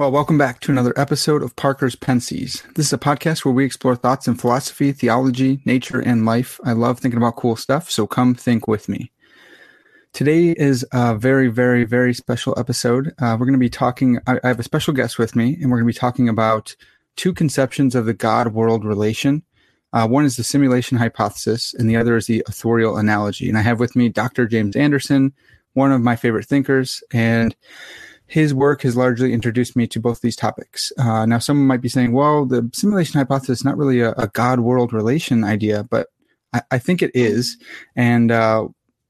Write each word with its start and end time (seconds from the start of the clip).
Well, 0.00 0.10
welcome 0.10 0.38
back 0.38 0.60
to 0.60 0.72
another 0.72 0.98
episode 0.98 1.42
of 1.42 1.56
Parker's 1.56 1.94
Pensées. 1.94 2.62
This 2.72 2.86
is 2.86 2.92
a 2.94 2.96
podcast 2.96 3.44
where 3.44 3.52
we 3.52 3.66
explore 3.66 3.94
thoughts 3.94 4.26
in 4.26 4.34
philosophy, 4.34 4.92
theology, 4.92 5.60
nature, 5.66 6.00
and 6.00 6.24
life. 6.24 6.58
I 6.64 6.72
love 6.72 6.98
thinking 6.98 7.18
about 7.18 7.36
cool 7.36 7.54
stuff, 7.54 7.90
so 7.90 8.06
come 8.06 8.34
think 8.34 8.66
with 8.66 8.88
me. 8.88 9.12
Today 10.14 10.52
is 10.52 10.86
a 10.94 11.14
very, 11.16 11.48
very, 11.48 11.84
very 11.84 12.14
special 12.14 12.58
episode. 12.58 13.08
Uh, 13.20 13.36
we're 13.38 13.44
going 13.44 13.52
to 13.52 13.58
be 13.58 13.68
talking, 13.68 14.18
I, 14.26 14.40
I 14.42 14.48
have 14.48 14.58
a 14.58 14.62
special 14.62 14.94
guest 14.94 15.18
with 15.18 15.36
me, 15.36 15.58
and 15.60 15.70
we're 15.70 15.76
going 15.76 15.92
to 15.92 15.94
be 15.94 16.00
talking 16.00 16.30
about 16.30 16.74
two 17.16 17.34
conceptions 17.34 17.94
of 17.94 18.06
the 18.06 18.14
God 18.14 18.54
world 18.54 18.86
relation. 18.86 19.42
Uh, 19.92 20.08
one 20.08 20.24
is 20.24 20.38
the 20.38 20.44
simulation 20.44 20.96
hypothesis, 20.96 21.74
and 21.74 21.90
the 21.90 21.96
other 21.98 22.16
is 22.16 22.24
the 22.24 22.42
authorial 22.48 22.96
analogy. 22.96 23.50
And 23.50 23.58
I 23.58 23.60
have 23.60 23.78
with 23.78 23.94
me 23.94 24.08
Dr. 24.08 24.46
James 24.46 24.76
Anderson, 24.76 25.34
one 25.74 25.92
of 25.92 26.00
my 26.00 26.16
favorite 26.16 26.46
thinkers, 26.46 27.04
and 27.12 27.54
his 28.30 28.54
work 28.54 28.82
has 28.82 28.96
largely 28.96 29.32
introduced 29.32 29.74
me 29.74 29.88
to 29.88 29.98
both 29.98 30.20
these 30.20 30.36
topics. 30.36 30.92
Uh, 30.96 31.26
now, 31.26 31.40
someone 31.40 31.66
might 31.66 31.80
be 31.80 31.88
saying, 31.88 32.12
well, 32.12 32.46
the 32.46 32.70
simulation 32.72 33.18
hypothesis 33.18 33.58
is 33.58 33.64
not 33.64 33.76
really 33.76 33.98
a, 34.02 34.12
a 34.12 34.28
God 34.28 34.60
world 34.60 34.92
relation 34.92 35.42
idea, 35.42 35.82
but 35.82 36.06
I, 36.52 36.62
I 36.70 36.78
think 36.78 37.02
it 37.02 37.10
is. 37.12 37.58
And 37.96 38.30
uh, 38.30 38.68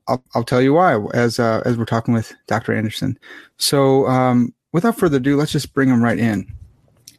I'll, 0.09 0.25
I'll, 0.35 0.43
tell 0.43 0.63
you 0.63 0.73
why 0.73 0.99
as, 1.13 1.39
uh, 1.39 1.61
as 1.67 1.77
we're 1.77 1.85
talking 1.85 2.15
with 2.15 2.33
Dr. 2.47 2.73
Anderson. 2.73 3.19
So, 3.59 4.07
um, 4.07 4.55
without 4.73 4.97
further 4.97 5.19
ado, 5.19 5.37
let's 5.37 5.53
just 5.53 5.75
bring 5.75 5.91
him 5.91 6.03
right 6.03 6.19
in. 6.19 6.51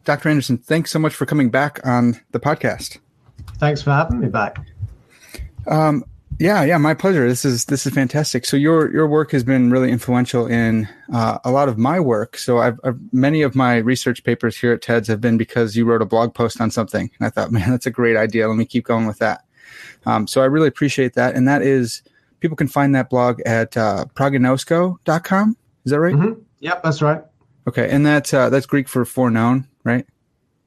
Dr. 0.03 0.29
Anderson, 0.29 0.57
thanks 0.57 0.89
so 0.89 0.97
much 0.97 1.13
for 1.13 1.27
coming 1.27 1.51
back 1.51 1.79
on 1.85 2.19
the 2.31 2.39
podcast. 2.39 2.97
Thanks 3.59 3.83
for 3.83 3.91
having 3.91 4.19
me 4.19 4.27
back. 4.27 4.57
Um, 5.67 6.03
yeah, 6.41 6.63
yeah, 6.63 6.77
my 6.79 6.95
pleasure. 6.95 7.27
This 7.27 7.45
is 7.45 7.65
this 7.65 7.85
is 7.85 7.93
fantastic. 7.93 8.45
So 8.47 8.57
your 8.57 8.91
your 8.91 9.05
work 9.05 9.31
has 9.31 9.43
been 9.43 9.69
really 9.69 9.91
influential 9.91 10.47
in 10.47 10.89
uh, 11.13 11.37
a 11.43 11.51
lot 11.51 11.69
of 11.69 11.77
my 11.77 11.99
work. 11.99 12.35
So 12.35 12.57
I've, 12.57 12.79
I've, 12.83 12.99
many 13.13 13.43
of 13.43 13.53
my 13.53 13.77
research 13.77 14.23
papers 14.23 14.57
here 14.57 14.73
at 14.73 14.81
TEDS 14.81 15.07
have 15.07 15.21
been 15.21 15.37
because 15.37 15.75
you 15.75 15.85
wrote 15.85 16.01
a 16.01 16.05
blog 16.05 16.33
post 16.33 16.59
on 16.59 16.71
something, 16.71 17.11
and 17.19 17.27
I 17.27 17.29
thought, 17.29 17.51
man, 17.51 17.69
that's 17.69 17.85
a 17.85 17.91
great 17.91 18.17
idea. 18.17 18.47
Let 18.47 18.57
me 18.57 18.65
keep 18.65 18.85
going 18.85 19.05
with 19.05 19.19
that. 19.19 19.45
Um, 20.07 20.25
so 20.25 20.41
I 20.41 20.45
really 20.45 20.67
appreciate 20.67 21.13
that, 21.13 21.35
and 21.35 21.47
that 21.47 21.61
is 21.61 22.01
people 22.39 22.57
can 22.57 22.67
find 22.67 22.95
that 22.95 23.11
blog 23.11 23.39
at 23.41 23.77
uh, 23.77 24.05
proginosko.com. 24.15 25.57
Is 25.85 25.91
that 25.91 25.99
right? 25.99 26.15
Mm-hmm. 26.15 26.41
Yep, 26.59 26.83
that's 26.83 27.03
right. 27.03 27.21
Okay, 27.67 27.87
and 27.87 28.03
that's 28.03 28.33
uh, 28.33 28.49
that's 28.49 28.65
Greek 28.65 28.89
for 28.89 29.05
foreknown, 29.05 29.67
right? 29.83 30.07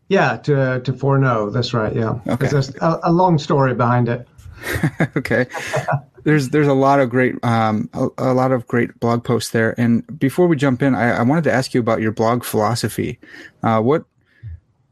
Yeah, 0.08 0.36
to 0.36 0.80
to 0.84 0.92
foreknow. 0.92 1.50
That's 1.50 1.74
right. 1.74 1.92
Yeah. 1.92 2.20
Okay. 2.28 2.46
There's 2.46 2.72
a, 2.76 3.00
a 3.02 3.12
long 3.12 3.38
story 3.38 3.74
behind 3.74 4.08
it. 4.08 4.28
okay. 5.16 5.46
There's 6.24 6.50
there's 6.50 6.66
a 6.66 6.74
lot 6.74 7.00
of 7.00 7.10
great 7.10 7.34
um 7.44 7.88
a, 7.92 8.08
a, 8.18 8.34
lot 8.34 8.52
of 8.52 8.66
great 8.66 8.98
blog 9.00 9.24
posts 9.24 9.50
there. 9.50 9.78
And 9.78 10.18
before 10.18 10.46
we 10.46 10.56
jump 10.56 10.82
in, 10.82 10.94
I, 10.94 11.18
I 11.18 11.22
wanted 11.22 11.44
to 11.44 11.52
ask 11.52 11.74
you 11.74 11.80
about 11.80 12.00
your 12.00 12.12
blog 12.12 12.44
philosophy. 12.44 13.18
Uh, 13.62 13.80
what 13.80 14.04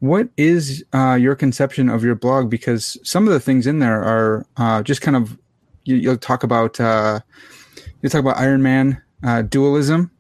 what 0.01 0.29
is 0.37 0.85
uh, 0.93 1.15
your 1.15 1.37
conception 1.37 1.89
of 1.89 2.03
your 2.03 2.17
blog? 2.17 2.51
Because 2.51 2.99
some 3.05 3.29
of 3.29 3.33
the 3.33 3.39
things 3.39 3.69
in 3.69 3.79
there 3.79 4.03
are 4.03 4.45
uh, 4.57 4.83
just 4.83 5.01
kind 5.01 5.17
of 5.17 5.39
you, 5.85 6.11
will 6.11 6.19
talk 6.19 6.43
about 6.43 6.81
uh, 6.81 7.21
you 8.03 8.09
talk 8.09 8.21
about 8.21 8.37
Iron 8.37 8.63
Man 8.63 9.01
uh, 9.23 9.43
dualism, 9.43 10.11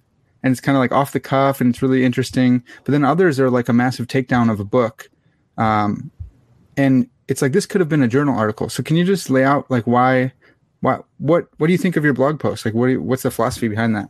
and 0.43 0.53
it's 0.53 0.61
kind 0.61 0.77
of 0.77 0.81
like 0.81 0.93
off 0.93 1.13
the 1.13 1.21
cuff 1.21 1.61
and 1.61 1.71
it's 1.71 1.83
really 1.83 2.05
interesting. 2.05 2.63
But 2.85 2.93
then 2.93 3.05
others 3.05 3.41
are 3.41 3.51
like 3.51 3.69
a 3.69 3.73
massive 3.73 4.07
takedown 4.07 4.51
of 4.51 4.61
a 4.61 4.65
book, 4.65 5.11
um, 5.59 6.11
and 6.77 7.09
it's 7.29 7.43
like 7.43 7.53
this 7.53 7.67
could 7.67 7.81
have 7.81 7.89
been 7.89 8.03
a 8.03 8.09
journal 8.09 8.37
article. 8.37 8.69
So 8.69 8.83
can 8.83 8.97
you 8.97 9.05
just 9.05 9.31
lay 9.31 9.45
out 9.45 9.71
like 9.71 9.87
why, 9.87 10.33
why, 10.81 11.01
what, 11.19 11.49
what 11.59 11.67
do 11.67 11.73
you 11.73 11.79
think 11.79 11.97
of 11.97 12.05
your 12.05 12.15
blog 12.15 12.41
post? 12.41 12.65
Like, 12.65 12.75
what, 12.75 12.87
you, 12.87 13.03
what's 13.03 13.23
the 13.23 13.31
philosophy 13.31 13.69
behind 13.69 13.95
that? 13.97 14.09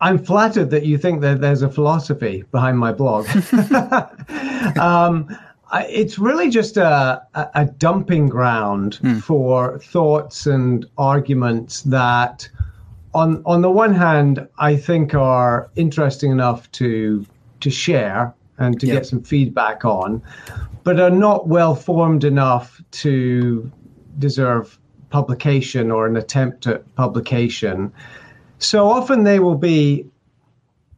I'm 0.00 0.18
flattered 0.18 0.70
that 0.70 0.84
you 0.84 0.98
think 0.98 1.20
that 1.20 1.40
there's 1.40 1.62
a 1.62 1.68
philosophy 1.68 2.44
behind 2.50 2.76
my 2.76 2.92
blog. 2.92 3.28
um, 4.80 5.28
I, 5.70 5.86
it's 5.88 6.18
really 6.18 6.50
just 6.50 6.76
a, 6.76 7.22
a, 7.34 7.48
a 7.54 7.64
dumping 7.64 8.28
ground 8.28 8.96
hmm. 8.96 9.20
for 9.20 9.78
thoughts 9.78 10.46
and 10.46 10.84
arguments 10.98 11.82
that, 11.82 12.48
on 13.14 13.42
on 13.46 13.62
the 13.62 13.70
one 13.70 13.94
hand, 13.94 14.46
I 14.58 14.76
think 14.76 15.14
are 15.14 15.70
interesting 15.76 16.30
enough 16.32 16.70
to 16.72 17.24
to 17.60 17.70
share 17.70 18.34
and 18.58 18.78
to 18.80 18.86
yep. 18.86 18.96
get 18.96 19.06
some 19.06 19.22
feedback 19.22 19.84
on 19.84 20.22
but 20.84 21.00
are 21.00 21.10
not 21.10 21.48
well 21.48 21.74
formed 21.74 22.24
enough 22.24 22.80
to 22.90 23.70
deserve 24.18 24.78
publication 25.10 25.90
or 25.90 26.06
an 26.06 26.16
attempt 26.16 26.66
at 26.66 26.94
publication. 26.94 27.92
So 28.58 28.88
often 28.88 29.24
they 29.24 29.38
will 29.38 29.56
be 29.56 30.06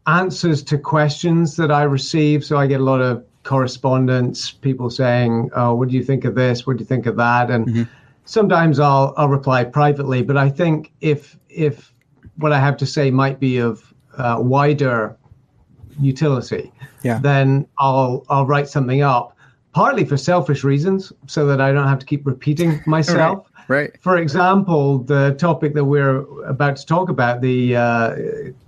answers 0.07 0.63
to 0.65 0.79
questions 0.79 1.57
that 1.57 1.71
I 1.71 1.83
receive. 1.83 2.45
So 2.45 2.57
I 2.57 2.67
get 2.67 2.81
a 2.81 2.85
lot 2.85 3.01
of 3.01 3.25
correspondence, 3.43 4.51
people 4.51 4.89
saying, 4.91 5.51
"Oh, 5.55 5.75
what 5.75 5.89
do 5.89 5.97
you 5.97 6.03
think 6.03 6.25
of 6.25 6.35
this? 6.35 6.67
What 6.67 6.77
do 6.77 6.83
you 6.83 6.87
think 6.87 7.07
of 7.07 7.17
that?" 7.17 7.51
And 7.51 7.67
mm-hmm. 7.67 7.83
sometimes 8.25 8.79
I'll 8.79 9.15
I'll 9.17 9.29
reply 9.29 9.65
privately. 9.65 10.23
But 10.23 10.37
I 10.37 10.49
think 10.51 10.93
if 11.01 11.39
if 11.49 11.93
what 12.37 12.53
I 12.53 12.61
have 12.61 12.77
to 12.79 12.87
say 12.87 13.11
might 13.11 13.41
be 13.41 13.59
of 13.59 13.93
uh, 14.17 14.37
wider 14.41 15.17
utility, 16.01 16.73
yeah. 17.03 17.19
then 17.19 17.67
I'll 17.79 18.25
I'll 18.29 18.47
write 18.47 18.69
something 18.69 19.03
up 19.03 19.35
partly 19.75 20.05
for 20.05 20.17
selfish 20.17 20.65
reasons, 20.65 21.13
so 21.27 21.47
that 21.47 21.61
I 21.61 21.73
don't 21.73 21.89
have 21.89 21.99
to 21.99 22.07
keep 22.07 22.25
repeating 22.27 22.81
myself. 22.87 23.47
right, 23.69 23.77
right. 23.83 24.03
For 24.03 24.17
example, 24.17 24.99
the 24.99 25.35
topic 25.39 25.75
that 25.75 25.85
we're 25.85 26.21
about 26.45 26.77
to 26.77 26.87
talk 26.87 27.11
about, 27.11 27.43
the 27.43 27.77
uh, 27.77 28.17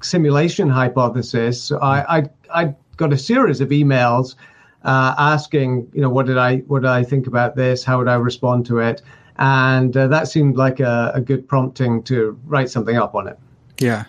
simulation 0.03 0.69
hypothesis, 0.69 1.73
I, 1.73 2.19
I, 2.19 2.63
I 2.63 2.75
got 2.97 3.13
a 3.13 3.19
series 3.19 3.61
of 3.61 3.69
emails 3.71 4.35
uh, 4.85 5.15
asking, 5.17 5.89
you 5.95 6.03
know, 6.03 6.11
what 6.11 6.27
did 6.27 6.39
I 6.39 6.59
what 6.67 6.83
did 6.83 6.91
I 6.91 7.03
think 7.03 7.27
about 7.27 7.57
this? 7.57 7.85
How 7.85 7.99
would 7.99 8.09
I 8.09 8.15
respond 8.15 8.67
to 8.67 8.81
it? 8.81 9.01
And 9.39 9.97
uh, 9.97 10.09
that 10.09 10.29
seemed 10.29 10.57
like 10.57 10.81
a, 10.81 11.13
a 11.15 11.21
good 11.21 11.47
prompting 11.47 12.03
to 12.05 12.39
write 12.47 12.71
something 12.71 12.97
up 12.97 13.15
on 13.15 13.29
it. 13.29 13.39
Yeah, 13.79 14.05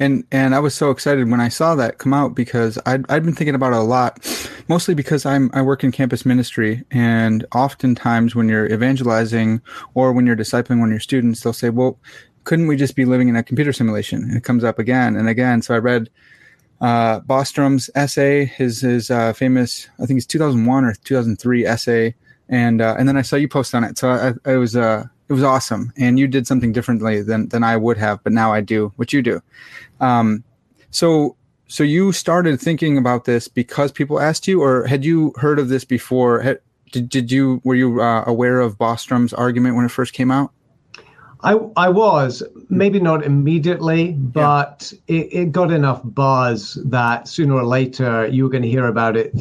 and 0.00 0.24
and 0.32 0.52
I 0.52 0.58
was 0.58 0.74
so 0.74 0.90
excited 0.90 1.30
when 1.30 1.40
I 1.40 1.48
saw 1.48 1.76
that 1.76 1.98
come 1.98 2.12
out 2.12 2.34
because 2.34 2.76
I'd 2.86 3.08
I'd 3.08 3.22
been 3.24 3.34
thinking 3.34 3.54
about 3.54 3.72
it 3.72 3.78
a 3.78 3.82
lot, 3.82 4.18
mostly 4.68 4.94
because 4.94 5.24
I'm 5.24 5.48
I 5.54 5.62
work 5.62 5.84
in 5.84 5.92
campus 5.92 6.26
ministry, 6.26 6.82
and 6.90 7.44
oftentimes 7.54 8.34
when 8.34 8.48
you're 8.48 8.66
evangelizing 8.72 9.60
or 9.94 10.12
when 10.12 10.26
you're 10.26 10.34
discipling 10.36 10.80
one 10.80 10.88
of 10.88 10.92
your 10.92 11.00
students, 11.00 11.42
they'll 11.42 11.52
say, 11.52 11.70
"Well, 11.70 12.00
couldn't 12.42 12.66
we 12.66 12.76
just 12.76 12.96
be 12.96 13.04
living 13.04 13.28
in 13.28 13.36
a 13.36 13.44
computer 13.44 13.72
simulation?" 13.72 14.22
And 14.24 14.36
it 14.36 14.42
comes 14.42 14.64
up 14.64 14.80
again 14.80 15.14
and 15.14 15.28
again. 15.28 15.62
So 15.62 15.74
I 15.74 15.78
read 15.78 16.10
uh, 16.80 17.20
Bostrom's 17.20 17.90
essay, 17.94 18.46
his 18.46 18.80
his 18.80 19.08
uh, 19.10 19.32
famous 19.34 19.88
I 20.00 20.06
think 20.06 20.18
it's 20.18 20.26
2001 20.26 20.84
or 20.84 20.94
2003 20.94 21.64
essay, 21.64 22.14
and 22.48 22.80
uh, 22.82 22.96
and 22.98 23.08
then 23.08 23.16
I 23.16 23.22
saw 23.22 23.36
you 23.36 23.48
post 23.48 23.72
on 23.72 23.84
it. 23.84 23.98
So 23.98 24.10
I, 24.10 24.50
I 24.50 24.56
was 24.56 24.74
uh 24.74 25.04
it 25.28 25.32
was 25.32 25.42
awesome. 25.42 25.92
And 25.96 26.18
you 26.18 26.26
did 26.26 26.46
something 26.46 26.72
differently 26.72 27.22
than 27.22 27.48
than 27.48 27.64
i 27.64 27.76
would 27.76 27.96
have 27.98 28.22
but 28.22 28.32
now 28.32 28.52
i 28.52 28.60
do 28.60 28.92
what 28.96 29.12
you 29.12 29.22
do. 29.22 29.42
Um, 30.00 30.44
so 30.90 31.36
so 31.68 31.82
you 31.82 32.12
started 32.12 32.60
thinking 32.60 32.98
about 32.98 33.24
this 33.24 33.48
because 33.48 33.92
people 33.92 34.20
asked 34.20 34.46
you 34.46 34.62
or 34.62 34.86
had 34.86 35.04
you 35.04 35.32
heard 35.36 35.58
of 35.58 35.68
this 35.70 35.84
before? 35.84 36.40
Had, 36.40 36.60
did, 36.92 37.08
did 37.08 37.32
you 37.32 37.62
were 37.64 37.74
you 37.74 38.02
uh, 38.02 38.24
aware 38.26 38.60
of 38.60 38.76
bostrom's 38.76 39.32
argument 39.32 39.76
when 39.76 39.86
it 39.86 39.90
first 39.90 40.12
came 40.12 40.30
out 40.30 40.52
I 41.44 41.58
I 41.76 41.88
was 41.88 42.42
maybe 42.68 43.00
not 43.00 43.24
immediately, 43.24 44.12
but 44.12 44.92
yeah. 45.08 45.16
it, 45.16 45.28
it 45.32 45.52
got 45.52 45.72
enough 45.72 46.00
buzz 46.04 46.78
that 46.84 47.26
sooner 47.26 47.54
or 47.54 47.64
later 47.64 48.26
you 48.28 48.44
were 48.44 48.50
going 48.50 48.62
to 48.62 48.68
hear 48.68 48.86
about 48.86 49.16
it 49.16 49.32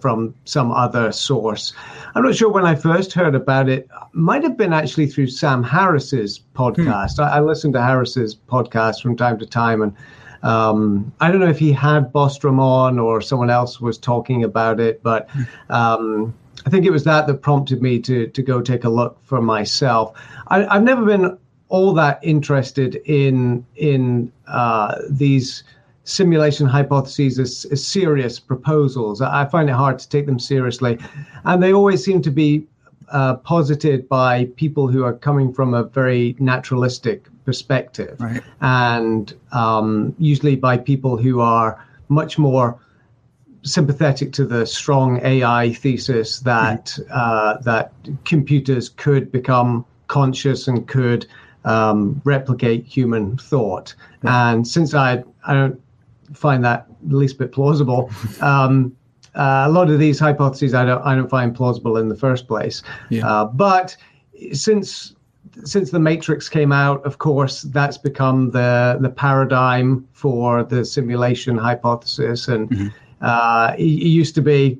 from 0.00 0.34
some 0.44 0.72
other 0.72 1.12
source. 1.12 1.74
I'm 2.14 2.24
not 2.24 2.34
sure 2.34 2.50
when 2.50 2.64
I 2.64 2.74
first 2.74 3.12
heard 3.12 3.34
about 3.34 3.68
it. 3.68 3.88
Might 4.12 4.42
have 4.42 4.56
been 4.56 4.72
actually 4.72 5.08
through 5.08 5.28
Sam 5.28 5.62
Harris's 5.62 6.40
podcast. 6.54 7.16
Hmm. 7.16 7.22
I, 7.22 7.36
I 7.36 7.40
listened 7.40 7.74
to 7.74 7.82
Harris's 7.82 8.34
podcast 8.34 9.02
from 9.02 9.16
time 9.16 9.38
to 9.38 9.46
time, 9.46 9.82
and 9.82 9.94
um, 10.42 11.12
I 11.20 11.30
don't 11.30 11.40
know 11.40 11.48
if 11.48 11.58
he 11.58 11.72
had 11.72 12.12
Bostrom 12.12 12.58
on 12.58 12.98
or 12.98 13.20
someone 13.20 13.50
else 13.50 13.80
was 13.80 13.98
talking 13.98 14.42
about 14.44 14.80
it, 14.80 15.02
but. 15.02 15.28
Hmm. 15.30 15.72
Um, 15.72 16.34
I 16.66 16.70
think 16.70 16.84
it 16.84 16.90
was 16.90 17.04
that 17.04 17.28
that 17.28 17.42
prompted 17.42 17.80
me 17.80 18.00
to 18.00 18.26
to 18.26 18.42
go 18.42 18.60
take 18.60 18.84
a 18.84 18.88
look 18.88 19.18
for 19.22 19.40
myself. 19.40 20.12
I, 20.48 20.74
have 20.74 20.82
never 20.82 21.04
been 21.04 21.38
all 21.68 21.94
that 21.94 22.18
interested 22.22 22.96
in 23.06 23.64
in 23.76 24.32
uh, 24.48 24.96
these 25.08 25.62
simulation 26.04 26.66
hypotheses 26.66 27.38
as, 27.38 27.66
as, 27.72 27.84
serious 27.84 28.38
proposals. 28.38 29.20
I 29.20 29.44
find 29.46 29.68
it 29.68 29.72
hard 29.72 29.98
to 29.98 30.08
take 30.08 30.26
them 30.26 30.38
seriously, 30.38 30.98
and 31.44 31.62
they 31.62 31.72
always 31.72 32.04
seem 32.04 32.22
to 32.22 32.30
be 32.30 32.66
uh, 33.10 33.36
posited 33.36 34.08
by 34.08 34.46
people 34.56 34.88
who 34.88 35.04
are 35.04 35.12
coming 35.12 35.52
from 35.52 35.74
a 35.74 35.84
very 35.84 36.36
naturalistic 36.38 37.28
perspective, 37.44 38.20
right. 38.20 38.42
and 38.60 39.34
um, 39.52 40.14
usually 40.18 40.56
by 40.56 40.76
people 40.76 41.16
who 41.16 41.40
are 41.40 41.84
much 42.08 42.38
more 42.38 42.78
sympathetic 43.66 44.32
to 44.32 44.46
the 44.46 44.64
strong 44.64 45.20
AI 45.24 45.72
thesis 45.72 46.40
that 46.40 46.86
mm-hmm. 46.86 47.12
uh, 47.12 47.56
that 47.58 47.92
computers 48.24 48.88
could 48.88 49.30
become 49.32 49.84
conscious 50.06 50.68
and 50.68 50.86
could 50.86 51.26
um, 51.64 52.20
replicate 52.24 52.86
human 52.86 53.36
thought. 53.36 53.94
And 54.22 54.66
since 54.66 54.94
I 54.94 55.24
I 55.46 55.54
don't 55.54 55.80
find 56.32 56.64
that 56.64 56.86
the 57.02 57.16
least 57.16 57.38
bit 57.38 57.52
plausible. 57.52 58.10
Um, 58.40 58.94
uh, 59.34 59.64
a 59.66 59.68
lot 59.68 59.90
of 59.90 59.98
these 59.98 60.18
hypotheses 60.18 60.72
I 60.72 60.86
don't 60.86 61.02
I 61.02 61.14
don't 61.14 61.28
find 61.28 61.54
plausible 61.54 61.98
in 61.98 62.08
the 62.08 62.16
first 62.16 62.48
place. 62.48 62.82
Yeah. 63.10 63.28
Uh, 63.28 63.44
but 63.44 63.94
since 64.52 65.14
since 65.64 65.90
the 65.90 65.98
Matrix 65.98 66.48
came 66.48 66.72
out, 66.72 67.04
of 67.04 67.18
course, 67.18 67.62
that's 67.62 67.98
become 67.98 68.50
the 68.50 68.98
the 69.00 69.10
paradigm 69.10 70.06
for 70.12 70.64
the 70.64 70.84
simulation 70.84 71.58
hypothesis, 71.58 72.48
and 72.48 72.70
mm-hmm. 72.70 72.88
Uh, 73.20 73.74
it, 73.78 73.82
it, 73.82 74.08
used 74.08 74.34
to 74.34 74.42
be, 74.42 74.78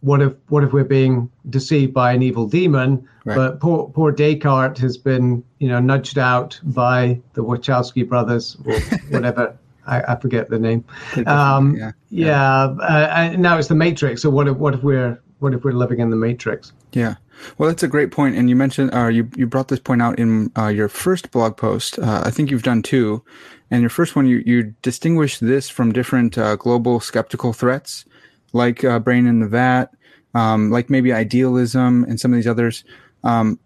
what 0.00 0.22
if 0.22 0.32
what 0.48 0.64
if 0.64 0.72
we're 0.72 0.84
being 0.84 1.30
deceived 1.50 1.92
by 1.92 2.12
an 2.12 2.22
evil 2.22 2.46
demon? 2.46 3.06
Right. 3.24 3.36
But 3.36 3.60
poor 3.60 3.88
poor 3.90 4.12
Descartes 4.12 4.78
has 4.78 4.96
been 4.96 5.44
you 5.58 5.68
know 5.68 5.78
nudged 5.78 6.18
out 6.18 6.58
by 6.62 7.20
the 7.34 7.44
Wachowski 7.44 8.08
brothers 8.08 8.56
or 8.64 8.78
whatever. 9.10 9.56
I, 9.86 10.12
I, 10.12 10.16
forget 10.16 10.50
the 10.50 10.58
name. 10.58 10.84
Um, 11.26 11.74
yeah, 11.76 11.92
yeah. 12.10 12.26
yeah 12.26 12.62
uh, 12.82 13.12
and 13.14 13.42
now 13.42 13.58
it's 13.58 13.68
the 13.68 13.74
Matrix. 13.74 14.22
So 14.22 14.30
what 14.30 14.46
if 14.48 14.56
what 14.56 14.74
if 14.74 14.82
we're 14.82 15.20
what 15.40 15.54
if 15.54 15.64
we're 15.64 15.72
living 15.72 16.00
in 16.00 16.10
the 16.10 16.16
Matrix? 16.16 16.72
Yeah. 16.92 17.16
Well, 17.56 17.68
that's 17.70 17.82
a 17.82 17.88
great 17.88 18.10
point, 18.10 18.36
and 18.36 18.50
you 18.50 18.56
mentioned 18.56 18.94
uh, 18.94 19.06
you 19.06 19.28
you 19.34 19.46
brought 19.46 19.68
this 19.68 19.80
point 19.80 20.02
out 20.02 20.18
in 20.18 20.52
uh, 20.56 20.68
your 20.68 20.88
first 20.88 21.30
blog 21.30 21.56
post. 21.56 21.98
Uh, 21.98 22.22
I 22.24 22.30
think 22.30 22.50
you've 22.50 22.62
done 22.62 22.82
two, 22.82 23.24
and 23.70 23.80
your 23.80 23.90
first 23.90 24.16
one 24.16 24.26
you 24.26 24.42
you 24.44 24.74
distinguish 24.82 25.38
this 25.38 25.68
from 25.68 25.92
different 25.92 26.36
uh, 26.36 26.56
global 26.56 27.00
skeptical 27.00 27.52
threats, 27.52 28.04
like 28.52 28.84
uh, 28.84 28.98
brain 28.98 29.26
in 29.26 29.40
the 29.40 29.48
vat, 29.48 29.94
um, 30.34 30.70
like 30.70 30.90
maybe 30.90 31.12
idealism, 31.12 32.04
and 32.04 32.18
some 32.20 32.32
of 32.32 32.36
these 32.36 32.46
others. 32.46 32.84
Um, 33.22 33.58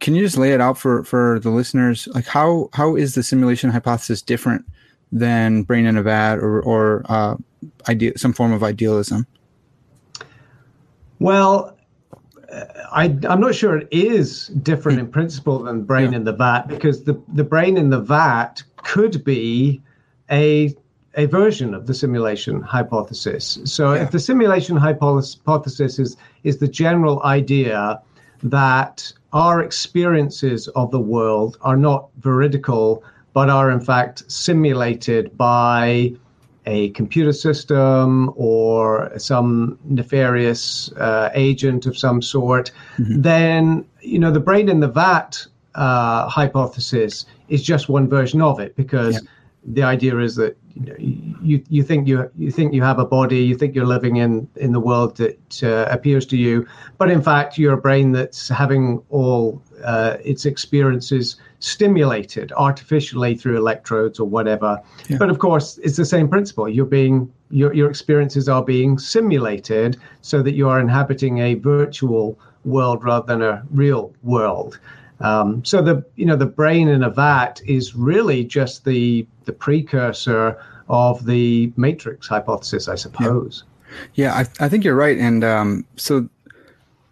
can 0.00 0.14
you 0.14 0.22
just 0.22 0.38
lay 0.38 0.52
it 0.52 0.60
out 0.60 0.78
for 0.78 1.02
for 1.04 1.40
the 1.40 1.50
listeners? 1.50 2.08
Like 2.14 2.26
how 2.26 2.70
how 2.72 2.96
is 2.96 3.14
the 3.14 3.22
simulation 3.22 3.70
hypothesis 3.70 4.22
different 4.22 4.64
than 5.10 5.62
brain 5.62 5.86
in 5.86 5.96
a 5.96 6.02
vat 6.02 6.36
or 6.36 6.60
or 6.62 7.02
uh, 7.08 7.36
idea 7.88 8.16
some 8.16 8.32
form 8.32 8.52
of 8.52 8.62
idealism? 8.62 9.26
Well, 11.18 11.77
I, 12.92 13.16
am 13.24 13.40
not 13.40 13.54
sure 13.54 13.76
it 13.76 13.88
is 13.90 14.48
different 14.48 14.98
in 14.98 15.08
principle 15.08 15.58
than 15.62 15.82
brain 15.82 16.12
yeah. 16.12 16.18
in 16.18 16.24
the 16.24 16.32
vat 16.32 16.62
because 16.68 17.04
the, 17.04 17.20
the 17.34 17.44
brain 17.44 17.76
in 17.76 17.90
the 17.90 18.00
vat 18.00 18.62
could 18.76 19.22
be 19.24 19.82
a 20.30 20.74
a 21.14 21.26
version 21.26 21.74
of 21.74 21.86
the 21.86 21.94
simulation 21.94 22.60
hypothesis. 22.60 23.58
So 23.64 23.92
yeah. 23.92 24.02
if 24.02 24.12
the 24.12 24.20
simulation 24.20 24.76
hypothesis 24.76 25.98
is 25.98 26.16
is 26.44 26.58
the 26.58 26.68
general 26.68 27.22
idea 27.24 28.00
that 28.42 29.12
our 29.32 29.62
experiences 29.62 30.68
of 30.68 30.90
the 30.90 31.00
world 31.00 31.58
are 31.60 31.76
not 31.76 32.08
veridical 32.18 33.02
but 33.34 33.50
are 33.50 33.70
in 33.70 33.80
fact 33.80 34.30
simulated 34.30 35.36
by 35.36 36.12
a 36.66 36.90
computer 36.90 37.32
system 37.32 38.32
or 38.36 39.10
some 39.18 39.78
nefarious 39.84 40.92
uh, 40.92 41.30
agent 41.34 41.86
of 41.86 41.96
some 41.96 42.20
sort, 42.20 42.70
mm-hmm. 42.98 43.22
then 43.22 43.84
you 44.00 44.18
know 44.18 44.30
the 44.30 44.40
brain 44.40 44.68
in 44.68 44.80
the 44.80 44.88
vat 44.88 45.46
uh, 45.74 46.28
hypothesis 46.28 47.26
is 47.48 47.62
just 47.62 47.88
one 47.88 48.08
version 48.08 48.42
of 48.42 48.60
it 48.60 48.74
because 48.76 49.14
yeah. 49.14 49.20
the 49.64 49.82
idea 49.82 50.18
is 50.18 50.34
that 50.36 50.56
you, 50.74 50.86
know, 50.86 50.94
you 50.98 51.64
you 51.68 51.82
think 51.82 52.06
you 52.06 52.30
you 52.36 52.50
think 52.50 52.74
you 52.74 52.82
have 52.82 52.98
a 52.98 53.04
body, 53.04 53.38
you 53.38 53.56
think 53.56 53.74
you're 53.74 53.86
living 53.86 54.16
in 54.16 54.48
in 54.56 54.72
the 54.72 54.80
world 54.80 55.16
that 55.16 55.62
uh, 55.62 55.86
appears 55.90 56.26
to 56.26 56.36
you, 56.36 56.66
but 56.98 57.10
in 57.10 57.22
fact 57.22 57.58
you're 57.58 57.74
a 57.74 57.80
brain 57.80 58.12
that's 58.12 58.48
having 58.48 59.02
all 59.10 59.62
uh, 59.84 60.16
its 60.24 60.46
experiences 60.46 61.36
stimulated 61.60 62.52
artificially 62.52 63.34
through 63.34 63.56
electrodes 63.56 64.20
or 64.20 64.28
whatever. 64.28 64.80
Yeah. 65.08 65.18
But 65.18 65.30
of 65.30 65.38
course, 65.38 65.78
it's 65.78 65.96
the 65.96 66.04
same 66.04 66.28
principle. 66.28 66.68
You're 66.68 66.86
being 66.86 67.32
your 67.50 67.72
your 67.72 67.88
experiences 67.88 68.48
are 68.48 68.62
being 68.62 68.98
simulated 68.98 69.96
so 70.22 70.42
that 70.42 70.54
you 70.54 70.68
are 70.68 70.80
inhabiting 70.80 71.38
a 71.38 71.54
virtual 71.54 72.38
world 72.64 73.02
rather 73.04 73.26
than 73.26 73.42
a 73.42 73.62
real 73.70 74.12
world. 74.22 74.78
Um, 75.20 75.64
so 75.64 75.82
the 75.82 76.04
you 76.16 76.26
know 76.26 76.36
the 76.36 76.46
brain 76.46 76.88
in 76.88 77.02
a 77.02 77.10
vat 77.10 77.60
is 77.66 77.94
really 77.94 78.44
just 78.44 78.84
the 78.84 79.26
the 79.44 79.52
precursor 79.52 80.62
of 80.88 81.26
the 81.26 81.72
matrix 81.76 82.28
hypothesis, 82.28 82.88
I 82.88 82.94
suppose. 82.94 83.64
Yeah, 84.14 84.34
yeah 84.34 84.34
I, 84.34 84.64
I 84.64 84.68
think 84.68 84.84
you're 84.84 84.94
right. 84.94 85.18
And 85.18 85.44
um, 85.44 85.86
so 85.96 86.28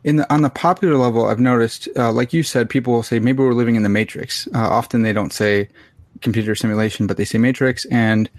in 0.06 0.17
the, 0.17 0.32
on 0.32 0.43
the 0.43 0.50
popular 0.50 0.97
level, 0.97 1.26
I've 1.26 1.41
noticed, 1.41 1.88
uh, 1.97 2.12
like 2.12 2.32
you 2.32 2.44
said, 2.44 2.70
people 2.70 2.93
will 2.93 3.03
say 3.03 3.19
maybe 3.19 3.41
we're 3.41 3.53
living 3.55 3.75
in 3.75 3.82
the 3.82 3.88
matrix. 3.88 4.47
Uh, 4.55 4.61
often 4.61 5.03
they 5.03 5.12
don't 5.12 5.32
say 5.32 5.69
computer 6.20 6.55
simulation, 6.55 7.08
but 7.08 7.17
they 7.17 7.25
say 7.25 7.38
matrix. 7.38 7.85
And 7.87 8.31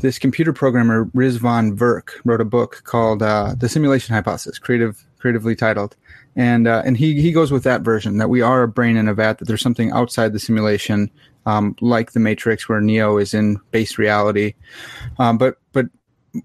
this 0.00 0.18
computer 0.18 0.54
programmer 0.54 1.04
Rizwan 1.06 1.76
Virk 1.76 2.12
wrote 2.24 2.40
a 2.40 2.46
book 2.46 2.80
called 2.84 3.22
uh, 3.22 3.54
"The 3.56 3.68
Simulation 3.68 4.14
Hypothesis," 4.14 4.58
creative, 4.58 5.04
creatively 5.18 5.54
titled, 5.54 5.94
and 6.36 6.66
uh, 6.66 6.82
and 6.86 6.96
he 6.96 7.20
he 7.20 7.32
goes 7.32 7.52
with 7.52 7.64
that 7.64 7.82
version 7.82 8.16
that 8.16 8.30
we 8.30 8.40
are 8.40 8.62
a 8.62 8.68
brain 8.68 8.96
in 8.96 9.06
a 9.06 9.14
vat, 9.14 9.38
that 9.38 9.44
there's 9.44 9.62
something 9.62 9.92
outside 9.92 10.32
the 10.32 10.38
simulation, 10.38 11.10
um, 11.44 11.76
like 11.82 12.12
the 12.12 12.20
Matrix, 12.20 12.66
where 12.66 12.80
Neo 12.80 13.18
is 13.18 13.34
in 13.34 13.60
base 13.72 13.98
reality, 13.98 14.54
um, 15.18 15.36
but 15.36 15.58
but 15.72 15.86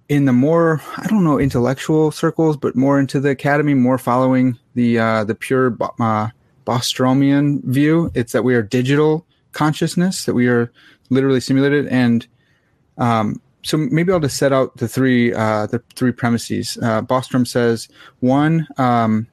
in 0.08 0.26
the 0.26 0.34
more 0.34 0.82
I 0.98 1.08
don't 1.08 1.24
know 1.24 1.40
intellectual 1.40 2.12
circles, 2.12 2.58
but 2.58 2.76
more 2.76 3.00
into 3.00 3.20
the 3.20 3.30
academy, 3.30 3.74
more 3.74 3.98
following 3.98 4.58
the 4.76 5.00
uh, 5.00 5.24
the 5.24 5.36
pure 5.36 5.78
uh, 6.00 6.30
Bostromian 6.66 7.64
view. 7.64 8.12
It's 8.14 8.34
that 8.34 8.44
we 8.44 8.56
are 8.56 8.62
digital 8.62 9.26
consciousness, 9.52 10.26
that 10.26 10.34
we 10.34 10.48
are 10.48 10.72
literally 11.10 11.40
simulated, 11.40 11.88
and 11.88 12.28
um, 12.98 13.42
so 13.64 13.78
maybe 13.78 14.12
I'll 14.12 14.20
just 14.20 14.38
set 14.38 14.54
out 14.54 14.78
the 14.78 14.88
three 14.88 15.34
uh, 15.34 15.68
the 15.68 15.82
three 15.96 16.12
premises. 16.12 16.78
Uh, 16.82 17.02
Bostrom 17.02 17.48
says 17.48 17.90
one. 18.20 18.68
Um, 18.78 19.28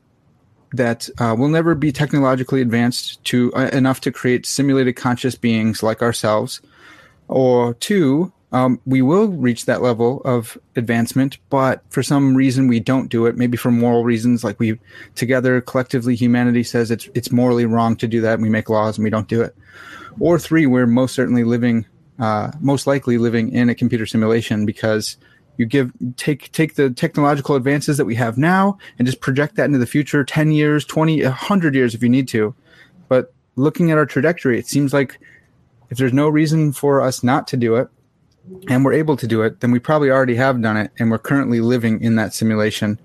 that 0.73 1.09
uh, 1.19 1.35
will 1.39 1.49
never 1.49 1.75
be 1.75 1.93
technologically 1.93 2.61
advanced 2.61 3.23
to 3.25 3.53
uh, 3.55 3.71
enough 3.73 4.01
to 4.01 4.13
create 4.13 4.45
simulated 4.45 4.97
conscious 4.97 5.35
beings 5.35 5.83
like 5.83 6.03
ourselves, 6.03 6.61
or 7.29 7.75
two, 7.75 8.33
um, 8.57 8.81
we 8.87 9.03
will 9.03 9.29
reach 9.29 9.67
that 9.67 9.83
level 9.83 10.23
of 10.25 10.57
advancement, 10.77 11.37
but 11.51 11.83
for 11.91 12.03
some 12.03 12.35
reason 12.35 12.69
we 12.69 12.81
don't 12.81 13.09
do 13.09 13.27
it. 13.27 13.37
Maybe 13.37 13.59
for 13.59 13.71
moral 13.71 14.03
reasons, 14.03 14.43
like 14.43 14.59
we 14.59 14.79
together 15.15 15.61
collectively 15.61 16.15
humanity 16.15 16.63
says 16.63 16.91
it's 16.91 17.07
it's 17.15 17.31
morally 17.31 17.67
wrong 17.67 17.97
to 17.97 18.09
do 18.09 18.23
that, 18.23 18.35
and 18.35 18.43
we 18.43 18.49
make 18.49 18.71
laws 18.71 18.97
and 18.97 19.05
we 19.05 19.11
don't 19.11 19.29
do 19.29 19.43
it. 19.43 19.55
Or 20.21 20.39
three, 20.39 20.65
we're 20.65 20.87
most 20.87 21.15
certainly 21.15 21.45
living, 21.45 21.85
uh, 22.19 22.53
most 22.63 22.87
likely 22.87 23.19
living 23.19 23.53
in 23.53 23.69
a 23.69 23.75
computer 23.75 24.07
simulation 24.07 24.65
because 24.65 25.19
you 25.59 25.67
give 25.67 25.93
take 26.17 26.51
take 26.53 26.77
the 26.77 26.89
technological 26.89 27.57
advances 27.57 27.99
that 27.99 28.07
we 28.07 28.15
have 28.15 28.39
now 28.39 28.79
and 28.99 29.05
just 29.05 29.21
project 29.21 29.57
that 29.57 29.67
into 29.67 29.79
the 29.79 29.87
future 29.87 30.23
10 30.23 30.53
years 30.53 30.85
20 30.85 31.23
100 31.25 31.75
years 31.75 31.95
if 31.95 32.03
you 32.03 32.11
need 32.11 32.29
to 32.29 32.55
but 33.09 33.33
looking 33.55 33.91
at 33.91 33.97
our 33.97 34.05
trajectory 34.05 34.59
it 34.59 34.67
seems 34.67 34.93
like 34.93 35.19
if 35.89 35.97
there's 35.97 36.13
no 36.13 36.29
reason 36.29 36.73
for 36.75 37.01
us 37.01 37.23
not 37.23 37.49
to 37.49 37.57
do 37.57 37.77
it 37.77 37.89
and 38.69 38.85
we're 38.85 38.93
able 38.93 39.17
to 39.17 39.27
do 39.27 39.43
it, 39.43 39.61
then 39.61 39.71
we 39.71 39.79
probably 39.79 40.11
already 40.11 40.37
have 40.37 40.61
done 40.61 40.77
it, 40.77 40.91
and 40.99 41.11
we're 41.11 41.19
currently 41.19 41.61
living 41.61 42.03
in 42.03 42.17
that 42.17 42.35
simulation. 42.35 42.99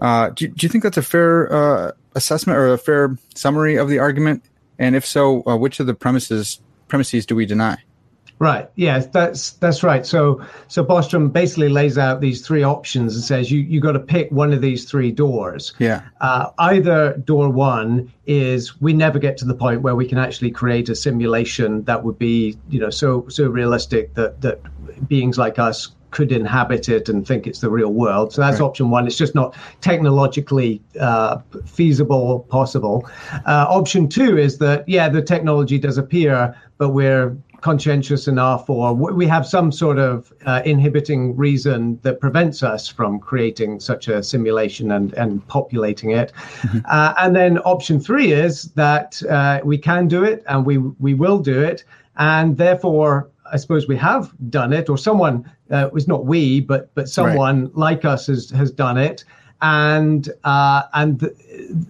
Uh, 0.00 0.30
do, 0.30 0.48
do, 0.48 0.64
you 0.64 0.68
think 0.68 0.84
that's 0.84 0.96
a 0.96 1.02
fair 1.02 1.52
uh, 1.52 1.92
assessment 2.14 2.58
or 2.58 2.72
a 2.72 2.78
fair 2.78 3.16
summary 3.34 3.76
of 3.76 3.88
the 3.88 3.98
argument? 3.98 4.44
And 4.78 4.94
if 4.94 5.06
so, 5.06 5.42
uh, 5.46 5.56
which 5.56 5.80
of 5.80 5.86
the 5.86 5.94
premises 5.94 6.60
premises 6.88 7.26
do 7.26 7.34
we 7.34 7.46
deny? 7.46 7.78
Right. 8.38 8.68
Yes, 8.74 9.06
that's 9.06 9.52
that's 9.52 9.82
right. 9.82 10.04
So 10.04 10.44
so 10.68 10.84
Bostrom 10.84 11.32
basically 11.32 11.70
lays 11.70 11.96
out 11.96 12.20
these 12.20 12.46
three 12.46 12.62
options 12.62 13.14
and 13.14 13.24
says 13.24 13.50
you 13.50 13.60
you 13.60 13.80
got 13.80 13.92
to 13.92 13.98
pick 13.98 14.30
one 14.30 14.52
of 14.52 14.60
these 14.60 14.84
three 14.84 15.10
doors. 15.10 15.72
Yeah. 15.78 16.02
Uh, 16.20 16.50
either 16.58 17.14
door 17.16 17.48
one 17.48 18.12
is 18.26 18.78
we 18.80 18.92
never 18.92 19.18
get 19.18 19.38
to 19.38 19.46
the 19.46 19.54
point 19.54 19.80
where 19.80 19.96
we 19.96 20.06
can 20.06 20.18
actually 20.18 20.50
create 20.50 20.90
a 20.90 20.94
simulation 20.94 21.84
that 21.84 22.04
would 22.04 22.18
be 22.18 22.58
you 22.68 22.78
know 22.78 22.90
so 22.90 23.26
so 23.28 23.48
realistic 23.48 24.12
that 24.14 24.42
that 24.42 24.60
beings 25.08 25.38
like 25.38 25.58
us 25.58 25.92
could 26.16 26.32
inhabit 26.32 26.88
it 26.88 27.10
and 27.10 27.26
think 27.26 27.46
it's 27.46 27.60
the 27.60 27.68
real 27.68 27.92
world. 27.92 28.32
So 28.32 28.40
that's 28.40 28.60
right. 28.60 28.66
option 28.66 28.88
one. 28.88 29.06
It's 29.06 29.18
just 29.18 29.34
not 29.34 29.54
technologically 29.82 30.80
uh, 30.98 31.40
feasible 31.66 32.46
possible. 32.48 33.06
Uh, 33.44 33.66
option 33.68 34.08
two 34.08 34.38
is 34.38 34.56
that, 34.58 34.88
yeah, 34.88 35.10
the 35.10 35.20
technology 35.20 35.78
does 35.78 35.98
appear, 35.98 36.56
but 36.78 36.90
we're 36.90 37.36
conscientious 37.66 38.28
enough 38.28 38.70
or 38.70 38.94
we 39.22 39.26
have 39.26 39.44
some 39.44 39.72
sort 39.72 39.98
of 39.98 40.32
uh, 40.50 40.62
inhibiting 40.64 41.36
reason 41.36 41.98
that 42.02 42.20
prevents 42.20 42.62
us 42.62 42.86
from 42.86 43.18
creating 43.18 43.80
such 43.80 44.06
a 44.06 44.22
simulation 44.22 44.92
and, 44.92 45.12
and 45.14 45.44
populating 45.48 46.10
it. 46.12 46.32
Mm-hmm. 46.36 46.78
Uh, 46.84 47.12
and 47.22 47.34
then 47.34 47.58
option 47.72 47.98
three 47.98 48.30
is 48.30 48.54
that 48.74 49.20
uh, 49.28 49.60
we 49.64 49.78
can 49.78 50.06
do 50.06 50.22
it 50.22 50.44
and 50.46 50.64
we, 50.64 50.78
we 50.78 51.14
will 51.14 51.40
do 51.52 51.60
it. 51.60 51.82
And 52.18 52.56
therefore, 52.56 53.30
I 53.52 53.56
suppose 53.56 53.88
we 53.88 53.96
have 53.96 54.32
done 54.48 54.72
it, 54.72 54.88
or 54.88 54.98
someone 54.98 55.36
uh, 55.70 55.88
was 55.92 56.06
not 56.08 56.24
we, 56.24 56.60
but 56.60 56.82
but 56.94 57.08
someone 57.08 57.64
right. 57.64 57.76
like 57.76 58.04
us 58.04 58.26
has 58.26 58.50
has 58.50 58.70
done 58.72 58.98
it, 58.98 59.24
and 59.62 60.28
uh, 60.44 60.82
and 60.92 61.20
th- 61.20 61.32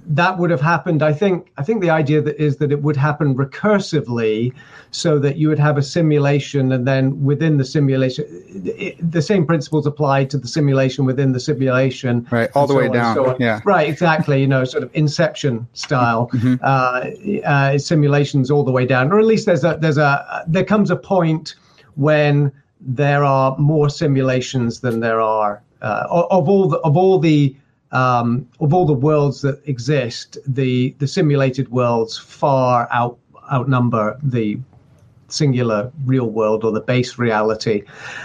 that 0.07 0.39
would 0.39 0.51
have 0.51 0.61
happened. 0.61 1.03
I 1.03 1.13
think 1.13 1.51
I 1.57 1.63
think 1.63 1.83
the 1.83 1.91
idea 1.91 2.21
that 2.23 2.41
is 2.41 2.57
that 2.59 2.71
it 2.71 2.83
would 2.83 2.97
happen 2.97 3.35
recursively, 3.35 4.53
so 4.93 5.19
that 5.19 5.37
you 5.37 5.49
would 5.49 5.59
have 5.59 5.77
a 5.77 5.83
simulation, 5.83 6.71
and 6.73 6.87
then 6.87 7.25
within 7.25 7.57
the 7.57 7.65
simulation, 7.65 8.25
it, 8.65 9.11
the 9.11 9.23
same 9.23 9.45
principles 9.45 9.87
apply 9.87 10.27
to 10.27 10.39
the 10.39 10.47
simulation 10.47 11.05
within 11.05 11.33
the 11.33 11.41
simulation. 11.41 12.27
Right, 12.31 12.51
all 12.55 12.67
the 12.67 12.75
so 12.75 12.79
way 12.79 12.89
down. 12.89 13.17
So 13.17 13.37
yeah. 13.41 13.61
Right, 13.65 13.89
exactly. 13.89 14.41
You 14.41 14.47
know, 14.47 14.65
sort 14.65 14.85
of 14.85 14.91
Inception 14.95 15.67
style 15.73 16.31
mm-hmm. 16.33 16.55
uh, 16.63 17.47
uh, 17.49 17.79
simulations 17.79 18.51
all 18.51 18.63
the 18.63 18.73
way 18.73 18.87
down, 18.87 19.11
or 19.11 19.19
at 19.19 19.27
least 19.27 19.47
there's 19.47 19.65
a 19.65 19.77
there's 19.81 19.99
a 19.99 20.45
there 20.47 20.65
comes 20.65 20.91
a 20.91 20.97
point 20.97 21.57
when 21.97 22.53
there 22.81 23.25
are 23.25 23.57
more 23.59 23.89
simulations 23.91 24.81
than 24.81 25.01
there 25.01 25.21
are 25.21 25.63
uh, 25.83 26.07
of 26.11 26.49
all 26.49 26.69
the 26.69 26.79
of 26.79 26.97
all 26.97 27.19
the 27.19 27.55
um, 27.93 28.49
of 28.61 28.75
all 28.75 28.87
the 28.87 28.93
worlds 28.93 29.43
that 29.43 29.61
exist, 29.67 30.39
the 30.47 30.95
the 30.99 31.07
simulated 31.07 31.69
worlds 31.71 32.19
far 32.19 32.89
out 32.91 33.19
outnumber 33.53 34.19
the 34.23 34.59
singular 35.29 35.91
real 36.05 36.31
world 36.31 36.65
or 36.65 36.73
the 36.73 36.81
base 36.81 37.19
reality, 37.19 37.83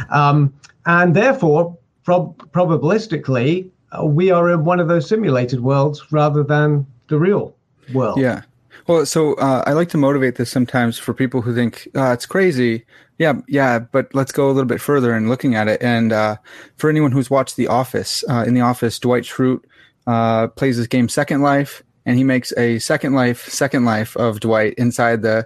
um, 0.09 0.53
and 0.85 1.15
therefore, 1.15 1.77
prob- 2.03 2.37
probabilistically, 2.51 3.69
uh, 3.91 4.05
we 4.05 4.31
are 4.31 4.49
in 4.51 4.63
one 4.63 4.79
of 4.79 4.87
those 4.87 5.07
simulated 5.07 5.59
worlds 5.61 6.11
rather 6.11 6.43
than 6.43 6.85
the 7.07 7.17
real 7.17 7.55
world. 7.93 8.19
Yeah. 8.19 8.43
Well, 8.87 9.05
so 9.05 9.35
uh, 9.35 9.63
I 9.67 9.73
like 9.73 9.89
to 9.89 9.97
motivate 9.97 10.35
this 10.35 10.49
sometimes 10.49 10.97
for 10.97 11.13
people 11.13 11.41
who 11.41 11.53
think 11.53 11.87
uh, 11.95 12.11
it's 12.11 12.25
crazy. 12.25 12.85
Yeah, 13.21 13.33
yeah, 13.47 13.77
but 13.77 14.15
let's 14.15 14.31
go 14.31 14.47
a 14.47 14.51
little 14.51 14.65
bit 14.65 14.81
further 14.81 15.15
in 15.15 15.29
looking 15.29 15.53
at 15.53 15.67
it. 15.67 15.79
And 15.79 16.11
uh, 16.11 16.37
for 16.77 16.89
anyone 16.89 17.11
who's 17.11 17.29
watched 17.29 17.55
The 17.55 17.67
Office, 17.67 18.23
uh, 18.27 18.45
in 18.47 18.55
The 18.55 18.61
Office, 18.61 18.97
Dwight 18.97 19.25
Schrute 19.25 19.61
uh, 20.07 20.47
plays 20.47 20.77
this 20.77 20.87
game 20.87 21.07
Second 21.07 21.43
Life, 21.43 21.83
and 22.07 22.17
he 22.17 22.23
makes 22.23 22.51
a 22.57 22.79
Second 22.79 23.13
Life, 23.13 23.47
Second 23.47 23.85
Life 23.85 24.17
of 24.17 24.39
Dwight 24.39 24.73
inside 24.73 25.21
the 25.21 25.45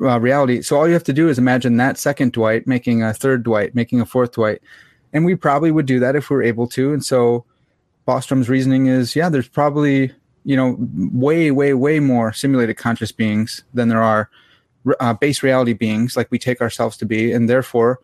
uh, 0.00 0.20
reality. 0.20 0.62
So 0.62 0.78
all 0.78 0.88
you 0.88 0.94
have 0.94 1.04
to 1.04 1.12
do 1.12 1.28
is 1.28 1.36
imagine 1.36 1.76
that 1.76 1.98
second 1.98 2.32
Dwight 2.32 2.66
making 2.66 3.02
a 3.02 3.12
third 3.12 3.42
Dwight, 3.42 3.74
making 3.74 4.00
a 4.00 4.06
fourth 4.06 4.32
Dwight, 4.32 4.62
and 5.12 5.26
we 5.26 5.34
probably 5.34 5.70
would 5.70 5.84
do 5.84 6.00
that 6.00 6.16
if 6.16 6.30
we 6.30 6.36
were 6.36 6.42
able 6.42 6.66
to. 6.68 6.94
And 6.94 7.04
so 7.04 7.44
Bostrom's 8.08 8.48
reasoning 8.48 8.86
is, 8.86 9.14
yeah, 9.14 9.28
there's 9.28 9.48
probably 9.48 10.12
you 10.44 10.56
know, 10.56 10.76
way, 11.12 11.50
way, 11.50 11.74
way 11.74 12.00
more 12.00 12.32
simulated 12.32 12.76
conscious 12.76 13.12
beings 13.12 13.64
than 13.74 13.88
there 13.88 14.02
are 14.02 14.30
uh, 15.00 15.14
base 15.14 15.42
reality 15.42 15.72
beings 15.72 16.16
like 16.16 16.30
we 16.30 16.38
take 16.38 16.60
ourselves 16.60 16.96
to 16.98 17.06
be. 17.06 17.32
And 17.32 17.48
therefore, 17.48 18.00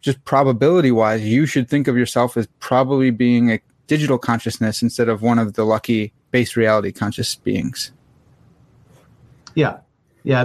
just 0.00 0.22
probability 0.24 0.92
wise, 0.92 1.22
you 1.22 1.46
should 1.46 1.68
think 1.68 1.88
of 1.88 1.96
yourself 1.96 2.36
as 2.36 2.46
probably 2.58 3.10
being 3.10 3.50
a 3.50 3.60
digital 3.86 4.18
consciousness 4.18 4.82
instead 4.82 5.08
of 5.08 5.22
one 5.22 5.38
of 5.38 5.54
the 5.54 5.64
lucky 5.64 6.12
base 6.30 6.56
reality 6.56 6.92
conscious 6.92 7.34
beings. 7.34 7.92
Yeah. 9.54 9.78
Yeah, 10.22 10.42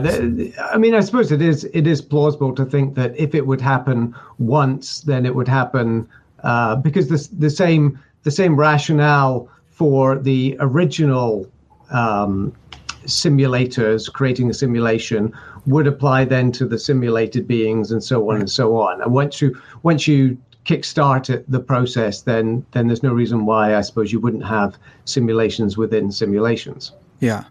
I 0.72 0.78
mean, 0.78 0.96
I 0.96 1.02
suppose 1.02 1.34
it 1.34 1.42
is 1.42 1.66
it 1.66 1.86
is 1.86 2.02
plausible 2.02 2.56
to 2.56 2.64
think 2.64 2.96
that 2.96 3.14
if 3.18 3.36
it 3.36 3.46
would 3.46 3.60
happen 3.60 4.16
once, 4.40 5.02
then 5.02 5.26
it 5.26 5.36
would 5.36 5.50
happen 5.50 6.08
uh, 6.44 6.78
because 6.78 7.10
the 7.10 7.28
the 7.38 7.50
same 7.50 8.00
the 8.24 8.32
same 8.32 8.56
rationale 8.56 9.50
for 9.68 10.18
the 10.18 10.56
original 10.62 11.52
um, 11.92 12.56
simulators, 13.06 14.12
creating 14.12 14.50
a 14.50 14.54
simulation, 14.54 15.34
would 15.66 15.88
apply 15.88 16.26
then 16.26 16.52
to 16.54 16.66
the 16.66 16.78
simulated 16.78 17.48
beings 17.48 17.92
and 17.92 18.04
so 18.04 18.30
on 18.30 18.38
and 18.38 18.50
so 18.50 18.78
on. 18.78 19.02
And 19.02 19.14
once 19.14 19.42
you 19.42 19.60
once 19.84 20.08
you 20.08 20.38
kickstart 20.66 21.44
the 21.48 21.60
process, 21.60 22.22
then 22.22 22.66
then 22.72 22.88
there's 22.88 23.04
no 23.04 23.14
reason 23.14 23.46
why 23.46 23.76
I 23.76 23.82
suppose 23.82 24.12
you 24.12 24.20
wouldn't 24.20 24.46
have 24.46 24.78
simulations 25.06 25.78
within 25.78 26.12
simulations. 26.12 26.92
Yeah. 27.20 27.46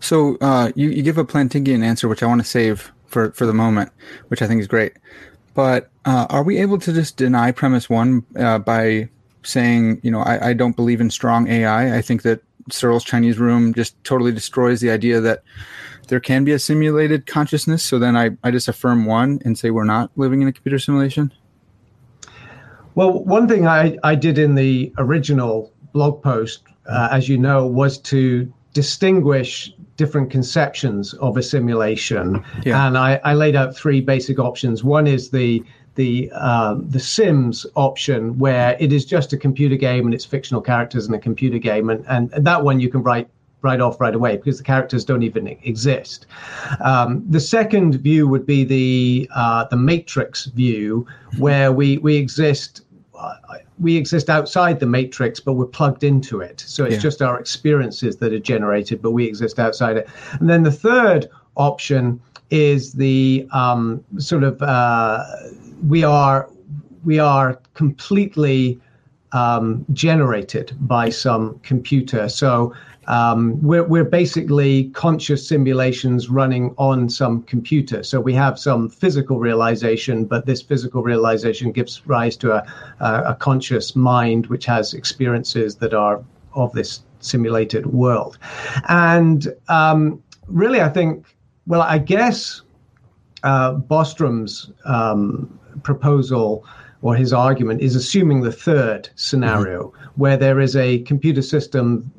So 0.00 0.36
uh, 0.40 0.72
you 0.74 0.90
you 0.90 1.02
give 1.02 1.18
a 1.18 1.24
Plantingian 1.24 1.84
answer, 1.84 2.08
which 2.08 2.22
I 2.22 2.26
want 2.26 2.40
to 2.40 2.46
save 2.46 2.92
for 3.06 3.32
for 3.32 3.46
the 3.46 3.54
moment, 3.54 3.90
which 4.28 4.42
I 4.42 4.46
think 4.46 4.60
is 4.60 4.66
great. 4.66 4.92
But 5.54 5.90
uh, 6.04 6.26
are 6.30 6.42
we 6.42 6.58
able 6.58 6.78
to 6.78 6.92
just 6.92 7.16
deny 7.16 7.52
premise 7.52 7.90
one 7.90 8.24
uh, 8.38 8.58
by 8.60 9.08
saying, 9.42 10.00
you 10.02 10.10
know, 10.10 10.20
I, 10.20 10.50
I 10.50 10.52
don't 10.52 10.76
believe 10.76 11.00
in 11.00 11.10
strong 11.10 11.48
AI. 11.48 11.96
I 11.96 12.02
think 12.02 12.22
that 12.22 12.42
Searle's 12.72 13.04
Chinese 13.04 13.38
room 13.38 13.74
just 13.74 14.02
totally 14.04 14.32
destroys 14.32 14.80
the 14.80 14.90
idea 14.90 15.20
that 15.20 15.42
there 16.08 16.20
can 16.20 16.44
be 16.44 16.52
a 16.52 16.58
simulated 16.58 17.26
consciousness. 17.26 17.82
So 17.82 17.98
then 17.98 18.16
I, 18.16 18.30
I 18.42 18.50
just 18.50 18.68
affirm 18.68 19.06
one 19.06 19.40
and 19.44 19.58
say 19.58 19.70
we're 19.70 19.84
not 19.84 20.10
living 20.16 20.42
in 20.42 20.48
a 20.48 20.52
computer 20.52 20.78
simulation. 20.78 21.32
Well, 22.94 23.24
one 23.24 23.46
thing 23.46 23.66
I, 23.66 23.96
I 24.02 24.14
did 24.16 24.36
in 24.38 24.56
the 24.56 24.92
original 24.98 25.72
blog 25.92 26.22
post, 26.22 26.62
uh, 26.86 27.08
as 27.10 27.28
you 27.28 27.38
know, 27.38 27.66
was 27.66 27.98
to 27.98 28.52
distinguish 28.72 29.72
different 29.96 30.30
conceptions 30.30 31.14
of 31.14 31.36
a 31.36 31.42
simulation. 31.42 32.42
Yeah. 32.64 32.86
And 32.86 32.96
I, 32.96 33.20
I 33.22 33.34
laid 33.34 33.54
out 33.54 33.76
three 33.76 34.00
basic 34.00 34.38
options. 34.38 34.82
One 34.82 35.06
is 35.06 35.30
the 35.30 35.62
the 36.00 36.30
um, 36.32 36.88
the 36.88 36.98
Sims 36.98 37.66
option, 37.74 38.38
where 38.38 38.74
it 38.80 38.90
is 38.90 39.04
just 39.04 39.34
a 39.34 39.36
computer 39.36 39.76
game 39.76 40.06
and 40.06 40.14
it's 40.14 40.24
fictional 40.24 40.62
characters 40.62 41.06
in 41.06 41.12
a 41.12 41.18
computer 41.18 41.58
game, 41.58 41.90
and, 41.90 42.04
and 42.08 42.46
that 42.46 42.64
one 42.64 42.80
you 42.80 42.88
can 42.88 43.02
write 43.02 43.28
right 43.62 43.82
off 43.82 44.00
right 44.00 44.14
away 44.14 44.38
because 44.38 44.56
the 44.56 44.64
characters 44.64 45.04
don't 45.04 45.22
even 45.22 45.46
exist. 45.46 46.26
Um, 46.82 47.22
the 47.28 47.40
second 47.40 47.96
view 47.96 48.26
would 48.26 48.46
be 48.46 48.64
the 48.64 49.28
uh, 49.34 49.64
the 49.64 49.76
Matrix 49.76 50.46
view, 50.46 51.06
where 51.38 51.70
we 51.70 51.98
we 51.98 52.16
exist. 52.16 52.82
Uh, 53.14 53.34
we 53.78 53.96
exist 53.96 54.28
outside 54.28 54.78
the 54.78 54.86
matrix, 54.86 55.40
but 55.40 55.54
we're 55.54 55.64
plugged 55.78 56.04
into 56.04 56.40
it. 56.40 56.62
So 56.66 56.84
it's 56.84 56.96
yeah. 56.96 57.00
just 57.00 57.22
our 57.22 57.40
experiences 57.40 58.16
that 58.18 58.30
are 58.30 58.38
generated, 58.38 59.00
but 59.00 59.12
we 59.12 59.26
exist 59.26 59.58
outside 59.58 59.96
it. 59.96 60.06
And 60.38 60.50
then 60.50 60.62
the 60.64 60.70
third 60.70 61.30
option 61.56 62.20
is 62.50 62.92
the 62.92 63.48
um, 63.52 64.04
sort 64.18 64.42
of 64.42 64.60
uh, 64.60 65.24
we 65.88 66.04
are 66.04 66.48
we 67.04 67.18
are 67.18 67.60
completely 67.74 68.80
um, 69.32 69.84
generated 69.92 70.76
by 70.80 71.08
some 71.08 71.58
computer. 71.60 72.28
So 72.28 72.74
um, 73.06 73.60
we're, 73.62 73.84
we're 73.84 74.04
basically 74.04 74.90
conscious 74.90 75.46
simulations 75.46 76.28
running 76.28 76.74
on 76.78 77.08
some 77.08 77.42
computer. 77.42 78.02
So 78.02 78.20
we 78.20 78.34
have 78.34 78.58
some 78.58 78.88
physical 78.88 79.38
realization, 79.38 80.26
but 80.26 80.46
this 80.46 80.62
physical 80.62 81.02
realization 81.02 81.72
gives 81.72 82.06
rise 82.06 82.36
to 82.38 82.52
a, 82.52 82.66
a, 83.00 83.22
a 83.30 83.34
conscious 83.34 83.96
mind 83.96 84.46
which 84.46 84.66
has 84.66 84.94
experiences 84.94 85.76
that 85.76 85.94
are 85.94 86.22
of 86.54 86.72
this 86.72 87.00
simulated 87.20 87.86
world. 87.86 88.38
And 88.88 89.48
um, 89.68 90.22
really, 90.46 90.80
I 90.80 90.88
think, 90.88 91.26
well, 91.66 91.82
I 91.82 91.98
guess 91.98 92.62
uh, 93.42 93.74
Bostrom's 93.74 94.70
um, 94.84 95.58
proposal 95.82 96.64
or 97.02 97.14
his 97.14 97.32
argument 97.32 97.80
is 97.80 97.96
assuming 97.96 98.42
the 98.42 98.52
third 98.52 99.08
scenario 99.14 99.84
mm-hmm. 99.84 100.20
where 100.20 100.36
there 100.36 100.60
is 100.60 100.76
a 100.76 101.00
computer 101.00 101.42
system 101.42 102.10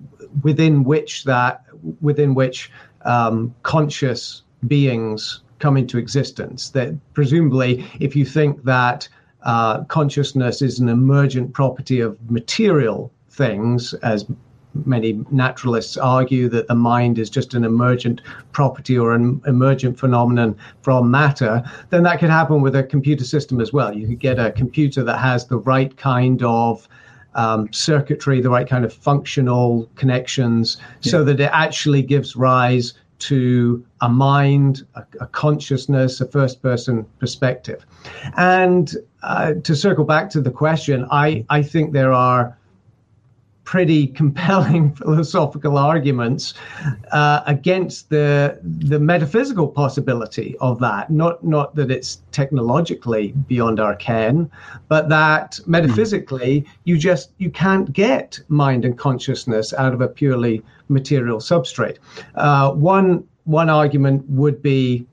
within 0.44 0.84
which 0.84 1.24
that 1.25 1.63
within 2.01 2.34
which 2.34 2.72
um, 3.06 3.53
conscious 3.63 4.44
beings 4.68 5.41
come 5.60 5.77
into 5.77 5.98
existence 5.98 6.70
that 6.70 6.94
presumably 7.13 7.86
if 8.00 8.15
you 8.15 8.25
think 8.25 8.63
that 8.63 9.08
uh, 9.44 9.84
consciousness 9.86 10.62
is 10.62 10.80
an 10.80 10.89
emergent 10.89 11.53
property 11.53 12.00
of 12.00 12.18
material 12.30 13.12
things 13.30 13.94
as 13.96 14.25
many 14.86 15.24
naturalists 15.32 15.98
argue 15.98 16.50
that 16.50 16.68
the 16.68 16.75
mind 16.75 17.20
is 17.20 17.30
just 17.30 17.54
an 17.54 17.63
emergent 17.63 18.22
property 18.51 18.98
or 18.98 19.13
an 19.13 19.42
emergent 19.46 20.00
phenomenon 20.00 20.56
from 20.82 21.12
matter, 21.12 21.63
then 21.90 22.04
that 22.04 22.20
could 22.20 22.30
happen 22.30 22.62
with 22.62 22.75
a 22.75 22.84
computer 22.84 23.24
system 23.24 23.60
as 23.60 23.74
well. 23.74 23.96
You 23.96 24.08
could 24.08 24.20
get 24.20 24.40
a 24.40 24.51
computer 24.51 25.04
that 25.04 25.18
has 25.18 25.46
the 25.46 25.58
right 25.58 25.96
kind 25.98 26.42
of 26.44 26.88
um, 27.36 27.72
circuitry, 27.72 28.42
the 28.42 28.50
right 28.50 28.68
kind 28.68 28.86
of 28.86 28.94
functional 28.94 29.90
connections, 29.96 30.78
yeah. 31.01 31.12
so 31.12 31.24
that 31.24 31.40
it 31.40 31.50
actually 31.51 32.01
gives 32.01 32.36
rise 32.36 32.94
to 33.20 33.86
a 34.01 34.10
mind, 34.10 34.86
a, 34.96 35.04
a 35.20 35.28
consciousness, 35.28 36.22
a 36.22 36.28
first 36.28 36.62
person 36.62 37.06
perspective. 37.20 37.86
And 38.36 38.96
uh, 39.22 39.54
to 39.63 39.75
circle 39.75 40.04
back 40.04 40.30
to 40.32 40.42
the 40.42 40.51
question, 40.51 41.08
I, 41.12 41.46
I 41.50 41.62
think 41.62 41.94
there 41.94 42.13
are 42.13 42.58
pretty 43.63 44.08
compelling 44.22 44.94
philosophical 44.96 45.77
arguments 45.77 46.53
uh, 47.12 47.41
against 47.46 48.10
the 48.10 48.60
the 48.63 49.00
metaphysical 49.00 49.68
possibility 49.68 50.56
of 50.60 50.80
that. 50.80 51.10
Not 51.10 51.44
not 51.44 51.75
that 51.75 51.91
it's 51.91 52.22
technologically 52.32 53.34
beyond 53.48 53.80
our 53.80 53.96
ken, 53.96 54.50
but 54.88 55.10
that 55.10 55.60
metaphysically 55.65 56.65
you 56.84 56.98
just 56.98 57.32
you 57.38 57.50
can't 57.50 57.91
get 57.94 58.39
mind 58.48 58.86
and 58.86 58.98
consciousness 58.98 59.74
out 59.74 59.94
of 59.94 60.01
a 60.01 60.08
purely 60.08 60.63
material 60.89 61.39
substrate. 61.39 61.98
Uh, 62.36 62.72
one 62.72 63.24
one 63.46 63.70
argument 63.70 64.24
would 64.30 64.62
be 64.62 65.06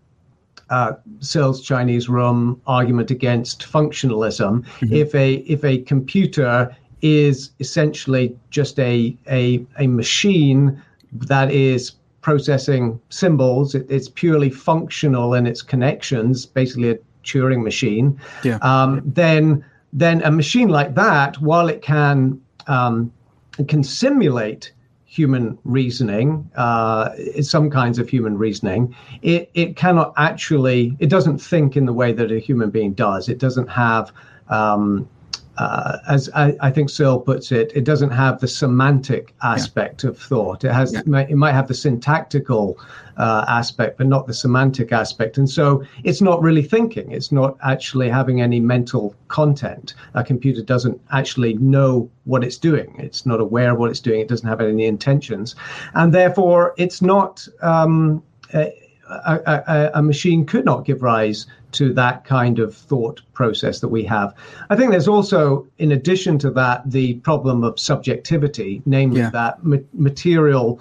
uh, 0.71 0.93
Searle's 1.21 1.63
Chinese 1.63 2.09
room 2.09 2.61
argument 2.67 3.11
against 3.11 3.63
functionalism. 3.63 4.65
Mm-hmm. 4.65 4.93
If 4.93 5.15
a 5.15 5.35
if 5.35 5.65
a 5.65 5.79
computer 5.79 6.77
is 7.03 7.51
essentially 7.61 8.37
just 8.51 8.79
a, 8.79 9.17
a, 9.31 9.65
a 9.79 9.87
machine 9.87 10.83
that 11.13 11.51
is 11.51 11.93
processing 12.21 13.01
symbols. 13.09 13.75
It, 13.75 13.87
it's 13.89 14.09
purely 14.09 14.51
functional 14.51 15.35
in 15.35 15.47
its 15.47 15.63
connections, 15.63 16.47
basically 16.47 16.91
a 16.91 16.99
Turing 17.25 17.63
machine. 17.63 18.19
Yeah. 18.43 18.59
Um, 18.63 19.03
then, 19.05 19.65
then 19.93 20.23
a 20.23 20.31
machine 20.31 20.69
like 20.69 20.95
that, 20.95 21.41
while 21.41 21.69
it 21.69 21.83
can 21.83 22.41
um, 22.67 23.13
can 23.67 23.83
simulate 23.83 24.73
human 25.05 25.59
reasoning, 25.65 26.49
uh, 26.57 27.11
some 27.41 27.71
kinds 27.71 27.99
of 27.99 28.09
human 28.09 28.39
reasoning, 28.39 28.95
it, 29.23 29.51
it 29.55 29.75
cannot 29.75 30.13
actually, 30.17 30.97
it 31.01 31.11
doesn't 31.11 31.39
think 31.39 31.77
in 31.77 31.87
the 31.87 31.93
way 31.93 32.13
that 32.13 32.31
a 32.31 32.39
human 32.39 32.71
being 32.71 32.93
does. 32.93 33.29
It 33.29 33.39
doesn't 33.39 33.69
have 33.69 34.13
um, 34.49 35.09
uh, 35.59 35.99
as 36.09 36.31
I, 36.35 36.57
I, 36.61 36.71
think 36.71 36.89
Searle 36.89 37.19
puts 37.19 37.51
it, 37.51 37.73
it 37.75 37.83
doesn't 37.83 38.11
have 38.11 38.41
the 38.41 38.47
semantic 38.47 39.35
aspect 39.43 40.05
yeah. 40.05 40.11
of 40.11 40.19
thought. 40.19 40.63
It 40.63 40.73
has, 40.73 40.93
yeah. 40.93 41.01
it 41.01 41.37
might 41.37 41.53
have 41.53 41.67
the 41.67 41.75
syntactical 41.75 42.79
uh, 43.17 43.45
aspect, 43.49 43.99
but 43.99 44.07
not 44.07 44.29
the 44.29 44.35
semantic 44.35 44.93
aspect. 44.93 45.37
And 45.37 45.51
so 45.51 45.83
it's 46.05 46.23
not 46.23 46.41
really 46.41 46.63
thinking. 46.63 47.11
It's 47.11 47.33
not 47.33 47.57
actually 47.65 48.09
having 48.09 48.41
any 48.41 48.61
mental 48.61 49.17
content. 49.27 49.95
A 50.15 50.23
computer 50.23 50.63
doesn't 50.63 51.01
actually 51.11 51.55
know 51.55 52.09
what 52.25 52.45
it's 52.45 52.57
doing. 52.57 52.95
It's 52.97 53.27
not 53.27 53.41
aware 53.41 53.73
of 53.73 53.79
what 53.79 53.91
it's 53.91 54.01
doing. 54.01 54.21
It 54.21 54.29
doesn't 54.29 54.49
have 54.49 54.61
any 54.61 54.87
intentions, 54.87 55.57
and 55.95 56.15
therefore 56.15 56.75
it's 56.79 57.03
not. 57.03 57.47
Um, 57.63 58.23
a, 58.55 59.41
a, 59.67 59.91
a, 59.95 60.03
machine 60.03 60.45
could 60.45 60.67
not 60.67 60.85
give 60.85 61.03
rise 61.03 61.47
to 61.73 61.93
that 61.93 62.25
kind 62.25 62.59
of 62.59 62.75
thought 62.75 63.21
process 63.35 63.81
that 63.81 63.89
we 63.89 64.03
have. 64.05 64.35
I 64.71 64.77
think 64.77 64.91
there's 64.91 65.09
also, 65.09 65.67
in 65.79 65.93
addition 65.93 66.39
to 66.41 66.51
that, 66.53 66.91
the 66.91 67.15
problem 67.17 67.63
of 67.63 67.79
subjectivity, 67.79 68.83
namely 68.87 69.21
yeah. 69.21 69.31
that 69.31 69.65
ma- 69.65 69.77
material 69.93 70.81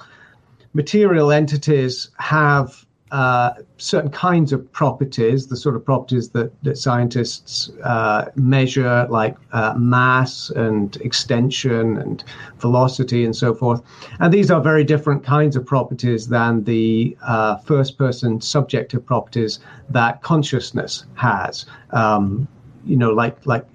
material 0.74 1.32
entities 1.32 2.10
have 2.20 2.86
uh, 3.12 3.54
certain 3.78 4.12
kinds 4.12 4.52
of 4.52 4.70
properties, 4.74 5.48
the 5.48 5.56
sort 5.56 5.76
of 5.76 5.86
properties 5.86 6.30
that, 6.30 6.52
that 6.64 6.78
scientists 6.78 7.70
uh, 7.84 8.26
measure, 8.36 9.08
like 9.10 9.38
uh, 9.54 9.74
mass 9.78 10.50
and 10.50 10.98
extension 10.98 11.98
and 11.98 12.24
velocity 12.58 13.24
and 13.24 13.36
so 13.36 13.54
forth. 13.54 13.82
And 14.20 14.34
these 14.34 14.52
are 14.52 14.62
very 14.62 14.84
different 14.84 15.24
kinds 15.24 15.56
of 15.56 15.66
properties 15.66 16.28
than 16.28 16.64
the 16.66 17.18
uh, 17.24 17.58
first 17.58 17.98
person 17.98 18.42
subjective 18.42 19.06
properties 19.06 19.60
that 19.90 20.22
consciousness 20.22 21.06
has. 21.16 21.66
Um, 21.92 22.48
you 22.86 22.96
know, 22.96 23.12
like 23.12 23.46
like 23.46 23.66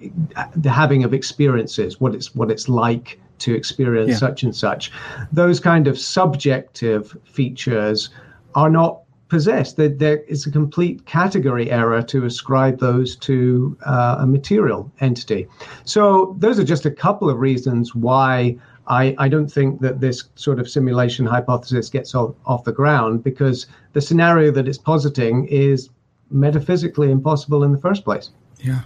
the 0.55 0.71
having 0.71 1.03
of 1.03 1.13
experiences, 1.13 2.01
what 2.01 2.15
it's 2.15 2.33
what 2.33 2.49
it's 2.49 2.67
like 2.67 3.19
to 3.39 3.53
experience 3.53 4.11
yeah. 4.11 4.17
such 4.17 4.43
and 4.43 4.55
such. 4.55 4.91
Those 5.31 5.59
kind 5.59 5.87
of 5.87 5.99
subjective 5.99 7.15
features 7.25 8.09
are 8.55 8.69
not 8.69 9.02
possessed. 9.33 9.77
There, 9.77 9.89
there 9.89 10.19
is 10.27 10.45
a 10.45 10.51
complete 10.51 11.07
category 11.07 11.71
error 11.71 12.03
to 12.03 12.25
ascribe 12.25 12.79
those 12.79 13.15
to 13.27 13.75
uh, 13.83 14.17
a 14.19 14.27
material 14.27 14.91
entity. 14.99 15.47
So, 15.85 16.35
those 16.37 16.59
are 16.59 16.63
just 16.63 16.85
a 16.85 16.91
couple 16.91 17.31
of 17.31 17.39
reasons 17.39 17.95
why 17.95 18.55
I, 18.85 19.15
I 19.17 19.27
don't 19.29 19.51
think 19.51 19.81
that 19.81 20.01
this 20.01 20.25
sort 20.35 20.59
of 20.59 20.69
simulation 20.69 21.25
hypothesis 21.25 21.89
gets 21.89 22.13
off, 22.13 22.35
off 22.45 22.63
the 22.63 22.71
ground 22.71 23.23
because 23.23 23.65
the 23.93 24.01
scenario 24.01 24.51
that 24.51 24.67
it's 24.67 24.77
positing 24.77 25.47
is 25.47 25.89
metaphysically 26.29 27.09
impossible 27.09 27.63
in 27.63 27.71
the 27.71 27.79
first 27.79 28.03
place. 28.03 28.29
Yeah, 28.59 28.81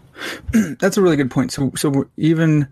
that's 0.80 0.96
a 0.96 1.02
really 1.02 1.18
good 1.18 1.30
point. 1.30 1.52
So, 1.52 1.74
so 1.76 2.08
even 2.16 2.70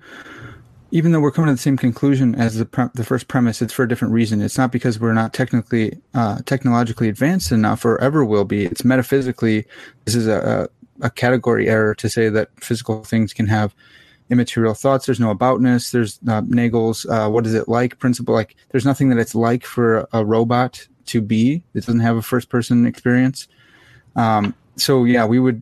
even 0.96 1.12
though 1.12 1.20
we're 1.20 1.30
coming 1.30 1.50
to 1.50 1.54
the 1.54 1.62
same 1.62 1.76
conclusion 1.76 2.36
as 2.36 2.56
the 2.56 2.66
pre- 2.66 2.88
the 2.94 3.04
first 3.04 3.28
premise, 3.28 3.62
it's 3.62 3.74
for 3.74 3.84
a 3.84 3.88
different 3.88 4.14
reason. 4.14 4.42
It's 4.42 4.58
not 4.58 4.72
because 4.72 4.98
we're 4.98 5.12
not 5.12 5.34
technically 5.34 6.00
uh, 6.14 6.40
technologically 6.46 7.10
advanced 7.10 7.52
enough 7.52 7.84
or 7.84 8.00
ever 8.00 8.24
will 8.24 8.46
be. 8.46 8.64
It's 8.64 8.86
metaphysically. 8.86 9.66
This 10.06 10.16
is 10.16 10.26
a, 10.26 10.70
a, 11.02 11.10
category 11.10 11.68
error 11.68 11.96
to 11.96 12.08
say 12.08 12.30
that 12.30 12.48
physical 12.62 13.04
things 13.04 13.34
can 13.34 13.46
have 13.48 13.76
immaterial 14.30 14.74
thoughts. 14.74 15.06
There's 15.06 15.20
no 15.20 15.36
aboutness. 15.36 15.92
There's 15.92 16.18
uh, 16.30 16.44
Nagel's 16.48 17.06
uh, 17.08 17.28
what 17.28 17.46
is 17.46 17.56
it 17.56 17.68
like 17.68 18.00
principle. 18.00 18.34
Like 18.34 18.56
there's 18.70 18.86
nothing 18.86 19.10
that 19.10 19.18
it's 19.18 19.36
like 19.36 19.66
for 19.66 20.08
a 20.14 20.24
robot 20.24 20.88
to 21.08 21.22
be. 21.22 21.62
It 21.74 21.86
doesn't 21.86 22.00
have 22.00 22.16
a 22.16 22.22
first 22.22 22.48
person 22.48 22.86
experience. 22.86 23.50
Um, 24.16 24.56
so 24.78 25.04
yeah, 25.04 25.26
we 25.26 25.40
would 25.40 25.62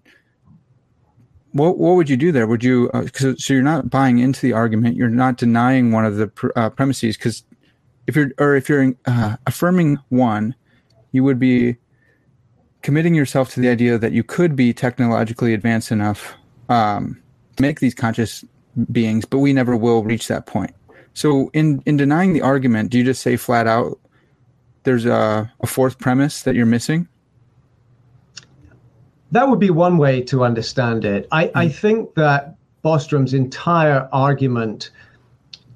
what 1.54 1.78
what 1.78 1.96
would 1.96 2.10
you 2.10 2.18
do 2.18 2.32
there? 2.32 2.48
Would 2.48 2.64
you 2.64 2.90
uh, 2.94 3.08
so, 3.16 3.54
you're 3.54 3.62
not 3.62 3.90
buying 3.90 4.20
into 4.20 4.42
the 4.42 4.54
argument, 4.54 4.98
you're 4.98 5.10
not 5.10 5.38
denying 5.38 5.92
one 5.92 6.06
of 6.06 6.18
the 6.18 6.28
pr- 6.28 6.52
uh, 6.56 6.70
premises 6.70 7.16
because 7.16 7.44
if 8.08 8.16
you're 8.16 8.32
or 8.40 8.56
if 8.56 8.68
you're 8.68 8.94
uh, 9.06 9.38
affirming 9.48 10.00
one, 10.10 10.56
you 11.12 11.24
would 11.24 11.40
be 11.40 11.78
committing 12.82 13.16
yourself 13.16 13.52
to 13.54 13.60
the 13.60 13.70
idea 13.70 13.98
that 13.98 14.12
you 14.12 14.24
could 14.24 14.56
be 14.56 14.74
technologically 14.74 15.54
advanced 15.54 15.92
enough 15.92 16.34
um, 16.70 17.22
to 17.56 17.62
make 17.62 17.80
these 17.80 17.94
conscious 17.94 18.44
beings, 18.92 19.24
but 19.24 19.38
we 19.38 19.54
never 19.54 19.78
will 19.78 20.04
reach 20.04 20.28
that 20.28 20.46
point. 20.46 20.74
So 21.14 21.50
in 21.54 21.84
in 21.86 21.98
denying 21.98 22.34
the 22.34 22.42
argument, 22.42 22.90
do 22.90 22.98
you 22.98 23.04
just 23.04 23.22
say 23.22 23.38
flat 23.38 23.68
out 23.68 24.00
there's 24.84 25.06
a, 25.06 25.52
a 25.62 25.68
fourth 25.68 26.00
premise 26.00 26.42
that 26.44 26.56
you're 26.56 26.66
missing? 26.66 27.08
That 29.34 29.50
would 29.50 29.60
be 29.60 29.72
one 29.72 29.98
way 29.98 30.22
to 30.22 30.44
understand 30.44 31.06
it. 31.06 31.28
I, 31.32 31.46
mm. 31.48 31.52
I 31.56 31.68
think 31.68 32.14
that 32.16 32.56
Bostrom's 32.84 33.34
entire 33.34 34.08
argument 34.14 34.92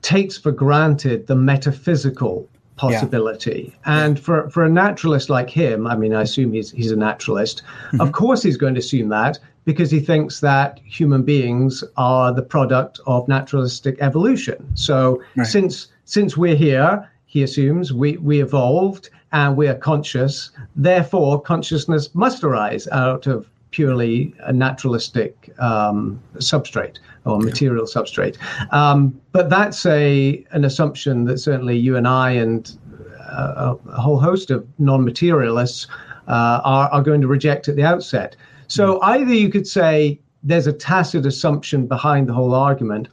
takes 0.01 0.37
for 0.37 0.51
granted 0.51 1.27
the 1.27 1.35
metaphysical 1.35 2.47
possibility. 2.75 3.73
Yeah. 3.73 4.05
And 4.05 4.19
for, 4.19 4.49
for 4.51 4.63
a 4.63 4.69
naturalist 4.69 5.29
like 5.29 5.49
him, 5.49 5.87
I 5.87 5.95
mean, 5.95 6.13
I 6.13 6.21
assume 6.21 6.53
he's, 6.53 6.69
he's 6.71 6.91
a 6.91 6.95
naturalist, 6.95 7.63
mm-hmm. 7.87 8.01
of 8.01 8.11
course 8.11 8.43
he's 8.43 8.57
going 8.57 8.75
to 8.75 8.79
assume 8.79 9.09
that 9.09 9.39
because 9.65 9.89
he 9.89 9.99
thinks 9.99 10.39
that 10.41 10.79
human 10.85 11.23
beings 11.23 11.83
are 11.97 12.31
the 12.31 12.43
product 12.43 12.99
of 13.07 13.27
naturalistic 13.27 13.97
evolution. 13.99 14.65
So 14.75 15.21
right. 15.35 15.47
since 15.47 15.87
since 16.05 16.37
we're 16.37 16.55
here, 16.55 17.09
he 17.25 17.43
assumes 17.43 17.91
we, 17.91 18.15
we 18.17 18.41
evolved 18.41 19.09
and 19.31 19.57
we 19.57 19.67
are 19.67 19.75
conscious. 19.75 20.51
Therefore, 20.75 21.41
consciousness 21.41 22.13
must 22.15 22.43
arise 22.43 22.87
out 22.89 23.27
of 23.27 23.47
purely 23.71 24.33
a 24.39 24.53
naturalistic 24.53 25.53
um, 25.59 26.21
substrate 26.37 26.99
or 27.25 27.39
material 27.39 27.85
yeah. 27.87 28.01
substrate. 28.01 28.37
Um, 28.73 29.19
but 29.31 29.49
that's 29.49 29.85
a 29.85 30.45
an 30.51 30.65
assumption 30.65 31.25
that 31.25 31.39
certainly 31.39 31.77
you 31.77 31.97
and 31.97 32.07
I 32.07 32.31
and 32.31 32.77
uh, 33.29 33.75
a 33.89 34.01
whole 34.01 34.19
host 34.19 34.51
of 34.51 34.65
non-materialists 34.79 35.87
uh, 36.27 36.61
are, 36.63 36.89
are 36.89 37.01
going 37.01 37.21
to 37.21 37.27
reject 37.27 37.67
at 37.67 37.75
the 37.75 37.83
outset. 37.83 38.35
So 38.67 38.95
mm. 38.95 38.99
either 39.03 39.33
you 39.33 39.49
could 39.49 39.67
say 39.67 40.19
there's 40.43 40.67
a 40.67 40.73
tacit 40.73 41.25
assumption 41.25 41.87
behind 41.87 42.29
the 42.29 42.33
whole 42.33 42.53
argument, 42.53 43.09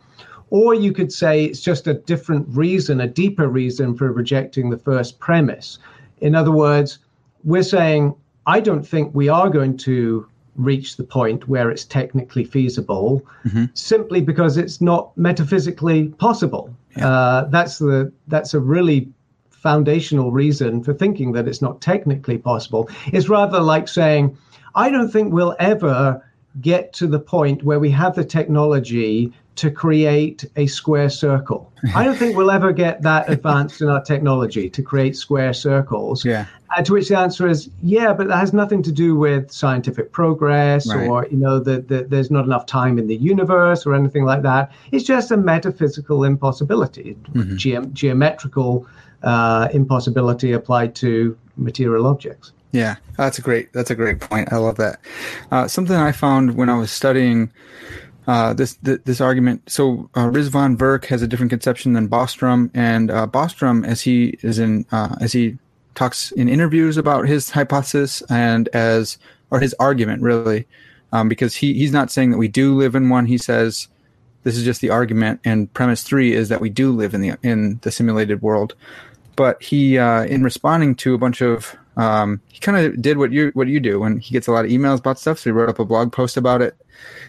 or 0.51 0.75
you 0.75 0.93
could 0.93 1.13
say 1.13 1.45
it's 1.45 1.61
just 1.61 1.87
a 1.87 1.95
different 1.95 2.47
reason, 2.49 3.01
a 3.01 3.09
deeper 3.09 3.49
reason 3.49 3.97
for 3.97 4.13
rejecting 4.13 4.71
the 4.71 4.79
first 4.79 5.19
premise. 5.19 5.79
In 6.21 6.35
other 6.35 6.53
words, 6.53 6.99
we're 7.45 7.63
saying, 7.63 8.15
I 8.47 8.61
don't 8.61 8.87
think 8.87 9.15
we 9.15 9.29
are 9.29 9.51
going 9.51 9.77
to 9.79 10.27
reach 10.57 10.97
the 10.97 11.05
point 11.05 11.49
where 11.49 11.71
it's 11.71 11.85
technically 11.85 12.45
feasible 12.45 13.23
mm-hmm. 13.45 13.65
simply 13.75 14.21
because 14.21 14.57
it's 14.57 14.81
not 14.81 15.17
metaphysically 15.17 16.09
possible. 16.09 16.75
Yeah. 16.97 17.09
Uh, 17.09 17.45
that's 17.47 17.79
the 17.79 18.13
that's 18.29 18.55
a 18.55 18.61
really 18.61 19.09
foundational 19.51 20.31
reason 20.31 20.85
for 20.85 20.93
thinking 20.93 21.33
that 21.33 21.49
it's 21.49 21.63
not 21.63 21.81
technically 21.81 22.39
possible. 22.39 22.89
It's 23.13 23.29
rather 23.29 23.61
like 23.61 23.89
saying, 23.89 24.37
I 24.75 24.91
don't 24.91 25.11
think 25.11 25.33
we'll 25.33 25.57
ever 25.59 26.23
get 26.61 26.93
to 26.93 27.07
the 27.07 27.19
point 27.19 27.65
where 27.65 27.81
we 27.81 27.91
have 27.91 28.15
the 28.15 28.25
technology 28.25 29.33
to 29.57 29.71
create 29.71 30.45
a 30.57 30.67
square 30.67 31.09
circle. 31.09 31.73
I 31.95 32.03
don't 32.03 32.17
think 32.17 32.37
we'll 32.37 32.51
ever 32.51 32.73
get 32.73 33.03
that 33.03 33.31
advanced 33.31 33.81
in 33.81 33.89
our 33.89 34.03
technology 34.03 34.69
to 34.71 34.83
create 34.83 35.17
square 35.17 35.53
circles. 35.53 36.25
Yeah. 36.25 36.47
And 36.77 36.85
to 36.87 36.93
which 36.95 37.09
the 37.09 37.19
answer 37.19 37.47
is, 37.47 37.71
yeah, 37.83 38.13
but 38.13 38.27
that 38.29 38.39
has 38.39 38.53
nothing 38.53 38.83
to 38.83 38.91
do 38.91 39.15
with 39.15 39.53
scientific 39.53 40.11
progress 40.11 40.89
right. 40.89 41.09
or, 41.09 41.27
you 41.31 41.37
know, 41.37 41.61
that 41.61 41.87
the, 41.87 42.03
there's 42.03 42.31
not 42.31 42.47
enough 42.47 42.67
time 42.67 42.99
in 42.99 43.07
the 43.07 43.17
universe 43.17 43.87
or 43.87 43.95
anything 43.95 44.25
like 44.25 44.43
that. 44.43 44.73
It's 44.91 45.05
just 45.05 45.31
a 45.31 45.37
metaphysical 45.37 46.25
impossibility, 46.25 47.17
mm-hmm. 47.33 47.57
Ge- 47.57 47.93
geometrical 47.93 48.89
uh, 49.23 49.69
impossibility 49.73 50.51
applied 50.53 50.97
to 50.97 51.39
material 51.57 52.07
objects. 52.07 52.53
Yeah, 52.73 52.97
that's 53.17 53.39
a 53.39 53.43
great 53.43 53.73
that's 53.73 53.93
a 53.93 53.95
great 53.95 54.19
point. 54.19 54.53
I 54.53 54.57
love 54.57 54.77
that. 54.79 54.99
Uh, 55.53 55.69
something 55.69 55.95
I 55.95 56.11
found 56.11 56.57
when 56.57 56.69
I 56.69 56.77
was 56.77 56.91
studying 56.91 57.53
uh, 58.27 58.55
this, 58.55 58.75
this, 58.83 59.21
argument. 59.21 59.63
So 59.71 60.09
uh, 60.15 60.27
Rizwan 60.27 60.77
Virk 60.77 61.05
has 61.07 61.23
a 61.23 61.29
different 61.29 61.51
conception 61.51 61.93
than 61.93 62.09
Bostrom, 62.09 62.71
and 62.73 63.11
uh, 63.11 63.27
Bostrom, 63.27 63.87
as 63.87 64.01
he 64.01 64.39
is 64.43 64.59
in 64.59 64.87
uh, 64.93 65.17
as 65.21 65.33
he 65.33 65.59
talks 65.95 66.33
in 66.33 66.49
interviews 66.49 66.97
about 66.97 67.29
his 67.29 67.51
hypothesis 67.51 68.23
and 68.31 68.69
as 68.69 69.19
or 69.51 69.61
his 69.61 69.75
argument 69.79 70.23
really, 70.23 70.67
um, 71.13 71.29
because 71.29 71.55
he 71.55 71.75
he's 71.75 71.93
not 71.93 72.11
saying 72.11 72.31
that 72.31 72.39
we 72.39 72.49
do 72.49 72.75
live 72.75 72.95
in 72.95 73.11
one. 73.11 73.27
He 73.27 73.39
says 73.39 73.89
this 74.43 74.57
is 74.57 74.65
just 74.65 74.81
the 74.81 74.91
argument, 74.91 75.41
and 75.45 75.73
premise 75.75 76.03
three 76.03 76.33
is 76.33 76.49
that 76.49 76.61
we 76.61 76.71
do 76.71 76.93
live 76.93 77.13
in 77.13 77.21
the 77.21 77.37
in 77.43 77.79
the 77.83 77.91
simulated 77.91 78.41
world. 78.41 78.75
But 79.37 79.63
he, 79.63 79.99
uh, 79.99 80.25
in 80.25 80.45
responding 80.45 80.95
to 80.97 81.15
a 81.15 81.19
bunch 81.19 81.41
of 81.43 81.77
um, 81.97 82.41
he 82.49 82.59
kind 82.61 82.79
of 82.79 83.01
did 83.01 83.19
what 83.19 83.33
you 83.33 83.51
what 83.55 83.69
you 83.69 83.81
do 83.81 84.01
when 84.01 84.19
he 84.19 84.33
gets 84.33 84.47
a 84.47 84.53
lot 84.53 84.65
of 84.65 84.71
emails 84.71 84.99
about 84.99 85.19
stuff. 85.19 85.39
So 85.39 85.51
he 85.51 85.53
wrote 85.53 85.69
up 85.69 85.79
a 85.79 85.85
blog 85.85 86.13
post 86.13 86.37
about 86.37 86.63
it, 86.63 86.77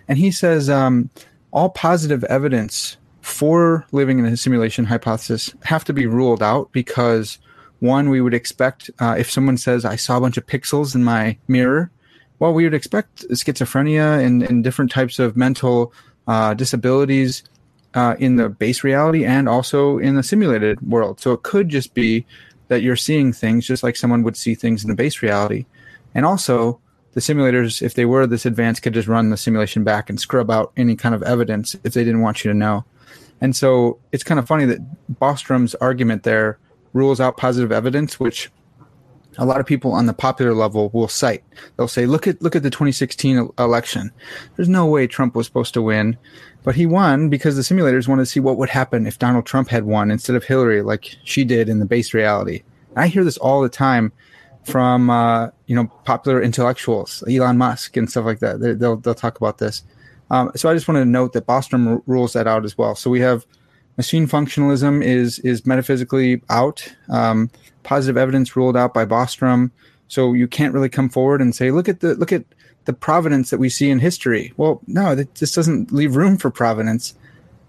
and 0.08 0.18
he 0.18 0.32
says 0.32 0.70
um, 0.70 1.10
all 1.52 1.70
positive 1.70 2.24
evidence 2.26 2.98
for 3.22 3.86
living 3.92 4.20
in 4.20 4.26
a 4.26 4.38
simulation 4.38 4.86
hypothesis 4.86 5.54
have 5.64 5.84
to 5.86 5.94
be 5.94 6.06
ruled 6.06 6.44
out 6.44 6.72
because 6.72 7.40
one, 7.80 8.10
we 8.10 8.22
would 8.22 8.34
expect 8.34 8.90
uh, 9.00 9.16
if 9.18 9.30
someone 9.32 9.58
says 9.58 9.86
I 9.86 9.96
saw 9.96 10.18
a 10.18 10.22
bunch 10.22 10.38
of 10.38 10.46
pixels 10.46 10.96
in 10.96 11.04
my 11.04 11.38
mirror, 11.48 11.92
well, 12.40 12.54
we 12.54 12.64
would 12.64 12.74
expect 12.74 13.28
schizophrenia 13.30 14.24
and, 14.24 14.44
and 14.44 14.64
different 14.64 14.92
types 14.92 15.20
of 15.20 15.38
mental 15.38 15.94
uh, 16.28 16.54
disabilities 16.54 17.44
uh, 17.94 18.16
in 18.20 18.36
the 18.36 18.50
base 18.50 18.84
reality 18.84 19.26
and 19.26 19.48
also 19.48 19.98
in 19.98 20.16
the 20.16 20.24
simulated 20.24 20.82
world. 20.82 21.20
So 21.20 21.32
it 21.32 21.44
could 21.44 21.70
just 21.70 21.94
be 21.94 22.26
that 22.68 22.82
you're 22.82 22.96
seeing 22.96 23.32
things 23.32 23.68
just 23.68 23.84
like 23.84 23.96
someone 23.96 24.24
would 24.24 24.38
see 24.38 24.56
things 24.56 24.84
in 24.84 24.90
the 24.90 24.96
base 24.96 25.22
reality. 25.22 25.66
And 26.14 26.26
also, 26.26 26.80
the 27.14 27.22
simulators, 27.22 27.82
if 27.82 27.94
they 27.94 28.06
were 28.06 28.28
this 28.28 28.46
advanced, 28.46 28.84
could 28.84 28.94
just 28.94 29.08
run 29.08 29.30
the 29.30 29.38
simulation 29.38 29.84
back 29.84 30.10
and 30.10 30.20
scrub 30.20 30.52
out 30.52 30.72
any 30.76 30.96
kind 30.96 31.16
of 31.16 31.24
evidence 31.24 31.76
if 31.84 31.94
they 31.94 32.04
didn't 32.04 32.22
want 32.22 32.44
you 32.44 32.52
to 32.52 32.58
know. 32.58 32.84
And 33.42 33.56
so 33.56 34.00
it's 34.12 34.24
kind 34.24 34.40
of 34.40 34.48
funny 34.48 34.66
that 34.66 34.80
Bostrom's 35.20 35.76
argument 35.76 36.24
there 36.24 36.58
rules 36.94 37.20
out 37.20 37.38
positive 37.38 37.72
evidence, 37.72 38.20
which 38.20 38.50
a 39.38 39.46
lot 39.46 39.60
of 39.60 39.66
people 39.66 39.92
on 39.92 40.06
the 40.06 40.14
popular 40.14 40.54
level 40.54 40.90
will 40.94 41.08
cite. 41.08 41.44
They'll 41.78 41.88
say, 41.88 42.06
"Look 42.06 42.28
at 42.28 42.42
look 42.42 42.56
at 42.56 42.64
the 42.64 42.70
2016 42.70 43.50
election. 43.60 44.12
There's 44.56 44.70
no 44.70 44.86
way 44.86 45.08
Trump 45.08 45.36
was 45.36 45.46
supposed 45.46 45.74
to 45.74 45.82
win, 45.82 46.18
but 46.64 46.76
he 46.76 46.86
won 46.86 47.30
because 47.30 47.56
the 47.56 47.62
simulators 47.62 48.08
wanted 48.08 48.24
to 48.24 48.32
see 48.32 48.40
what 48.40 48.58
would 48.58 48.70
happen 48.70 49.08
if 49.08 49.20
Donald 49.20 49.46
Trump 49.46 49.70
had 49.70 49.86
won 49.86 50.12
instead 50.12 50.36
of 50.36 50.44
Hillary, 50.44 50.82
like 50.82 51.18
she 51.24 51.44
did 51.44 51.70
in 51.70 51.80
the 51.80 51.86
base 51.86 52.14
reality." 52.14 52.64
I 52.96 53.08
hear 53.08 53.24
this 53.24 53.38
all 53.38 53.62
the 53.62 53.70
time 53.70 54.14
from 54.64 55.10
uh, 55.10 55.50
you 55.68 55.76
know 55.76 55.86
popular 56.06 56.42
intellectuals, 56.42 57.24
Elon 57.30 57.58
Musk 57.58 57.98
and 57.98 58.10
stuff 58.10 58.26
like 58.26 58.40
that. 58.40 58.60
They, 58.60 58.74
will 58.74 58.98
they'll 58.98 59.14
talk 59.14 59.38
about 59.38 59.60
this. 59.60 59.84
Um, 60.32 60.52
so 60.56 60.70
I 60.70 60.74
just 60.74 60.88
wanted 60.88 61.02
to 61.02 61.06
note 61.06 61.34
that 61.34 61.46
Bostrom 61.46 62.02
rules 62.08 62.34
that 62.34 62.48
out 62.48 62.66
as 62.66 62.78
well. 62.78 62.96
So 62.96 63.10
we 63.10 63.20
have 63.20 63.46
machine 63.98 64.28
functionalism 64.28 65.04
is 65.04 65.40
is 65.40 65.66
metaphysically 65.66 66.42
out. 66.50 66.94
Um, 67.10 67.50
positive 67.84 68.18
evidence 68.18 68.56
ruled 68.56 68.78
out 68.78 68.94
by 68.94 69.06
Bostrom. 69.06 69.72
So 70.08 70.34
you 70.34 70.48
can't 70.48 70.74
really 70.74 70.90
come 70.90 71.10
forward 71.10 71.42
and 71.42 71.56
say, 71.56 71.72
look 71.72 71.90
at 71.90 72.00
the 72.02 72.16
look 72.16 72.32
at 72.32 72.46
the 72.86 72.94
providence 72.94 73.50
that 73.50 73.58
we 73.58 73.70
see 73.70 73.90
in 73.90 74.00
history. 74.00 74.54
Well, 74.58 74.82
no, 74.88 75.16
that 75.16 75.34
doesn't 75.34 75.92
leave 75.92 76.16
room 76.16 76.38
for 76.38 76.52
providence. 76.52 77.16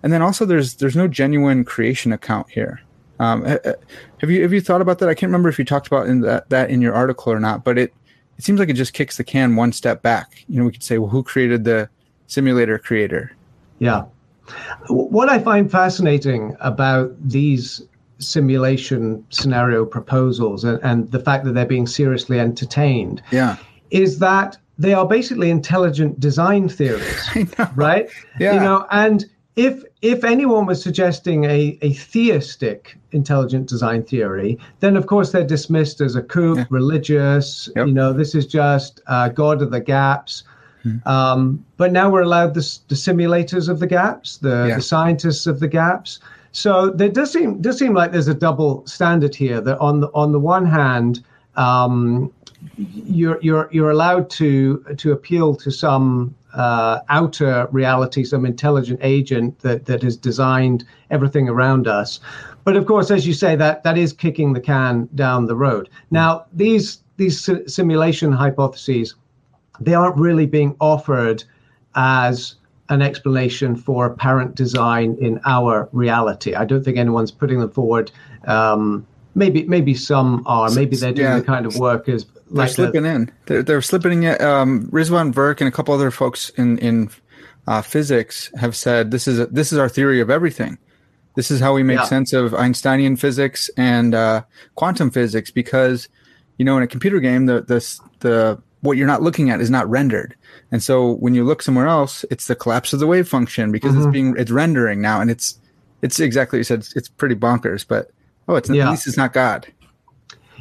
And 0.03 0.13
then 0.13 0.23
also, 0.23 0.45
there's 0.45 0.75
there's 0.75 0.97
no 0.97 1.09
genuine 1.09 1.65
creation 1.65 2.13
account 2.13 2.51
here. 2.51 2.81
Um, 3.19 3.45
have 3.45 4.31
you 4.31 4.43
have 4.43 4.53
you 4.53 4.61
thought 4.61 4.83
about 4.83 4.99
that? 4.99 5.09
I 5.09 5.15
can't 5.15 5.31
remember 5.31 5.49
if 5.49 5.59
you 5.59 5.65
talked 5.65 5.87
about 5.87 6.07
in 6.07 6.21
that 6.21 6.51
that 6.51 6.71
in 6.71 6.83
your 6.83 6.95
article 6.95 7.33
or 7.33 7.41
not, 7.41 7.65
but 7.65 7.79
it 7.79 7.95
it 8.39 8.45
seems 8.45 8.61
like 8.61 8.69
it 8.69 8.75
just 8.75 8.93
kicks 8.93 9.17
the 9.17 9.25
can 9.25 9.57
one 9.57 9.73
step 9.73 10.03
back. 10.03 10.45
You 10.49 10.59
know, 10.59 10.67
we 10.67 10.73
could 10.73 10.83
say, 10.83 10.99
well, 10.99 11.09
who 11.09 11.23
created 11.23 11.65
the 11.65 11.89
simulator 12.27 12.79
creator? 12.79 13.33
Yeah. 13.79 14.05
What 14.89 15.29
I 15.29 15.39
find 15.39 15.71
fascinating 15.71 16.57
about 16.61 17.15
these 17.21 17.83
simulation 18.19 19.25
scenario 19.31 19.85
proposals 19.85 20.65
and, 20.65 20.81
and 20.83 21.11
the 21.11 21.21
fact 21.21 21.45
that 21.45 21.53
they're 21.53 21.67
being 21.67 21.87
seriously 21.87 22.41
entertained 22.41 23.23
yeah. 23.31 23.57
is 23.91 24.19
that 24.21 24.57
they 24.79 24.95
are 24.95 25.07
basically 25.07 25.51
intelligent 25.51 26.19
design 26.21 26.69
theories, 26.69 27.29
right? 27.75 28.09
Yeah. 28.39 28.55
You 28.55 28.61
know, 28.61 28.87
and 28.91 29.25
if 29.57 29.83
if 30.03 30.23
anyone 30.23 30.67
was 30.67 30.83
suggesting 30.83 31.45
a, 31.45 31.79
a 31.81 31.95
theistic 31.95 32.99
intelligent 33.13 33.69
design 33.69 34.05
theory, 34.05 34.59
then 34.81 34.97
of 34.97 35.07
course 35.07 35.33
they're 35.33 35.47
dismissed 35.47 36.01
as 36.03 36.15
a 36.15 36.23
coup, 36.23 36.57
yeah. 36.57 36.67
religious. 36.69 37.71
Yep. 37.75 37.87
You 37.87 37.95
know, 37.95 38.13
this 38.13 38.35
is 38.35 38.47
just 38.47 39.01
uh, 39.07 39.31
God 39.31 39.63
of 39.63 39.71
the 39.71 39.81
gaps. 39.81 40.45
Hmm. 40.87 41.09
Um, 41.09 41.65
but 41.77 41.91
now 41.91 42.11
we're 42.11 42.23
allowed 42.23 42.55
the, 42.55 42.79
the 42.89 42.95
simulators 42.95 43.69
of 43.69 43.81
the 43.81 43.87
gaps, 43.87 44.37
the, 44.39 44.67
yeah. 44.69 44.77
the 44.77 44.83
scientists 44.83 45.47
of 45.47 45.59
the 45.59 45.69
gaps. 45.69 46.21
So 46.53 46.91
there 46.91 47.11
does 47.11 47.33
seem 47.33 47.61
does 47.61 47.79
seem 47.79 47.93
like 47.93 48.13
there's 48.13 48.29
a 48.29 48.35
double 48.35 48.87
standard 48.87 49.35
here. 49.35 49.61
That 49.61 49.79
on 49.79 50.01
the 50.01 50.09
on 50.15 50.33
the 50.33 50.41
one 50.41 50.65
hand, 50.65 51.23
um, 51.57 52.33
you're 52.79 53.39
you're 53.43 53.69
you're 53.71 53.91
allowed 53.91 54.31
to 54.31 54.83
to 54.97 55.13
appeal 55.13 55.55
to 55.57 55.71
some 55.71 56.35
uh, 56.55 57.01
outer 57.11 57.69
reality, 57.73 58.25
some 58.25 58.47
intelligent 58.47 59.01
agent 59.03 59.59
that 59.59 59.85
that 59.85 60.03
has 60.03 60.17
designed 60.17 60.85
everything 61.11 61.47
around 61.47 61.87
us. 61.87 62.21
But 62.65 62.77
of 62.77 62.87
course, 62.87 63.11
as 63.11 63.27
you 63.27 63.35
say, 63.35 63.55
that 63.57 63.83
that 63.85 63.99
is 63.99 64.15
kicking 64.15 64.55
the 64.55 64.61
can 64.61 65.11
down 65.15 65.47
the 65.47 65.57
road. 65.57 65.91
Now, 66.11 66.47
these 66.55 67.01
these 67.19 67.51
simulation 67.67 68.33
hypotheses, 68.33 69.15
they 69.81 69.95
aren't 69.95 70.17
really 70.17 70.47
being 70.47 70.77
offered 70.81 71.45
as 71.95 72.57
an 72.89 73.03
explanation 73.03 73.75
for 73.77 74.07
apparent 74.07 74.55
design 74.55 75.17
in 75.21 75.41
our 75.45 75.89
reality. 75.93 76.55
I 76.55 76.65
don't 76.65 76.85
think 76.85 76.99
anyone's 76.99 77.31
putting 77.31 77.59
them 77.59 77.71
forward. 77.71 78.13
Um, 78.47 79.07
maybe 79.35 79.65
maybe 79.65 79.95
some 79.95 80.43
are. 80.47 80.71
Maybe 80.71 80.97
they're 80.97 81.13
doing 81.13 81.29
yeah, 81.29 81.39
the 81.39 81.45
kind 81.45 81.67
of 81.67 81.77
work 81.77 82.09
as 82.09 82.25
they're 82.25 82.65
like 82.65 82.71
slipping 82.71 83.03
the, 83.03 83.11
in. 83.11 83.33
They're, 83.47 83.63
they're 83.63 83.83
slipping 83.83 84.25
in. 84.25 84.41
Um, 84.41 84.89
Rizwan 84.89 85.33
Virk 85.33 85.61
and 85.61 85.69
a 85.69 85.73
couple 85.73 85.95
other 85.95 86.11
folks 86.11 86.51
in 86.51 86.79
in 86.79 87.11
uh, 87.67 87.83
physics 87.83 88.51
have 88.57 88.77
said 88.77 89.11
this 89.11 89.27
is 89.27 89.39
a, 89.39 89.47
this 89.47 89.73
is 89.73 89.79
our 89.79 89.89
theory 89.89 90.21
of 90.21 90.31
everything. 90.31 90.79
This 91.35 91.51
is 91.51 91.61
how 91.61 91.75
we 91.75 91.83
make 91.83 91.99
yeah. 91.99 92.05
sense 92.05 92.33
of 92.33 92.55
Einsteinian 92.55 93.17
physics 93.17 93.69
and 93.77 94.15
uh, 94.15 94.43
quantum 94.75 95.11
physics 95.11 95.51
because 95.51 96.09
you 96.57 96.65
know 96.65 96.77
in 96.77 96.83
a 96.83 96.87
computer 96.87 97.21
game 97.21 97.47
the 97.47 97.63
the 97.63 98.01
the 98.21 98.63
what 98.87 98.97
you're 98.97 99.07
not 99.07 99.23
looking 99.23 99.51
at 99.51 99.61
is 99.61 99.71
not 99.71 99.89
rendered. 99.89 100.35
And 100.73 100.83
so 100.83 101.13
when 101.17 101.35
you 101.35 101.45
look 101.45 101.63
somewhere 101.63 101.87
else, 101.87 102.25
it's 102.31 102.47
the 102.47 102.57
collapse 102.57 102.93
of 102.93 103.01
the 103.01 103.07
wave 103.07 103.29
function 103.29 103.73
because 103.73 103.93
mm-hmm. 103.93 104.03
it's 104.03 104.13
being 104.13 104.35
it's 104.39 104.51
rendering 104.51 105.01
now, 105.01 105.21
and 105.21 105.31
it's 105.31 105.59
it's 106.03 106.21
exactly 106.21 106.59
you 106.59 106.65
said. 106.65 106.81
It's, 106.81 106.97
it's 106.97 107.09
pretty 107.09 107.35
bonkers, 107.35 107.87
but 107.87 108.11
oh, 108.49 108.57
it's 108.57 108.71
yeah. 108.71 108.87
at 108.87 108.91
least 108.91 109.07
it's 109.07 109.17
not 109.17 109.33
God. 109.33 109.67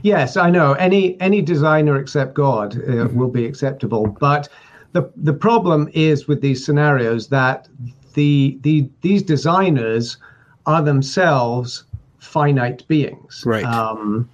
Yes, 0.02 0.38
I 0.38 0.50
know. 0.50 0.74
Any 0.74 1.20
any 1.22 1.42
designer 1.42 1.98
except 2.00 2.34
God 2.34 2.76
uh, 2.76 2.80
mm-hmm. 2.80 3.18
will 3.18 3.30
be 3.30 3.46
acceptable, 3.46 4.08
but 4.20 4.50
the 4.92 5.12
the 5.16 5.34
problem 5.34 5.90
is 5.94 6.28
with 6.28 6.42
these 6.42 6.66
scenarios 6.66 7.28
that 7.30 7.68
the 8.14 8.58
the 8.62 8.90
these 9.02 9.24
designers 9.24 10.18
are 10.66 10.82
themselves 10.82 11.84
finite 12.20 12.88
beings. 12.88 13.44
Right. 13.46 13.64
Um, 13.64 14.30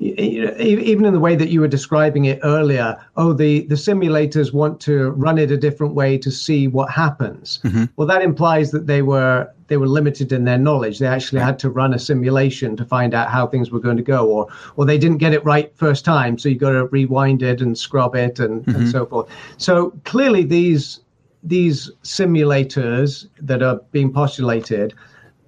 even 0.00 1.04
in 1.04 1.12
the 1.12 1.20
way 1.20 1.36
that 1.36 1.50
you 1.50 1.60
were 1.60 1.68
describing 1.68 2.24
it 2.24 2.40
earlier, 2.42 2.96
oh, 3.18 3.34
the, 3.34 3.66
the 3.66 3.74
simulators 3.74 4.50
want 4.50 4.80
to 4.80 5.10
run 5.10 5.36
it 5.36 5.50
a 5.50 5.58
different 5.58 5.94
way 5.94 6.16
to 6.16 6.30
see 6.30 6.68
what 6.68 6.90
happens. 6.90 7.60
Mm-hmm. 7.64 7.84
Well, 7.96 8.06
that 8.08 8.22
implies 8.22 8.70
that 8.70 8.86
they 8.86 9.02
were 9.02 9.50
they 9.66 9.76
were 9.76 9.86
limited 9.86 10.32
in 10.32 10.44
their 10.44 10.58
knowledge. 10.58 10.98
They 10.98 11.06
actually 11.06 11.42
had 11.42 11.58
to 11.60 11.70
run 11.70 11.94
a 11.94 11.98
simulation 11.98 12.76
to 12.76 12.84
find 12.84 13.14
out 13.14 13.30
how 13.30 13.46
things 13.46 13.70
were 13.70 13.78
going 13.78 13.98
to 13.98 14.02
go, 14.02 14.26
or 14.26 14.48
or 14.76 14.86
they 14.86 14.98
didn't 14.98 15.18
get 15.18 15.34
it 15.34 15.44
right 15.44 15.70
first 15.76 16.04
time, 16.04 16.38
so 16.38 16.48
you 16.48 16.56
got 16.56 16.72
to 16.72 16.86
rewind 16.86 17.42
it 17.42 17.60
and 17.60 17.76
scrub 17.76 18.16
it 18.16 18.40
and, 18.40 18.64
mm-hmm. 18.64 18.80
and 18.80 18.88
so 18.88 19.04
forth. 19.04 19.28
So 19.58 19.90
clearly, 20.04 20.44
these 20.44 21.00
these 21.42 21.90
simulators 22.02 23.26
that 23.38 23.62
are 23.62 23.80
being 23.92 24.12
postulated, 24.12 24.94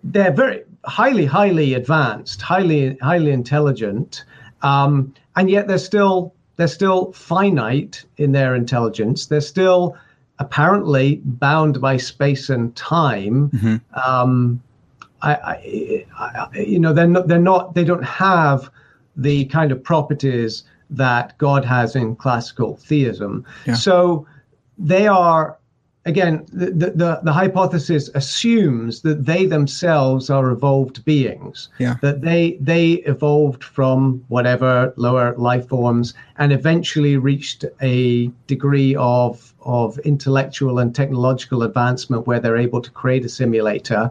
they're 0.05 0.33
very 0.33 0.63
highly, 0.85 1.25
highly 1.25 1.75
advanced, 1.75 2.43
highly, 2.43 2.97
highly 2.99 3.31
intelligent, 3.31 4.25
um, 4.63 5.15
and 5.37 5.51
yet 5.51 5.69
they're 5.69 5.79
still 5.79 6.35
they're 6.57 6.69
still 6.69 7.13
finite 7.13 8.05
in 8.17 8.33
their 8.33 8.55
intelligence. 8.55 9.27
They're 9.27 9.41
still 9.41 9.97
apparently 10.39 11.21
bound 11.25 11.81
by 11.81 11.97
space 11.97 12.51
and 12.51 12.75
time. 12.77 13.51
Mm-hmm. 13.51 13.77
Um, 14.09 14.63
I, 15.23 15.35
I, 15.35 16.07
I, 16.19 16.59
you 16.59 16.81
know, 16.81 16.93
they're 16.93 17.07
not, 17.07 17.29
they're 17.29 17.39
not, 17.39 17.75
they 17.75 17.85
don't 17.85 18.05
have 18.05 18.71
the 19.17 19.45
kind 19.47 19.71
of 19.71 19.83
properties 19.83 20.65
that 20.91 21.39
God 21.39 21.65
has 21.65 21.95
in 21.97 22.17
classical 22.17 22.77
theism. 22.77 23.47
Yeah. 23.67 23.75
So 23.75 24.27
they 24.79 25.07
are 25.07 25.59
again, 26.05 26.45
the, 26.53 26.91
the, 26.91 27.21
the, 27.23 27.33
hypothesis 27.33 28.11
assumes 28.15 29.03
that 29.03 29.25
they 29.25 29.47
themselves 29.47 30.31
are 30.31 30.51
evolved 30.51 31.05
beings, 31.05 31.69
yeah. 31.79 31.97
that 32.03 32.23
they 32.23 32.59
they 32.61 32.95
evolved 33.07 33.63
from 33.63 34.25
whatever 34.29 34.93
lower 34.97 35.35
life 35.37 35.69
forms 35.69 36.15
and 36.37 36.53
eventually 36.53 37.17
reached 37.17 37.65
a 37.81 38.31
degree 38.47 38.97
of 38.97 39.55
of 39.63 39.99
intellectual 40.01 40.79
and 40.79 40.95
technological 40.95 41.63
advancement 41.63 42.27
where 42.27 42.41
they're 42.41 42.57
able 42.57 42.81
to 42.81 42.91
create 42.91 43.25
a 43.25 43.29
simulator. 43.29 44.11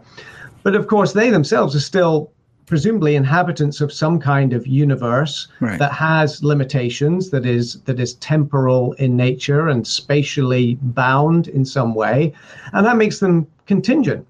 But 0.62 0.74
of 0.74 0.86
course, 0.86 1.12
they 1.12 1.30
themselves 1.30 1.74
are 1.74 1.80
still 1.80 2.30
presumably 2.72 3.16
inhabitants 3.16 3.82
of 3.82 3.92
some 3.92 4.18
kind 4.18 4.54
of 4.54 4.66
universe 4.66 5.46
right. 5.60 5.78
that 5.78 5.92
has 5.92 6.42
limitations 6.42 7.28
that 7.28 7.44
is 7.44 7.82
that 7.82 8.00
is 8.00 8.14
temporal 8.14 8.94
in 8.94 9.14
nature 9.14 9.68
and 9.68 9.86
spatially 9.86 10.78
bound 10.80 11.48
in 11.48 11.66
some 11.66 11.94
way 11.94 12.32
and 12.72 12.86
that 12.86 12.96
makes 12.96 13.18
them 13.18 13.46
contingent 13.66 14.26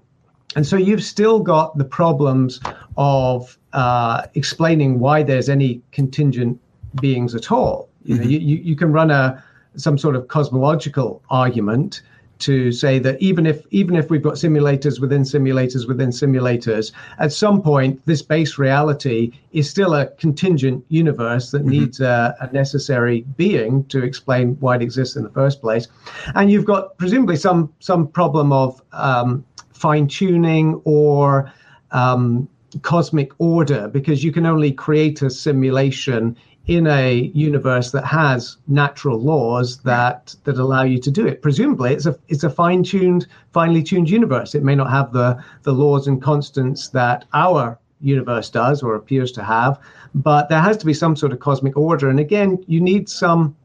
and 0.57 0.67
so 0.67 0.75
you've 0.75 1.05
still 1.05 1.39
got 1.39 1.77
the 1.77 1.85
problems 1.85 2.59
of 2.97 3.57
uh, 3.71 4.23
explaining 4.33 4.99
why 4.99 5.23
there's 5.23 5.47
any 5.47 5.81
contingent 5.93 6.59
beings 6.99 7.35
at 7.35 7.49
all 7.49 7.87
you 8.03 8.15
know 8.15 8.23
mm-hmm. 8.23 8.29
you, 8.29 8.57
you 8.57 8.75
can 8.75 8.91
run 8.91 9.09
a 9.09 9.41
some 9.77 9.97
sort 9.97 10.17
of 10.17 10.27
cosmological 10.27 11.23
argument 11.29 12.01
to 12.43 12.71
say 12.71 12.99
that 12.99 13.21
even 13.21 13.45
if 13.45 13.65
even 13.71 13.95
if 13.95 14.09
we've 14.09 14.21
got 14.21 14.33
simulators 14.33 14.99
within 14.99 15.23
simulators 15.23 15.87
within 15.87 16.09
simulators, 16.09 16.91
at 17.19 17.31
some 17.31 17.61
point 17.61 18.01
this 18.05 18.21
base 18.21 18.57
reality 18.57 19.31
is 19.51 19.69
still 19.69 19.93
a 19.93 20.07
contingent 20.23 20.83
universe 20.89 21.51
that 21.51 21.61
mm-hmm. 21.61 21.69
needs 21.69 21.99
a, 22.01 22.35
a, 22.41 22.51
necessary 22.53 23.21
being 23.37 23.83
to 23.85 24.03
explain 24.03 24.55
why 24.59 24.75
it 24.75 24.81
exists 24.81 25.15
in 25.15 25.23
the 25.23 25.29
first 25.29 25.61
place, 25.61 25.87
and 26.35 26.51
you've 26.51 26.65
got 26.65 26.97
presumably 26.97 27.37
some 27.37 27.71
some 27.79 28.07
problem 28.07 28.51
of 28.51 28.81
um, 28.91 29.45
fine 29.73 30.07
tuning 30.07 30.81
or 30.83 31.51
um, 31.91 32.47
cosmic 32.81 33.31
order 33.37 33.87
because 33.87 34.23
you 34.23 34.31
can 34.31 34.45
only 34.45 34.71
create 34.71 35.21
a 35.21 35.29
simulation 35.29 36.35
in 36.67 36.87
a 36.87 37.31
universe 37.33 37.91
that 37.91 38.05
has 38.05 38.57
natural 38.67 39.19
laws 39.19 39.79
that 39.79 40.33
that 40.45 40.57
allow 40.57 40.83
you 40.83 40.97
to 40.97 41.11
do 41.11 41.27
it. 41.27 41.41
Presumably, 41.41 41.93
it's 41.93 42.05
a 42.05 42.17
it's 42.29 42.43
a 42.43 42.49
fine 42.49 42.83
tuned, 42.83 43.27
finely 43.51 43.83
tuned 43.83 44.09
universe. 44.09 44.55
It 44.55 44.63
may 44.63 44.75
not 44.75 44.89
have 44.89 45.11
the 45.11 45.43
the 45.63 45.73
laws 45.73 46.07
and 46.07 46.21
constants 46.21 46.89
that 46.89 47.25
our 47.33 47.77
universe 47.99 48.49
does 48.49 48.81
or 48.81 48.95
appears 48.95 49.31
to 49.33 49.43
have, 49.43 49.79
but 50.15 50.49
there 50.49 50.61
has 50.61 50.77
to 50.77 50.85
be 50.85 50.93
some 50.93 51.15
sort 51.15 51.33
of 51.33 51.39
cosmic 51.39 51.75
order. 51.75 52.09
And 52.09 52.19
again, 52.19 52.63
you 52.67 52.79
need 52.79 53.09
some 53.09 53.55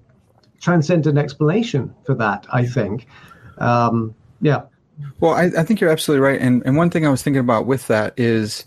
transcendent 0.61 1.19
explanation 1.19 1.95
for 2.05 2.15
that. 2.17 2.47
I 2.53 2.67
think, 2.67 3.07
um, 3.59 4.15
yeah. 4.41 4.63
Well, 5.21 5.35
I, 5.35 5.45
I 5.57 5.63
think 5.63 5.81
you're 5.81 5.91
absolutely 5.91 6.27
right. 6.27 6.41
And 6.41 6.63
and 6.67 6.77
one 6.77 6.91
thing 6.91 7.07
I 7.07 7.11
was 7.11 7.23
thinking 7.23 7.41
about 7.41 7.67
with 7.67 7.87
that 7.87 8.15
is 8.17 8.67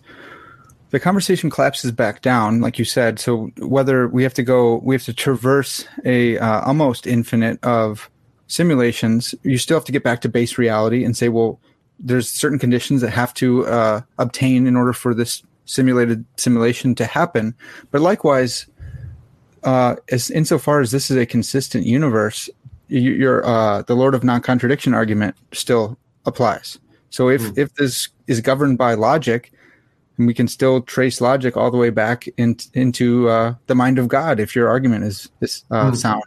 the 0.91 0.99
conversation 0.99 1.49
collapses 1.49 1.91
back 1.91 2.21
down, 2.21 2.61
like 2.61 2.77
you 2.77 2.85
said. 2.85 3.19
So 3.19 3.51
whether 3.57 4.07
we 4.07 4.23
have 4.23 4.33
to 4.35 4.43
go, 4.43 4.77
we 4.83 4.93
have 4.93 5.03
to 5.03 5.13
traverse 5.13 5.85
a 6.05 6.37
uh, 6.37 6.61
almost 6.61 7.07
infinite 7.07 7.63
of 7.63 8.09
simulations. 8.47 9.33
You 9.43 9.57
still 9.57 9.77
have 9.77 9.85
to 9.85 9.91
get 9.91 10.03
back 10.03 10.21
to 10.21 10.29
base 10.29 10.57
reality 10.57 11.03
and 11.05 11.15
say, 11.15 11.29
well, 11.29 11.59
there's 11.97 12.29
certain 12.29 12.59
conditions 12.59 13.01
that 13.01 13.11
have 13.11 13.33
to 13.35 13.65
uh, 13.67 14.01
obtain 14.17 14.67
in 14.67 14.75
order 14.75 14.91
for 14.91 15.13
this 15.13 15.43
simulated 15.65 16.25
simulation 16.35 16.93
to 16.95 17.05
happen. 17.05 17.55
But 17.91 18.01
likewise, 18.01 18.67
uh, 19.63 19.95
as 20.11 20.29
insofar 20.29 20.81
as 20.81 20.91
this 20.91 21.09
is 21.09 21.17
a 21.17 21.25
consistent 21.25 21.85
universe, 21.85 22.49
you, 22.89 23.11
your 23.11 23.45
uh, 23.45 23.83
the 23.83 23.95
Lord 23.95 24.13
of 24.13 24.23
non-contradiction 24.23 24.93
argument 24.93 25.35
still 25.53 25.97
applies. 26.25 26.79
So 27.09 27.29
if 27.29 27.41
mm. 27.41 27.57
if 27.57 27.73
this 27.75 28.09
is 28.27 28.41
governed 28.41 28.77
by 28.77 28.95
logic, 28.95 29.53
and 30.21 30.27
we 30.27 30.35
can 30.35 30.47
still 30.47 30.81
trace 30.83 31.19
logic 31.19 31.57
all 31.57 31.71
the 31.71 31.77
way 31.77 31.89
back 31.89 32.27
in, 32.37 32.55
into 32.75 33.27
uh, 33.27 33.55
the 33.65 33.73
mind 33.73 33.97
of 33.97 34.07
God 34.07 34.39
if 34.39 34.55
your 34.55 34.69
argument 34.69 35.03
is, 35.03 35.31
is 35.41 35.65
uh, 35.71 35.89
mm. 35.89 35.97
sound. 35.97 36.23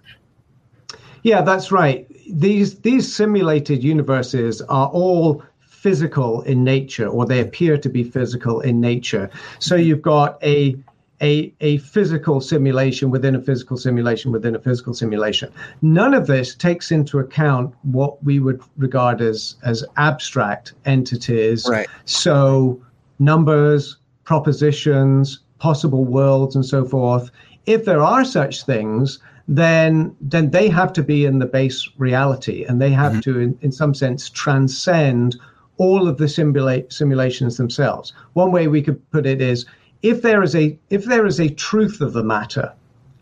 Yeah, 1.22 1.42
that's 1.42 1.70
right. 1.70 2.06
These 2.28 2.80
these 2.80 3.14
simulated 3.14 3.84
universes 3.84 4.60
are 4.62 4.88
all 4.88 5.44
physical 5.60 6.42
in 6.42 6.64
nature, 6.64 7.06
or 7.06 7.24
they 7.24 7.40
appear 7.40 7.78
to 7.78 7.88
be 7.88 8.02
physical 8.02 8.60
in 8.60 8.80
nature. 8.80 9.30
So 9.60 9.76
you've 9.76 10.02
got 10.02 10.42
a 10.42 10.76
a, 11.22 11.54
a 11.60 11.78
physical 11.78 12.40
simulation 12.40 13.10
within 13.10 13.36
a 13.36 13.40
physical 13.40 13.76
simulation 13.76 14.32
within 14.32 14.56
a 14.56 14.58
physical 14.58 14.92
simulation. 14.92 15.52
None 15.82 16.14
of 16.14 16.26
this 16.26 16.56
takes 16.56 16.90
into 16.90 17.20
account 17.20 17.72
what 17.82 18.22
we 18.24 18.40
would 18.40 18.60
regard 18.76 19.22
as 19.22 19.54
as 19.62 19.84
abstract 19.96 20.72
entities. 20.84 21.64
Right. 21.70 21.86
So 22.06 22.82
numbers, 23.18 23.96
propositions, 24.24 25.40
possible 25.58 26.04
worlds, 26.04 26.54
and 26.54 26.64
so 26.64 26.84
forth. 26.84 27.30
If 27.66 27.84
there 27.84 28.02
are 28.02 28.24
such 28.24 28.64
things, 28.64 29.18
then 29.48 30.14
then 30.20 30.50
they 30.50 30.68
have 30.68 30.92
to 30.94 31.02
be 31.02 31.24
in 31.24 31.38
the 31.38 31.46
base 31.46 31.88
reality, 31.98 32.64
and 32.64 32.80
they 32.80 32.90
have 32.90 33.12
mm-hmm. 33.12 33.20
to, 33.20 33.38
in, 33.40 33.58
in 33.60 33.72
some 33.72 33.94
sense, 33.94 34.30
transcend 34.30 35.36
all 35.76 36.08
of 36.08 36.18
the 36.18 36.28
simulate 36.28 36.92
simulations 36.92 37.56
themselves. 37.56 38.12
One 38.34 38.52
way 38.52 38.68
we 38.68 38.82
could 38.82 39.10
put 39.10 39.26
it 39.26 39.40
is 39.40 39.66
if 40.02 40.22
there 40.22 40.42
is 40.42 40.54
a 40.54 40.78
if 40.90 41.04
there 41.04 41.26
is 41.26 41.40
a 41.40 41.48
truth 41.48 42.00
of 42.00 42.12
the 42.12 42.22
matter 42.22 42.72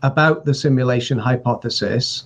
about 0.01 0.45
the 0.45 0.53
simulation 0.53 1.17
hypothesis, 1.17 2.23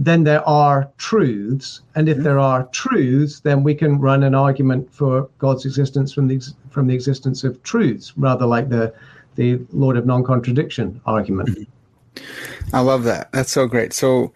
then 0.00 0.24
there 0.24 0.46
are 0.48 0.90
truths. 0.96 1.82
And 1.94 2.08
if 2.08 2.16
there 2.18 2.38
are 2.38 2.66
truths, 2.68 3.40
then 3.40 3.62
we 3.62 3.74
can 3.74 4.00
run 4.00 4.22
an 4.22 4.34
argument 4.34 4.92
for 4.92 5.28
God's 5.38 5.66
existence 5.66 6.12
from 6.12 6.26
the 6.26 6.40
from 6.70 6.86
the 6.86 6.94
existence 6.94 7.44
of 7.44 7.62
truths, 7.62 8.14
rather 8.16 8.46
like 8.46 8.70
the 8.70 8.94
the 9.36 9.60
Lord 9.72 9.96
of 9.98 10.06
non-contradiction 10.06 11.00
argument. 11.04 11.50
Mm-hmm. 11.50 12.74
I 12.74 12.80
love 12.80 13.04
that. 13.04 13.30
That's 13.32 13.52
so 13.52 13.66
great. 13.66 13.92
So, 13.92 14.32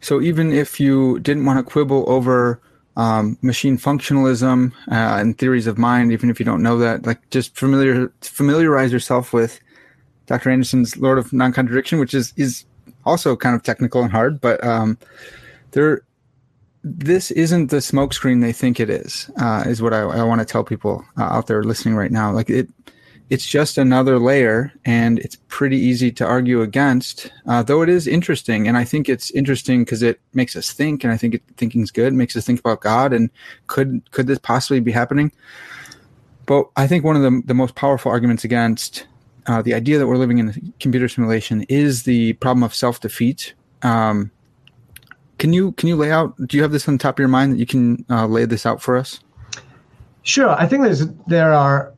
so 0.00 0.20
even 0.20 0.52
if 0.52 0.78
you 0.78 1.20
didn't 1.20 1.44
want 1.44 1.58
to 1.58 1.62
quibble 1.62 2.04
over 2.08 2.60
um, 2.96 3.38
machine 3.40 3.78
functionalism 3.78 4.72
uh, 4.90 5.18
and 5.20 5.38
theories 5.38 5.66
of 5.66 5.78
mind, 5.78 6.12
even 6.12 6.28
if 6.28 6.38
you 6.40 6.44
don't 6.44 6.62
know 6.62 6.76
that, 6.78 7.06
like 7.06 7.30
just 7.30 7.56
familiar 7.56 8.12
familiarize 8.20 8.92
yourself 8.92 9.32
with 9.32 9.60
Dr. 10.26 10.50
Anderson's 10.50 10.96
Lord 10.96 11.18
of 11.18 11.32
Non-Contradiction, 11.32 12.00
which 12.00 12.14
is 12.14 12.32
is 12.36 12.64
also 13.04 13.36
kind 13.36 13.54
of 13.54 13.62
technical 13.62 14.02
and 14.02 14.10
hard, 14.10 14.40
but 14.40 14.62
um, 14.64 14.98
there, 15.72 16.02
this 16.82 17.30
isn't 17.30 17.68
the 17.68 17.78
smokescreen 17.78 18.40
they 18.40 18.52
think 18.52 18.78
it 18.80 18.90
is. 18.90 19.30
Uh, 19.38 19.64
is 19.66 19.80
what 19.80 19.94
I, 19.94 20.00
I 20.00 20.22
want 20.22 20.40
to 20.40 20.44
tell 20.44 20.64
people 20.64 21.04
uh, 21.18 21.24
out 21.24 21.46
there 21.46 21.62
listening 21.64 21.94
right 21.94 22.12
now. 22.12 22.32
Like 22.32 22.50
it, 22.50 22.68
it's 23.30 23.46
just 23.46 23.78
another 23.78 24.18
layer, 24.18 24.70
and 24.84 25.18
it's 25.20 25.36
pretty 25.48 25.78
easy 25.78 26.12
to 26.12 26.26
argue 26.26 26.60
against. 26.60 27.32
Uh, 27.46 27.62
though 27.62 27.80
it 27.80 27.88
is 27.88 28.06
interesting, 28.06 28.68
and 28.68 28.76
I 28.76 28.84
think 28.84 29.08
it's 29.08 29.30
interesting 29.30 29.82
because 29.82 30.02
it 30.02 30.20
makes 30.34 30.56
us 30.56 30.72
think, 30.72 31.04
and 31.04 31.12
I 31.12 31.16
think 31.16 31.34
it, 31.34 31.42
thinking's 31.56 31.90
good. 31.90 32.12
It 32.12 32.16
makes 32.16 32.36
us 32.36 32.44
think 32.44 32.60
about 32.60 32.82
God, 32.82 33.12
and 33.12 33.30
could 33.66 34.02
could 34.10 34.26
this 34.26 34.38
possibly 34.38 34.80
be 34.80 34.92
happening? 34.92 35.32
But 36.44 36.68
I 36.76 36.86
think 36.86 37.04
one 37.04 37.16
of 37.16 37.22
the 37.22 37.42
the 37.46 37.54
most 37.54 37.74
powerful 37.74 38.10
arguments 38.10 38.44
against 38.44 39.06
uh, 39.46 39.62
the 39.62 39.74
idea 39.74 39.98
that 39.98 40.06
we're 40.06 40.16
living 40.16 40.38
in 40.38 40.48
a 40.50 40.54
computer 40.80 41.08
simulation 41.08 41.62
is 41.68 42.04
the 42.04 42.32
problem 42.34 42.62
of 42.62 42.74
self 42.74 43.00
defeat. 43.00 43.54
Um, 43.82 44.30
can 45.38 45.52
you 45.52 45.72
can 45.72 45.88
you 45.88 45.96
lay 45.96 46.10
out? 46.10 46.34
Do 46.46 46.56
you 46.56 46.62
have 46.62 46.72
this 46.72 46.88
on 46.88 46.98
top 46.98 47.16
of 47.16 47.18
your 47.18 47.28
mind 47.28 47.52
that 47.52 47.58
you 47.58 47.66
can 47.66 48.04
uh, 48.08 48.26
lay 48.26 48.44
this 48.44 48.64
out 48.64 48.80
for 48.80 48.96
us? 48.96 49.20
Sure. 50.22 50.50
I 50.50 50.66
think 50.66 50.82
there's 50.82 51.06
there 51.26 51.52
are 51.52 51.92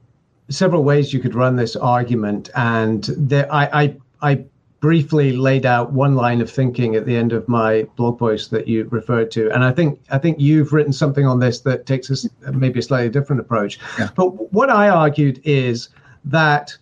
several 0.49 0.83
ways 0.85 1.13
you 1.13 1.21
could 1.21 1.35
run 1.35 1.57
this 1.57 1.77
argument, 1.77 2.51
and 2.55 3.05
there, 3.17 3.53
I, 3.53 3.85
I 3.85 3.97
I 4.33 4.45
briefly 4.81 5.33
laid 5.33 5.65
out 5.65 5.93
one 5.93 6.15
line 6.15 6.41
of 6.41 6.51
thinking 6.51 6.97
at 6.97 7.07
the 7.07 7.17
end 7.17 7.33
of 7.33 7.49
my 7.49 7.83
blog 7.97 8.19
post 8.19 8.51
that 8.51 8.69
you 8.69 8.85
referred 8.91 9.31
to, 9.33 9.51
and 9.53 9.65
I 9.65 9.73
think 9.73 10.01
I 10.11 10.19
think 10.19 10.41
you've 10.41 10.73
written 10.73 10.93
something 10.93 11.27
on 11.27 11.39
this 11.39 11.61
that 11.61 11.87
takes 11.87 12.11
us 12.11 12.29
maybe 12.53 12.81
a 12.81 12.83
slightly 12.83 13.11
different 13.11 13.41
approach. 13.41 13.79
Yeah. 13.99 14.09
But 14.17 14.53
what 14.53 14.71
I 14.71 14.89
argued 14.89 15.41
is 15.45 15.91
that 16.25 16.77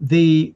the 0.00 0.54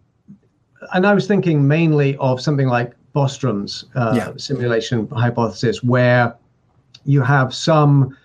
and 0.92 1.06
I 1.06 1.14
was 1.14 1.26
thinking 1.26 1.66
mainly 1.66 2.16
of 2.16 2.40
something 2.40 2.68
like 2.68 2.92
Bostrom's 3.14 3.84
uh, 3.94 4.14
yeah. 4.16 4.32
simulation 4.36 5.08
hypothesis, 5.08 5.82
where 5.82 6.34
you 7.04 7.22
have 7.22 7.54
some 7.54 8.16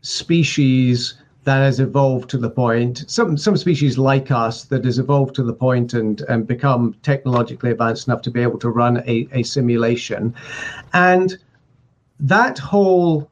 species 0.00 1.14
that 1.44 1.58
has 1.58 1.80
evolved 1.80 2.28
to 2.28 2.36
the 2.36 2.50
point 2.50 3.04
some 3.08 3.36
some 3.38 3.56
species 3.56 3.96
like 3.96 4.30
us 4.30 4.64
that 4.64 4.84
has 4.84 4.98
evolved 4.98 5.34
to 5.34 5.42
the 5.42 5.52
point 5.52 5.94
and 5.94 6.20
and 6.22 6.46
become 6.46 6.94
technologically 7.02 7.70
advanced 7.70 8.06
enough 8.06 8.20
to 8.20 8.30
be 8.30 8.42
able 8.42 8.58
to 8.58 8.68
run 8.68 8.98
a, 9.06 9.26
a 9.32 9.42
simulation 9.42 10.34
and 10.92 11.38
that 12.20 12.58
whole 12.58 13.30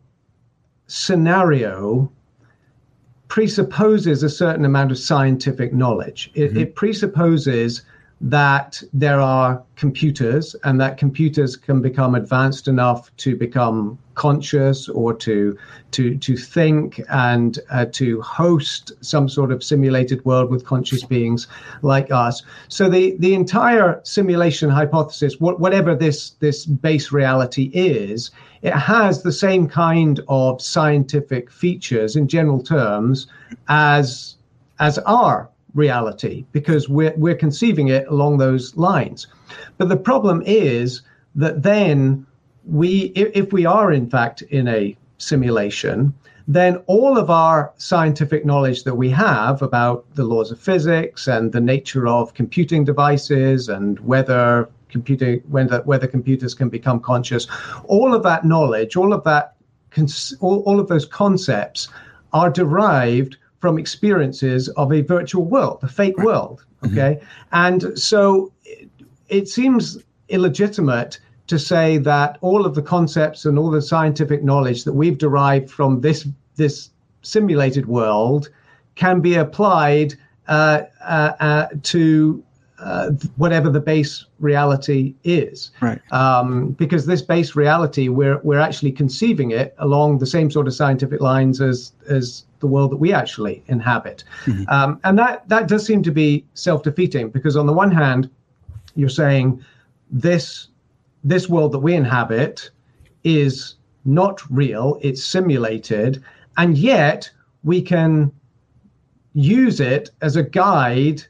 scenario 0.86 2.10
presupposes 3.28 4.22
a 4.22 4.28
certain 4.28 4.64
amount 4.64 4.90
of 4.90 4.98
scientific 4.98 5.72
knowledge 5.72 6.30
it, 6.34 6.50
mm-hmm. 6.50 6.58
it 6.58 6.74
presupposes 6.74 7.82
that 8.20 8.82
there 8.94 9.20
are 9.20 9.62
computers 9.76 10.56
and 10.64 10.80
that 10.80 10.96
computers 10.96 11.54
can 11.54 11.82
become 11.82 12.14
advanced 12.14 12.66
enough 12.66 13.14
to 13.18 13.36
become 13.36 13.98
conscious 14.14 14.88
or 14.88 15.12
to 15.12 15.56
to 15.90 16.16
to 16.16 16.34
think 16.34 16.98
and 17.10 17.58
uh, 17.70 17.84
to 17.92 18.22
host 18.22 18.92
some 19.02 19.28
sort 19.28 19.52
of 19.52 19.62
simulated 19.62 20.24
world 20.24 20.50
with 20.50 20.64
conscious 20.64 21.04
beings 21.04 21.46
like 21.82 22.10
us. 22.10 22.42
So 22.68 22.88
the 22.88 23.16
the 23.18 23.34
entire 23.34 24.00
simulation 24.02 24.70
hypothesis 24.70 25.34
wh- 25.34 25.60
whatever 25.60 25.94
this 25.94 26.30
this 26.40 26.64
base 26.64 27.12
reality 27.12 27.70
is 27.74 28.30
it 28.62 28.72
has 28.72 29.22
the 29.22 29.32
same 29.32 29.68
kind 29.68 30.20
of 30.28 30.62
scientific 30.62 31.50
features 31.50 32.16
in 32.16 32.28
general 32.28 32.62
terms 32.62 33.26
as 33.68 34.36
as 34.78 34.98
our 35.00 35.50
reality 35.74 36.44
because 36.52 36.88
we're, 36.88 37.14
we're 37.16 37.36
conceiving 37.36 37.88
it 37.88 38.06
along 38.08 38.38
those 38.38 38.76
lines. 38.76 39.26
But 39.78 39.88
the 39.88 39.96
problem 39.96 40.42
is 40.46 41.02
that 41.34 41.62
then 41.62 42.26
we, 42.64 43.12
if, 43.14 43.52
we 43.52 43.66
are 43.66 43.92
in 43.92 44.08
fact 44.10 44.42
in 44.42 44.68
a 44.68 44.96
simulation, 45.18 46.14
then 46.48 46.76
all 46.86 47.18
of 47.18 47.30
our 47.30 47.72
scientific 47.76 48.44
knowledge 48.44 48.84
that 48.84 48.94
we 48.94 49.10
have 49.10 49.62
about 49.62 50.06
the 50.14 50.24
laws 50.24 50.50
of 50.50 50.60
physics 50.60 51.26
and 51.26 51.52
the 51.52 51.60
nature 51.60 52.06
of 52.06 52.34
computing 52.34 52.84
devices 52.84 53.68
and 53.68 53.98
whether 54.00 54.68
computing 54.88 55.40
whether 55.48 55.82
whether 55.82 56.06
computers 56.06 56.54
can 56.54 56.68
become 56.68 57.00
conscious, 57.00 57.48
all 57.84 58.14
of 58.14 58.22
that 58.22 58.44
knowledge, 58.44 58.96
all 58.96 59.12
of 59.12 59.24
that 59.24 59.54
all, 60.40 60.60
all 60.62 60.78
of 60.78 60.88
those 60.88 61.06
concepts 61.06 61.88
are 62.32 62.50
derived 62.50 63.38
from 63.66 63.80
experiences 63.80 64.68
of 64.76 64.92
a 64.92 65.00
virtual 65.00 65.44
world, 65.44 65.80
the 65.80 65.88
fake 65.88 66.16
right. 66.18 66.26
world. 66.26 66.64
Mm-hmm. 66.84 66.96
Okay. 66.96 67.14
Mm-hmm. 67.16 67.26
And 67.64 67.98
so 67.98 68.52
it, 68.64 68.88
it 69.28 69.48
seems 69.48 69.98
illegitimate 70.28 71.18
to 71.48 71.58
say 71.58 71.98
that 71.98 72.38
all 72.42 72.64
of 72.64 72.76
the 72.76 72.82
concepts 72.82 73.44
and 73.44 73.58
all 73.58 73.68
the 73.72 73.82
scientific 73.82 74.44
knowledge 74.44 74.84
that 74.84 74.92
we've 74.92 75.18
derived 75.18 75.68
from 75.68 76.00
this 76.00 76.28
this 76.54 76.90
simulated 77.22 77.86
world 77.86 78.50
can 78.94 79.20
be 79.20 79.34
applied 79.34 80.14
uh, 80.46 80.82
uh, 81.04 81.32
uh, 81.40 81.66
to 81.82 82.44
uh, 82.78 83.10
whatever 83.34 83.68
the 83.68 83.80
base 83.80 84.26
reality 84.38 85.12
is. 85.24 85.72
Right. 85.80 86.00
Um, 86.12 86.68
because 86.78 87.06
this 87.06 87.20
base 87.20 87.56
reality, 87.56 88.06
we're 88.10 88.38
we're 88.44 88.60
actually 88.60 88.92
conceiving 88.92 89.50
it 89.50 89.74
along 89.78 90.18
the 90.18 90.26
same 90.26 90.52
sort 90.52 90.68
of 90.68 90.74
scientific 90.74 91.20
lines 91.20 91.60
as 91.60 91.92
as 92.08 92.45
the 92.60 92.66
world 92.66 92.90
that 92.90 92.96
we 92.96 93.12
actually 93.12 93.62
inhabit. 93.66 94.24
Mm-hmm. 94.44 94.64
Um, 94.68 95.00
and 95.04 95.18
that, 95.18 95.48
that 95.48 95.68
does 95.68 95.84
seem 95.84 96.02
to 96.02 96.12
be 96.12 96.44
self 96.54 96.82
defeating 96.82 97.30
because, 97.30 97.56
on 97.56 97.66
the 97.66 97.72
one 97.72 97.90
hand, 97.90 98.30
you're 98.94 99.08
saying 99.08 99.64
this, 100.10 100.68
this 101.24 101.48
world 101.48 101.72
that 101.72 101.80
we 101.80 101.94
inhabit 101.94 102.70
is 103.24 103.74
not 104.04 104.40
real, 104.50 104.98
it's 105.02 105.24
simulated, 105.24 106.22
and 106.56 106.78
yet 106.78 107.30
we 107.64 107.82
can 107.82 108.32
use 109.34 109.80
it 109.80 110.10
as 110.22 110.36
a 110.36 110.42
guide 110.42 111.22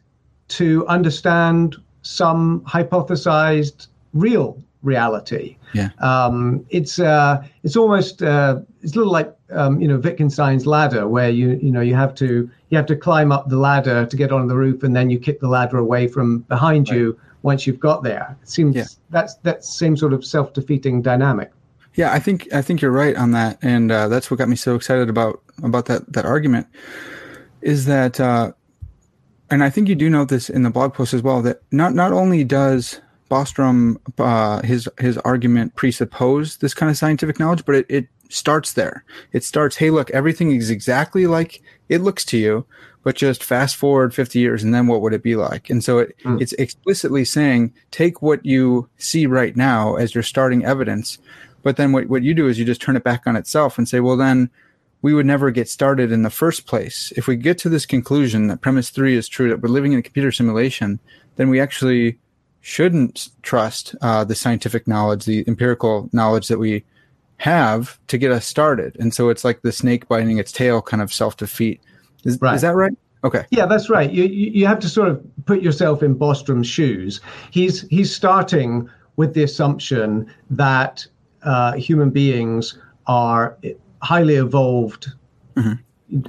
to 0.49 0.87
understand 0.87 1.77
some 2.03 2.61
hypothesized 2.61 3.89
real 4.12 4.62
reality. 4.83 5.57
Yeah. 5.75 5.91
Um, 5.99 6.65
it's 6.71 6.99
uh, 6.99 7.45
it's 7.65 7.77
almost 7.77 8.23
uh, 8.23 8.61
it's 8.83 8.95
a 8.95 8.97
little 8.97 9.12
like 9.12 9.36
um, 9.50 9.80
you 9.80 9.88
know 9.88 9.98
Wittgenstein's 9.98 10.66
ladder, 10.66 11.06
where 11.09 11.30
you 11.30 11.59
you 11.62 11.70
know 11.70 11.80
you 11.80 11.94
have 11.94 12.14
to 12.16 12.50
you 12.68 12.76
have 12.76 12.87
to 12.87 12.96
climb 12.96 13.32
up 13.32 13.48
the 13.48 13.56
ladder 13.56 14.06
to 14.06 14.16
get 14.16 14.32
on 14.32 14.48
the 14.48 14.56
roof, 14.56 14.82
and 14.82 14.94
then 14.94 15.11
you 15.11 15.18
kick 15.18 15.40
the 15.40 15.48
ladder 15.48 15.78
away 15.78 16.09
from 16.09 16.40
behind 16.40 16.88
right. 16.88 16.98
you 16.98 17.20
once 17.42 17.66
you've 17.66 17.80
got 17.80 18.02
there. 18.02 18.37
It 18.42 18.48
seems 18.48 18.76
yeah. 18.76 18.85
that's 19.11 19.37
that 19.37 19.64
same 19.64 19.96
sort 19.96 20.12
of 20.12 20.24
self 20.24 20.52
defeating 20.52 21.02
dynamic. 21.02 21.52
Yeah, 21.94 22.12
I 22.12 22.18
think 22.18 22.52
I 22.52 22.61
think 22.61 22.82
you're 22.82 22.90
right 22.90 23.16
on 23.16 23.30
that, 23.32 23.59
and 23.62 23.90
uh, 23.90 24.09
that's 24.09 24.30
what 24.30 24.38
got 24.38 24.48
me 24.48 24.56
so 24.56 24.74
excited 24.74 25.09
about 25.09 25.42
about 25.62 25.87
that 25.87 26.12
that 26.12 26.26
argument. 26.26 26.66
Is 27.62 27.87
that, 27.87 28.20
uh, 28.20 28.52
and 29.50 29.64
I 29.64 29.70
think 29.70 29.88
you 29.88 29.94
do 29.94 30.11
note 30.11 30.28
this 30.28 30.50
in 30.50 30.62
the 30.62 30.70
blog 30.70 30.92
post 30.94 31.14
as 31.14 31.22
well 31.22 31.40
that 31.42 31.62
not 31.72 31.94
not 31.94 32.12
only 32.12 32.44
does 32.44 33.00
Bostrom, 33.30 33.96
uh, 34.18 34.62
his 34.62 34.88
his 34.98 35.16
argument 35.18 35.74
presuppose 35.74 36.59
this 36.59 36.74
kind 36.74 36.90
of 36.90 36.98
scientific 36.98 37.40
knowledge, 37.40 37.64
but 37.64 37.76
it, 37.76 37.87
it 37.88 38.09
starts 38.31 38.73
there. 38.73 39.05
It 39.33 39.45
starts, 39.45 39.77
hey, 39.77 39.91
look, 39.91 40.11
everything 40.11 40.53
is 40.53 40.71
exactly 40.71 41.27
like 41.27 41.62
it 41.89 42.01
looks 42.01 42.25
to 42.27 42.39
you, 42.39 42.67
but 43.03 43.15
just 43.15 43.45
fast 43.45 43.77
forward 43.77 44.15
50 44.15 44.39
years 44.39 44.62
and 44.65 44.75
then 44.75 44.87
what 44.87 45.01
would 45.01 45.12
it 45.12 45.23
be 45.23 45.37
like? 45.37 45.71
And 45.71 45.83
so 45.83 45.99
it, 45.99 46.17
mm. 46.25 46.41
it's 46.41 46.53
explicitly 46.55 47.25
saying, 47.25 47.73
take 47.91 48.23
what 48.23 48.45
you 48.45 48.89
see 48.99 49.27
right 49.27 49.57
now 49.57 49.97
as 49.97 50.15
your 50.15 50.25
starting 50.25 50.65
evidence. 50.65 51.19
But 51.62 51.77
then 51.77 51.93
what, 51.93 52.09
what 52.09 52.23
you 52.23 52.35
do 52.35 52.49
is 52.49 52.59
you 52.59 52.65
just 52.65 52.81
turn 52.81 52.97
it 52.97 53.05
back 53.05 53.27
on 53.27 53.37
itself 53.37 53.79
and 53.79 53.89
say, 53.89 54.01
well, 54.01 54.17
then 54.17 54.51
we 55.03 55.15
would 55.15 55.27
never 55.27 55.51
get 55.51 55.69
started 55.69 56.11
in 56.11 56.23
the 56.23 56.31
first 56.31 56.67
place. 56.67 57.12
If 57.17 57.27
we 57.27 57.37
get 57.37 57.59
to 57.59 57.69
this 57.69 57.87
conclusion 57.87 58.49
that 58.49 58.61
premise 58.61 58.91
three 58.91 59.17
is 59.17 59.29
true, 59.29 59.49
that 59.51 59.61
we're 59.61 59.69
living 59.69 59.93
in 59.93 60.01
a 60.01 60.03
computer 60.03 60.33
simulation, 60.33 60.99
then 61.37 61.49
we 61.49 61.61
actually 61.61 62.19
shouldn't 62.61 63.29
trust 63.43 63.95
uh, 64.03 64.25
the 64.25 64.35
scientific 64.35 64.89
knowledge, 64.89 65.25
the 65.25 65.45
empirical 65.47 66.11
knowledge 66.12 66.49
that 66.49 66.59
we 66.59 66.85
have 67.38 67.99
to 68.09 68.18
get 68.18 68.33
us 68.33 68.46
started. 68.46 68.96
And 68.99 69.12
so 69.12 69.29
it's 69.29 69.44
like 69.44 69.62
the 69.62 69.72
snake 69.72 70.09
biting 70.09 70.38
its 70.38 70.53
tail 70.53 70.81
kind 70.83 71.03
of 71.03 71.12
self 71.12 71.37
defeat. 71.37 71.81
Is, 72.25 72.40
right. 72.40 72.55
is 72.55 72.62
that 72.62 72.75
right? 72.75 72.92
Okay. 73.25 73.44
Yeah, 73.51 73.66
that's 73.66 73.90
right. 73.90 74.11
You, 74.11 74.25
you 74.25 74.66
have 74.66 74.79
to 74.81 74.88
sort 74.88 75.09
of 75.09 75.25
put 75.46 75.62
yourself 75.62 76.03
in 76.03 76.14
Bostrom's 76.14 76.68
shoes. 76.68 77.20
He's 77.51 77.83
he's 77.88 78.14
starting 78.14 78.88
with 79.16 79.35
the 79.35 79.42
assumption 79.42 80.33
that 80.51 81.07
uh, 81.42 81.72
human 81.72 82.11
beings 82.11 82.79
are 83.07 83.57
highly 84.03 84.37
evolved 84.37 85.12
mm-hmm. 85.57 86.27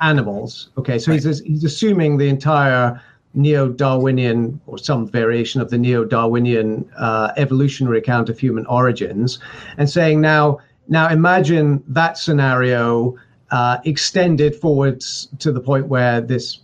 animals. 0.00 0.70
Okay, 0.78 0.98
so 0.98 1.12
right. 1.12 1.22
he's 1.22 1.40
he's 1.40 1.64
assuming 1.64 2.16
the 2.16 2.28
entire 2.28 3.00
neo-Darwinian 3.36 4.60
or 4.66 4.78
some 4.78 5.06
variation 5.06 5.60
of 5.60 5.70
the 5.70 5.78
neo-Darwinian 5.78 6.90
uh, 6.96 7.32
evolutionary 7.36 7.98
account 7.98 8.28
of 8.28 8.38
human 8.38 8.66
origins, 8.66 9.38
and 9.78 9.88
saying 9.88 10.20
now, 10.20 10.58
now 10.88 11.08
imagine 11.08 11.82
that 11.86 12.18
scenario 12.18 13.14
uh, 13.50 13.78
extended 13.84 14.56
forwards 14.56 15.28
to 15.38 15.52
the 15.52 15.60
point 15.60 15.86
where 15.86 16.20
this 16.20 16.60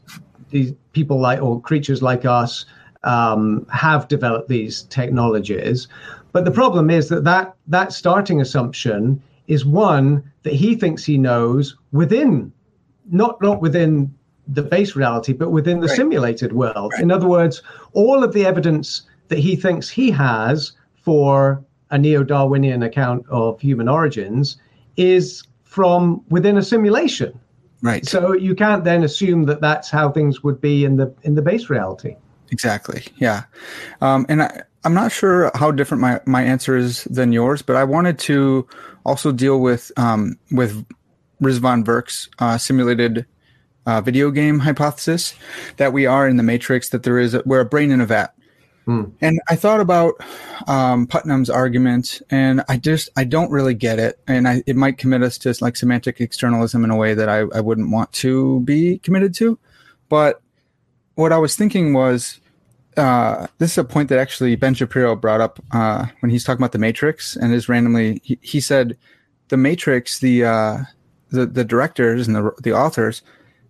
these 0.51 0.73
people 0.93 1.19
like 1.19 1.41
or 1.41 1.61
creatures 1.61 2.03
like 2.03 2.25
us 2.25 2.67
um, 3.05 3.67
have 3.71 4.09
developed 4.09 4.49
these 4.49 4.83
technologies. 4.83 5.89
But 6.33 6.45
the 6.45 6.51
problem 6.51 6.91
is 6.91 7.09
that 7.09 7.25
that, 7.25 7.55
that 7.69 7.93
starting 7.93 8.41
assumption 8.41 9.23
is 9.47 9.65
one 9.65 10.23
that 10.43 10.53
he 10.53 10.75
thinks 10.75 11.05
he 11.05 11.19
knows 11.19 11.77
within, 11.93 12.53
not 13.11 13.41
not 13.43 13.61
within 13.61 14.15
the 14.53 14.63
base 14.63 14.95
reality, 14.97 15.33
but 15.33 15.51
within 15.51 15.81
the 15.81 15.89
right. 15.89 15.97
simulated 15.97 16.53
world. 16.53 16.93
Right. 16.93 17.03
In 17.03 17.11
other 17.11 17.27
words, 17.27 17.63
all 17.93 18.23
of 18.23 18.33
the 18.33 18.45
evidence 18.45 19.03
that 19.29 19.39
he 19.39 19.57
thinks 19.57 19.89
he 19.89 20.11
has 20.11 20.73
for 20.95 21.65
a 21.91 21.99
neo 21.99 22.23
Darwinian 22.23 22.83
account 22.83 23.25
of 23.29 23.61
human 23.61 23.89
origins 23.89 24.57
is 24.97 25.43
from 25.63 26.23
within 26.29 26.57
a 26.57 26.63
simulation. 26.63 27.39
Right. 27.83 28.07
So 28.07 28.33
you 28.33 28.55
can't 28.55 28.85
then 28.85 29.03
assume 29.03 29.45
that 29.47 29.61
that's 29.61 29.91
how 29.91 30.11
things 30.11 30.43
would 30.43 30.61
be 30.61 30.85
in 30.85 30.97
the 30.97 31.13
in 31.23 31.35
the 31.35 31.43
base 31.43 31.69
reality. 31.69 32.17
Exactly. 32.51 33.05
Yeah. 33.17 33.45
Um, 34.01 34.27
and 34.29 34.43
I, 34.43 34.63
I'm 34.85 34.95
not 34.95 35.11
sure 35.11 35.51
how 35.55 35.71
different 35.71 36.01
my, 36.01 36.21
my 36.27 36.43
answer 36.43 36.77
is 36.77 37.05
than 37.05 37.33
yours, 37.33 37.63
but 37.63 37.77
I 37.77 37.85
wanted 37.85 38.19
to 38.21 38.69
also 39.05 39.33
deal 39.33 39.61
with 39.61 39.91
um, 39.97 40.39
with 40.51 40.85
Rizwan 41.43 41.85
Virk's 41.85 42.29
uh, 42.39 42.59
simulated 42.59 43.27
uh, 43.87 44.01
video 44.01 44.31
game 44.31 44.61
hypothesis 44.61 45.35
that 45.77 45.93
we 45.93 46.07
are 46.07 46.29
in 46.29 46.37
the 46.37 46.43
matrix, 46.43 46.89
that 46.91 47.03
there 47.03 47.19
is 47.19 47.35
a, 47.35 47.43
we're 47.45 47.61
a 47.61 47.65
brain 47.65 47.91
in 47.91 48.01
a 48.01 48.07
vat. 48.07 48.35
Mm. 48.87 49.13
And 49.21 49.41
I 49.49 49.57
thought 49.57 49.81
about 49.81 50.15
um, 50.67 51.07
Putnam's 51.07 51.49
argument, 51.49 52.21
and 52.31 52.65
I 52.69 52.77
just 52.79 53.11
I 53.17 53.25
don't 53.25 53.51
really 53.51 53.75
get 53.75 53.99
it, 53.99 54.19
and 54.27 54.49
I, 54.49 54.63
it 54.67 54.77
might 54.77 54.99
commit 54.99 55.23
us 55.23 55.39
to 55.39 55.55
like 55.61 55.77
semantic 55.77 56.21
externalism 56.21 56.83
in 56.83 56.91
a 56.91 56.97
way 56.97 57.15
that 57.15 57.29
I, 57.29 57.45
I 57.55 57.61
wouldn't 57.61 57.91
want 57.91 58.13
to 58.15 58.61
be 58.61 58.99
committed 58.99 59.35
to. 59.35 59.59
But 60.09 60.43
what 61.15 61.33
I 61.33 61.39
was 61.39 61.55
thinking 61.55 61.93
was, 61.93 62.41
uh, 62.97 63.47
this 63.59 63.73
is 63.73 63.79
a 63.79 63.85
point 63.85 64.09
that 64.09 64.19
actually 64.19 64.57
Ben 64.57 64.75
Shapiro 64.75 65.15
brought 65.15 65.41
up 65.41 65.61
uh, 65.71 66.07
when 66.21 66.31
he's 66.31 66.43
talking 66.43 66.61
about 66.61 66.73
the 66.73 66.79
Matrix, 66.79 67.37
and 67.37 67.55
is 67.55 67.69
randomly 67.69 68.21
he, 68.25 68.37
he 68.43 68.61
said 68.61 68.97
the 69.49 69.57
Matrix, 69.57 70.19
the 70.19 70.45
uh, 70.45 70.79
the, 71.31 71.47
the 71.47 71.65
directors 71.65 72.27
and 72.27 72.35
the 72.35 72.51
the 72.61 72.73
authors 72.73 73.23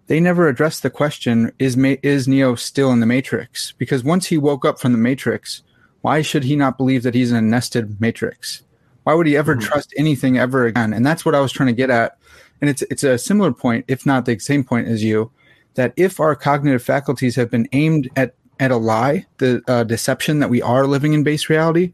they 0.06 0.20
never 0.20 0.48
addressed 0.48 0.82
the 0.82 0.90
question 0.90 1.52
is 1.58 1.76
is 1.76 2.28
Neo 2.28 2.54
still 2.54 2.92
in 2.92 3.00
the 3.00 3.06
Matrix? 3.06 3.72
Because 3.72 4.04
once 4.04 4.26
he 4.26 4.38
woke 4.38 4.64
up 4.64 4.80
from 4.80 4.92
the 4.92 4.98
Matrix, 4.98 5.62
why 6.00 6.22
should 6.22 6.44
he 6.44 6.56
not 6.56 6.76
believe 6.76 7.02
that 7.02 7.14
he's 7.14 7.30
in 7.30 7.36
a 7.36 7.42
nested 7.42 8.00
Matrix? 8.00 8.62
Why 9.04 9.14
would 9.14 9.26
he 9.26 9.36
ever 9.36 9.54
mm-hmm. 9.54 9.66
trust 9.66 9.94
anything 9.96 10.38
ever 10.38 10.66
again? 10.66 10.92
And 10.92 11.04
that's 11.04 11.24
what 11.24 11.34
I 11.34 11.40
was 11.40 11.52
trying 11.52 11.68
to 11.68 11.72
get 11.72 11.90
at. 11.90 12.18
And 12.60 12.70
it's 12.70 12.82
it's 12.82 13.04
a 13.04 13.18
similar 13.18 13.52
point, 13.52 13.84
if 13.88 14.06
not 14.06 14.24
the 14.24 14.38
same 14.38 14.64
point 14.64 14.88
as 14.88 15.02
you, 15.02 15.30
that 15.74 15.92
if 15.96 16.20
our 16.20 16.36
cognitive 16.36 16.82
faculties 16.82 17.36
have 17.36 17.50
been 17.50 17.68
aimed 17.72 18.08
at 18.16 18.34
at 18.60 18.70
a 18.70 18.76
lie, 18.76 19.26
the 19.38 19.62
uh, 19.66 19.82
deception 19.82 20.38
that 20.38 20.50
we 20.50 20.62
are 20.62 20.86
living 20.86 21.14
in 21.14 21.24
base 21.24 21.48
reality, 21.48 21.92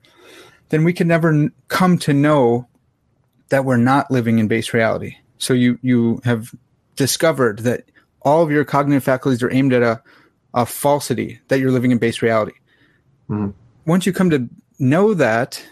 then 0.69 0.85
we 0.85 0.93
can 0.93 1.09
never 1.09 1.31
n- 1.31 1.53
come 1.69 1.97
to 1.99 2.13
know 2.13 2.67
that 3.49 3.65
we're 3.65 3.79
not 3.79 4.11
living 4.11 4.39
in 4.39 4.49
base 4.49 4.75
reality. 4.75 5.17
So 5.39 5.55
you 5.55 5.79
you 5.83 6.21
have 6.25 6.55
discovered 6.97 7.61
that 7.61 7.85
all 8.29 8.43
of 8.43 8.51
your 8.51 8.65
cognitive 8.65 9.03
faculties 9.03 9.43
are 9.43 9.51
aimed 9.51 9.73
at 9.73 9.83
a, 9.83 10.03
a 10.53 10.67
falsity 10.67 11.41
that 11.49 11.61
you're 11.61 11.71
living 11.71 11.91
in 11.91 11.99
base 11.99 12.21
reality. 12.21 12.53
Mm. 13.31 13.55
Once 13.87 14.05
you 14.05 14.13
come 14.13 14.29
to 14.29 14.49
know 14.79 15.15
that, 15.15 15.65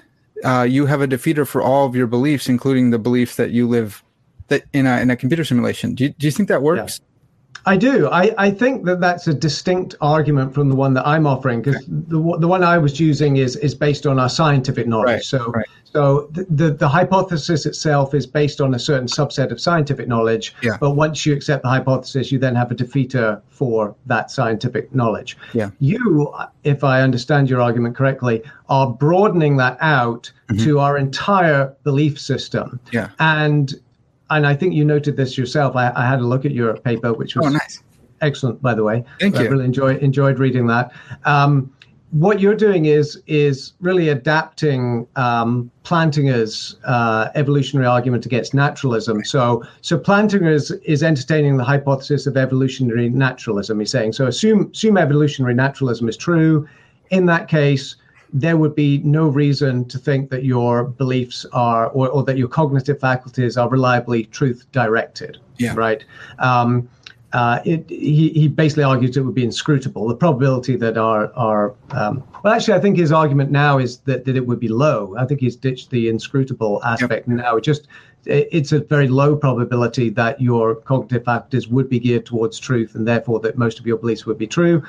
uh, 0.42 0.62
you 0.62 0.86
have 0.86 1.02
a 1.02 1.06
defeater 1.06 1.46
for 1.46 1.60
all 1.60 1.86
of 1.86 1.94
your 1.94 2.06
beliefs, 2.06 2.48
including 2.48 2.90
the 2.90 2.98
belief 2.98 3.36
that 3.36 3.50
you 3.50 3.68
live 3.68 4.02
that 4.48 4.64
in 4.72 4.86
a 4.86 5.00
in 5.00 5.10
a 5.10 5.16
computer 5.16 5.44
simulation. 5.44 5.94
Do 5.94 6.04
you, 6.04 6.10
do 6.10 6.26
you 6.26 6.30
think 6.30 6.48
that 6.48 6.62
works? 6.62 7.00
Yeah. 7.00 7.15
I 7.66 7.76
do. 7.76 8.08
I, 8.08 8.32
I 8.38 8.50
think 8.50 8.84
that 8.84 9.00
that's 9.00 9.26
a 9.26 9.34
distinct 9.34 9.96
argument 10.00 10.54
from 10.54 10.68
the 10.68 10.76
one 10.76 10.94
that 10.94 11.06
I'm 11.06 11.26
offering 11.26 11.62
because 11.62 11.82
okay. 11.82 11.86
the 11.88 12.38
the 12.38 12.48
one 12.48 12.62
I 12.62 12.78
was 12.78 13.00
using 13.00 13.38
is 13.38 13.56
is 13.56 13.74
based 13.74 14.06
on 14.06 14.20
our 14.20 14.28
scientific 14.28 14.86
knowledge. 14.86 15.06
Right. 15.06 15.22
So 15.24 15.50
right. 15.50 15.66
so 15.82 16.28
the, 16.30 16.46
the, 16.48 16.70
the 16.70 16.88
hypothesis 16.88 17.66
itself 17.66 18.14
is 18.14 18.24
based 18.24 18.60
on 18.60 18.74
a 18.74 18.78
certain 18.78 19.08
subset 19.08 19.50
of 19.50 19.60
scientific 19.60 20.06
knowledge. 20.06 20.54
Yeah. 20.62 20.76
But 20.78 20.92
once 20.92 21.26
you 21.26 21.34
accept 21.34 21.64
the 21.64 21.68
hypothesis, 21.68 22.30
you 22.30 22.38
then 22.38 22.54
have 22.54 22.70
a 22.70 22.74
defeater 22.74 23.42
for 23.48 23.96
that 24.06 24.30
scientific 24.30 24.94
knowledge. 24.94 25.36
Yeah. 25.52 25.70
You, 25.80 26.32
if 26.62 26.84
I 26.84 27.02
understand 27.02 27.50
your 27.50 27.60
argument 27.60 27.96
correctly, 27.96 28.44
are 28.68 28.90
broadening 28.90 29.56
that 29.56 29.76
out 29.80 30.30
mm-hmm. 30.48 30.62
to 30.64 30.78
our 30.78 30.96
entire 30.96 31.74
belief 31.82 32.20
system. 32.20 32.78
Yeah. 32.92 33.08
And 33.18 33.74
and 34.30 34.46
I 34.46 34.54
think 34.54 34.74
you 34.74 34.84
noted 34.84 35.16
this 35.16 35.38
yourself. 35.38 35.76
I, 35.76 35.92
I 35.94 36.06
had 36.06 36.20
a 36.20 36.26
look 36.26 36.44
at 36.44 36.52
your 36.52 36.76
paper, 36.78 37.12
which 37.12 37.36
was 37.36 37.46
oh, 37.46 37.50
nice. 37.50 37.82
excellent, 38.20 38.60
by 38.60 38.74
the 38.74 38.82
way. 38.82 39.04
Thank 39.20 39.36
I 39.36 39.44
you. 39.44 39.50
really 39.50 39.64
enjoyed 39.64 39.98
enjoyed 40.02 40.38
reading 40.38 40.66
that. 40.68 40.92
Um, 41.24 41.72
what 42.10 42.40
you're 42.40 42.54
doing 42.54 42.86
is 42.86 43.20
is 43.26 43.72
really 43.80 44.08
adapting 44.08 45.06
um, 45.16 45.70
Plantinga's 45.84 46.76
uh, 46.84 47.28
evolutionary 47.34 47.86
argument 47.86 48.26
against 48.26 48.54
naturalism. 48.54 49.24
So 49.24 49.64
so 49.80 49.98
Plantinga 49.98 50.52
is, 50.52 50.70
is 50.84 51.02
entertaining 51.02 51.56
the 51.56 51.64
hypothesis 51.64 52.26
of 52.26 52.36
evolutionary 52.36 53.08
naturalism. 53.08 53.80
He's 53.80 53.90
saying 53.90 54.12
so 54.12 54.26
assume 54.26 54.70
assume 54.72 54.96
evolutionary 54.96 55.54
naturalism 55.54 56.08
is 56.08 56.16
true. 56.16 56.68
In 57.10 57.26
that 57.26 57.48
case, 57.48 57.96
there 58.40 58.58
would 58.58 58.74
be 58.74 58.98
no 58.98 59.28
reason 59.28 59.86
to 59.86 59.98
think 59.98 60.28
that 60.30 60.44
your 60.44 60.84
beliefs 60.84 61.46
are 61.54 61.88
or, 61.88 62.08
or 62.10 62.22
that 62.24 62.36
your 62.36 62.48
cognitive 62.48 63.00
faculties 63.00 63.56
are 63.56 63.68
reliably 63.68 64.24
truth 64.24 64.66
directed. 64.72 65.38
Yeah. 65.56 65.74
Right. 65.74 66.04
Um, 66.38 66.88
uh, 67.32 67.60
it, 67.64 67.88
he, 67.88 68.28
he 68.30 68.48
basically 68.48 68.84
argues 68.84 69.16
it 69.16 69.22
would 69.22 69.34
be 69.34 69.44
inscrutable. 69.44 70.06
The 70.06 70.14
probability 70.14 70.76
that 70.76 70.98
our, 70.98 71.32
our 71.32 71.74
um, 71.90 72.22
well, 72.44 72.54
actually, 72.54 72.74
I 72.74 72.80
think 72.80 72.98
his 72.98 73.10
argument 73.10 73.50
now 73.50 73.78
is 73.78 73.98
that, 74.00 74.26
that 74.26 74.36
it 74.36 74.46
would 74.46 74.60
be 74.60 74.68
low. 74.68 75.14
I 75.18 75.24
think 75.24 75.40
he's 75.40 75.56
ditched 75.56 75.90
the 75.90 76.08
inscrutable 76.08 76.82
aspect 76.84 77.26
yep. 77.28 77.36
now. 77.36 77.56
It 77.56 77.64
just 77.64 77.88
it's 78.26 78.72
a 78.72 78.80
very 78.80 79.06
low 79.06 79.36
probability 79.36 80.10
that 80.10 80.40
your 80.40 80.74
cognitive 80.74 81.24
faculties 81.24 81.68
would 81.68 81.88
be 81.88 82.00
geared 82.00 82.26
towards 82.26 82.58
truth, 82.58 82.94
and 82.94 83.06
therefore 83.06 83.38
that 83.40 83.56
most 83.56 83.78
of 83.78 83.86
your 83.86 83.98
beliefs 83.98 84.26
would 84.26 84.38
be 84.38 84.46
true 84.46 84.82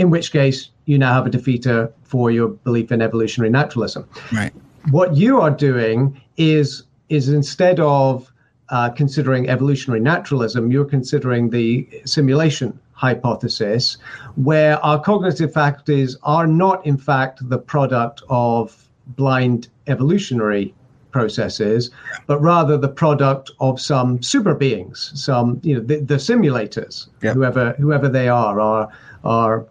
in 0.00 0.08
which 0.08 0.32
case 0.32 0.70
you 0.86 0.96
now 0.98 1.12
have 1.12 1.26
a 1.26 1.30
defeater 1.30 1.92
for 2.04 2.30
your 2.30 2.48
belief 2.48 2.90
in 2.90 3.02
evolutionary 3.02 3.50
naturalism. 3.50 4.08
Right. 4.32 4.50
What 4.90 5.14
you 5.14 5.40
are 5.42 5.50
doing 5.50 6.18
is 6.38 6.84
is 7.10 7.28
instead 7.28 7.78
of 7.80 8.32
uh, 8.70 8.88
considering 8.90 9.50
evolutionary 9.50 10.00
naturalism, 10.00 10.72
you're 10.72 10.86
considering 10.86 11.50
the 11.50 11.86
simulation 12.06 12.78
hypothesis, 12.92 13.98
where 14.36 14.82
our 14.84 14.98
cognitive 14.98 15.52
faculties 15.52 16.16
are 16.22 16.46
not, 16.46 16.86
in 16.86 16.96
fact, 16.96 17.46
the 17.48 17.58
product 17.58 18.22
of 18.30 18.88
blind 19.06 19.68
evolutionary 19.86 20.72
processes, 21.10 21.90
but 22.26 22.40
rather 22.40 22.78
the 22.78 22.88
product 22.88 23.50
of 23.60 23.80
some 23.80 24.22
super 24.22 24.54
beings, 24.54 25.12
some 25.14 25.60
you 25.62 25.74
know 25.74 25.80
the, 25.80 25.96
the 26.12 26.14
simulators, 26.14 27.08
whoever 27.20 27.72
whoever 27.72 28.08
they 28.08 28.28
are, 28.28 28.60
are 28.60 28.88
are 29.24 29.66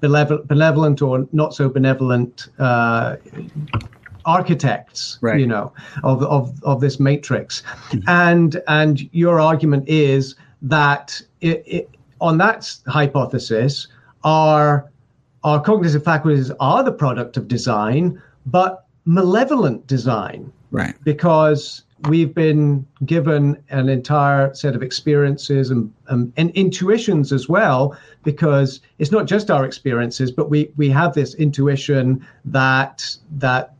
benevolent 0.00 1.02
or 1.02 1.26
not 1.32 1.54
so 1.54 1.68
benevolent 1.68 2.48
uh, 2.58 3.16
architects, 4.24 5.18
right. 5.20 5.38
you 5.38 5.46
know, 5.46 5.72
of, 6.02 6.22
of, 6.22 6.62
of 6.64 6.80
this 6.80 6.98
matrix. 6.98 7.62
Mm-hmm. 7.62 8.08
And, 8.08 8.62
and 8.66 9.08
your 9.12 9.40
argument 9.40 9.88
is 9.88 10.34
that 10.62 11.20
it, 11.40 11.62
it, 11.66 11.90
on 12.20 12.38
that 12.38 12.70
hypothesis, 12.86 13.88
our, 14.24 14.90
our 15.44 15.62
cognitive 15.62 16.02
faculties 16.04 16.50
are 16.58 16.82
the 16.82 16.92
product 16.92 17.36
of 17.36 17.46
design, 17.46 18.20
but 18.46 18.86
malevolent 19.04 19.86
design. 19.86 20.52
Right. 20.72 20.94
Because 21.04 21.84
we've 22.08 22.34
been 22.34 22.86
given 23.04 23.62
an 23.70 23.88
entire 23.88 24.54
set 24.54 24.74
of 24.74 24.82
experiences 24.82 25.70
and, 25.70 25.92
um, 26.08 26.32
and 26.36 26.50
intuitions 26.50 27.32
as 27.32 27.48
well, 27.48 27.96
because 28.22 28.80
it's 28.98 29.10
not 29.10 29.26
just 29.26 29.50
our 29.50 29.64
experiences, 29.64 30.30
but 30.30 30.50
we, 30.50 30.70
we 30.76 30.90
have 30.90 31.14
this 31.14 31.34
intuition 31.34 32.26
that 32.44 33.16
that 33.38 33.74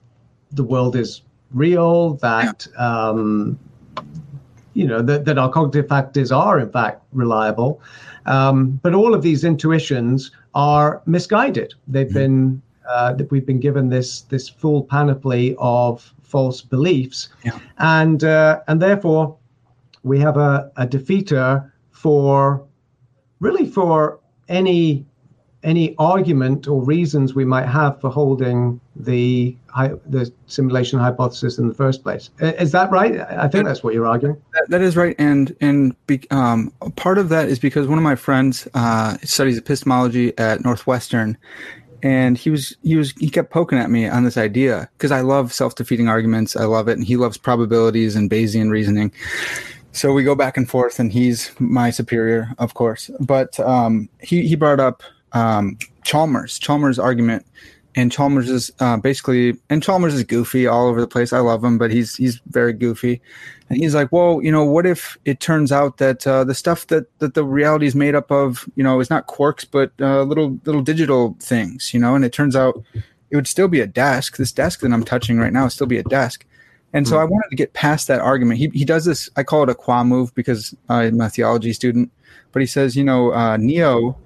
the 0.52 0.64
world 0.64 0.96
is 0.96 1.22
real, 1.52 2.14
that 2.14 2.66
um, 2.78 3.58
you 4.72 4.86
know 4.86 5.02
that, 5.02 5.24
that 5.26 5.38
our 5.38 5.50
cognitive 5.50 5.88
factors 5.88 6.32
are 6.32 6.58
in 6.58 6.70
fact 6.70 7.02
reliable. 7.12 7.80
Um, 8.24 8.80
but 8.82 8.94
all 8.94 9.14
of 9.14 9.22
these 9.22 9.44
intuitions 9.44 10.30
are 10.54 11.02
misguided. 11.06 11.74
They've 11.86 12.06
mm-hmm. 12.06 12.14
been 12.14 12.62
uh, 12.88 13.12
that 13.14 13.30
we've 13.30 13.46
been 13.46 13.60
given 13.60 13.90
this 13.90 14.22
this 14.22 14.48
full 14.48 14.84
panoply 14.84 15.54
of 15.58 16.14
false 16.26 16.60
beliefs, 16.60 17.28
yeah. 17.44 17.58
and 17.78 18.24
uh, 18.24 18.60
and 18.68 18.80
therefore 18.82 19.36
we 20.02 20.18
have 20.20 20.36
a, 20.36 20.70
a 20.76 20.86
defeater 20.86 21.70
for 21.90 22.64
really 23.40 23.66
for 23.66 24.20
any 24.48 25.04
any 25.66 25.96
argument 25.98 26.68
or 26.68 26.80
reasons 26.82 27.34
we 27.34 27.44
might 27.44 27.66
have 27.66 28.00
for 28.00 28.08
holding 28.08 28.80
the 28.94 29.56
the 30.06 30.32
simulation 30.46 30.98
hypothesis 30.98 31.58
in 31.58 31.68
the 31.68 31.74
first 31.74 32.02
place. 32.02 32.30
Is 32.38 32.72
that 32.72 32.90
right? 32.90 33.20
I 33.20 33.48
think 33.48 33.66
that's 33.66 33.82
what 33.82 33.92
you're 33.92 34.06
arguing. 34.06 34.40
that, 34.54 34.66
that 34.68 34.80
is 34.80 34.96
right, 34.96 35.14
and 35.18 35.54
and 35.60 35.94
be, 36.06 36.22
um, 36.30 36.72
part 36.94 37.18
of 37.18 37.28
that 37.30 37.48
is 37.48 37.58
because 37.58 37.88
one 37.88 37.98
of 37.98 38.04
my 38.04 38.14
friends 38.14 38.68
uh, 38.74 39.18
studies 39.24 39.58
epistemology 39.58 40.36
at 40.38 40.64
Northwestern, 40.64 41.36
and 42.02 42.36
he 42.36 42.50
was 42.50 42.76
he 42.82 42.96
was 42.96 43.12
he 43.12 43.30
kept 43.30 43.50
poking 43.50 43.78
at 43.78 43.90
me 43.90 44.08
on 44.08 44.24
this 44.24 44.36
idea 44.36 44.88
because 44.96 45.12
I 45.12 45.20
love 45.20 45.52
self-defeating 45.52 46.08
arguments. 46.08 46.56
I 46.56 46.64
love 46.64 46.88
it, 46.88 46.98
and 46.98 47.06
he 47.06 47.16
loves 47.16 47.36
probabilities 47.36 48.16
and 48.16 48.30
Bayesian 48.30 48.70
reasoning. 48.70 49.12
So 49.92 50.12
we 50.12 50.24
go 50.24 50.34
back 50.34 50.56
and 50.56 50.68
forth, 50.68 50.98
and 50.98 51.10
he's 51.10 51.50
my 51.58 51.90
superior, 51.90 52.50
of 52.58 52.74
course. 52.74 53.10
But 53.20 53.58
um, 53.60 54.08
he 54.20 54.46
he 54.46 54.54
brought 54.54 54.80
up 54.80 55.02
um, 55.32 55.78
Chalmers 56.04 56.58
Chalmers' 56.58 56.98
argument, 56.98 57.46
and 57.94 58.12
Chalmers 58.12 58.50
is 58.50 58.70
uh, 58.80 58.98
basically 58.98 59.54
and 59.70 59.82
Chalmers 59.82 60.14
is 60.14 60.22
goofy 60.22 60.66
all 60.66 60.86
over 60.86 61.00
the 61.00 61.06
place. 61.06 61.32
I 61.32 61.38
love 61.38 61.64
him, 61.64 61.78
but 61.78 61.90
he's 61.90 62.14
he's 62.16 62.40
very 62.48 62.72
goofy. 62.72 63.20
And 63.68 63.78
he's 63.78 63.94
like, 63.94 64.12
well, 64.12 64.40
you 64.42 64.52
know, 64.52 64.64
what 64.64 64.86
if 64.86 65.18
it 65.24 65.40
turns 65.40 65.72
out 65.72 65.96
that 65.98 66.26
uh, 66.26 66.44
the 66.44 66.54
stuff 66.54 66.86
that, 66.86 67.06
that 67.18 67.34
the 67.34 67.44
reality 67.44 67.86
is 67.86 67.96
made 67.96 68.14
up 68.14 68.30
of, 68.30 68.68
you 68.76 68.84
know, 68.84 69.00
is 69.00 69.10
not 69.10 69.26
quarks, 69.26 69.66
but 69.68 69.90
uh, 70.00 70.22
little 70.22 70.60
little 70.64 70.82
digital 70.82 71.36
things, 71.40 71.92
you 71.92 71.98
know? 71.98 72.14
And 72.14 72.24
it 72.24 72.32
turns 72.32 72.54
out 72.54 72.80
it 73.30 73.36
would 73.36 73.48
still 73.48 73.68
be 73.68 73.80
a 73.80 73.86
desk. 73.86 74.36
This 74.36 74.52
desk 74.52 74.80
that 74.80 74.92
I'm 74.92 75.04
touching 75.04 75.38
right 75.38 75.52
now 75.52 75.64
would 75.64 75.72
still 75.72 75.88
be 75.88 75.98
a 75.98 76.04
desk. 76.04 76.46
And 76.92 77.08
so 77.08 77.16
hmm. 77.16 77.22
I 77.22 77.24
wanted 77.24 77.50
to 77.50 77.56
get 77.56 77.72
past 77.72 78.06
that 78.06 78.20
argument. 78.20 78.58
He, 78.58 78.68
he 78.68 78.84
does 78.84 79.04
this, 79.04 79.28
I 79.36 79.42
call 79.42 79.64
it 79.64 79.68
a 79.68 79.74
qua 79.74 80.04
move 80.04 80.34
because 80.34 80.74
I'm 80.88 81.20
a 81.20 81.28
theology 81.28 81.72
student, 81.72 82.12
but 82.52 82.60
he 82.60 82.66
says, 82.66 82.96
you 82.96 83.04
know, 83.04 83.32
uh, 83.32 83.56
Neo, 83.56 84.16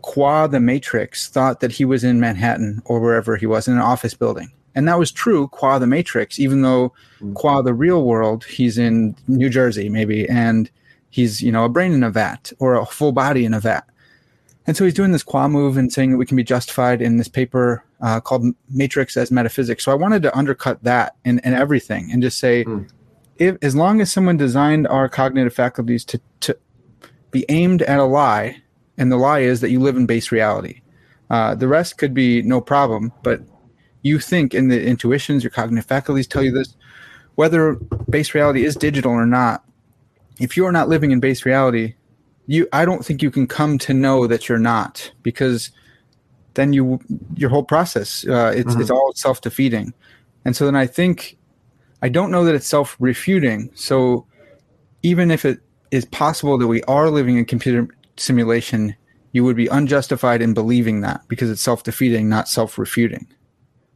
qua 0.00 0.46
the 0.46 0.60
Matrix, 0.60 1.28
thought 1.28 1.60
that 1.60 1.72
he 1.72 1.84
was 1.84 2.04
in 2.04 2.20
Manhattan 2.20 2.82
or 2.86 3.00
wherever 3.00 3.36
he 3.36 3.46
was 3.46 3.68
in 3.68 3.74
an 3.74 3.80
office 3.80 4.14
building. 4.14 4.50
And 4.78 4.86
that 4.86 4.96
was 4.96 5.10
true 5.10 5.48
qua 5.48 5.80
the 5.80 5.88
Matrix, 5.88 6.38
even 6.38 6.62
though 6.62 6.92
mm. 7.20 7.34
qua 7.34 7.62
the 7.62 7.74
real 7.74 8.04
world, 8.04 8.44
he's 8.44 8.78
in 8.78 9.16
New 9.26 9.50
Jersey, 9.50 9.88
maybe, 9.88 10.28
and 10.28 10.70
he's, 11.10 11.42
you 11.42 11.50
know, 11.50 11.64
a 11.64 11.68
brain 11.68 11.92
in 11.92 12.04
a 12.04 12.10
vat 12.10 12.52
or 12.60 12.76
a 12.76 12.86
full 12.86 13.10
body 13.10 13.44
in 13.44 13.54
a 13.54 13.58
vat. 13.58 13.84
And 14.68 14.76
so 14.76 14.84
he's 14.84 14.94
doing 14.94 15.10
this 15.10 15.24
qua 15.24 15.48
move 15.48 15.76
and 15.76 15.92
saying 15.92 16.12
that 16.12 16.16
we 16.16 16.26
can 16.26 16.36
be 16.36 16.44
justified 16.44 17.02
in 17.02 17.16
this 17.16 17.26
paper 17.26 17.82
uh, 18.00 18.20
called 18.20 18.44
Matrix 18.70 19.16
as 19.16 19.32
Metaphysics. 19.32 19.84
So 19.84 19.90
I 19.90 19.96
wanted 19.96 20.22
to 20.22 20.38
undercut 20.38 20.80
that 20.84 21.16
and, 21.24 21.40
and 21.42 21.56
everything 21.56 22.12
and 22.12 22.22
just 22.22 22.38
say, 22.38 22.62
mm. 22.62 22.88
if 23.36 23.56
as 23.60 23.74
long 23.74 24.00
as 24.00 24.12
someone 24.12 24.36
designed 24.36 24.86
our 24.86 25.08
cognitive 25.08 25.54
faculties 25.54 26.04
to 26.04 26.20
to 26.42 26.56
be 27.32 27.44
aimed 27.48 27.82
at 27.82 27.98
a 27.98 28.04
lie, 28.04 28.62
and 28.96 29.10
the 29.10 29.16
lie 29.16 29.40
is 29.40 29.60
that 29.60 29.70
you 29.70 29.80
live 29.80 29.96
in 29.96 30.06
base 30.06 30.30
reality, 30.30 30.82
uh, 31.30 31.56
the 31.56 31.66
rest 31.66 31.98
could 31.98 32.14
be 32.14 32.42
no 32.42 32.60
problem. 32.60 33.12
But 33.24 33.40
you 34.02 34.18
think 34.18 34.54
in 34.54 34.68
the 34.68 34.84
intuitions, 34.84 35.42
your 35.42 35.50
cognitive 35.50 35.86
faculties 35.86 36.26
tell 36.26 36.42
you 36.42 36.52
this, 36.52 36.74
whether 37.34 37.74
base 38.08 38.34
reality 38.34 38.64
is 38.64 38.76
digital 38.76 39.12
or 39.12 39.26
not. 39.26 39.64
If 40.40 40.56
you 40.56 40.66
are 40.66 40.72
not 40.72 40.88
living 40.88 41.10
in 41.10 41.20
base 41.20 41.44
reality, 41.44 41.94
you 42.46 42.68
I 42.72 42.84
don't 42.84 43.04
think 43.04 43.22
you 43.22 43.30
can 43.30 43.46
come 43.46 43.78
to 43.78 43.94
know 43.94 44.26
that 44.26 44.48
you're 44.48 44.58
not 44.58 45.10
because 45.22 45.70
then 46.54 46.72
you 46.72 47.00
your 47.36 47.50
whole 47.50 47.62
process 47.62 48.26
uh, 48.26 48.52
it's 48.54 48.70
mm-hmm. 48.70 48.80
it's 48.80 48.90
all 48.90 49.12
self 49.14 49.40
defeating, 49.40 49.92
and 50.44 50.56
so 50.56 50.64
then 50.64 50.76
I 50.76 50.86
think 50.86 51.36
I 52.02 52.08
don't 52.08 52.30
know 52.30 52.44
that 52.44 52.54
it's 52.54 52.66
self 52.66 52.96
refuting. 52.98 53.70
So 53.74 54.26
even 55.02 55.30
if 55.30 55.44
it 55.44 55.60
is 55.90 56.04
possible 56.06 56.58
that 56.58 56.66
we 56.66 56.82
are 56.84 57.10
living 57.10 57.36
in 57.36 57.44
computer 57.44 57.88
simulation, 58.16 58.94
you 59.32 59.44
would 59.44 59.56
be 59.56 59.68
unjustified 59.68 60.42
in 60.42 60.54
believing 60.54 61.00
that 61.02 61.20
because 61.28 61.50
it's 61.50 61.62
self 61.62 61.82
defeating, 61.82 62.28
not 62.28 62.48
self 62.48 62.78
refuting. 62.78 63.26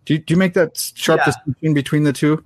Do 0.04 0.14
you, 0.14 0.18
do 0.18 0.34
you 0.34 0.38
make 0.38 0.54
that 0.54 0.76
sharp 0.94 1.20
yeah. 1.20 1.26
distinction 1.26 1.74
between 1.74 2.04
the 2.04 2.12
two? 2.12 2.44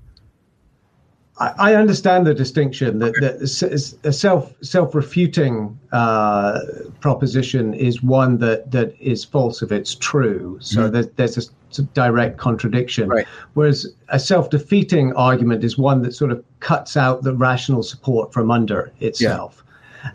I, 1.39 1.75
understand 1.75 2.27
the 2.27 2.33
distinction 2.33 2.99
that, 3.01 3.13
that 3.21 3.99
a 4.05 4.13
self 4.13 4.55
self 4.63 4.95
refuting 4.95 5.79
uh, 5.93 6.61
proposition 7.01 7.75
is 7.75 8.03
one 8.03 8.39
that, 8.39 8.71
that 8.71 8.95
is 8.99 9.23
false 9.23 9.61
if 9.61 9.71
it's 9.71 9.97
true. 9.97 10.57
So 10.63 10.83
mm-hmm. 10.83 10.95
there's, 10.95 11.35
there's 11.35 11.51
a 11.79 11.83
direct 11.93 12.39
contradiction. 12.39 13.11
Right. 13.11 13.27
Whereas 13.53 13.87
a 14.09 14.19
self 14.19 14.49
defeating 14.49 15.13
argument 15.13 15.63
is 15.63 15.77
one 15.77 16.01
that 16.03 16.15
sort 16.15 16.33
of 16.33 16.43
cuts 16.61 16.97
out 16.97 17.23
the 17.23 17.35
rational 17.35 17.83
support 17.83 18.33
from 18.33 18.51
under 18.51 18.91
itself. 19.01 19.63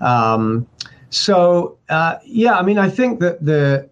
Yeah. 0.02 0.34
Um, 0.34 0.68
so 1.12 1.78
uh, 1.89 2.18
yeah, 2.26 2.58
I 2.58 2.64
mean, 2.64 2.80
I 2.80 2.89
think 2.89 3.20
that 3.20 3.46
the 3.46 3.91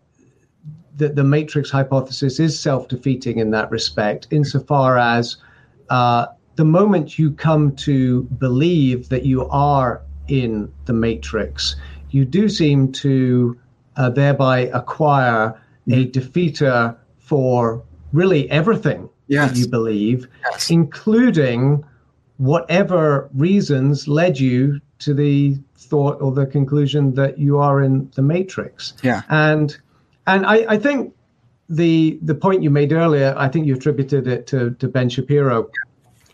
that 1.00 1.16
the 1.16 1.24
matrix 1.24 1.72
hypothesis 1.72 2.40
is 2.40 2.60
self 2.60 2.88
defeating 2.88 3.40
in 3.40 3.52
that 3.52 3.72
respect, 3.72 4.28
insofar 4.32 4.98
as 4.98 5.38
uh, 5.90 6.28
the 6.56 6.66
moment 6.66 7.18
you 7.18 7.32
come 7.32 7.76
to 7.78 8.24
believe 8.24 9.10
that 9.10 9.26
you 9.26 9.48
are 9.48 10.02
in 10.28 10.72
the 10.86 10.94
matrix, 10.94 11.76
you 12.12 12.26
do 12.26 12.48
seem 12.48 12.92
to 12.92 13.60
uh, 13.96 14.10
thereby 14.10 14.60
acquire 14.74 15.60
mm-hmm. 15.88 15.94
a 15.94 16.06
defeater 16.06 16.96
for 17.18 17.84
really 18.14 18.50
everything 18.52 19.10
yes. 19.28 19.52
that 19.52 19.58
you 19.58 19.68
believe, 19.68 20.28
yes. 20.52 20.70
including 20.70 21.84
whatever 22.38 23.30
reasons 23.34 24.08
led 24.08 24.40
you 24.40 24.80
to 25.00 25.14
the 25.14 25.58
thought 25.78 26.22
or 26.22 26.32
the 26.32 26.46
conclusion 26.46 27.14
that 27.16 27.38
you 27.38 27.58
are 27.58 27.82
in 27.82 28.12
the 28.16 28.22
matrix. 28.22 28.94
Yeah. 29.02 29.22
And 29.30 29.78
and 30.30 30.46
I, 30.46 30.66
I 30.70 30.78
think 30.78 31.14
the 31.70 32.20
the 32.22 32.36
point 32.36 32.64
you 32.64 32.70
made 32.70 32.92
earlier, 32.94 33.34
I 33.38 33.48
think 33.48 33.68
you 33.68 33.76
attributed 33.76 34.28
it 34.28 34.48
to, 34.48 34.72
to 34.72 34.88
Ben 34.88 35.10
Shapiro 35.10 35.70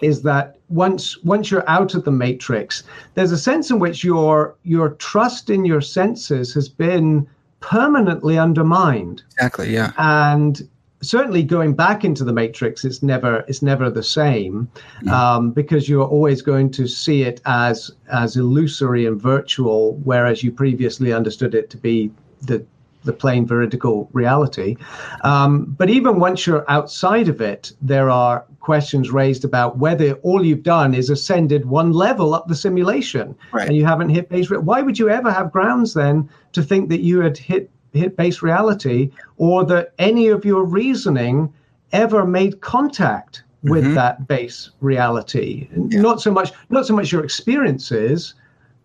is 0.01 0.21
that 0.23 0.57
once 0.69 1.21
once 1.23 1.51
you're 1.51 1.67
out 1.69 1.95
of 1.95 2.03
the 2.05 2.11
matrix, 2.11 2.83
there's 3.13 3.31
a 3.31 3.37
sense 3.37 3.69
in 3.71 3.79
which 3.79 4.03
your 4.03 4.55
your 4.63 4.89
trust 4.91 5.49
in 5.49 5.65
your 5.65 5.81
senses 5.81 6.53
has 6.53 6.69
been 6.69 7.27
permanently 7.59 8.37
undermined. 8.37 9.23
Exactly. 9.33 9.73
Yeah. 9.73 9.91
And 9.97 10.67
certainly 11.01 11.43
going 11.43 11.73
back 11.73 12.03
into 12.03 12.23
the 12.23 12.33
matrix 12.33 12.83
it's 12.83 13.03
never 13.03 13.43
it's 13.47 13.61
never 13.61 13.91
the 13.91 14.01
same 14.01 14.67
um, 15.11 15.51
because 15.51 15.87
you're 15.87 16.05
always 16.05 16.41
going 16.41 16.71
to 16.71 16.87
see 16.87 17.21
it 17.21 17.41
as 17.45 17.91
as 18.11 18.35
illusory 18.35 19.05
and 19.05 19.21
virtual 19.21 19.95
whereas 20.03 20.41
you 20.41 20.51
previously 20.51 21.13
understood 21.13 21.53
it 21.53 21.69
to 21.69 21.77
be 21.77 22.09
the 22.43 22.65
the 23.05 23.13
plain 23.13 23.45
veridical 23.45 24.09
reality. 24.13 24.75
Um, 25.23 25.65
but 25.77 25.89
even 25.89 26.19
once 26.19 26.45
you're 26.45 26.69
outside 26.69 27.29
of 27.29 27.39
it, 27.41 27.71
there 27.81 28.09
are 28.09 28.45
questions 28.59 29.11
raised 29.11 29.45
about 29.45 29.77
whether 29.77 30.13
all 30.15 30.43
you've 30.43 30.63
done 30.63 30.93
is 30.93 31.09
ascended 31.09 31.65
one 31.65 31.91
level 31.93 32.33
up 32.33 32.47
the 32.47 32.55
simulation 32.55 33.35
right. 33.51 33.67
and 33.67 33.77
you 33.77 33.85
haven't 33.85 34.09
hit 34.09 34.27
base. 34.27 34.49
Re- 34.49 34.57
Why 34.57 34.81
would 34.81 34.97
you 34.97 35.09
ever 35.09 35.31
have 35.31 35.51
grounds 35.51 35.93
then 35.93 36.29
to 36.53 36.63
think 36.63 36.89
that 36.89 37.01
you 37.01 37.21
had 37.21 37.37
hit 37.37 37.69
hit 37.93 38.17
base 38.17 38.41
reality 38.41 39.09
or 39.37 39.63
that 39.63 39.93
any 39.99 40.27
of 40.27 40.43
your 40.43 40.65
reasoning 40.65 41.53
ever 41.93 42.25
made 42.25 42.59
contact 42.59 43.43
with 43.63 43.85
mm-hmm. 43.85 43.93
that 43.93 44.27
base 44.27 44.71
reality? 44.81 45.69
Yeah. 45.71 46.01
Not 46.01 46.21
so 46.21 46.31
much 46.31 46.51
not 46.69 46.85
so 46.87 46.95
much 46.95 47.11
your 47.11 47.23
experiences 47.23 48.33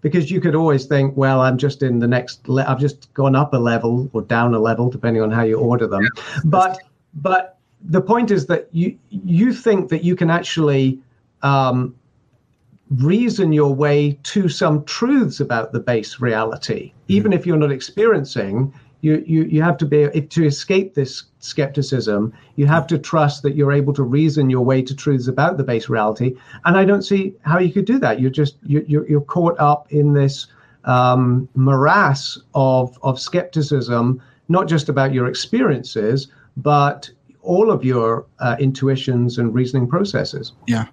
because 0.00 0.30
you 0.30 0.40
could 0.40 0.54
always 0.54 0.86
think, 0.86 1.16
well, 1.16 1.40
I'm 1.40 1.58
just 1.58 1.82
in 1.82 1.98
the 1.98 2.06
next, 2.06 2.48
le- 2.48 2.64
I've 2.64 2.80
just 2.80 3.12
gone 3.14 3.36
up 3.36 3.52
a 3.52 3.58
level 3.58 4.08
or 4.12 4.22
down 4.22 4.54
a 4.54 4.58
level, 4.58 4.90
depending 4.90 5.22
on 5.22 5.30
how 5.30 5.42
you 5.42 5.58
order 5.58 5.86
them. 5.86 6.02
Yeah. 6.02 6.22
But, 6.44 6.78
but 7.14 7.58
the 7.82 8.00
point 8.00 8.30
is 8.30 8.46
that 8.46 8.68
you 8.72 8.98
you 9.10 9.52
think 9.52 9.88
that 9.88 10.04
you 10.04 10.14
can 10.14 10.30
actually 10.30 10.98
um, 11.42 11.94
reason 12.90 13.52
your 13.52 13.74
way 13.74 14.18
to 14.24 14.48
some 14.48 14.84
truths 14.84 15.40
about 15.40 15.72
the 15.72 15.80
base 15.80 16.20
reality, 16.20 16.88
mm-hmm. 16.88 17.12
even 17.12 17.32
if 17.32 17.46
you're 17.46 17.56
not 17.56 17.72
experiencing 17.72 18.72
you, 19.02 19.24
you, 19.26 19.44
you 19.44 19.62
have 19.62 19.76
to 19.78 19.86
be 19.86 20.08
to 20.20 20.44
escape 20.44 20.94
this 20.94 21.24
skepticism 21.38 22.32
you 22.56 22.66
have 22.66 22.86
to 22.86 22.98
trust 22.98 23.42
that 23.42 23.54
you're 23.56 23.72
able 23.72 23.92
to 23.94 24.02
reason 24.02 24.50
your 24.50 24.64
way 24.64 24.82
to 24.82 24.94
truths 24.94 25.28
about 25.28 25.56
the 25.56 25.64
base 25.64 25.88
reality. 25.88 26.36
And 26.64 26.76
i 26.76 26.84
don't 26.84 27.02
see 27.02 27.34
how 27.42 27.58
you 27.58 27.72
could 27.72 27.86
do 27.86 27.98
that. 27.98 28.20
You're 28.20 28.30
just 28.30 28.56
you're, 28.62 29.06
you're 29.08 29.20
caught 29.22 29.58
up 29.58 29.90
in 29.90 30.12
this 30.12 30.46
um, 30.84 31.48
morass 31.54 32.38
of 32.54 32.98
of 33.02 33.20
skepticism 33.20 34.22
not 34.48 34.66
just 34.68 34.88
about 34.88 35.12
your 35.12 35.26
experiences 35.28 36.28
but 36.56 37.10
all 37.42 37.70
of 37.70 37.84
your 37.84 38.26
uh, 38.40 38.56
intuitions 38.60 39.38
and 39.38 39.54
reasoning 39.54 39.88
processes. 39.88 40.52
Yeah. 40.66 40.86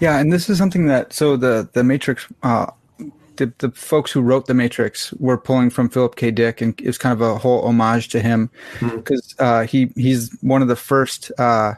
Yeah 0.00 0.18
and 0.18 0.32
this 0.32 0.48
is 0.48 0.56
something 0.56 0.86
that 0.86 1.12
so 1.12 1.36
the 1.36 1.68
the 1.72 1.84
matrix 1.84 2.26
uh, 2.42 2.66
the, 3.40 3.52
the 3.58 3.70
folks 3.70 4.12
who 4.12 4.20
wrote 4.20 4.46
the 4.46 4.54
Matrix 4.54 5.12
were 5.14 5.38
pulling 5.38 5.70
from 5.70 5.88
Philip 5.88 6.16
K. 6.16 6.30
Dick, 6.30 6.60
and 6.60 6.78
it's 6.80 6.98
kind 6.98 7.12
of 7.12 7.22
a 7.22 7.38
whole 7.38 7.66
homage 7.66 8.08
to 8.08 8.20
him 8.20 8.50
because 8.80 9.34
mm-hmm. 9.38 9.44
uh, 9.44 9.66
he 9.66 9.90
he's 9.96 10.36
one 10.42 10.60
of 10.60 10.68
the 10.68 10.76
first 10.76 11.32
uh, 11.38 11.74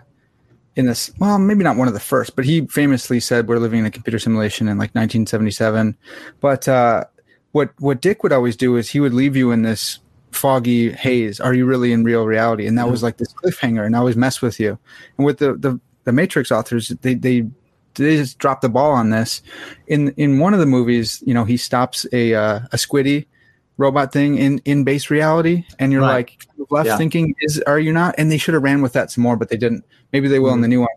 in 0.74 0.86
this. 0.86 1.10
Well, 1.18 1.38
maybe 1.38 1.62
not 1.62 1.76
one 1.76 1.86
of 1.86 1.94
the 1.94 2.00
first, 2.00 2.34
but 2.34 2.44
he 2.44 2.66
famously 2.66 3.20
said 3.20 3.46
we're 3.46 3.58
living 3.58 3.80
in 3.80 3.86
a 3.86 3.90
computer 3.90 4.18
simulation 4.18 4.66
in 4.66 4.76
like 4.76 4.90
1977. 4.90 5.96
But 6.40 6.66
uh, 6.66 7.04
what 7.52 7.70
what 7.78 8.00
Dick 8.00 8.24
would 8.24 8.32
always 8.32 8.56
do 8.56 8.76
is 8.76 8.90
he 8.90 9.00
would 9.00 9.14
leave 9.14 9.36
you 9.36 9.52
in 9.52 9.62
this 9.62 10.00
foggy 10.32 10.90
haze. 10.90 11.38
Are 11.38 11.54
you 11.54 11.64
really 11.64 11.92
in 11.92 12.02
real 12.02 12.26
reality? 12.26 12.66
And 12.66 12.76
that 12.76 12.82
mm-hmm. 12.82 12.90
was 12.90 13.04
like 13.04 13.18
this 13.18 13.32
cliffhanger, 13.32 13.86
and 13.86 13.94
I 13.94 14.00
always 14.00 14.16
mess 14.16 14.42
with 14.42 14.58
you. 14.58 14.78
And 15.16 15.24
with 15.24 15.38
the 15.38 15.54
the 15.54 15.80
the 16.04 16.12
Matrix 16.12 16.50
authors, 16.50 16.88
they 16.88 17.14
they 17.14 17.46
they 17.94 18.16
just 18.16 18.38
dropped 18.38 18.62
the 18.62 18.68
ball 18.68 18.92
on 18.92 19.10
this. 19.10 19.42
In 19.86 20.10
in 20.16 20.38
one 20.38 20.54
of 20.54 20.60
the 20.60 20.66
movies, 20.66 21.22
you 21.26 21.34
know, 21.34 21.44
he 21.44 21.56
stops 21.56 22.06
a 22.12 22.34
uh, 22.34 22.60
a 22.72 22.76
squiddy 22.76 23.26
robot 23.76 24.12
thing 24.12 24.36
in 24.38 24.60
in 24.64 24.84
base 24.84 25.10
reality, 25.10 25.64
and 25.78 25.92
you're 25.92 26.02
right. 26.02 26.12
like 26.12 26.46
left 26.70 26.86
yeah. 26.86 26.96
thinking, 26.96 27.34
is 27.40 27.60
are 27.66 27.78
you 27.78 27.92
not? 27.92 28.14
And 28.18 28.30
they 28.30 28.38
should 28.38 28.54
have 28.54 28.62
ran 28.62 28.82
with 28.82 28.92
that 28.94 29.10
some 29.10 29.22
more, 29.22 29.36
but 29.36 29.48
they 29.48 29.56
didn't. 29.56 29.84
Maybe 30.12 30.28
they 30.28 30.38
will 30.38 30.50
mm-hmm. 30.50 30.56
in 30.56 30.62
the 30.62 30.68
new 30.68 30.80
one. 30.80 30.88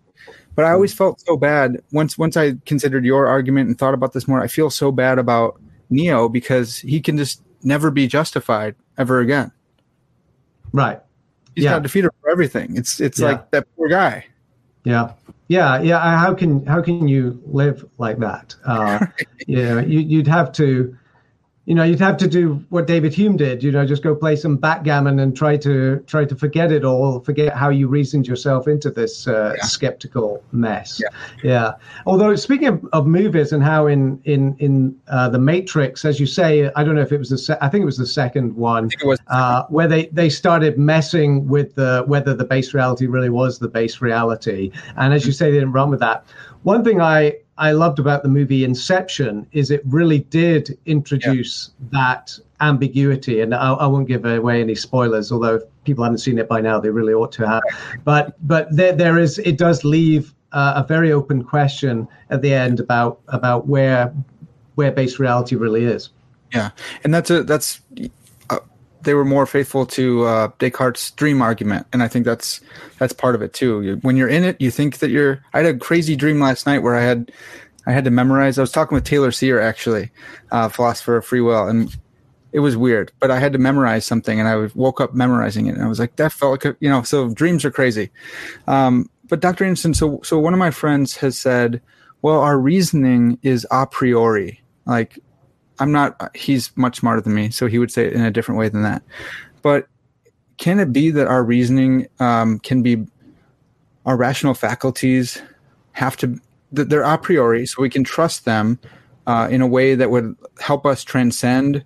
But 0.56 0.66
I 0.66 0.72
always 0.72 0.94
felt 0.94 1.20
so 1.20 1.36
bad 1.36 1.82
once 1.92 2.18
once 2.18 2.38
I 2.38 2.54
considered 2.66 3.06
your 3.06 3.28
argument 3.28 3.68
and 3.68 3.78
thought 3.78 3.94
about 3.94 4.14
this 4.14 4.28
more. 4.28 4.42
I 4.42 4.48
feel 4.48 4.70
so 4.70 4.92
bad 4.92 5.20
about 5.20 5.60
Neo 5.90 6.30
because 6.30 6.78
he 6.80 7.02
can 7.02 7.18
just 7.18 7.42
never 7.62 7.92
be 7.92 8.08
justified 8.08 8.76
ever 8.98 9.20
again. 9.20 9.52
Right. 10.72 11.02
He's 11.56 11.66
yeah. 11.66 11.72
got 11.72 11.84
defeated 11.84 12.12
for 12.22 12.30
everything. 12.30 12.78
It's 12.78 13.02
it's 13.02 13.20
yeah. 13.20 13.28
like 13.28 13.52
that 13.52 13.68
poor 13.76 13.90
guy. 13.90 14.26
Yeah. 14.86 15.12
Yeah, 15.48 15.82
yeah. 15.82 16.18
How 16.18 16.34
can 16.34 16.66
how 16.66 16.82
can 16.82 17.08
you 17.08 17.40
live 17.46 17.86
like 17.98 18.18
that? 18.20 18.56
Uh, 18.66 19.06
yeah, 19.48 19.82
you, 19.82 20.00
you'd 20.00 20.28
have 20.28 20.52
to 20.54 20.98
you 21.66 21.74
know, 21.74 21.84
you'd 21.84 22.00
have 22.00 22.18
to 22.18 22.28
do 22.28 22.64
what 22.70 22.86
David 22.86 23.12
Hume 23.14 23.38
did. 23.38 23.64
You 23.64 23.72
know, 23.72 23.86
just 23.86 24.04
go 24.04 24.16
play 24.16 24.36
some 24.36 24.56
backgammon 24.56 25.20
and 25.20 25.36
try 25.36 25.58
to 25.58 25.98
try 26.06 26.24
to 26.24 26.36
forget 26.36 26.72
it 26.72 26.86
all, 26.86 27.20
forget 27.22 27.56
how 27.56 27.70
you 27.70 27.88
reasoned 27.88 28.28
yourself 28.28 28.68
into 28.68 28.92
this 28.92 29.28
uh, 29.28 29.56
yeah. 29.58 29.64
skeptical 29.64 30.44
mess. 30.52 31.02
Yeah. 31.02 31.10
yeah. 31.44 31.72
Although 32.06 32.36
speaking 32.36 32.68
of, 32.68 32.86
of 32.94 33.08
movies 33.08 33.52
and 33.52 33.64
how 33.64 33.88
in 33.88 34.22
in 34.26 34.56
in 34.60 34.96
uh, 35.08 35.30
the 35.30 35.40
Matrix, 35.40 36.06
as 36.06 36.20
you 36.20 36.28
say, 36.28 36.70
I 36.76 36.84
don't 36.84 36.94
know 36.94 37.02
if 37.02 37.12
it 37.12 37.18
was 37.18 37.30
the 37.30 37.38
se- 37.38 37.58
I 37.60 37.70
think 37.70 37.82
it 37.82 37.86
was 37.86 37.98
the 37.98 38.06
second 38.06 38.56
one 38.56 38.92
uh, 39.28 39.64
where 39.70 39.88
they 39.88 40.06
they 40.08 40.30
started 40.30 40.78
messing 40.78 41.48
with 41.48 41.74
the 41.74 42.04
whether 42.06 42.36
the 42.36 42.46
base 42.46 42.76
reality 42.76 43.08
really 43.08 43.32
was 43.32 43.58
the 43.58 43.70
base 43.70 44.02
reality, 44.02 44.72
and 44.98 45.16
as 45.16 45.26
you 45.26 45.32
say, 45.32 45.50
they 45.50 45.58
didn't 45.58 45.72
run 45.72 45.90
with 45.90 46.00
that. 46.02 46.28
One 46.62 46.84
thing 46.84 47.02
I 47.02 47.38
I 47.58 47.72
loved 47.72 48.00
about 48.00 48.24
the 48.24 48.30
movie 48.30 48.66
Inception 48.66 49.48
is 49.54 49.72
it 49.72 49.82
really 49.86 50.20
did 50.20 50.78
introduce 50.86 51.72
yeah. 51.80 51.88
that 51.92 52.40
ambiguity, 52.62 53.42
and 53.42 53.56
I, 53.56 53.74
I, 53.74 53.86
won't 53.86 54.08
give 54.08 54.26
away 54.26 54.62
any 54.62 54.76
spoilers. 54.76 55.32
Although 55.32 55.56
if 55.56 55.64
people 55.86 56.04
haven't 56.04 56.20
seen 56.20 56.38
it 56.38 56.50
by 56.50 56.60
now, 56.60 56.80
they 56.80 56.90
really 56.90 57.14
ought 57.14 57.32
to 57.34 57.48
have. 57.48 57.64
But 58.04 58.36
but 58.48 58.68
there 58.76 58.94
there 58.94 59.18
is 59.18 59.40
it 59.40 59.58
does 59.58 59.84
leave 59.84 60.34
uh, 60.52 60.84
a 60.84 60.88
very 60.88 61.12
open 61.12 61.44
question 61.44 62.08
at 62.30 62.42
the 62.42 62.54
end 62.54 62.80
about 62.80 63.22
about 63.30 63.68
where 63.68 64.14
where 64.76 64.92
base 64.92 65.20
reality 65.20 65.56
really 65.56 65.86
is. 65.86 66.10
Yeah, 66.54 66.72
and 67.04 67.14
that's 67.14 67.30
a 67.30 67.44
that's 67.44 67.82
they 69.06 69.14
were 69.14 69.26
more 69.26 69.46
faithful 69.46 69.86
to 69.86 70.26
uh, 70.26 70.50
Descartes' 70.60 71.12
dream 71.12 71.42
argument, 71.42 71.88
and 71.94 72.04
I 72.04 72.08
think 72.08 72.26
that's 72.26 72.60
that's 73.00 73.14
part 73.14 73.36
of 73.36 73.42
it 73.42 73.54
too. 73.54 73.82
You, 73.82 73.96
when 73.98 74.18
you're 74.18 74.28
in 74.28 74.44
it, 74.44 74.60
you 74.60 74.72
think 74.72 74.98
that 75.00 75.10
you're. 75.10 75.44
I 75.54 75.60
had 75.60 75.76
a 75.76 75.78
crazy 75.78 76.16
dream 76.16 76.40
last 76.40 76.66
night 76.66 76.80
where 76.80 76.96
I 76.96 77.04
had 77.04 77.32
I 77.88 77.94
had 77.94 78.04
to 78.06 78.12
memorize. 78.12 78.58
I 78.58 78.62
was 78.62 78.72
talking 78.72 78.96
with 78.96 79.06
Taylor 79.06 79.32
Cyr, 79.32 79.60
actually, 79.60 80.12
uh, 80.52 80.70
philosopher 80.70 81.18
of 81.18 81.26
free 81.26 81.42
will, 81.42 81.68
and 81.68 81.96
it 82.52 82.60
was 82.60 82.76
weird. 82.76 83.12
But 83.20 83.32
I 83.32 83.40
had 83.40 83.54
to 83.54 83.60
memorize 83.60 84.06
something, 84.06 84.40
and 84.40 84.50
I 84.50 84.68
woke 84.76 85.00
up 85.00 85.14
memorizing 85.14 85.68
it, 85.68 85.76
and 85.76 85.84
I 85.84 85.88
was 85.88 86.00
like, 86.00 86.16
that 86.18 86.34
felt 86.34 86.66
like 86.66 86.76
you 86.80 86.90
know. 86.90 87.04
So 87.04 87.30
dreams 87.30 87.64
are 87.64 87.72
crazy. 87.72 88.12
Um, 88.68 89.10
but 89.30 89.40
Dr. 89.40 89.64
Anderson, 89.64 89.94
so 89.94 90.20
so 90.24 90.40
one 90.40 90.54
of 90.54 90.60
my 90.60 90.72
friends 90.72 91.18
has 91.18 91.40
said, 91.40 91.82
well, 92.22 92.40
our 92.40 92.60
reasoning 92.60 93.38
is 93.44 93.68
a 93.72 93.86
priori. 93.86 94.62
Like, 94.86 95.20
I'm 95.80 95.92
not. 95.92 96.36
He's 96.36 96.76
much 96.78 96.98
smarter 96.98 97.22
than 97.22 97.34
me, 97.34 97.50
so 97.50 97.68
he 97.68 97.80
would 97.80 97.92
say 97.92 98.06
it 98.06 98.14
in 98.14 98.22
a 98.22 98.32
different 98.32 98.60
way 98.60 98.70
than 98.70 98.84
that. 98.84 99.04
But 99.62 99.88
can 100.58 100.80
it 100.80 100.94
be 100.94 101.12
that 101.12 101.28
our 101.28 101.44
reasoning 101.44 102.08
um, 102.20 102.60
can 102.60 102.82
be 102.82 103.06
our 104.06 104.16
rational 104.16 104.54
faculties 104.54 105.42
have 105.94 106.16
to 106.18 106.40
that 106.72 106.90
they're 106.90 107.04
a 107.04 107.18
priori, 107.18 107.66
so 107.66 107.82
we 107.82 107.90
can 107.90 108.04
trust 108.04 108.46
them 108.46 108.80
uh, 109.28 109.48
in 109.50 109.62
a 109.62 109.68
way 109.68 109.96
that 109.96 110.12
would 110.12 110.36
help 110.60 110.86
us 110.86 111.04
transcend 111.04 111.84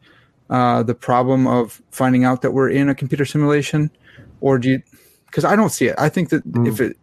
uh, 0.50 0.84
the 0.84 0.96
problem 0.96 1.48
of 1.48 1.82
finding 1.92 2.24
out 2.24 2.42
that 2.42 2.52
we're 2.52 2.70
in 2.70 2.90
a 2.90 2.96
computer 2.96 3.26
simulation, 3.26 3.92
or 4.42 4.58
do 4.58 4.70
you? 4.70 4.84
Because 5.28 5.46
I 5.46 5.56
don't 5.56 5.70
see 5.70 5.88
it. 5.88 5.96
I 5.98 6.10
think 6.10 6.30
that 6.30 6.46
mm. 6.52 6.68
if 6.68 6.82
it, 6.82 6.98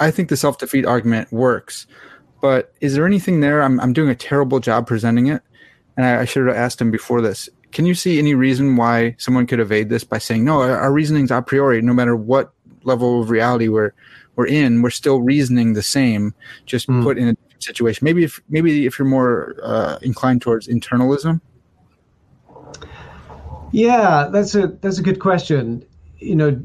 I 0.00 0.10
think 0.10 0.28
the 0.28 0.36
self 0.36 0.58
defeat 0.58 0.86
argument 0.86 1.30
works, 1.32 1.86
but 2.40 2.72
is 2.80 2.94
there 2.94 3.06
anything 3.06 3.40
there? 3.40 3.62
I'm 3.62 3.78
I'm 3.80 3.92
doing 3.92 4.08
a 4.08 4.14
terrible 4.14 4.60
job 4.60 4.86
presenting 4.86 5.26
it, 5.26 5.42
and 5.96 6.06
I, 6.06 6.20
I 6.20 6.24
should 6.24 6.46
have 6.46 6.56
asked 6.56 6.80
him 6.80 6.90
before 6.90 7.20
this. 7.20 7.48
Can 7.72 7.86
you 7.86 7.94
see 7.94 8.18
any 8.18 8.34
reason 8.34 8.76
why 8.76 9.16
someone 9.18 9.46
could 9.46 9.60
evade 9.60 9.88
this 9.88 10.04
by 10.04 10.18
saying 10.18 10.44
no? 10.44 10.60
Our, 10.60 10.78
our 10.78 10.92
reasoning's 10.92 11.30
a 11.30 11.42
priori, 11.42 11.82
no 11.82 11.92
matter 11.92 12.16
what 12.16 12.52
level 12.84 13.20
of 13.20 13.30
reality 13.30 13.68
we're 13.68 13.92
we're 14.36 14.46
in, 14.46 14.82
we're 14.82 14.90
still 14.90 15.22
reasoning 15.22 15.72
the 15.72 15.82
same, 15.82 16.34
just 16.66 16.88
mm. 16.88 17.02
put 17.02 17.18
in 17.18 17.28
a 17.28 17.36
situation. 17.58 18.04
Maybe 18.04 18.24
if 18.24 18.40
maybe 18.48 18.86
if 18.86 18.98
you're 18.98 19.08
more 19.08 19.56
uh, 19.62 19.98
inclined 20.02 20.42
towards 20.42 20.68
internalism. 20.68 21.40
Yeah, 23.72 24.28
that's 24.30 24.54
a 24.54 24.68
that's 24.68 24.98
a 24.98 25.02
good 25.02 25.20
question. 25.20 25.84
You 26.18 26.36
know, 26.36 26.60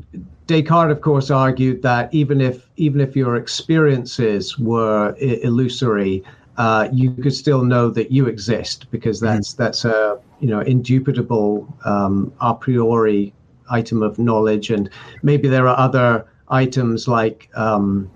Descartes, 0.47 0.91
of 0.91 1.01
course, 1.01 1.31
argued 1.31 1.81
that 1.81 2.13
even 2.13 2.41
if 2.41 2.67
even 2.77 3.01
if 3.01 3.15
your 3.15 3.35
experiences 3.37 4.59
were 4.59 5.15
I- 5.15 5.39
illusory, 5.43 6.23
uh, 6.57 6.89
you 6.91 7.11
could 7.11 7.33
still 7.33 7.63
know 7.63 7.89
that 7.89 8.11
you 8.11 8.27
exist 8.27 8.89
because 8.91 9.19
hmm. 9.19 9.25
that's 9.25 9.53
mm 9.53 9.57
that's 9.57 9.85
a 9.85 10.19
you 10.39 10.47
know 10.47 10.61
indubitable 10.61 11.67
um, 11.85 12.33
a 12.41 12.53
priori 12.53 13.33
item 13.69 14.01
of 14.03 14.17
knowledge, 14.19 14.69
and 14.69 14.89
maybe 15.23 15.47
there 15.47 15.67
are 15.67 15.77
other 15.77 16.25
items 16.49 17.07
like 17.07 17.49
um, 17.55 18.09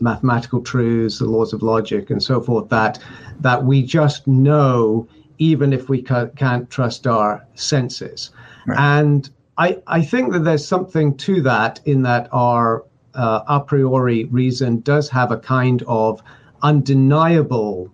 mathematical 0.00 0.60
truths, 0.62 1.18
the 1.18 1.24
laws 1.24 1.52
of 1.52 1.62
logic, 1.62 2.10
and 2.10 2.22
so 2.22 2.40
forth 2.40 2.68
that 2.68 2.98
that 3.40 3.64
we 3.64 3.82
just 3.82 4.26
know 4.26 5.06
even 5.38 5.72
if 5.72 5.88
we 5.88 6.00
ca- 6.00 6.28
can't 6.36 6.70
trust 6.70 7.06
our 7.06 7.44
senses. 7.54 8.30
Right. 8.66 8.78
And 8.78 9.28
I, 9.58 9.82
I 9.86 10.02
think 10.02 10.32
that 10.32 10.40
there's 10.40 10.66
something 10.66 11.16
to 11.18 11.42
that 11.42 11.80
in 11.84 12.02
that 12.02 12.28
our 12.32 12.84
uh, 13.14 13.40
a 13.48 13.60
priori 13.60 14.24
reason 14.24 14.80
does 14.80 15.08
have 15.08 15.32
a 15.32 15.36
kind 15.36 15.82
of 15.86 16.22
undeniable 16.62 17.92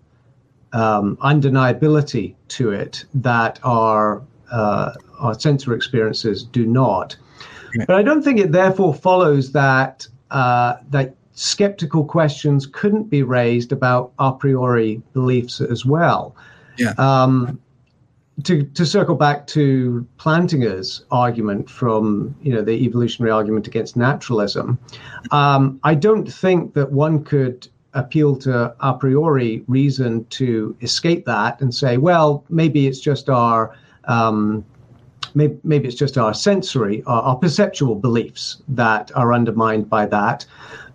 um, 0.71 1.17
undeniability 1.17 2.35
to 2.49 2.71
it 2.71 3.05
that 3.13 3.59
our 3.63 4.21
uh, 4.51 4.93
our 5.19 5.39
sensory 5.39 5.75
experiences 5.75 6.43
do 6.43 6.65
not. 6.65 7.15
But 7.85 7.95
I 7.95 8.03
don't 8.03 8.23
think 8.23 8.39
it 8.39 8.51
therefore 8.51 8.93
follows 8.93 9.51
that 9.51 10.07
uh, 10.31 10.77
that 10.89 11.15
skeptical 11.33 12.03
questions 12.03 12.67
couldn't 12.67 13.09
be 13.09 13.23
raised 13.23 13.71
about 13.71 14.11
a 14.19 14.31
priori 14.31 15.01
beliefs 15.13 15.61
as 15.61 15.85
well. 15.85 16.35
Yeah. 16.77 16.93
Um, 16.97 17.59
to, 18.43 18.63
to 18.63 18.85
circle 18.85 19.15
back 19.15 19.47
to 19.47 20.07
Plantinga's 20.17 21.03
argument 21.11 21.69
from 21.69 22.33
you 22.41 22.53
know 22.53 22.61
the 22.61 22.71
evolutionary 22.85 23.31
argument 23.31 23.67
against 23.67 23.97
naturalism, 23.97 24.79
um, 25.31 25.79
I 25.83 25.93
don't 25.93 26.31
think 26.31 26.73
that 26.73 26.91
one 26.91 27.23
could 27.23 27.67
appeal 27.93 28.35
to 28.35 28.73
a 28.79 28.93
priori 28.93 29.63
reason 29.67 30.25
to 30.25 30.75
escape 30.81 31.25
that 31.25 31.59
and 31.61 31.73
say, 31.73 31.97
well, 31.97 32.45
maybe 32.49 32.87
it's 32.87 32.99
just 32.99 33.29
our 33.29 33.75
um, 34.05 34.63
maybe, 35.35 35.57
maybe 35.63 35.87
it's 35.87 35.97
just 35.97 36.17
our 36.17 36.33
sensory, 36.33 37.03
our, 37.05 37.21
our, 37.21 37.35
perceptual 37.35 37.95
beliefs 37.95 38.61
that 38.67 39.11
are 39.15 39.33
undermined 39.33 39.89
by 39.89 40.05
that. 40.07 40.45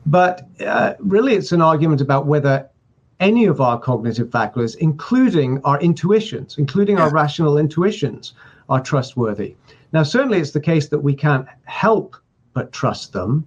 But 0.06 0.46
uh, 0.60 0.94
really, 0.98 1.34
it's 1.34 1.52
an 1.52 1.62
argument 1.62 2.00
about 2.00 2.26
whether 2.26 2.68
any 3.20 3.44
of 3.46 3.60
our 3.60 3.78
cognitive 3.78 4.30
faculties, 4.30 4.74
including 4.76 5.60
our 5.64 5.80
intuitions, 5.80 6.58
including 6.58 6.96
yeah. 6.96 7.04
our 7.04 7.10
rational 7.10 7.58
intuitions, 7.58 8.34
are 8.68 8.80
trustworthy. 8.80 9.54
Now, 9.92 10.02
certainly 10.02 10.38
it's 10.38 10.50
the 10.50 10.60
case 10.60 10.88
that 10.88 10.98
we 10.98 11.14
can't 11.14 11.46
help 11.64 12.16
but 12.52 12.72
trust 12.72 13.12
them, 13.12 13.46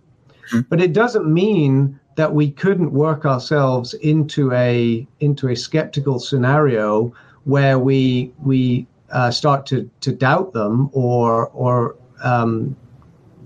mm-hmm. 0.52 0.62
but 0.70 0.82
it 0.82 0.94
doesn't 0.94 1.32
mean 1.32 2.00
that 2.16 2.34
we 2.34 2.52
couldn't 2.52 2.92
work 2.92 3.26
ourselves 3.26 3.94
into 3.96 4.52
a 4.54 5.08
into 5.20 5.48
a 5.50 5.56
skeptical 5.56 6.20
scenario 6.20 7.14
where 7.46 7.80
we 7.80 8.32
we 8.44 8.88
uh, 9.12 9.32
start 9.32 9.66
to 9.68 9.90
to 10.02 10.12
doubt 10.12 10.54
them 10.54 10.90
or 10.94 11.48
or 11.50 11.96
um, 12.24 12.76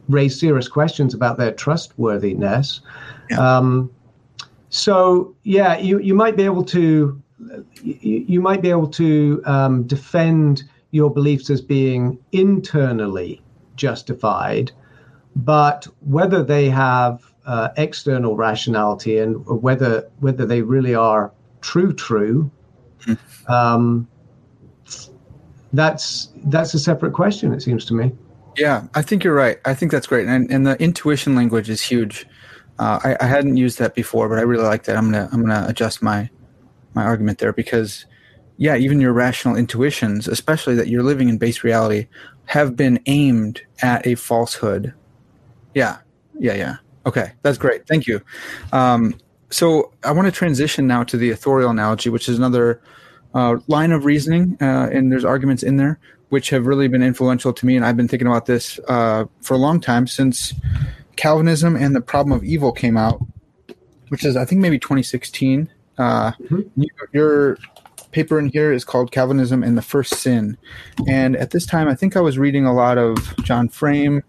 raise 0.10 0.39
serious 0.39 0.68
questions 0.68 1.14
about 1.14 1.38
their 1.38 1.52
trustworthiness. 1.52 2.82
Yeah. 3.30 3.58
Um, 3.58 3.91
so 4.70 5.36
yeah, 5.43 5.78
you 5.78 5.99
you 5.99 6.14
might 6.14 6.36
be 6.36 6.43
able 6.43 6.64
to 6.66 7.22
you, 7.84 8.26
you 8.28 8.41
might 8.41 8.62
be 8.62 8.70
able 8.70 8.88
to 8.88 9.41
um, 9.45 9.84
defend 9.84 10.64
your 10.91 11.10
beliefs 11.10 11.49
as 11.49 11.62
being 11.62 12.18
internally 12.32 13.41
justified, 13.76 14.72
but 15.36 15.88
whether 16.01 16.43
they 16.43 16.69
have 16.69 17.21
uh, 17.45 17.69
external 17.77 18.36
rationality 18.36 19.17
and 19.17 19.45
whether 19.45 20.09
whether 20.19 20.45
they 20.45 20.61
really 20.61 20.93
are 20.93 21.32
true 21.61 21.93
true 21.93 22.51
hmm. 23.03 23.13
um, 23.47 24.07
that's 25.73 26.29
that's 26.45 26.73
a 26.73 26.79
separate 26.79 27.13
question. 27.13 27.53
It 27.53 27.61
seems 27.61 27.86
to 27.86 27.93
me. 27.93 28.11
Yeah, 28.57 28.88
I 28.93 29.01
think 29.01 29.23
you're 29.23 29.36
right. 29.36 29.59
I 29.65 29.73
think 29.73 29.91
that's 29.91 30.07
great, 30.07 30.27
and 30.27 30.51
and 30.51 30.65
the 30.67 30.82
intuition 30.82 31.36
language 31.36 31.69
is 31.69 31.82
huge. 31.82 32.27
Uh, 32.79 32.99
I, 33.03 33.17
I 33.21 33.27
hadn't 33.27 33.57
used 33.57 33.79
that 33.79 33.95
before, 33.95 34.27
but 34.27 34.38
I 34.38 34.41
really 34.41 34.63
like 34.63 34.84
that. 34.84 34.97
I'm 34.97 35.11
gonna 35.11 35.29
I'm 35.32 35.41
gonna 35.41 35.65
adjust 35.67 36.01
my 36.01 36.29
my 36.93 37.03
argument 37.03 37.39
there 37.39 37.53
because 37.53 38.05
yeah, 38.57 38.75
even 38.75 38.99
your 38.99 39.13
rational 39.13 39.55
intuitions, 39.55 40.27
especially 40.27 40.75
that 40.75 40.88
you're 40.88 41.03
living 41.03 41.29
in 41.29 41.38
base 41.38 41.63
reality, 41.63 42.07
have 42.45 42.75
been 42.75 42.99
aimed 43.05 43.61
at 43.82 44.05
a 44.05 44.15
falsehood. 44.15 44.93
Yeah, 45.74 45.97
yeah, 46.39 46.53
yeah. 46.53 46.76
Okay, 47.05 47.32
that's 47.41 47.57
great. 47.57 47.88
Thank 47.88 48.07
you. 48.07 48.22
Um, 48.72 49.15
so 49.49 49.91
I 50.03 50.11
want 50.11 50.28
to 50.28 50.32
transition 50.32 50.88
now 50.88 51.03
to 51.03 51.17
the 51.17 51.32
authorial 51.32 51.69
analogy, 51.69 52.09
which 52.09 52.30
is 52.30 52.38
another 52.38 52.82
uh, 53.34 53.57
line 53.67 53.91
of 53.91 54.05
reasoning, 54.05 54.57
uh, 54.61 54.89
and 54.91 55.11
there's 55.11 55.26
arguments 55.26 55.63
in 55.63 55.78
there 55.78 55.99
which 56.32 56.49
have 56.49 56.65
really 56.65 56.88
been 56.88 57.03
influential 57.03 57.51
to 57.51 57.65
me. 57.65 57.76
And 57.76 57.86
I've 57.86 57.97
been 57.97 58.07
thinking 58.07 58.28
about 58.28 58.45
this 58.45 58.80
uh, 58.88 59.26
for 59.41 59.53
a 59.53 59.57
long 59.57 59.82
time 59.82 60.07
since 60.07 60.53
Calvinism 61.17 61.76
and 61.76 61.93
the 61.93 61.99
Problem 61.99 62.32
of 62.32 62.41
Evil 62.41 62.72
came 62.72 62.95
out, 62.95 63.22
which 64.07 64.24
is 64.24 64.38
I 64.38 64.45
think 64.45 64.61
maybe 64.61 64.80
2016. 64.80 65.69
Uh, 65.97 66.32
mm-hmm. 66.32 66.84
Your 67.11 67.57
paper 68.11 68.39
in 68.39 68.47
here 68.47 68.72
is 68.72 68.86
called 68.86 69.11
Calvinism 69.11 69.61
and 69.61 69.78
the 69.78 69.82
First 69.82 70.15
Sin, 70.15 70.57
and 71.05 71.36
at 71.36 71.51
this 71.51 71.65
time 71.65 71.89
I 71.89 71.95
think 71.95 72.15
I 72.15 72.22
was 72.22 72.38
reading 72.38 72.65
a 72.65 72.74
lot 72.74 72.97
of 72.97 73.36
John 73.43 73.67
Frame 73.67 74.24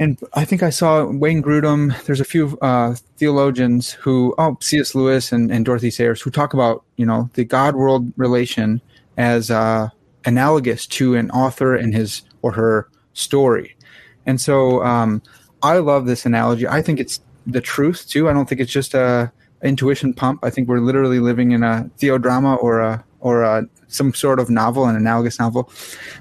and 0.00 0.18
I 0.32 0.46
think 0.46 0.62
I 0.62 0.70
saw 0.70 1.04
Wayne 1.04 1.42
Grudem. 1.42 1.94
There's 2.04 2.20
a 2.20 2.24
few 2.24 2.58
uh, 2.62 2.94
theologians 3.18 3.92
who, 3.92 4.34
oh, 4.38 4.56
C.S. 4.62 4.94
Lewis 4.94 5.30
and, 5.30 5.52
and 5.52 5.62
Dorothy 5.62 5.90
Sayers, 5.90 6.22
who 6.22 6.30
talk 6.30 6.54
about 6.54 6.82
you 6.96 7.04
know 7.04 7.28
the 7.34 7.44
God-world 7.44 8.10
relation 8.16 8.80
as 9.18 9.50
uh, 9.50 9.90
analogous 10.24 10.86
to 10.86 11.16
an 11.16 11.30
author 11.32 11.74
and 11.76 11.94
his 11.94 12.22
or 12.40 12.52
her 12.52 12.88
story. 13.12 13.76
And 14.24 14.40
so 14.40 14.82
um, 14.82 15.22
I 15.62 15.76
love 15.78 16.06
this 16.06 16.24
analogy. 16.24 16.66
I 16.66 16.80
think 16.80 16.98
it's 16.98 17.20
the 17.46 17.60
truth 17.60 18.08
too. 18.08 18.30
I 18.30 18.32
don't 18.32 18.48
think 18.48 18.62
it's 18.62 18.72
just 18.72 18.94
a 18.94 19.30
intuition 19.62 20.14
pump. 20.14 20.42
I 20.42 20.48
think 20.48 20.66
we're 20.66 20.80
literally 20.80 21.18
living 21.18 21.52
in 21.52 21.62
a 21.62 21.90
theodrama 21.98 22.56
or 22.62 22.80
a 22.80 23.04
or 23.20 23.42
a, 23.42 23.68
some 23.88 24.14
sort 24.14 24.40
of 24.40 24.48
novel, 24.48 24.86
an 24.86 24.96
analogous 24.96 25.38
novel. 25.38 25.70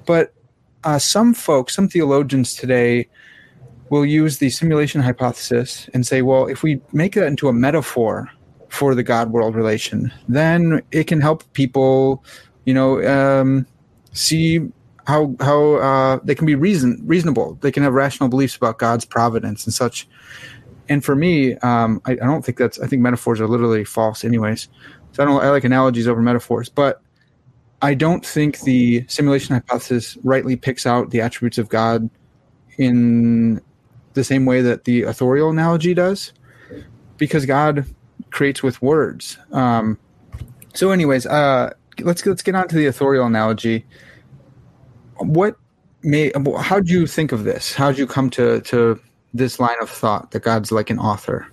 But 0.05 0.33
uh, 0.83 0.99
some 0.99 1.33
folks, 1.33 1.73
some 1.73 1.87
theologians 1.87 2.55
today 2.55 3.07
will 3.89 4.05
use 4.05 4.37
the 4.37 4.49
simulation 4.49 5.01
hypothesis 5.01 5.89
and 5.93 6.05
say, 6.05 6.21
well, 6.21 6.47
if 6.47 6.63
we 6.63 6.81
make 6.93 7.15
that 7.15 7.27
into 7.27 7.47
a 7.47 7.53
metaphor 7.53 8.29
for 8.69 8.93
the 8.93 9.03
God 9.03 9.31
world 9.31 9.55
relation, 9.55 10.11
then 10.27 10.81
it 10.91 11.05
can 11.05 11.21
help 11.21 11.51
people, 11.53 12.23
you 12.65 12.73
know, 12.73 13.03
um, 13.07 13.65
see 14.11 14.59
how 15.07 15.35
how 15.39 15.75
uh, 15.75 16.19
they 16.23 16.35
can 16.35 16.45
be 16.45 16.55
reason 16.55 17.01
reasonable. 17.05 17.57
They 17.61 17.71
can 17.71 17.83
have 17.83 17.93
rational 17.93 18.29
beliefs 18.29 18.55
about 18.55 18.77
God's 18.77 19.05
providence 19.05 19.65
and 19.65 19.73
such. 19.73 20.07
And 20.87 21.03
for 21.03 21.15
me, 21.15 21.55
um, 21.57 22.01
I, 22.05 22.13
I, 22.13 22.15
don't 22.15 22.43
think 22.43 22.57
that's. 22.57 22.79
I 22.79 22.87
think 22.87 23.01
metaphors 23.01 23.39
are 23.41 23.47
literally 23.47 23.83
false, 23.83 24.23
anyways. 24.23 24.67
So 25.13 25.23
I 25.23 25.25
don't. 25.25 25.43
I 25.43 25.49
like 25.49 25.63
analogies 25.63 26.07
over 26.07 26.21
metaphors, 26.21 26.69
but 26.69 27.01
I 27.81 27.93
don't 27.93 28.25
think 28.25 28.59
the 28.61 29.05
simulation 29.07 29.55
hypothesis 29.55 30.17
rightly 30.23 30.55
picks 30.55 30.85
out 30.85 31.11
the 31.11 31.21
attributes 31.21 31.57
of 31.57 31.69
God 31.69 32.09
in 32.77 33.61
the 34.13 34.23
same 34.23 34.45
way 34.45 34.61
that 34.61 34.85
the 34.85 35.03
authorial 35.03 35.49
analogy 35.49 35.93
does, 35.93 36.33
because 37.17 37.45
God 37.45 37.85
creates 38.31 38.63
with 38.63 38.81
words. 38.81 39.37
Um, 39.51 39.97
so, 40.73 40.91
anyways, 40.91 41.25
uh, 41.25 41.73
let's 42.01 42.25
let's 42.25 42.41
get 42.41 42.55
on 42.55 42.67
to 42.67 42.75
the 42.75 42.85
authorial 42.85 43.25
analogy. 43.25 43.85
What 45.17 45.55
may 46.01 46.31
how 46.59 46.79
do 46.79 46.91
you 46.91 47.07
think 47.07 47.31
of 47.31 47.43
this? 47.43 47.73
How 47.73 47.89
did 47.89 47.99
you 47.99 48.07
come 48.07 48.29
to 48.31 48.61
to 48.61 48.99
this 49.33 49.59
line 49.59 49.75
of 49.81 49.89
thought 49.89 50.31
that 50.31 50.43
God's 50.43 50.71
like 50.71 50.89
an 50.89 50.99
author? 50.99 51.47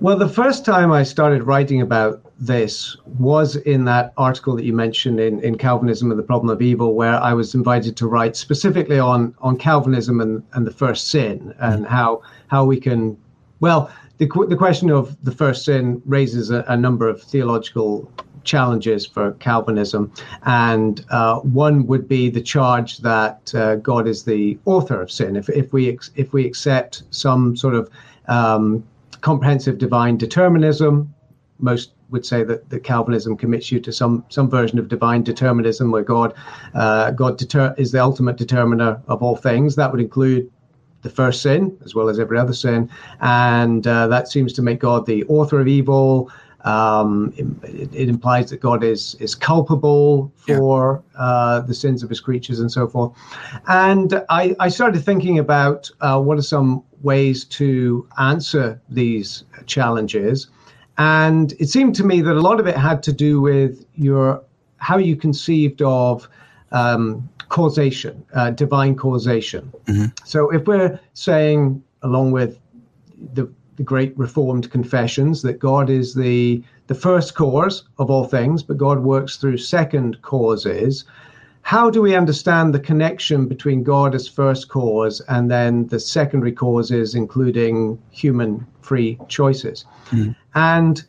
Well, 0.00 0.18
the 0.18 0.28
first 0.28 0.64
time 0.64 0.90
I 0.90 1.04
started 1.04 1.44
writing 1.44 1.80
about 1.80 2.31
this 2.46 2.96
was 3.18 3.54
in 3.54 3.84
that 3.84 4.12
article 4.16 4.56
that 4.56 4.64
you 4.64 4.72
mentioned 4.72 5.20
in, 5.20 5.38
in 5.40 5.56
Calvinism 5.56 6.10
and 6.10 6.18
the 6.18 6.24
Problem 6.24 6.50
of 6.50 6.60
Evil, 6.60 6.94
where 6.94 7.14
I 7.14 7.32
was 7.34 7.54
invited 7.54 7.96
to 7.98 8.08
write 8.08 8.36
specifically 8.36 8.98
on, 8.98 9.32
on 9.38 9.56
Calvinism 9.56 10.20
and, 10.20 10.42
and 10.54 10.66
the 10.66 10.72
first 10.72 11.08
sin 11.08 11.54
and 11.60 11.86
how 11.86 12.20
how 12.48 12.64
we 12.64 12.80
can, 12.80 13.16
well, 13.60 13.90
the, 14.18 14.26
the 14.48 14.56
question 14.56 14.90
of 14.90 15.16
the 15.24 15.30
first 15.30 15.64
sin 15.64 16.02
raises 16.04 16.50
a, 16.50 16.64
a 16.66 16.76
number 16.76 17.08
of 17.08 17.22
theological 17.22 18.10
challenges 18.42 19.06
for 19.06 19.32
Calvinism, 19.34 20.12
and 20.42 21.04
uh, 21.10 21.38
one 21.40 21.86
would 21.86 22.08
be 22.08 22.28
the 22.28 22.42
charge 22.42 22.98
that 22.98 23.54
uh, 23.54 23.76
God 23.76 24.08
is 24.08 24.24
the 24.24 24.58
author 24.64 25.00
of 25.00 25.12
sin. 25.12 25.36
If 25.36 25.48
if 25.48 25.72
we 25.72 25.96
if 26.16 26.32
we 26.32 26.44
accept 26.44 27.04
some 27.10 27.56
sort 27.56 27.76
of 27.76 27.88
um, 28.26 28.82
comprehensive 29.20 29.78
divine 29.78 30.16
determinism. 30.16 31.14
Most 31.60 31.92
would 32.12 32.24
say 32.24 32.44
that, 32.44 32.68
that 32.70 32.84
Calvinism 32.84 33.36
commits 33.36 33.72
you 33.72 33.80
to 33.80 33.92
some 33.92 34.24
some 34.28 34.48
version 34.48 34.78
of 34.78 34.88
divine 34.88 35.22
determinism, 35.22 35.90
where 35.90 36.02
God 36.02 36.34
uh, 36.74 37.10
God 37.10 37.38
deter- 37.38 37.74
is 37.78 37.90
the 37.90 38.00
ultimate 38.00 38.36
determiner 38.36 39.02
of 39.08 39.22
all 39.22 39.34
things. 39.34 39.74
That 39.74 39.90
would 39.90 40.00
include 40.00 40.50
the 41.00 41.10
first 41.10 41.42
sin 41.42 41.76
as 41.84 41.94
well 41.94 42.08
as 42.08 42.20
every 42.20 42.38
other 42.38 42.52
sin, 42.52 42.88
and 43.20 43.86
uh, 43.86 44.06
that 44.06 44.28
seems 44.28 44.52
to 44.52 44.62
make 44.62 44.78
God 44.78 45.06
the 45.06 45.24
author 45.24 45.60
of 45.60 45.66
evil. 45.66 46.30
Um, 46.64 47.34
it, 47.36 47.92
it, 47.92 48.08
implies 48.08 48.50
that 48.50 48.60
God 48.60 48.84
is 48.84 49.16
is 49.16 49.34
culpable 49.34 50.32
for 50.36 51.02
yeah. 51.14 51.20
uh, 51.20 51.60
the 51.60 51.74
sins 51.74 52.04
of 52.04 52.08
His 52.08 52.20
creatures 52.20 52.60
and 52.60 52.70
so 52.70 52.86
forth. 52.86 53.12
And 53.66 54.22
I, 54.28 54.54
I 54.60 54.68
started 54.68 55.04
thinking 55.04 55.40
about 55.40 55.90
uh, 56.00 56.20
what 56.20 56.38
are 56.38 56.42
some 56.42 56.84
ways 57.00 57.44
to 57.46 58.06
answer 58.16 58.80
these 58.88 59.42
challenges, 59.66 60.50
and 60.98 61.52
it 61.58 61.68
seemed 61.68 61.94
to 61.96 62.04
me 62.04 62.20
that 62.20 62.36
a 62.36 62.40
lot 62.40 62.60
of 62.60 62.66
it 62.66 62.76
had 62.76 63.02
to 63.04 63.12
do 63.12 63.40
with 63.40 63.84
your 63.94 64.42
how 64.78 64.98
you 64.98 65.16
conceived 65.16 65.80
of 65.82 66.28
um, 66.72 67.28
causation, 67.48 68.24
uh, 68.34 68.50
divine 68.50 68.96
causation. 68.96 69.72
Mm-hmm. 69.86 70.06
So 70.24 70.50
if 70.50 70.66
we're 70.66 70.98
saying, 71.14 71.82
along 72.02 72.32
with 72.32 72.58
the 73.34 73.48
the 73.76 73.82
great 73.82 74.16
Reformed 74.18 74.70
confessions 74.70 75.42
that 75.42 75.58
God 75.58 75.88
is 75.88 76.14
the 76.14 76.62
the 76.88 76.94
first 76.94 77.34
cause 77.34 77.84
of 77.98 78.10
all 78.10 78.24
things, 78.24 78.62
but 78.62 78.76
God 78.76 79.00
works 79.00 79.36
through 79.36 79.58
second 79.58 80.20
causes. 80.22 81.04
How 81.62 81.88
do 81.88 82.02
we 82.02 82.14
understand 82.14 82.74
the 82.74 82.80
connection 82.80 83.46
between 83.46 83.82
God 83.82 84.14
as 84.14 84.28
first 84.28 84.68
cause 84.68 85.20
and 85.28 85.50
then 85.50 85.86
the 85.86 85.98
secondary 85.98 86.52
causes, 86.52 87.14
including 87.14 87.98
human 88.10 88.66
free 88.82 89.18
choices? 89.28 89.86
Mm. 90.10 90.36
And 90.54 91.04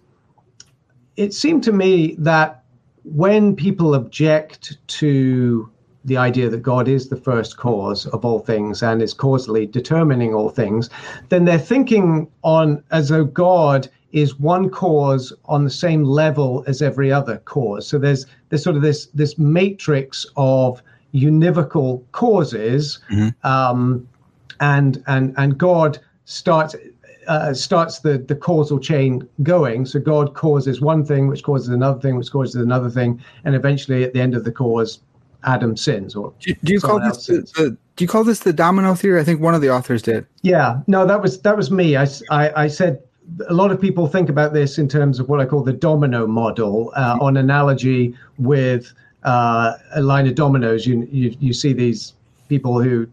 it 1.18 1.34
seemed 1.34 1.64
to 1.66 1.72
me 1.72 2.16
that 2.20 2.64
when 3.04 3.56
people 3.56 3.96
object 3.96 4.78
to 4.88 5.70
the 6.06 6.18
idea 6.18 6.50
that 6.50 6.62
God 6.62 6.88
is 6.88 7.10
the 7.10 7.16
first 7.16 7.58
cause 7.58 8.06
of 8.08 8.26
all 8.26 8.40
things 8.40 8.84
and 8.84 9.02
is 9.02 9.14
causally 9.14 9.66
determining 9.66 10.34
all 10.34 10.50
things, 10.50 10.90
then 11.30 11.46
they're 11.46 11.58
thinking 11.58 12.30
on 12.44 12.84
as 12.92 13.10
though 13.10 13.24
God 13.24 13.90
is 14.14 14.40
one 14.40 14.70
cause 14.70 15.34
on 15.46 15.64
the 15.64 15.70
same 15.70 16.04
level 16.04 16.64
as 16.68 16.82
every 16.82 17.12
other 17.12 17.38
cause. 17.40 17.86
So 17.88 17.98
there's 17.98 18.26
there's 18.50 18.64
sort 18.64 18.76
of 18.76 18.82
this 18.82 19.08
this 19.08 19.38
matrix 19.38 20.26
of 20.38 20.82
univocal 21.14 22.04
causes, 22.12 23.00
mm-hmm. 23.12 23.48
um, 23.48 24.08
and 24.60 25.04
and 25.08 25.34
and 25.38 25.58
God 25.58 26.00
starts 26.26 26.76
uh, 27.28 27.54
starts 27.54 28.00
the, 28.00 28.20
the 28.20 28.36
causal 28.36 28.80
chain 28.80 29.28
going. 29.42 29.86
So 29.86 30.00
God 30.00 30.36
causes 30.36 30.80
one 30.80 31.06
thing, 31.06 31.28
which 31.28 31.44
causes 31.44 31.70
another 31.70 32.00
thing, 32.00 32.16
which 32.16 32.32
causes 32.32 32.56
another 32.56 32.90
thing, 32.90 33.22
and 33.44 33.56
eventually 33.56 34.04
at 34.04 34.14
the 34.14 34.22
end 34.22 34.36
of 34.36 34.44
the 34.44 34.52
cause, 34.52 35.00
Adam 35.46 35.76
sins 35.76 36.16
or 36.16 36.34
do, 36.40 36.54
do 36.64 36.72
you 36.72 36.80
call 36.80 37.02
this 37.02 37.26
the, 37.26 37.42
the, 37.56 37.78
do 37.98 38.04
you 38.04 38.08
call 38.08 38.24
this 38.24 38.40
the 38.40 38.54
domino 38.54 38.96
theory? 38.96 39.20
I 39.20 39.26
think 39.26 39.42
one 39.42 39.54
of 39.54 39.60
the 39.62 39.70
authors 39.70 40.02
did. 40.02 40.26
Yeah, 40.42 40.80
no, 40.88 41.06
that 41.06 41.22
was 41.22 41.42
that 41.42 41.58
was 41.58 41.70
me. 41.70 41.98
I, 41.98 42.08
I, 42.30 42.64
I 42.64 42.68
said 42.68 43.02
a 43.48 43.54
lot 43.54 43.72
of 43.72 43.80
people 43.80 44.08
think 44.08 44.30
about 44.30 44.54
this 44.54 44.78
in 44.78 44.88
terms 44.88 45.20
of 45.20 45.30
what 45.30 45.40
I 45.40 45.46
call 45.46 45.64
the 45.64 45.74
domino 45.74 46.28
model, 46.28 46.92
uh, 46.96 47.18
on 47.22 47.38
analogy 47.38 48.16
with 48.38 48.94
uh, 49.24 49.78
a 49.96 50.02
line 50.02 50.28
of 50.28 50.36
dominoes. 50.36 50.86
You, 50.86 51.08
you 51.12 51.36
you 51.40 51.54
see 51.54 51.74
these 51.74 52.14
people 52.50 52.82
who 52.82 53.08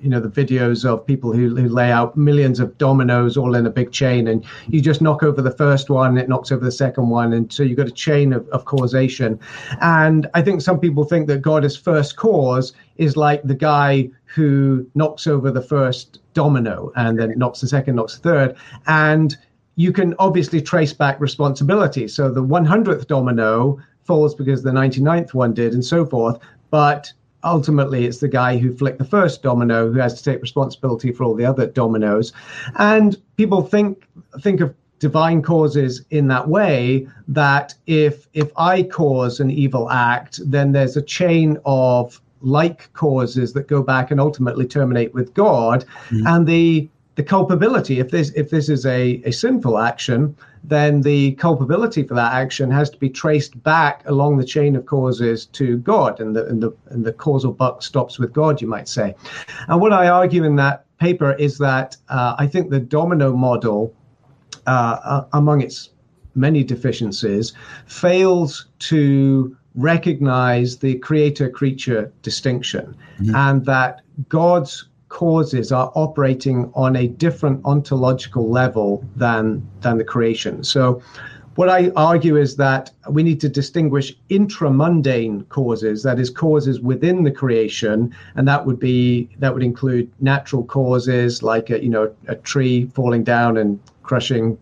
you 0.00 0.08
know 0.08 0.20
the 0.20 0.28
videos 0.28 0.84
of 0.84 1.06
people 1.06 1.32
who, 1.32 1.54
who 1.54 1.68
lay 1.68 1.90
out 1.90 2.16
millions 2.16 2.58
of 2.58 2.76
dominoes 2.78 3.36
all 3.36 3.54
in 3.54 3.66
a 3.66 3.70
big 3.70 3.92
chain 3.92 4.28
and 4.28 4.44
you 4.68 4.80
just 4.80 5.02
knock 5.02 5.22
over 5.22 5.42
the 5.42 5.50
first 5.50 5.90
one 5.90 6.16
it 6.16 6.26
knocks 6.28 6.50
over 6.50 6.64
the 6.64 6.72
second 6.72 7.10
one 7.10 7.34
and 7.34 7.52
so 7.52 7.62
you've 7.62 7.76
got 7.76 7.86
a 7.86 7.92
chain 7.92 8.32
of, 8.32 8.48
of 8.48 8.64
causation. 8.64 9.38
And 9.82 10.26
i 10.34 10.40
think 10.40 10.62
some 10.62 10.80
people 10.80 11.04
think 11.04 11.26
that 11.28 11.42
god 11.42 11.64
as 11.64 11.76
first 11.76 12.16
cause 12.16 12.72
is 12.96 13.16
like 13.16 13.42
the 13.42 13.54
guy 13.54 14.08
who 14.34 14.86
knocks 14.94 15.26
over 15.26 15.50
the 15.50 15.62
first 15.62 16.18
domino 16.34 16.92
and 16.96 17.18
then 17.18 17.32
knocks 17.36 17.60
the 17.60 17.68
second 17.68 17.94
knocks 17.94 18.16
the 18.16 18.22
third. 18.22 18.56
And 18.86 19.36
you 19.76 19.92
can 19.92 20.14
obviously 20.18 20.60
trace 20.60 20.92
back 20.92 21.20
responsibility. 21.20 22.08
So 22.08 22.30
the 22.30 22.42
100th 22.42 23.06
domino 23.06 23.78
falls 24.04 24.34
because 24.34 24.62
the 24.62 24.70
99th 24.70 25.34
one 25.34 25.54
did 25.54 25.72
and 25.72 25.84
so 25.84 26.04
forth 26.04 26.38
but 26.70 27.12
ultimately 27.44 28.04
it's 28.04 28.18
the 28.18 28.28
guy 28.28 28.56
who 28.56 28.74
flicked 28.74 28.98
the 28.98 29.04
first 29.04 29.42
domino 29.42 29.92
who 29.92 29.98
has 29.98 30.14
to 30.14 30.24
take 30.24 30.42
responsibility 30.42 31.12
for 31.12 31.22
all 31.22 31.34
the 31.34 31.44
other 31.44 31.66
dominoes. 31.66 32.32
And 32.76 33.16
people 33.36 33.62
think 33.62 34.08
think 34.40 34.60
of 34.60 34.74
divine 34.98 35.42
causes 35.42 36.04
in 36.10 36.28
that 36.28 36.48
way 36.48 37.06
that 37.28 37.74
if 37.86 38.26
if 38.32 38.50
i 38.56 38.82
cause 38.82 39.38
an 39.38 39.50
evil 39.50 39.90
act 39.90 40.40
then 40.50 40.72
there's 40.72 40.96
a 40.96 41.02
chain 41.02 41.58
of 41.64 42.20
like 42.40 42.92
causes 42.92 43.52
that 43.52 43.68
go 43.68 43.82
back 43.82 44.10
and 44.10 44.20
ultimately 44.20 44.66
terminate 44.66 45.12
with 45.14 45.34
god. 45.34 45.84
Mm-hmm. 46.08 46.26
and 46.26 46.46
the 46.46 46.88
the 47.16 47.22
culpability 47.22 48.00
if 48.00 48.10
this 48.10 48.30
if 48.30 48.50
this 48.50 48.68
is 48.68 48.84
a, 48.86 49.22
a 49.24 49.30
sinful 49.30 49.78
action 49.78 50.34
then 50.66 51.02
the 51.02 51.32
culpability 51.32 52.02
for 52.02 52.14
that 52.14 52.32
action 52.32 52.70
has 52.70 52.88
to 52.90 52.96
be 52.96 53.10
traced 53.10 53.62
back 53.62 54.02
along 54.06 54.38
the 54.38 54.44
chain 54.44 54.74
of 54.76 54.86
causes 54.86 55.46
to 55.46 55.76
God, 55.78 56.20
and 56.20 56.34
the 56.34 56.46
and 56.46 56.62
the 56.62 56.72
and 56.88 57.04
the 57.04 57.12
causal 57.12 57.52
buck 57.52 57.82
stops 57.82 58.18
with 58.18 58.32
God, 58.32 58.62
you 58.62 58.68
might 58.68 58.88
say. 58.88 59.14
And 59.68 59.80
what 59.80 59.92
I 59.92 60.08
argue 60.08 60.42
in 60.44 60.56
that 60.56 60.86
paper 60.98 61.32
is 61.34 61.58
that 61.58 61.96
uh, 62.08 62.34
I 62.38 62.46
think 62.46 62.70
the 62.70 62.80
domino 62.80 63.36
model, 63.36 63.94
uh, 64.66 64.96
uh 65.04 65.24
among 65.34 65.60
its 65.60 65.90
many 66.34 66.64
deficiencies, 66.64 67.52
fails 67.86 68.66
to 68.78 69.54
recognize 69.74 70.78
the 70.78 70.98
creator 70.98 71.50
creature 71.50 72.10
distinction, 72.22 72.96
mm-hmm. 73.18 73.34
and 73.34 73.66
that 73.66 74.00
God's 74.30 74.88
causes 75.14 75.70
are 75.70 75.92
operating 75.94 76.72
on 76.74 76.96
a 76.96 77.06
different 77.06 77.64
ontological 77.64 78.50
level 78.50 79.04
than 79.14 79.64
than 79.80 79.96
the 79.96 80.04
creation. 80.04 80.64
So 80.64 81.00
what 81.54 81.68
I 81.68 81.92
argue 81.94 82.36
is 82.36 82.56
that 82.56 82.90
we 83.08 83.22
need 83.22 83.40
to 83.42 83.48
distinguish 83.48 84.12
intramundane 84.28 85.48
causes, 85.50 86.02
that 86.02 86.18
is, 86.18 86.30
causes 86.30 86.80
within 86.80 87.22
the 87.22 87.30
creation, 87.30 88.12
and 88.34 88.48
that 88.48 88.66
would 88.66 88.80
be 88.80 89.28
that 89.38 89.54
would 89.54 89.62
include 89.62 90.10
natural 90.20 90.64
causes 90.64 91.44
like 91.44 91.70
a, 91.70 91.80
you 91.80 91.90
know 91.90 92.12
a 92.26 92.34
tree 92.34 92.90
falling 92.96 93.22
down 93.22 93.56
and 93.56 93.78
crushing 94.02 94.58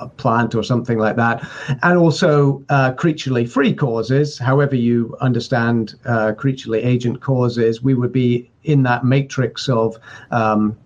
a 0.00 0.08
plant 0.08 0.54
or 0.54 0.62
something 0.62 0.98
like 0.98 1.16
that, 1.16 1.46
and 1.82 1.98
also 1.98 2.62
uh, 2.68 2.92
creaturely 2.92 3.46
free 3.46 3.72
causes. 3.72 4.38
However, 4.38 4.76
you 4.76 5.16
understand 5.20 5.94
uh, 6.04 6.32
creaturely 6.32 6.82
agent 6.82 7.20
causes, 7.20 7.82
we 7.82 7.94
would 7.94 8.12
be 8.12 8.50
in 8.64 8.82
that 8.84 9.04
matrix 9.04 9.68
of 9.68 9.96
um, 10.30 10.76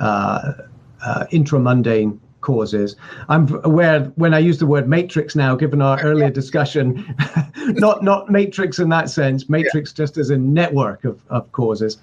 uh, 0.00 0.52
uh 1.00 1.24
intramundane 1.32 2.18
causes. 2.40 2.96
I'm 3.28 3.60
aware 3.64 4.04
when 4.16 4.34
I 4.34 4.38
use 4.38 4.58
the 4.58 4.66
word 4.66 4.88
matrix 4.88 5.34
now, 5.34 5.56
given 5.56 5.82
our 5.82 6.00
earlier 6.02 6.30
discussion, 6.30 7.04
not 7.66 8.02
not 8.02 8.30
matrix 8.30 8.78
in 8.78 8.88
that 8.90 9.10
sense, 9.10 9.48
matrix 9.48 9.92
yeah. 9.92 10.04
just 10.04 10.18
as 10.18 10.30
a 10.30 10.38
network 10.38 11.04
of, 11.04 11.20
of 11.28 11.50
causes. 11.52 11.98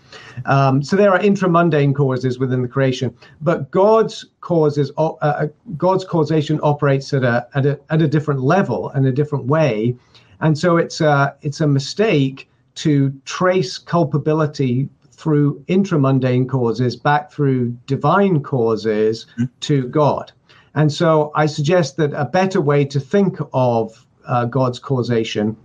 Um, 0.45 0.83
so 0.83 0.95
there 0.95 1.11
are 1.11 1.19
intramundane 1.19 1.95
causes 1.95 2.39
within 2.39 2.61
the 2.61 2.67
creation, 2.67 3.15
but 3.41 3.71
God's 3.71 4.25
causes, 4.41 4.91
uh, 4.97 5.13
uh, 5.21 5.47
God's 5.77 6.05
causation 6.05 6.59
operates 6.63 7.13
at 7.13 7.23
a, 7.23 7.47
at 7.55 7.65
a 7.65 7.79
at 7.89 8.01
a 8.01 8.07
different 8.07 8.41
level 8.41 8.89
and 8.89 9.05
a 9.05 9.11
different 9.11 9.45
way, 9.45 9.95
and 10.41 10.57
so 10.57 10.77
it's 10.77 11.01
a 11.01 11.35
it's 11.41 11.61
a 11.61 11.67
mistake 11.67 12.49
to 12.75 13.13
trace 13.23 13.77
culpability 13.77 14.89
through 15.17 15.63
intramundane 15.67 16.47
causes 16.47 16.95
back 16.95 17.31
through 17.31 17.71
divine 17.87 18.43
causes 18.43 19.25
mm-hmm. 19.33 19.45
to 19.61 19.87
God. 19.87 20.31
And 20.75 20.91
so 20.91 21.31
I 21.35 21.45
suggest 21.45 21.97
that 21.97 22.13
a 22.13 22.25
better 22.25 22.59
way 22.59 22.85
to 22.85 22.99
think 22.99 23.37
of 23.53 24.05
uh, 24.27 24.45
God's 24.45 24.79
causation 24.79 25.55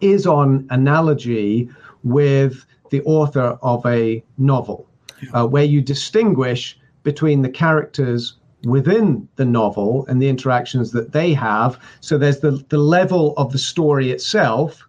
is 0.00 0.26
on 0.26 0.66
analogy 0.70 1.70
with 2.02 2.64
the 2.90 3.02
author 3.02 3.58
of 3.62 3.84
a 3.86 4.22
novel, 4.36 4.86
uh, 5.32 5.46
where 5.46 5.64
you 5.64 5.80
distinguish 5.80 6.78
between 7.02 7.42
the 7.42 7.48
characters 7.48 8.36
within 8.64 9.28
the 9.36 9.44
novel 9.44 10.04
and 10.08 10.20
the 10.20 10.28
interactions 10.28 10.90
that 10.92 11.12
they 11.12 11.32
have. 11.32 11.78
So 12.00 12.18
there's 12.18 12.40
the, 12.40 12.64
the 12.68 12.78
level 12.78 13.34
of 13.36 13.52
the 13.52 13.58
story 13.58 14.10
itself, 14.10 14.87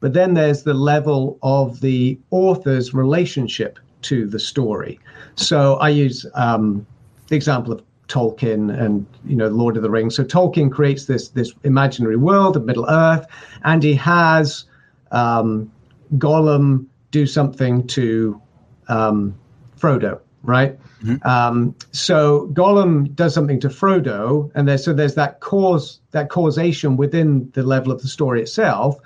but 0.00 0.12
then 0.12 0.34
there's 0.34 0.62
the 0.62 0.74
level 0.74 1.38
of 1.42 1.80
the 1.80 2.18
author's 2.30 2.94
relationship 2.94 3.78
to 4.02 4.26
the 4.26 4.38
story. 4.38 4.98
So 5.34 5.74
I 5.76 5.88
use 5.88 6.24
um, 6.34 6.86
the 7.28 7.36
example 7.36 7.72
of 7.72 7.82
Tolkien 8.08 8.76
and 8.76 9.06
you 9.26 9.36
know 9.36 9.48
Lord 9.48 9.76
of 9.76 9.82
the 9.82 9.90
Rings. 9.90 10.16
So 10.16 10.24
Tolkien 10.24 10.72
creates 10.72 11.04
this 11.04 11.28
this 11.28 11.52
imaginary 11.62 12.16
world 12.16 12.56
of 12.56 12.64
Middle 12.64 12.88
Earth, 12.88 13.26
and 13.64 13.82
he 13.82 13.94
has 13.94 14.64
um, 15.12 15.70
Gollum 16.16 16.86
do 17.10 17.26
something 17.26 17.86
to 17.88 18.40
um, 18.88 19.34
Frodo, 19.78 20.20
right? 20.42 20.78
Mm-hmm. 21.02 21.26
Um, 21.28 21.74
so 21.92 22.48
Gollum 22.52 23.14
does 23.14 23.34
something 23.34 23.60
to 23.60 23.68
Frodo, 23.68 24.50
and 24.54 24.66
there's 24.66 24.84
so 24.84 24.92
there's 24.92 25.14
that 25.14 25.40
cause 25.40 26.00
that 26.12 26.30
causation 26.30 26.96
within 26.96 27.50
the 27.52 27.62
level 27.62 27.92
of 27.92 28.00
the 28.00 28.08
story 28.08 28.40
itself. 28.40 28.96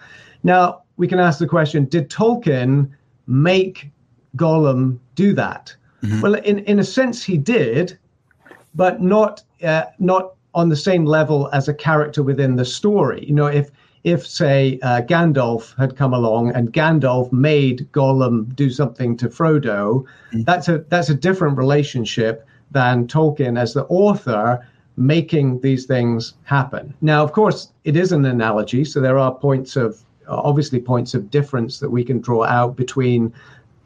Now 0.44 0.81
we 1.02 1.08
can 1.08 1.18
ask 1.18 1.40
the 1.40 1.48
question 1.48 1.86
Did 1.86 2.08
Tolkien 2.10 2.88
make 3.26 3.90
Gollum 4.36 5.00
do 5.16 5.32
that? 5.32 5.74
Mm-hmm. 6.04 6.20
Well, 6.20 6.34
in, 6.34 6.60
in 6.60 6.78
a 6.78 6.84
sense, 6.84 7.24
he 7.24 7.36
did, 7.36 7.98
but 8.76 9.02
not 9.02 9.42
uh, 9.64 9.86
not 9.98 10.34
on 10.54 10.68
the 10.68 10.76
same 10.76 11.04
level 11.04 11.50
as 11.52 11.66
a 11.66 11.74
character 11.74 12.22
within 12.22 12.54
the 12.54 12.64
story. 12.64 13.24
You 13.26 13.34
know, 13.34 13.46
if 13.46 13.72
if 14.04 14.24
say 14.24 14.78
uh, 14.84 15.00
Gandalf 15.02 15.76
had 15.76 15.96
come 15.96 16.14
along 16.14 16.52
and 16.54 16.72
Gandalf 16.72 17.32
made 17.32 17.88
Gollum 17.90 18.54
do 18.54 18.70
something 18.70 19.16
to 19.16 19.28
Frodo, 19.28 20.04
mm-hmm. 20.04 20.42
that's 20.44 20.68
a 20.68 20.84
that's 20.88 21.10
a 21.10 21.16
different 21.16 21.58
relationship 21.58 22.46
than 22.70 23.08
Tolkien 23.08 23.58
as 23.58 23.74
the 23.74 23.86
author 23.86 24.64
making 24.96 25.62
these 25.62 25.84
things 25.84 26.34
happen. 26.44 26.94
Now, 27.00 27.24
of 27.24 27.32
course, 27.32 27.72
it 27.82 27.96
is 27.96 28.12
an 28.12 28.24
analogy, 28.24 28.84
so 28.84 29.00
there 29.00 29.18
are 29.18 29.34
points 29.34 29.74
of 29.74 30.04
obviously 30.28 30.80
points 30.80 31.14
of 31.14 31.30
difference 31.30 31.80
that 31.80 31.90
we 31.90 32.04
can 32.04 32.20
draw 32.20 32.44
out 32.44 32.76
between 32.76 33.32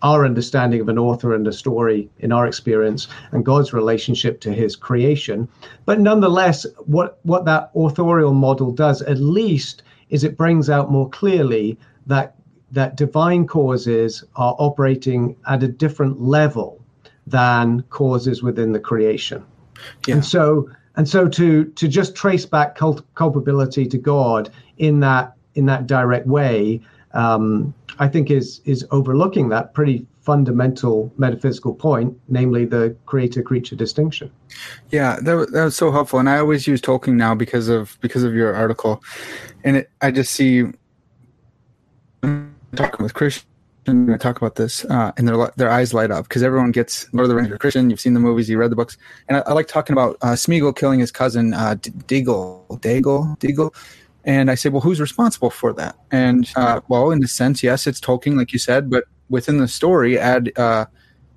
our 0.02 0.24
understanding 0.24 0.80
of 0.80 0.88
an 0.88 0.98
author 0.98 1.34
and 1.34 1.46
a 1.46 1.52
story 1.52 2.08
in 2.18 2.30
our 2.30 2.46
experience 2.46 3.08
and 3.32 3.44
God's 3.44 3.72
relationship 3.72 4.40
to 4.40 4.52
his 4.52 4.76
creation. 4.76 5.48
But 5.84 6.00
nonetheless, 6.00 6.66
what, 6.84 7.18
what 7.22 7.44
that 7.46 7.70
authorial 7.74 8.34
model 8.34 8.72
does 8.72 9.02
at 9.02 9.18
least 9.18 9.82
is 10.10 10.22
it 10.22 10.36
brings 10.36 10.70
out 10.70 10.90
more 10.90 11.08
clearly 11.08 11.78
that 12.06 12.36
that 12.72 12.96
divine 12.96 13.46
causes 13.46 14.24
are 14.34 14.56
operating 14.58 15.36
at 15.48 15.62
a 15.62 15.68
different 15.68 16.20
level 16.20 16.80
than 17.26 17.82
causes 17.90 18.42
within 18.42 18.72
the 18.72 18.80
creation. 18.80 19.44
Yeah. 20.06 20.16
And 20.16 20.24
so 20.24 20.68
and 20.96 21.08
so 21.08 21.28
to 21.28 21.64
to 21.64 21.88
just 21.88 22.14
trace 22.14 22.46
back 22.46 22.74
cult- 22.74 23.04
culpability 23.14 23.86
to 23.86 23.98
God 23.98 24.50
in 24.78 25.00
that 25.00 25.35
in 25.56 25.66
that 25.66 25.86
direct 25.86 26.26
way, 26.26 26.80
um, 27.12 27.74
I 27.98 28.08
think 28.08 28.30
is 28.30 28.60
is 28.64 28.86
overlooking 28.90 29.48
that 29.48 29.74
pretty 29.74 30.06
fundamental 30.20 31.12
metaphysical 31.18 31.72
point, 31.72 32.12
namely 32.28 32.64
the 32.64 32.96
creator-creature 33.06 33.76
distinction. 33.76 34.30
Yeah, 34.90 35.18
that, 35.22 35.52
that 35.52 35.64
was 35.64 35.76
so 35.76 35.92
helpful, 35.92 36.18
and 36.18 36.28
I 36.28 36.38
always 36.38 36.66
use 36.66 36.80
Tolkien 36.80 37.14
now 37.14 37.34
because 37.34 37.68
of 37.68 37.96
because 38.00 38.24
of 38.24 38.34
your 38.34 38.54
article, 38.54 39.02
and 39.64 39.78
it, 39.78 39.90
I 40.00 40.10
just 40.10 40.32
see 40.32 40.64
talking 42.22 43.02
with 43.02 43.14
Christian. 43.14 43.46
I 43.88 44.16
talk 44.16 44.36
about 44.36 44.56
this, 44.56 44.84
uh, 44.86 45.12
and 45.16 45.28
their 45.28 45.52
their 45.56 45.70
eyes 45.70 45.94
light 45.94 46.10
up 46.10 46.28
because 46.28 46.42
everyone 46.42 46.72
gets 46.72 47.06
Lord 47.14 47.26
of 47.26 47.28
the 47.28 47.36
Rings. 47.36 47.48
You're 47.48 47.58
Christian, 47.58 47.88
you've 47.88 48.00
seen 48.00 48.14
the 48.14 48.20
movies, 48.20 48.50
you 48.50 48.58
read 48.58 48.72
the 48.72 48.76
books, 48.76 48.98
and 49.28 49.36
I, 49.36 49.40
I 49.46 49.52
like 49.52 49.68
talking 49.68 49.94
about 49.94 50.16
uh, 50.22 50.32
Smeagol 50.32 50.74
killing 50.74 50.98
his 50.98 51.12
cousin 51.12 51.54
uh, 51.54 51.76
Deagol, 51.80 52.66
Deagol, 52.80 53.38
Deagol, 53.38 53.72
and 54.26 54.50
I 54.50 54.56
say, 54.56 54.68
well, 54.68 54.80
who's 54.80 55.00
responsible 55.00 55.50
for 55.50 55.72
that? 55.74 55.96
And 56.10 56.50
uh, 56.56 56.80
well, 56.88 57.12
in 57.12 57.22
a 57.22 57.28
sense, 57.28 57.62
yes, 57.62 57.86
it's 57.86 58.00
Tolkien, 58.00 58.36
like 58.36 58.52
you 58.52 58.58
said, 58.58 58.90
but 58.90 59.04
within 59.30 59.58
the 59.58 59.68
story, 59.68 60.18
add 60.18 60.52
uh, 60.58 60.86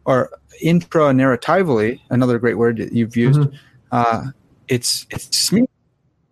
or 0.06 0.32
intra 0.60 1.14
narratively, 1.14 2.02
another 2.10 2.40
great 2.40 2.58
word 2.58 2.78
that 2.78 2.92
you've 2.92 3.16
used. 3.16 3.42
Mm-hmm. 3.42 3.56
Uh, 3.92 4.32
it's 4.68 5.06
it's 5.12 5.52
me. 5.52 5.68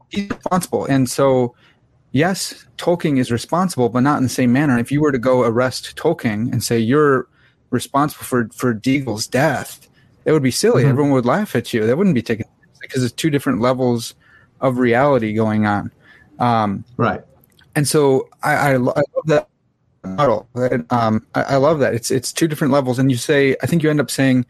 He's 0.09 0.29
responsible, 0.29 0.85
and 0.85 1.07
so 1.07 1.55
yes, 2.11 2.65
Tolkien 2.77 3.19
is 3.19 3.31
responsible, 3.31 3.89
but 3.89 4.01
not 4.01 4.17
in 4.17 4.23
the 4.23 4.29
same 4.29 4.51
manner. 4.51 4.79
If 4.79 4.91
you 4.91 4.99
were 4.99 5.11
to 5.11 5.19
go 5.19 5.43
arrest 5.43 5.95
Tolkien 5.95 6.51
and 6.51 6.63
say 6.63 6.79
you're 6.79 7.27
responsible 7.69 8.25
for 8.25 8.49
for 8.49 8.73
Deagol's 8.73 9.27
death, 9.27 9.87
it 10.25 10.31
would 10.31 10.43
be 10.43 10.51
silly. 10.51 10.81
Mm-hmm. 10.81 10.89
Everyone 10.89 11.11
would 11.11 11.25
laugh 11.25 11.55
at 11.55 11.71
you. 11.71 11.85
That 11.85 11.97
wouldn't 11.97 12.15
be 12.15 12.23
taken 12.23 12.47
because 12.81 13.03
it's 13.03 13.13
two 13.13 13.29
different 13.29 13.61
levels 13.61 14.15
of 14.59 14.79
reality 14.79 15.33
going 15.33 15.67
on. 15.67 15.91
Um, 16.39 16.83
right. 16.97 17.21
And 17.75 17.87
so 17.87 18.29
I, 18.43 18.53
I, 18.53 18.73
I 18.73 18.77
love 18.77 19.25
that 19.25 19.49
model. 20.03 20.47
Um, 20.89 21.25
I, 21.35 21.41
I, 21.41 21.55
love 21.57 21.79
that. 21.79 21.93
It's 21.93 22.11
it's 22.11 22.31
two 22.31 22.47
different 22.47 22.73
levels, 22.73 22.99
and 22.99 23.11
you 23.11 23.17
say 23.17 23.55
I 23.61 23.67
think 23.67 23.83
you 23.83 23.89
end 23.89 23.99
up 23.99 24.11
saying, 24.11 24.45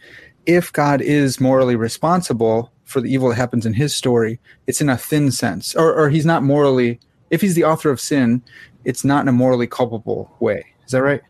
if 0.46 0.72
God 0.72 1.02
is 1.02 1.40
morally 1.40 1.76
responsible 1.76 2.72
for 2.86 3.02
the 3.02 3.12
evil 3.12 3.30
that 3.30 3.36
happens 3.36 3.66
in 3.66 3.74
His 3.74 3.96
story, 3.96 4.40
it's 4.68 4.82
in 4.82 4.90
a 4.90 4.98
thin 4.98 5.32
sense, 5.32 5.76
or 5.76 5.94
or 5.94 6.10
He's 6.10 6.26
not 6.26 6.44
morally. 6.44 7.00
If 7.30 7.42
He's 7.42 7.56
the 7.56 7.64
author 7.66 7.90
of 7.90 8.00
sin, 8.00 8.42
it's 8.86 9.04
not 9.04 9.22
in 9.22 9.28
a 9.28 9.34
morally 9.34 9.68
culpable 9.68 10.34
way. 10.40 10.66
Is 10.86 10.92
that 10.92 11.02
right? 11.02 11.22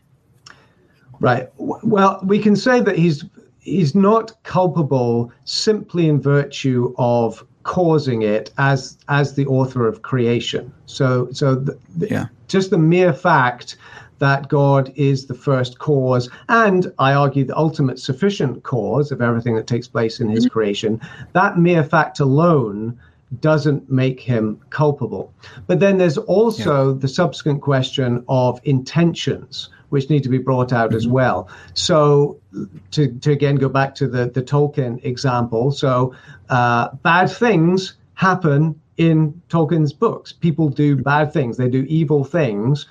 Right. 1.20 1.48
Well, 1.56 2.20
we 2.22 2.38
can 2.38 2.54
say 2.54 2.80
that 2.80 2.96
He's 2.96 3.24
he's 3.60 3.94
not 3.94 4.42
culpable 4.44 5.32
simply 5.44 6.08
in 6.08 6.20
virtue 6.20 6.94
of 6.96 7.44
causing 7.68 8.22
it 8.22 8.50
as 8.56 8.96
as 9.08 9.34
the 9.34 9.46
author 9.46 9.86
of 9.86 10.00
creation. 10.00 10.72
So 10.86 11.28
so 11.32 11.54
the, 11.54 11.78
yeah. 12.10 12.26
just 12.48 12.70
the 12.70 12.78
mere 12.78 13.12
fact 13.12 13.76
that 14.20 14.48
God 14.48 14.90
is 14.96 15.26
the 15.26 15.34
first 15.34 15.78
cause, 15.78 16.30
and 16.48 16.90
I 16.98 17.12
argue 17.12 17.44
the 17.44 17.56
ultimate 17.56 17.98
sufficient 18.00 18.62
cause 18.62 19.12
of 19.12 19.20
everything 19.20 19.54
that 19.56 19.66
takes 19.66 19.86
place 19.86 20.18
in 20.18 20.30
his 20.30 20.46
mm-hmm. 20.46 20.52
creation, 20.52 21.00
that 21.34 21.58
mere 21.58 21.84
fact 21.84 22.20
alone 22.20 22.98
doesn't 23.40 23.90
make 23.90 24.18
him 24.18 24.58
culpable. 24.70 25.30
But 25.66 25.78
then 25.78 25.98
there's 25.98 26.16
also 26.16 26.94
yeah. 26.94 26.98
the 26.98 27.08
subsequent 27.08 27.60
question 27.60 28.24
of 28.28 28.60
intentions, 28.64 29.68
which 29.90 30.10
need 30.10 30.22
to 30.22 30.28
be 30.28 30.38
brought 30.38 30.72
out 30.72 30.90
mm-hmm. 30.90 30.96
as 30.96 31.08
well. 31.08 31.48
So, 31.74 32.38
to, 32.90 33.08
to 33.08 33.32
again 33.32 33.56
go 33.56 33.68
back 33.68 33.94
to 33.96 34.08
the, 34.08 34.26
the 34.30 34.42
Tolkien 34.42 35.04
example, 35.04 35.70
so 35.70 36.14
uh, 36.48 36.90
bad 37.02 37.30
things 37.30 37.94
happen 38.14 38.80
in 38.96 39.40
Tolkien's 39.48 39.92
books. 39.92 40.32
People 40.32 40.68
do 40.68 40.96
bad 40.96 41.32
things, 41.32 41.56
they 41.56 41.68
do 41.68 41.84
evil 41.88 42.24
things. 42.24 42.86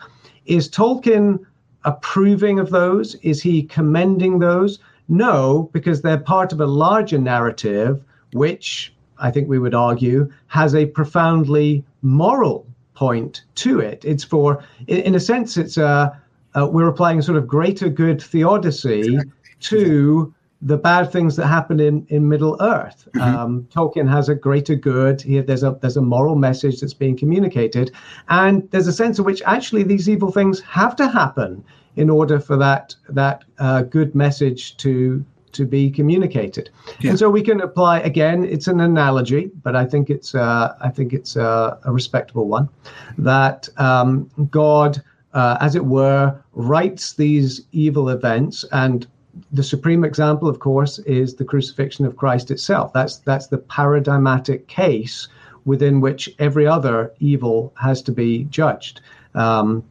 Is 0.45 0.69
Tolkien 0.69 1.45
approving 1.83 2.59
of 2.59 2.69
those? 2.69 3.15
Is 3.15 3.41
he 3.41 3.63
commending 3.63 4.39
those? 4.39 4.79
No, 5.09 5.69
because 5.73 6.01
they're 6.01 6.17
part 6.17 6.51
of 6.51 6.59
a 6.59 6.65
larger 6.65 7.17
narrative, 7.17 8.03
which 8.33 8.93
I 9.19 9.31
think 9.31 9.47
we 9.47 9.59
would 9.59 9.73
argue 9.73 10.31
has 10.47 10.75
a 10.75 10.85
profoundly 10.85 11.83
moral 12.01 12.65
point 12.93 13.43
to 13.55 13.79
it. 13.79 14.03
It's 14.05 14.23
for, 14.23 14.63
in, 14.87 15.15
a 15.15 15.19
sense, 15.19 15.55
it's 15.55 15.77
a, 15.77 16.19
uh, 16.57 16.67
we're 16.67 16.87
applying 16.87 17.19
a 17.19 17.23
sort 17.23 17.37
of 17.37 17.47
greater 17.47 17.89
good 17.89 18.21
theodicy 18.21 19.17
to 19.59 20.33
the 20.61 20.77
bad 20.77 21.11
things 21.11 21.35
that 21.35 21.45
happen 21.45 21.79
in, 21.79 22.05
in 22.09 22.27
Middle 22.27 22.57
Earth. 22.61 23.07
Mm-hmm. 23.15 23.35
Um, 23.37 23.67
Tolkien 23.71 24.09
has 24.09 24.27
a 24.27 24.35
greater 24.35 24.75
good. 24.75 25.21
Here, 25.21 25.43
there's 25.43 25.63
a 25.63 25.77
there's 25.81 25.97
a 25.97 26.01
moral 26.01 26.35
message 26.35 26.79
that's 26.79 26.95
being 26.95 27.17
communicated, 27.17 27.91
and 28.29 28.69
there's 28.71 28.87
a 28.87 28.93
sense 28.93 29.19
in 29.19 29.25
which 29.25 29.41
actually 29.45 29.83
these 29.83 30.09
evil 30.09 30.31
things 30.31 30.59
have 30.61 30.95
to 30.95 31.07
happen 31.07 31.63
in 31.95 32.09
order 32.09 32.39
for 32.39 32.57
that 32.57 32.95
that 33.09 33.43
uh, 33.59 33.83
good 33.83 34.15
message 34.15 34.77
to 34.77 35.23
to 35.51 35.65
be 35.65 35.91
communicated. 35.91 36.69
Yeah. 36.99 37.11
And 37.11 37.19
so 37.19 37.29
we 37.29 37.41
can 37.41 37.61
apply 37.61 37.99
again. 37.99 38.43
It's 38.43 38.67
an 38.67 38.79
analogy, 38.79 39.51
but 39.63 39.75
I 39.75 39.85
think 39.85 40.09
it's 40.09 40.33
uh, 40.33 40.75
I 40.81 40.89
think 40.89 41.13
it's 41.13 41.35
a, 41.35 41.77
a 41.83 41.91
respectable 41.91 42.47
one. 42.47 42.69
That 43.17 43.69
um, 43.77 44.29
God, 44.49 45.03
uh, 45.37 45.55
as 45.61 45.75
it 45.75 45.85
were, 45.85 46.35
writes 46.53 47.13
these 47.13 47.61
evil 47.71 48.09
events 48.09 48.65
and 48.71 49.05
the 49.51 49.61
supreme 49.63 50.03
example, 50.03 50.49
of 50.49 50.57
course, 50.57 50.97
is 50.99 51.35
the 51.35 51.45
crucifixion 51.45 52.05
of 52.05 52.15
Christ 52.15 52.49
itself. 52.49 52.91
That's 52.91 53.17
that's 53.17 53.47
the 53.47 53.59
paradigmatic 53.59 54.67
case 54.67 55.27
within 55.65 56.01
which 56.01 56.27
every 56.39 56.65
other 56.65 57.13
evil 57.19 57.71
has 57.79 58.01
to 58.03 58.11
be 58.11 58.45
judged. 58.45 59.01
Um, 59.35 59.83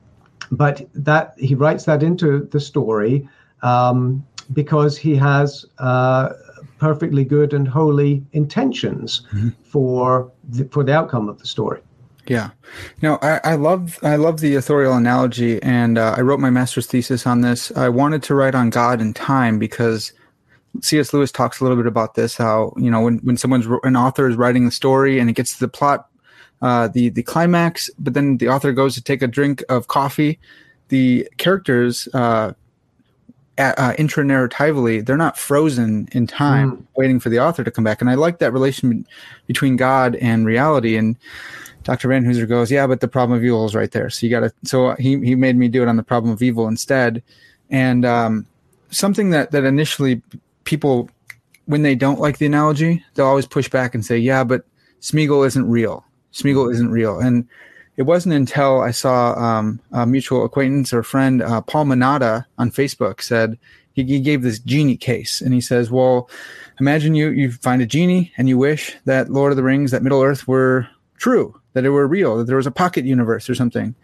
but 0.51 0.89
that 0.95 1.35
he 1.39 1.55
writes 1.55 1.85
that 1.85 2.03
into 2.03 2.49
the 2.51 2.59
story 2.59 3.29
um, 3.63 4.27
because 4.53 4.97
he 4.97 5.15
has 5.15 5.65
uh, 5.79 6.31
perfectly 6.79 7.25
good 7.25 7.53
and 7.53 7.69
holy 7.69 8.25
intentions 8.33 9.23
mm-hmm. 9.33 9.51
for 9.63 10.33
the, 10.49 10.65
for 10.73 10.83
the 10.83 10.93
outcome 10.93 11.29
of 11.29 11.39
the 11.39 11.47
story. 11.47 11.81
Yeah, 12.27 12.51
no, 13.03 13.19
I, 13.23 13.41
I 13.45 13.55
love 13.55 13.99
I 14.03 14.17
love 14.17 14.41
the 14.41 14.57
authorial 14.57 14.95
analogy, 14.95 15.63
and 15.63 15.97
uh, 15.99 16.15
I 16.17 16.23
wrote 16.23 16.41
my 16.41 16.51
master's 16.51 16.87
thesis 16.87 17.27
on 17.27 17.41
this. 17.41 17.71
I 17.77 17.89
wanted 17.89 18.23
to 18.25 18.35
write 18.35 18.55
on 18.55 18.71
God 18.71 19.01
and 19.01 19.15
time 19.15 19.59
because 19.59 20.13
C.S. 20.83 21.13
Lewis 21.13 21.31
talks 21.31 21.61
a 21.61 21.65
little 21.65 21.77
bit 21.77 21.87
about 21.87 22.15
this. 22.15 22.37
How 22.37 22.73
you 22.77 22.91
know 22.91 23.01
when 23.01 23.19
when 23.19 23.37
someone's 23.37 23.67
an 23.85 23.97
author 23.97 24.29
is 24.29 24.37
writing 24.37 24.65
the 24.65 24.71
story 24.73 25.19
and 25.19 25.31
it 25.31 25.35
gets 25.35 25.55
to 25.55 25.61
the 25.61 25.69
plot, 25.69 26.09
uh, 26.63 26.89
the 26.89 27.11
the 27.11 27.23
climax, 27.23 27.91
but 27.99 28.15
then 28.15 28.39
the 28.39 28.49
author 28.49 28.73
goes 28.73 28.95
to 28.95 29.03
take 29.03 29.23
a 29.23 29.29
drink 29.29 29.63
of 29.69 29.89
coffee, 29.89 30.39
the 30.89 31.29
characters. 31.37 32.09
Uh, 32.13 32.53
uh, 33.59 33.95
intranarratively, 33.95 35.05
they're 35.05 35.17
not 35.17 35.39
frozen 35.39 36.09
in 36.13 36.27
time, 36.27 36.73
mm. 36.73 36.87
waiting 36.97 37.19
for 37.19 37.31
the 37.31 37.41
author 37.41 37.65
to 37.65 37.71
come 37.71 37.85
back. 37.85 38.01
And 38.01 38.11
I 38.11 38.15
like 38.15 38.39
that 38.39 38.53
relation 38.53 39.07
between 39.47 39.77
God 39.77 40.15
and 40.17 40.45
reality. 40.45 40.97
And 40.97 41.17
Dr. 41.87 42.09
Vanhoozer 42.09 42.49
goes, 42.49 42.69
yeah, 42.69 42.85
but 42.89 42.99
the 42.99 43.07
problem 43.07 43.39
of 43.39 43.45
evil 43.45 43.65
is 43.65 43.73
right 43.73 43.93
there. 43.93 44.11
So 44.11 44.27
you 44.27 44.31
got 44.31 44.41
to. 44.41 44.53
So 44.65 44.97
he 44.99 45.21
he 45.21 45.37
made 45.37 45.57
me 45.57 45.69
do 45.69 45.83
it 45.83 45.89
on 45.89 45.97
the 45.97 46.03
problem 46.03 46.33
of 46.33 46.43
evil 46.43 46.67
instead, 46.67 47.23
and 47.71 48.05
um, 48.05 48.45
something 48.91 49.31
that 49.31 49.53
that 49.53 49.63
initially 49.63 50.21
people 50.65 51.09
when 51.67 51.83
they 51.83 51.95
don't 51.95 52.19
like 52.19 52.39
the 52.39 52.47
analogy, 52.47 53.05
they'll 53.15 53.27
always 53.27 53.47
push 53.47 53.69
back 53.69 53.95
and 53.95 54.05
say, 54.05 54.19
yeah, 54.19 54.43
but 54.43 54.65
Smeagol 55.01 55.47
isn't 55.47 55.71
real. 55.71 56.05
Smeagol 56.33 56.73
isn't 56.73 56.91
real, 56.91 57.21
and 57.21 57.47
it 57.97 58.03
wasn't 58.03 58.35
until 58.35 58.81
I 58.81 58.91
saw 58.91 59.35
um, 59.35 59.81
a 59.93 60.07
mutual 60.07 60.45
acquaintance 60.45 60.93
or 60.93 61.05
friend, 61.05 61.41
uh, 61.41 61.61
Paul 61.61 61.85
Manata, 61.85 62.47
on 62.59 62.73
Facebook 62.73 63.23
said 63.23 63.57
he, 63.93 64.03
he, 64.03 64.19
gave 64.19 64.43
this 64.43 64.59
genie 64.59 64.97
case, 64.97 65.41
and 65.41 65.55
he 65.55 65.61
says, 65.61 65.89
"Well, 65.89 66.29
imagine 66.81 67.15
you 67.15 67.29
you 67.29 67.53
find 67.53 67.81
a 67.81 67.87
genie 67.87 68.33
and 68.37 68.49
you 68.49 68.59
wish 68.59 68.97
that 69.05 69.31
Lord 69.31 69.53
of 69.53 69.57
the 69.57 69.63
Rings, 69.63 69.93
that 69.93 70.03
Middle 70.03 70.23
Earth 70.23 70.49
were 70.49 70.89
true, 71.17 71.59
that 71.77 71.85
it 71.85 71.91
were 71.91 72.07
real, 72.07 72.39
that 72.39 72.45
there 72.45 72.57
was 72.57 72.67
a 72.67 72.71
pocket 72.71 73.05
universe 73.05 73.51
or 73.51 73.55
something, 73.55 73.95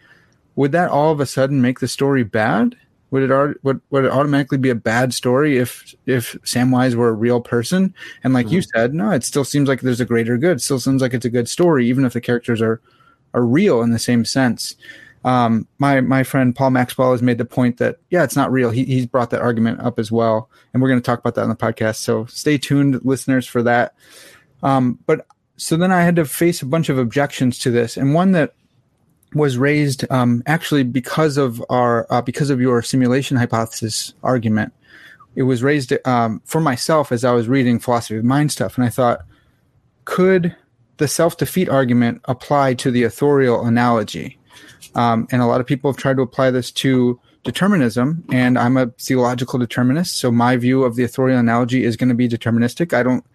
would 0.55 0.73
that 0.73 0.91
all 0.91 1.11
of 1.11 1.19
a 1.19 1.25
sudden 1.25 1.59
make 1.59 1.79
the 1.79 1.87
story 1.87 2.21
bad? 2.21 2.75
Would 3.09 3.31
it 3.31 3.63
would, 3.63 3.81
would 3.89 4.05
it 4.05 4.11
automatically 4.11 4.59
be 4.59 4.69
a 4.69 4.75
bad 4.75 5.11
story 5.11 5.57
if 5.57 5.95
if 6.05 6.33
Samwise 6.43 6.93
were 6.93 7.09
a 7.09 7.13
real 7.13 7.41
person? 7.41 7.95
And 8.23 8.31
like 8.31 8.45
mm-hmm. 8.45 8.55
you 8.55 8.61
said, 8.61 8.93
no, 8.93 9.09
it 9.09 9.23
still 9.23 9.43
seems 9.43 9.67
like 9.67 9.81
there's 9.81 9.99
a 9.99 10.05
greater 10.05 10.37
good. 10.37 10.57
It 10.57 10.61
still 10.61 10.79
seems 10.79 11.01
like 11.01 11.15
it's 11.15 11.25
a 11.25 11.31
good 11.31 11.49
story, 11.49 11.87
even 11.87 12.05
if 12.05 12.13
the 12.13 12.21
characters 12.21 12.61
are 12.61 12.79
are 13.33 13.43
real 13.43 13.81
in 13.81 13.89
the 13.89 13.97
same 13.97 14.23
sense. 14.23 14.75
Um, 15.25 15.67
my 15.79 15.99
my 16.01 16.21
friend 16.21 16.55
Paul 16.55 16.69
Maxwell 16.69 17.13
has 17.13 17.23
made 17.23 17.39
the 17.39 17.45
point 17.45 17.77
that 17.77 17.97
yeah, 18.11 18.23
it's 18.23 18.35
not 18.35 18.51
real. 18.51 18.69
He 18.69 18.85
he's 18.85 19.07
brought 19.07 19.31
that 19.31 19.41
argument 19.41 19.79
up 19.79 19.97
as 19.97 20.11
well, 20.11 20.47
and 20.73 20.83
we're 20.83 20.89
going 20.89 21.01
to 21.01 21.05
talk 21.05 21.17
about 21.17 21.33
that 21.35 21.43
on 21.43 21.49
the 21.49 21.55
podcast. 21.55 21.95
So 21.95 22.27
stay 22.27 22.59
tuned, 22.59 23.03
listeners, 23.03 23.47
for 23.47 23.63
that. 23.63 23.95
Um, 24.61 24.99
but 25.07 25.25
so 25.57 25.77
then 25.77 25.91
I 25.91 26.01
had 26.01 26.15
to 26.15 26.25
face 26.25 26.61
a 26.61 26.65
bunch 26.65 26.89
of 26.89 26.97
objections 26.97 27.59
to 27.59 27.71
this, 27.71 27.97
and 27.97 28.13
one 28.13 28.31
that 28.31 28.53
was 29.33 29.57
raised 29.57 30.05
um, 30.11 30.43
actually 30.45 30.83
because 30.83 31.37
of 31.37 31.63
our 31.69 32.07
uh, 32.09 32.21
because 32.21 32.49
of 32.49 32.61
your 32.61 32.81
simulation 32.81 33.37
hypothesis 33.37 34.13
argument. 34.23 34.73
It 35.35 35.43
was 35.43 35.63
raised 35.63 35.93
um, 36.05 36.41
for 36.45 36.61
myself 36.61 37.11
as 37.11 37.25
I 37.25 37.31
was 37.31 37.47
reading 37.47 37.79
philosophy 37.79 38.17
of 38.17 38.23
mind 38.23 38.51
stuff, 38.51 38.77
and 38.77 38.85
I 38.85 38.89
thought, 38.89 39.25
could 40.05 40.55
the 40.97 41.07
self 41.07 41.37
defeat 41.37 41.69
argument 41.69 42.21
apply 42.25 42.75
to 42.75 42.91
the 42.91 43.03
authorial 43.03 43.65
analogy? 43.65 44.37
Um, 44.95 45.27
and 45.31 45.41
a 45.41 45.47
lot 45.47 45.59
of 45.59 45.65
people 45.65 45.91
have 45.91 45.97
tried 45.97 46.17
to 46.17 46.21
apply 46.21 46.51
this 46.51 46.71
to 46.71 47.19
determinism, 47.43 48.23
and 48.31 48.57
I'm 48.57 48.77
a 48.77 48.87
theological 48.99 49.57
determinist, 49.57 50.17
so 50.17 50.31
my 50.31 50.55
view 50.55 50.83
of 50.83 50.95
the 50.95 51.03
authorial 51.03 51.39
analogy 51.39 51.83
is 51.83 51.97
going 51.97 52.09
to 52.09 52.15
be 52.15 52.29
deterministic. 52.29 52.93
I 52.93 53.01
don't 53.01 53.25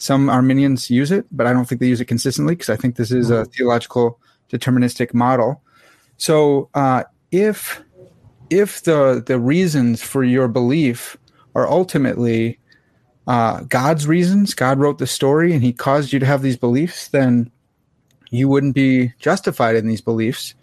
some 0.00 0.30
Arminians 0.30 0.88
use 0.88 1.12
it, 1.12 1.26
but 1.30 1.46
I 1.46 1.52
don't 1.52 1.66
think 1.66 1.80
they 1.80 1.86
use 1.86 2.00
it 2.00 2.06
consistently 2.06 2.54
because 2.54 2.70
I 2.70 2.76
think 2.76 2.96
this 2.96 3.10
is 3.10 3.30
a 3.30 3.34
mm-hmm. 3.34 3.50
theological 3.50 4.18
deterministic 4.50 5.12
model. 5.12 5.62
So 6.16 6.70
uh, 6.74 7.04
if 7.30 7.82
if 8.48 8.82
the 8.82 9.22
the 9.24 9.38
reasons 9.38 10.02
for 10.02 10.24
your 10.24 10.48
belief 10.48 11.18
are 11.54 11.68
ultimately 11.68 12.58
uh, 13.26 13.60
God's 13.68 14.06
reasons, 14.06 14.54
God 14.54 14.78
wrote 14.78 14.98
the 14.98 15.06
story 15.06 15.52
and 15.52 15.62
He 15.62 15.72
caused 15.72 16.14
you 16.14 16.18
to 16.18 16.26
have 16.26 16.40
these 16.40 16.56
beliefs, 16.56 17.08
then 17.08 17.50
you 18.30 18.48
wouldn't 18.48 18.74
be 18.74 19.12
justified 19.18 19.76
in 19.76 19.86
these 19.86 20.00
beliefs. 20.00 20.54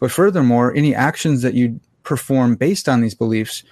But 0.00 0.10
furthermore, 0.10 0.74
any 0.74 0.94
actions 0.94 1.42
that 1.42 1.52
you 1.52 1.78
perform 2.04 2.54
based 2.54 2.88
on 2.88 3.02
these 3.02 3.14
beliefs 3.14 3.64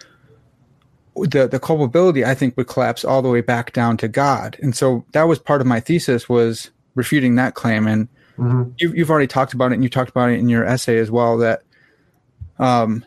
the 1.22 1.48
the 1.48 1.60
culpability 1.60 2.24
I 2.24 2.34
think 2.34 2.56
would 2.56 2.68
collapse 2.68 3.04
all 3.04 3.22
the 3.22 3.28
way 3.28 3.40
back 3.40 3.72
down 3.72 3.96
to 3.98 4.08
God. 4.08 4.56
And 4.62 4.76
so 4.76 5.04
that 5.12 5.24
was 5.24 5.38
part 5.38 5.60
of 5.60 5.66
my 5.66 5.80
thesis 5.80 6.28
was 6.28 6.70
refuting 6.94 7.36
that 7.36 7.54
claim. 7.54 7.86
And 7.86 8.08
mm-hmm. 8.38 8.70
you, 8.78 8.92
you've 8.92 9.10
already 9.10 9.26
talked 9.26 9.54
about 9.54 9.72
it, 9.72 9.74
and 9.74 9.84
you 9.84 9.90
talked 9.90 10.10
about 10.10 10.30
it 10.30 10.38
in 10.38 10.48
your 10.48 10.64
essay 10.64 10.98
as 10.98 11.10
well. 11.10 11.38
That 11.38 11.62
um, 12.58 13.04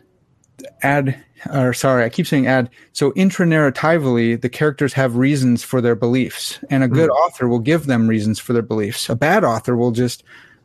add 0.81 1.23
or 1.53 1.73
sorry, 1.73 2.03
I 2.03 2.09
keep 2.09 2.27
saying 2.27 2.47
add. 2.47 2.69
So 2.93 3.11
intranarratively, 3.11 4.41
the 4.41 4.49
characters 4.49 4.93
have 4.93 5.15
reasons 5.15 5.63
for 5.63 5.81
their 5.81 5.95
beliefs, 5.95 6.59
and 6.69 6.83
a 6.83 6.87
good 6.87 7.09
mm-hmm. 7.09 7.23
author 7.23 7.47
will 7.47 7.59
give 7.59 7.85
them 7.85 8.07
reasons 8.07 8.39
for 8.39 8.53
their 8.53 8.61
beliefs. 8.61 9.09
A 9.09 9.15
bad 9.15 9.43
author 9.43 9.75
will 9.75 9.91
just, 9.91 10.23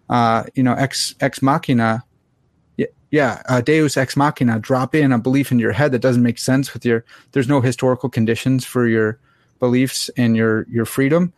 uh, 0.09 0.45
you 0.55 0.63
know, 0.63 0.75
ex 0.75 1.15
ex 1.21 1.43
machina 1.43 2.05
yeah, 3.15 3.43
uh, 3.49 3.61
Deus 3.61 3.97
ex 3.97 4.17
machina, 4.17 4.59
drop 4.59 4.93
in 4.93 5.13
a 5.13 5.19
belief 5.19 5.53
into 5.53 5.63
your 5.63 5.71
head 5.71 5.93
that 5.93 6.01
doesn't 6.01 6.25
make 6.25 6.37
sense 6.37 6.75
with 6.75 6.85
your. 6.85 7.05
There's 7.31 7.47
no 7.47 7.61
historical 7.61 8.09
conditions 8.09 8.65
for 8.65 8.89
your 8.89 9.21
beliefs 9.61 10.11
and 10.17 10.37
your 10.37 10.67
your 10.69 10.85
freedom, 10.85 11.33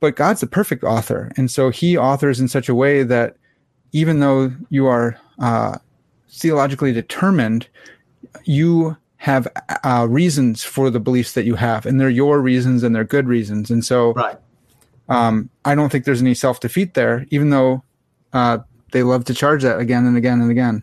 but 0.00 0.16
God's 0.16 0.40
the 0.40 0.46
perfect 0.46 0.82
author, 0.82 1.30
and 1.36 1.50
so 1.50 1.68
He 1.68 1.98
authors 1.98 2.40
in 2.40 2.48
such 2.48 2.70
a 2.70 2.74
way 2.74 3.02
that 3.02 3.36
even 3.92 4.20
though 4.20 4.50
you 4.70 4.86
are 4.86 5.20
uh, 5.38 5.76
theologically 6.30 6.90
determined, 6.90 7.68
you 8.44 8.96
have 9.18 9.46
uh, 9.84 10.06
reasons 10.08 10.64
for 10.64 10.88
the 10.88 11.00
beliefs 11.00 11.34
that 11.34 11.44
you 11.44 11.56
have, 11.56 11.84
and 11.84 12.00
they're 12.00 12.08
your 12.08 12.40
reasons 12.40 12.82
and 12.82 12.96
they're 12.96 13.04
good 13.04 13.28
reasons, 13.28 13.70
and 13.70 13.84
so 13.84 14.14
right. 14.14 14.38
Um, 15.10 15.50
I 15.66 15.74
don't 15.74 15.92
think 15.92 16.06
there's 16.06 16.22
any 16.22 16.32
self 16.32 16.60
defeat 16.60 16.94
there, 16.94 17.26
even 17.28 17.50
though 17.50 17.84
uh, 18.32 18.60
they 18.92 19.02
love 19.02 19.26
to 19.26 19.34
charge 19.34 19.64
that 19.64 19.78
again 19.80 20.06
and 20.06 20.16
again 20.16 20.40
and 20.40 20.50
again. 20.50 20.82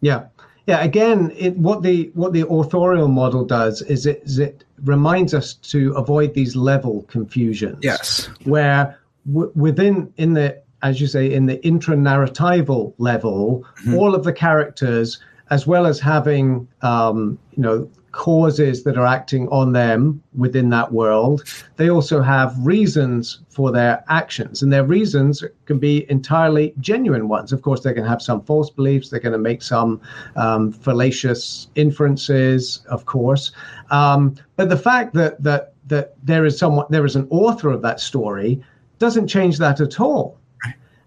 Yeah. 0.00 0.26
Yeah, 0.66 0.82
again, 0.82 1.32
it, 1.36 1.56
what 1.56 1.82
the 1.82 2.10
what 2.14 2.32
the 2.32 2.44
authorial 2.48 3.06
model 3.06 3.44
does 3.44 3.82
is 3.82 4.04
it, 4.04 4.22
is 4.24 4.40
it 4.40 4.64
reminds 4.82 5.32
us 5.32 5.54
to 5.54 5.92
avoid 5.92 6.34
these 6.34 6.56
level 6.56 7.02
confusions. 7.02 7.78
Yes, 7.82 8.28
where 8.42 8.98
w- 9.32 9.52
within 9.54 10.12
in 10.16 10.32
the 10.32 10.60
as 10.82 11.00
you 11.00 11.06
say 11.06 11.32
in 11.32 11.46
the 11.46 11.58
intranarratival 11.58 12.94
level, 12.98 13.64
mm-hmm. 13.78 13.94
all 13.94 14.12
of 14.12 14.24
the 14.24 14.32
characters, 14.32 15.20
as 15.50 15.68
well 15.68 15.86
as 15.86 16.00
having 16.00 16.66
um, 16.82 17.38
you 17.52 17.62
know 17.62 17.88
causes 18.16 18.82
that 18.82 18.96
are 18.96 19.06
acting 19.06 19.46
on 19.48 19.72
them 19.72 20.22
within 20.34 20.70
that 20.70 20.90
world. 20.90 21.44
They 21.76 21.90
also 21.90 22.22
have 22.22 22.56
reasons 22.58 23.40
for 23.50 23.70
their 23.70 24.02
actions, 24.08 24.62
and 24.62 24.72
their 24.72 24.84
reasons 24.84 25.44
can 25.66 25.78
be 25.78 26.10
entirely 26.10 26.74
genuine 26.80 27.28
ones. 27.28 27.52
Of 27.52 27.60
course, 27.60 27.82
they 27.82 27.92
can 27.92 28.04
have 28.04 28.22
some 28.22 28.40
false 28.40 28.70
beliefs, 28.70 29.10
they're 29.10 29.20
going 29.20 29.32
to 29.32 29.38
make 29.38 29.62
some 29.62 30.00
um, 30.34 30.72
fallacious 30.72 31.68
inferences, 31.74 32.82
of 32.88 33.04
course. 33.04 33.52
Um, 33.90 34.34
but 34.56 34.70
the 34.70 34.78
fact 34.78 35.12
that, 35.14 35.42
that, 35.42 35.74
that 35.86 36.14
there 36.22 36.46
is 36.46 36.58
someone, 36.58 36.86
there 36.88 37.04
is 37.04 37.16
an 37.16 37.28
author 37.30 37.70
of 37.70 37.82
that 37.82 38.00
story 38.00 38.62
doesn't 38.98 39.28
change 39.28 39.58
that 39.58 39.80
at 39.80 40.00
all. 40.00 40.38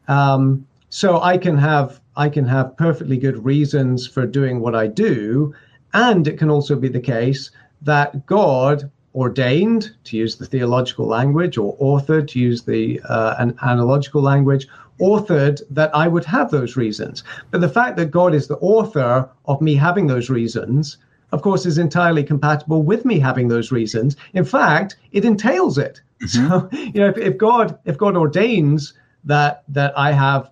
Um, 0.07 0.67
so 0.89 1.21
I 1.21 1.37
can 1.37 1.57
have 1.57 2.01
I 2.15 2.27
can 2.29 2.45
have 2.45 2.75
perfectly 2.75 3.17
good 3.17 3.45
reasons 3.45 4.05
for 4.05 4.25
doing 4.25 4.59
what 4.59 4.75
I 4.75 4.87
do, 4.87 5.53
and 5.93 6.27
it 6.27 6.37
can 6.37 6.49
also 6.49 6.75
be 6.75 6.89
the 6.89 6.99
case 6.99 7.51
that 7.81 8.25
God 8.25 8.89
ordained, 9.15 9.95
to 10.03 10.17
use 10.17 10.35
the 10.35 10.45
theological 10.45 11.05
language, 11.05 11.57
or 11.57 11.77
authored, 11.77 12.27
to 12.29 12.39
use 12.39 12.61
the 12.63 13.01
uh, 13.09 13.35
an 13.39 13.57
analogical 13.61 14.21
language, 14.21 14.67
authored 15.01 15.61
that 15.69 15.93
I 15.95 16.07
would 16.07 16.25
have 16.25 16.51
those 16.51 16.75
reasons. 16.75 17.23
But 17.51 17.61
the 17.61 17.69
fact 17.69 17.97
that 17.97 18.11
God 18.11 18.33
is 18.33 18.47
the 18.47 18.57
author 18.57 19.29
of 19.45 19.61
me 19.61 19.75
having 19.75 20.07
those 20.07 20.29
reasons, 20.29 20.97
of 21.31 21.41
course, 21.41 21.65
is 21.65 21.77
entirely 21.77 22.23
compatible 22.23 22.83
with 22.83 23.05
me 23.05 23.19
having 23.19 23.47
those 23.47 23.71
reasons. 23.71 24.15
In 24.33 24.45
fact, 24.45 24.97
it 25.11 25.25
entails 25.25 25.77
it. 25.77 26.01
Mm-hmm. 26.21 26.49
So, 26.49 26.69
you 26.93 27.01
know, 27.01 27.07
if, 27.07 27.17
if 27.17 27.37
God 27.37 27.79
if 27.85 27.97
God 27.97 28.15
ordains 28.15 28.93
that 29.23 29.63
that 29.69 29.97
I 29.97 30.11
have 30.11 30.51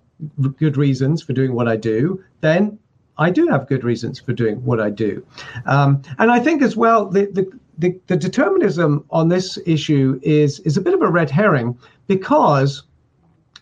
good 0.56 0.76
reasons 0.76 1.22
for 1.22 1.32
doing 1.32 1.54
what 1.54 1.68
I 1.68 1.76
do, 1.76 2.22
then 2.40 2.78
I 3.18 3.30
do 3.30 3.48
have 3.48 3.68
good 3.68 3.84
reasons 3.84 4.18
for 4.20 4.32
doing 4.32 4.64
what 4.64 4.80
I 4.80 4.90
do. 4.90 5.24
Um, 5.66 6.02
and 6.18 6.30
I 6.30 6.38
think 6.38 6.62
as 6.62 6.76
well, 6.76 7.06
the, 7.06 7.26
the, 7.26 7.50
the, 7.78 8.00
the, 8.06 8.16
determinism 8.16 9.04
on 9.10 9.28
this 9.28 9.58
issue 9.66 10.18
is, 10.22 10.60
is 10.60 10.76
a 10.76 10.80
bit 10.80 10.94
of 10.94 11.02
a 11.02 11.08
red 11.08 11.30
herring 11.30 11.76
because 12.06 12.84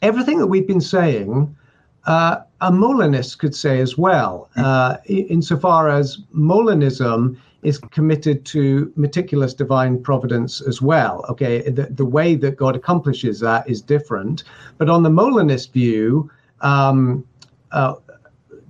everything 0.03 0.39
that 0.39 0.47
we've 0.47 0.67
been 0.67 0.81
saying, 0.81 1.55
uh, 2.07 2.41
a 2.61 2.71
Molinist 2.71 3.39
could 3.39 3.55
say 3.55 3.81
as 3.81 3.99
well, 3.99 4.49
uh, 4.57 4.97
insofar 5.07 5.89
as 5.89 6.19
Molinism 6.35 7.37
is 7.63 7.79
committed 7.79 8.45
to 8.47 8.93
meticulous 8.97 9.53
divine 9.53 10.01
providence 10.01 10.61
as 10.61 10.81
well. 10.81 11.25
Okay, 11.29 11.69
the, 11.69 11.87
the 11.87 12.05
way 12.05 12.37
that 12.37 12.57
God 12.57 12.77
accomplishes 12.77 13.41
that 13.41 13.69
is 13.69 13.83
different. 13.83 14.45
But 14.79 14.89
on 14.89 15.03
the 15.03 15.11
Molinist 15.11 15.73
view, 15.73 16.31
um, 16.61 17.25
uh, 17.73 17.95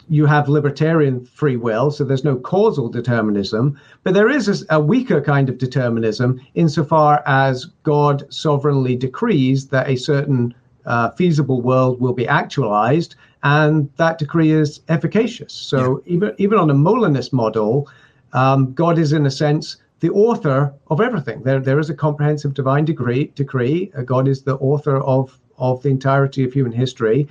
you 0.08 0.26
have 0.26 0.48
libertarian 0.48 1.24
free 1.24 1.56
will, 1.56 1.90
so 1.90 2.04
there's 2.04 2.24
no 2.24 2.36
causal 2.36 2.88
determinism, 2.88 3.78
but 4.04 4.14
there 4.14 4.28
is 4.28 4.48
a, 4.48 4.76
a, 4.76 4.80
weaker 4.80 5.20
kind 5.20 5.48
of 5.48 5.58
determinism 5.58 6.40
insofar 6.54 7.22
as 7.26 7.66
God 7.82 8.22
sovereignly 8.32 8.94
decrees 8.94 9.66
that 9.68 9.88
a 9.88 9.96
certain 9.96 10.54
uh, 10.84 11.10
feasible 11.10 11.60
world 11.60 12.00
will 12.00 12.12
be 12.12 12.28
actualized, 12.28 13.16
and 13.42 13.90
that 13.96 14.18
decree 14.18 14.52
is 14.52 14.80
efficacious. 14.88 15.52
So 15.52 16.02
yeah. 16.04 16.14
even 16.14 16.34
even 16.38 16.58
on 16.58 16.70
a 16.70 16.74
Molinist 16.74 17.32
model, 17.32 17.88
um, 18.32 18.72
God 18.72 18.98
is 18.98 19.12
in 19.12 19.26
a 19.26 19.30
sense 19.30 19.76
the 20.00 20.10
author 20.10 20.72
of 20.88 21.00
everything. 21.00 21.42
There 21.42 21.60
there 21.60 21.80
is 21.80 21.90
a 21.90 21.94
comprehensive 21.94 22.54
divine 22.54 22.84
decree. 22.84 23.32
Decree. 23.34 23.90
Uh, 23.96 24.02
God 24.02 24.28
is 24.28 24.42
the 24.42 24.56
author 24.56 24.98
of 24.98 25.38
of 25.58 25.82
the 25.82 25.88
entirety 25.88 26.44
of 26.44 26.52
human 26.52 26.72
history. 26.72 27.26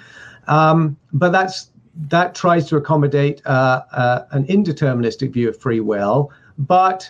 Um, 0.48 0.98
but 1.14 1.32
that's 1.32 1.72
that 1.96 2.36
tries 2.36 2.68
to 2.70 2.78
accommodate 2.78 3.42
uh, 3.46 3.82
uh, 3.92 4.26
an 4.32 4.46
indeterministic 4.48 5.34
view 5.34 5.50
of 5.50 5.58
free 5.58 5.80
will. 5.80 6.32
But 6.58 7.10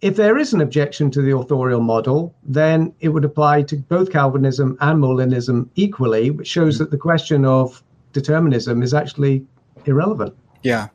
if 0.00 0.16
there 0.16 0.36
is 0.36 0.52
an 0.52 0.60
objection 0.60 1.10
to 1.12 1.22
the 1.22 1.36
authorial 1.36 1.80
model, 1.80 2.34
then 2.42 2.92
it 3.00 3.10
would 3.10 3.24
apply 3.24 3.62
to 3.62 3.76
both 3.76 4.10
Calvinism 4.10 4.76
and 4.80 5.00
Molinism 5.00 5.68
equally, 5.76 6.30
which 6.30 6.48
shows 6.48 6.78
that 6.78 6.90
the 6.90 6.98
question 6.98 7.44
of 7.44 7.82
determinism 8.12 8.82
is 8.82 8.94
actually 8.94 9.46
irrelevant. 9.84 10.34
Yeah, 10.62 10.88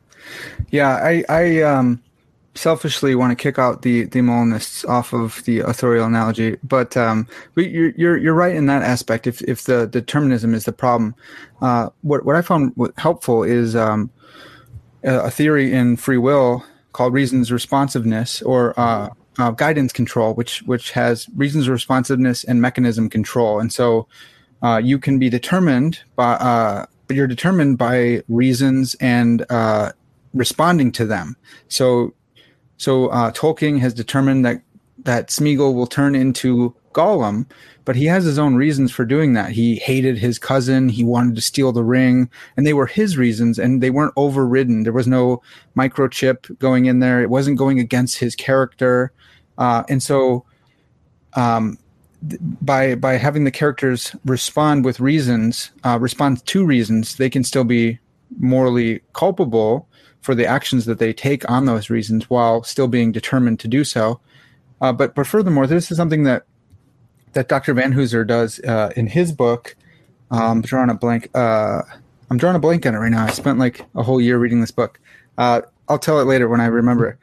yeah. 0.70 0.96
I, 0.96 1.24
I 1.28 1.62
um, 1.62 2.02
selfishly 2.58 3.14
want 3.14 3.30
to 3.30 3.42
kick 3.42 3.58
out 3.58 3.82
the 3.82 4.04
the 4.04 4.20
Molinists 4.20 4.84
off 4.84 5.12
of 5.12 5.42
the 5.44 5.60
authorial 5.60 6.06
analogy, 6.06 6.56
but 6.62 6.96
um, 6.96 7.26
you're 7.56 7.90
you're 7.90 8.16
you're 8.16 8.34
right 8.34 8.54
in 8.54 8.66
that 8.66 8.82
aspect. 8.82 9.26
If 9.26 9.40
if 9.42 9.64
the 9.64 9.86
determinism 9.86 10.54
is 10.54 10.64
the 10.64 10.72
problem, 10.72 11.14
uh, 11.62 11.90
what 12.02 12.24
what 12.24 12.36
I 12.36 12.42
found 12.42 12.74
helpful 12.96 13.42
is 13.42 13.76
um, 13.76 14.10
a 15.02 15.30
theory 15.30 15.72
in 15.72 15.96
free 15.96 16.18
will 16.18 16.64
called 16.92 17.12
reasons 17.12 17.52
responsiveness 17.52 18.42
or 18.42 18.78
uh, 18.78 19.08
uh, 19.38 19.50
guidance 19.52 19.92
control, 19.92 20.34
which 20.34 20.62
which 20.62 20.90
has 20.90 21.28
reasons 21.36 21.68
responsiveness 21.68 22.44
and 22.44 22.60
mechanism 22.60 23.08
control, 23.08 23.60
and 23.60 23.72
so 23.72 24.06
uh, 24.62 24.80
you 24.82 24.98
can 24.98 25.18
be 25.18 25.30
determined 25.30 26.00
by. 26.16 26.32
Uh, 26.34 26.86
but 27.06 27.16
you're 27.16 27.26
determined 27.26 27.78
by 27.78 28.22
reasons 28.28 28.94
and 29.00 29.44
uh, 29.50 29.92
responding 30.34 30.92
to 30.92 31.06
them. 31.06 31.36
So 31.68 32.12
so 32.78 33.08
uh, 33.08 33.30
Tolkien 33.32 33.78
has 33.80 33.92
determined 33.92 34.44
that 34.46 34.62
that 35.04 35.28
Smeagol 35.28 35.74
will 35.74 35.86
turn 35.86 36.14
into 36.14 36.74
Gollum, 36.92 37.46
but 37.84 37.96
he 37.96 38.06
has 38.06 38.24
his 38.24 38.38
own 38.38 38.56
reasons 38.56 38.90
for 38.90 39.04
doing 39.04 39.32
that. 39.34 39.52
He 39.52 39.76
hated 39.76 40.18
his 40.18 40.38
cousin. 40.38 40.88
He 40.88 41.04
wanted 41.04 41.36
to 41.36 41.40
steal 41.40 41.72
the 41.72 41.84
ring, 41.84 42.28
and 42.56 42.66
they 42.66 42.72
were 42.72 42.86
his 42.86 43.16
reasons, 43.16 43.58
and 43.58 43.82
they 43.82 43.90
weren't 43.90 44.12
overridden. 44.16 44.82
There 44.82 44.92
was 44.92 45.06
no 45.06 45.42
microchip 45.76 46.58
going 46.58 46.86
in 46.86 47.00
there. 47.00 47.22
It 47.22 47.30
wasn't 47.30 47.58
going 47.58 47.78
against 47.78 48.18
his 48.18 48.34
character, 48.34 49.12
uh, 49.58 49.84
and 49.88 50.02
so. 50.02 50.44
Um, 51.34 51.78
by 52.20 52.96
by 52.96 53.12
having 53.12 53.44
the 53.44 53.50
characters 53.52 54.16
respond 54.24 54.84
with 54.84 54.98
reasons, 54.98 55.70
uh, 55.84 55.98
respond 56.00 56.44
to 56.46 56.66
reasons, 56.66 57.14
they 57.14 57.30
can 57.30 57.44
still 57.44 57.62
be 57.62 58.00
morally 58.40 59.00
culpable 59.12 59.87
for 60.20 60.34
the 60.34 60.46
actions 60.46 60.84
that 60.86 60.98
they 60.98 61.12
take 61.12 61.48
on 61.50 61.64
those 61.64 61.90
reasons 61.90 62.28
while 62.28 62.62
still 62.62 62.88
being 62.88 63.12
determined 63.12 63.60
to 63.60 63.68
do 63.68 63.84
so. 63.84 64.20
Uh, 64.80 64.92
but 64.92 65.14
but 65.14 65.26
furthermore, 65.26 65.66
this 65.66 65.90
is 65.90 65.96
something 65.96 66.24
that 66.24 66.44
that 67.32 67.48
Dr. 67.48 67.74
Vanhoozer 67.74 68.26
does 68.26 68.60
uh, 68.60 68.92
in 68.96 69.06
his 69.06 69.32
book. 69.32 69.76
Um, 70.30 70.60
drawing 70.60 70.90
a 70.90 70.94
blank. 70.94 71.30
Uh, 71.34 71.82
I'm 72.30 72.36
drawing 72.36 72.56
a 72.56 72.60
blank 72.60 72.84
on 72.84 72.94
it 72.94 72.98
right 72.98 73.10
now. 73.10 73.24
I 73.24 73.30
spent 73.30 73.58
like 73.58 73.86
a 73.94 74.02
whole 74.02 74.20
year 74.20 74.38
reading 74.38 74.60
this 74.60 74.70
book. 74.70 75.00
Uh, 75.38 75.62
I'll 75.88 75.98
tell 75.98 76.20
it 76.20 76.24
later 76.24 76.48
when 76.48 76.60
I 76.60 76.66
remember. 76.66 77.18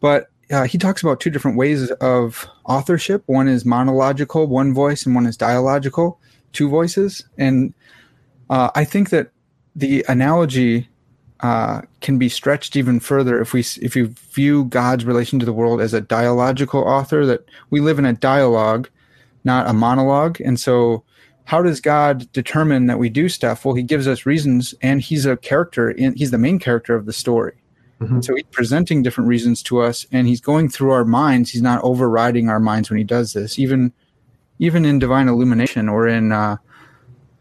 But 0.00 0.28
uh, 0.50 0.64
he 0.64 0.76
talks 0.76 1.02
about 1.02 1.20
two 1.20 1.30
different 1.30 1.56
ways 1.56 1.90
of 1.90 2.46
authorship. 2.64 3.22
One 3.26 3.48
is 3.48 3.64
monological, 3.64 4.46
one 4.46 4.74
voice, 4.74 5.06
and 5.06 5.14
one 5.14 5.26
is 5.26 5.36
dialogical, 5.36 6.20
two 6.52 6.68
voices. 6.68 7.24
And 7.38 7.72
uh, 8.50 8.70
I 8.74 8.84
think 8.84 9.08
that 9.10 9.30
the 9.74 10.04
analogy 10.08 10.89
uh, 11.42 11.82
can 12.00 12.18
be 12.18 12.28
stretched 12.28 12.76
even 12.76 13.00
further 13.00 13.40
if 13.40 13.52
we 13.52 13.60
if 13.80 13.96
you 13.96 14.08
view 14.32 14.64
God's 14.64 15.04
relation 15.04 15.38
to 15.38 15.46
the 15.46 15.52
world 15.52 15.80
as 15.80 15.94
a 15.94 16.00
dialogical 16.00 16.80
author 16.82 17.24
that 17.26 17.44
we 17.70 17.80
live 17.80 17.98
in 17.98 18.04
a 18.04 18.12
dialogue, 18.12 18.88
not 19.44 19.68
a 19.68 19.72
monologue, 19.72 20.40
and 20.40 20.60
so 20.60 21.02
how 21.44 21.62
does 21.62 21.80
God 21.80 22.30
determine 22.32 22.86
that 22.86 22.98
we 23.00 23.08
do 23.08 23.28
stuff? 23.28 23.64
Well, 23.64 23.74
He 23.74 23.82
gives 23.82 24.06
us 24.06 24.26
reasons, 24.26 24.74
and 24.82 25.00
He's 25.00 25.26
a 25.26 25.36
character. 25.36 25.90
In, 25.90 26.14
he's 26.14 26.30
the 26.30 26.38
main 26.38 26.58
character 26.58 26.94
of 26.94 27.06
the 27.06 27.12
story. 27.12 27.54
Mm-hmm. 28.00 28.20
So 28.20 28.34
He's 28.34 28.44
presenting 28.52 29.02
different 29.02 29.28
reasons 29.28 29.62
to 29.64 29.80
us, 29.80 30.06
and 30.12 30.28
He's 30.28 30.40
going 30.40 30.68
through 30.68 30.92
our 30.92 31.04
minds. 31.04 31.50
He's 31.50 31.62
not 31.62 31.82
overriding 31.82 32.48
our 32.48 32.60
minds 32.60 32.90
when 32.90 32.98
He 32.98 33.04
does 33.04 33.32
this. 33.32 33.58
Even 33.58 33.92
even 34.60 34.84
in 34.84 34.98
divine 34.98 35.26
illumination 35.26 35.88
or 35.88 36.06
in 36.06 36.32
uh, 36.32 36.56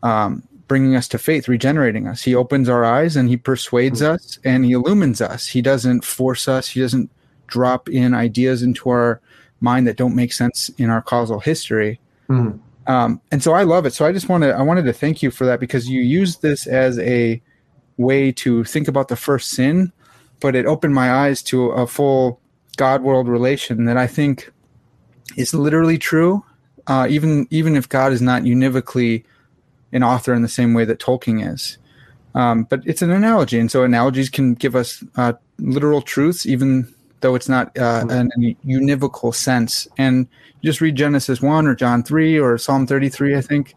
um, 0.04 0.42
bringing 0.70 0.96
us 0.96 1.10
to 1.10 1.18
faith, 1.18 1.50
regenerating 1.50 2.08
us. 2.08 2.22
He 2.22 2.34
opens 2.34 2.70
our 2.70 2.86
eyes 2.86 3.18
and 3.18 3.28
he 3.28 3.36
persuades 3.36 4.02
mm-hmm. 4.02 4.14
us 4.14 4.40
and 4.46 4.64
he 4.64 4.72
illumines 4.72 5.20
us. 5.20 5.48
He 5.48 5.62
doesn't 5.62 6.06
force 6.06 6.48
us. 6.48 6.70
He 6.70 6.80
doesn't 6.80 7.10
drop 7.48 7.90
in 7.90 8.14
ideas 8.14 8.64
into 8.64 8.90
our 8.90 9.20
mind 9.60 9.88
that 9.88 9.98
don't 9.98 10.16
make 10.16 10.32
sense 10.32 10.70
in 10.78 10.90
our 10.90 11.02
causal 11.02 11.40
history. 11.40 12.00
Mm-hmm. 12.30 12.60
Um, 12.90 13.20
and 13.32 13.44
so 13.44 13.54
I 13.54 13.64
love 13.64 13.86
it. 13.86 13.94
So 13.94 14.06
I 14.06 14.14
just 14.14 14.30
wanted 14.30 14.56
I 14.56 14.62
wanted 14.62 14.86
to 14.86 14.94
thank 14.94 15.22
you 15.22 15.32
for 15.32 15.46
that 15.46 15.60
because 15.60 15.90
you 15.90 16.02
used 16.02 16.42
this 16.42 16.66
as 16.66 16.98
a 17.00 17.42
way 17.98 18.32
to 18.32 18.64
think 18.64 18.88
about 18.88 19.10
the 19.10 19.16
first 19.16 19.50
sin, 19.50 19.92
but 20.40 20.56
it 20.56 20.66
opened 20.66 20.96
my 20.96 21.12
eyes 21.12 21.44
to 21.44 21.70
a 21.72 21.86
full 21.86 22.40
God 22.78 23.02
world 23.02 23.28
relation 23.28 23.86
that 23.86 23.98
I 23.98 24.08
think 24.08 24.52
is 25.36 25.54
literally 25.54 25.98
true. 25.98 26.46
Uh, 26.88 27.06
even 27.10 27.48
even 27.52 27.76
if 27.76 27.90
God 27.90 28.12
is 28.12 28.22
not 28.22 28.44
univocally 28.44 29.24
an 29.92 30.04
author 30.04 30.34
in 30.34 30.42
the 30.42 30.48
same 30.48 30.74
way 30.74 30.86
that 30.86 31.00
Tolkien 31.00 31.54
is. 31.54 31.78
Um, 32.36 32.64
but 32.64 32.82
it's 32.86 33.02
an 33.02 33.12
analogy, 33.12 33.60
and 33.60 33.72
so 33.72 33.84
analogies 33.84 34.30
can 34.30 34.54
give 34.54 34.76
us 34.76 35.04
uh, 35.16 35.34
literal 35.58 36.02
truths, 36.02 36.46
even 36.46 36.94
though 37.22 37.36
it's 37.36 37.50
not 37.50 37.78
uh, 37.78 38.06
an, 38.10 38.32
an 38.36 38.56
univocal 38.66 39.34
sense. 39.34 39.88
And 39.98 40.28
you 40.62 40.70
just 40.70 40.82
read 40.82 40.96
Genesis 40.96 41.42
one 41.42 41.68
or 41.68 41.76
John 41.76 42.04
three 42.04 42.40
or 42.40 42.58
Psalm 42.58 42.86
thirty 42.86 43.10
three. 43.10 43.36
I 43.36 43.42
think 43.42 43.74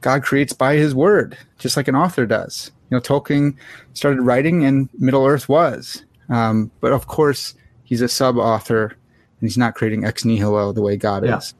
God 0.00 0.22
creates 0.22 0.52
by 0.52 0.76
His 0.76 0.94
word, 0.94 1.36
just 1.58 1.76
like 1.76 1.88
an 1.88 1.96
author 1.96 2.26
does. 2.26 2.70
You 2.90 2.96
know, 2.96 3.00
Tolkien 3.00 3.56
started 3.94 4.22
writing, 4.22 4.64
and 4.64 4.88
Middle 4.98 5.26
Earth 5.26 5.48
was. 5.48 6.04
Um, 6.28 6.70
but 6.80 6.92
of 6.92 7.08
course, 7.08 7.54
he's 7.84 8.02
a 8.02 8.08
sub 8.08 8.36
author, 8.36 8.84
and 8.84 9.48
he's 9.48 9.58
not 9.58 9.74
creating 9.74 10.04
ex 10.04 10.24
nihilo 10.24 10.72
the 10.72 10.82
way 10.82 10.96
God 10.96 11.24
yeah. 11.24 11.38
is. 11.38 11.54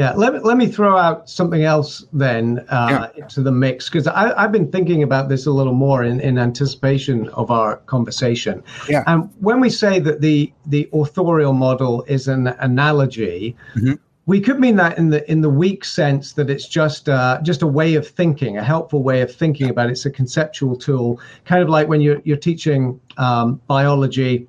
Yeah, 0.00 0.12
let 0.12 0.32
me, 0.32 0.38
let 0.38 0.56
me 0.56 0.66
throw 0.66 0.96
out 0.96 1.28
something 1.28 1.62
else 1.62 2.06
then 2.14 2.64
uh, 2.70 3.10
yeah. 3.14 3.22
into 3.22 3.42
the 3.42 3.52
mix 3.52 3.90
because 3.90 4.06
I've 4.06 4.50
been 4.50 4.72
thinking 4.72 5.02
about 5.02 5.28
this 5.28 5.44
a 5.44 5.50
little 5.50 5.74
more 5.74 6.02
in, 6.02 6.20
in 6.20 6.38
anticipation 6.38 7.28
of 7.34 7.50
our 7.50 7.76
conversation. 7.84 8.62
Yeah. 8.88 9.04
And 9.06 9.28
when 9.40 9.60
we 9.60 9.68
say 9.68 10.00
that 10.00 10.22
the 10.22 10.50
the 10.64 10.88
authorial 10.94 11.52
model 11.52 12.02
is 12.04 12.28
an 12.28 12.46
analogy, 12.46 13.54
mm-hmm. 13.74 13.92
we 14.24 14.40
could 14.40 14.58
mean 14.58 14.76
that 14.76 14.96
in 14.96 15.10
the 15.10 15.30
in 15.30 15.42
the 15.42 15.50
weak 15.50 15.84
sense 15.84 16.32
that 16.32 16.48
it's 16.48 16.66
just 16.66 17.10
uh, 17.10 17.38
just 17.42 17.60
a 17.60 17.66
way 17.66 17.94
of 17.94 18.08
thinking, 18.08 18.56
a 18.56 18.64
helpful 18.64 19.02
way 19.02 19.20
of 19.20 19.30
thinking 19.30 19.68
about 19.68 19.90
it. 19.90 19.92
It's 19.92 20.06
a 20.06 20.10
conceptual 20.10 20.76
tool, 20.76 21.20
kind 21.44 21.62
of 21.62 21.68
like 21.68 21.88
when 21.88 22.00
you're 22.00 22.22
you're 22.24 22.38
teaching 22.38 22.98
um, 23.18 23.60
biology, 23.66 24.48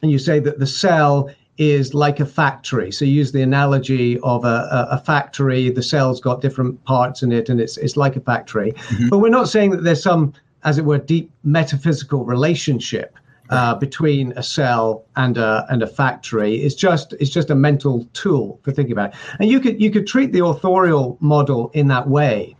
and 0.00 0.12
you 0.12 0.20
say 0.20 0.38
that 0.38 0.60
the 0.60 0.66
cell 0.66 1.28
is 1.58 1.94
like 1.94 2.18
a 2.20 2.26
factory. 2.26 2.90
So 2.90 3.04
use 3.04 3.32
the 3.32 3.42
analogy 3.42 4.18
of 4.20 4.44
a, 4.44 4.88
a, 4.90 4.98
factory. 4.98 5.68
The 5.70 5.82
cell's 5.82 6.20
got 6.20 6.40
different 6.40 6.82
parts 6.84 7.22
in 7.22 7.30
it, 7.30 7.48
and 7.48 7.60
it's 7.60 7.76
it's 7.76 7.96
like 7.96 8.16
a 8.16 8.20
factory. 8.20 8.72
Mm-hmm. 8.72 9.08
But 9.08 9.18
we're 9.18 9.28
not 9.28 9.48
saying 9.48 9.70
that 9.70 9.84
there's 9.84 10.02
some, 10.02 10.32
as 10.64 10.78
it 10.78 10.84
were, 10.84 10.98
deep 10.98 11.30
metaphysical 11.44 12.24
relationship 12.24 13.16
uh, 13.50 13.74
between 13.74 14.32
a 14.36 14.42
cell 14.42 15.04
and 15.16 15.36
a 15.36 15.66
and 15.68 15.82
a 15.82 15.86
factory. 15.86 16.56
It's 16.56 16.74
just 16.74 17.12
it's 17.20 17.30
just 17.30 17.50
a 17.50 17.54
mental 17.54 18.08
tool 18.14 18.58
for 18.62 18.72
thinking 18.72 18.92
about 18.92 19.10
it. 19.10 19.16
And 19.38 19.50
you 19.50 19.60
could 19.60 19.80
you 19.80 19.90
could 19.90 20.06
treat 20.06 20.32
the 20.32 20.44
authorial 20.44 21.18
model 21.20 21.70
in 21.74 21.88
that 21.88 22.08
way. 22.08 22.56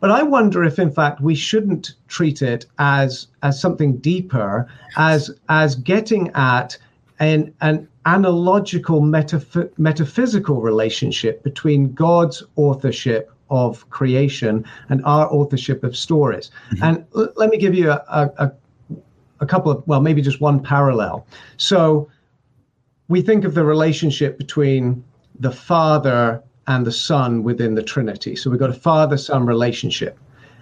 But 0.00 0.12
I 0.12 0.22
wonder 0.22 0.62
if, 0.62 0.78
in 0.78 0.92
fact, 0.92 1.20
we 1.20 1.34
shouldn't 1.34 1.94
treat 2.06 2.40
it 2.40 2.66
as 2.78 3.26
as 3.42 3.60
something 3.60 3.96
deeper, 3.96 4.68
as 4.96 5.30
as 5.48 5.74
getting 5.74 6.30
at 6.34 6.78
an 7.20 7.54
an 7.60 7.88
analogical 8.04 9.00
metaph- 9.00 9.70
metaphysical 9.78 10.60
relationship 10.60 11.42
between 11.42 11.92
God's 11.92 12.42
authorship 12.56 13.30
of 13.50 13.88
creation 13.90 14.64
and 14.88 15.04
our 15.04 15.32
authorship 15.32 15.84
of 15.84 15.96
stories. 15.96 16.50
Mm-hmm. 16.70 16.84
And 16.84 17.06
l- 17.16 17.32
let 17.36 17.50
me 17.50 17.58
give 17.58 17.74
you 17.74 17.90
a, 17.90 18.30
a, 18.38 18.52
a 19.40 19.46
couple 19.46 19.72
of, 19.72 19.86
well, 19.86 20.00
maybe 20.00 20.22
just 20.22 20.40
one 20.40 20.60
parallel. 20.60 21.26
So 21.56 22.10
we 23.08 23.22
think 23.22 23.44
of 23.44 23.54
the 23.54 23.64
relationship 23.64 24.38
between 24.38 25.02
the 25.40 25.50
Father 25.50 26.42
and 26.66 26.86
the 26.86 26.92
Son 26.92 27.42
within 27.42 27.74
the 27.74 27.82
Trinity. 27.82 28.36
So 28.36 28.50
we've 28.50 28.60
got 28.60 28.70
a 28.70 28.74
father 28.74 29.16
son 29.16 29.46
relationship. 29.46 30.18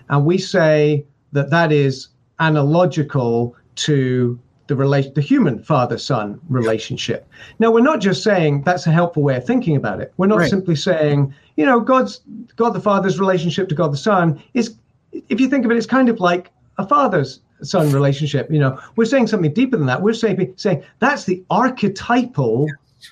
And 0.08 0.24
we 0.24 0.38
say 0.38 1.04
that 1.32 1.50
that 1.50 1.72
is 1.72 2.08
analogical 2.38 3.56
to 3.76 4.38
the 4.66 4.76
relation, 4.76 5.12
the 5.14 5.20
human 5.20 5.62
father-son 5.62 6.40
relationship. 6.48 7.28
Now, 7.58 7.70
we're 7.70 7.80
not 7.80 8.00
just 8.00 8.22
saying 8.22 8.62
that's 8.62 8.86
a 8.86 8.92
helpful 8.92 9.22
way 9.22 9.36
of 9.36 9.44
thinking 9.44 9.76
about 9.76 10.00
it. 10.00 10.12
We're 10.16 10.26
not 10.26 10.38
right. 10.40 10.50
simply 10.50 10.76
saying, 10.76 11.34
you 11.56 11.64
know, 11.64 11.80
God's 11.80 12.20
God 12.56 12.70
the 12.70 12.80
Father's 12.80 13.18
relationship 13.20 13.68
to 13.68 13.74
God 13.74 13.92
the 13.92 13.96
Son 13.96 14.42
is, 14.54 14.76
if 15.12 15.40
you 15.40 15.48
think 15.48 15.64
of 15.64 15.70
it, 15.70 15.76
it's 15.76 15.86
kind 15.86 16.08
of 16.08 16.20
like 16.20 16.50
a 16.78 16.86
father's 16.86 17.40
son 17.62 17.90
relationship. 17.90 18.50
You 18.50 18.58
know, 18.58 18.78
we're 18.96 19.06
saying 19.06 19.28
something 19.28 19.52
deeper 19.52 19.76
than 19.76 19.86
that. 19.86 20.02
We're 20.02 20.12
saying 20.12 20.54
saying 20.56 20.84
that's 20.98 21.24
the 21.24 21.42
archetypal 21.50 22.66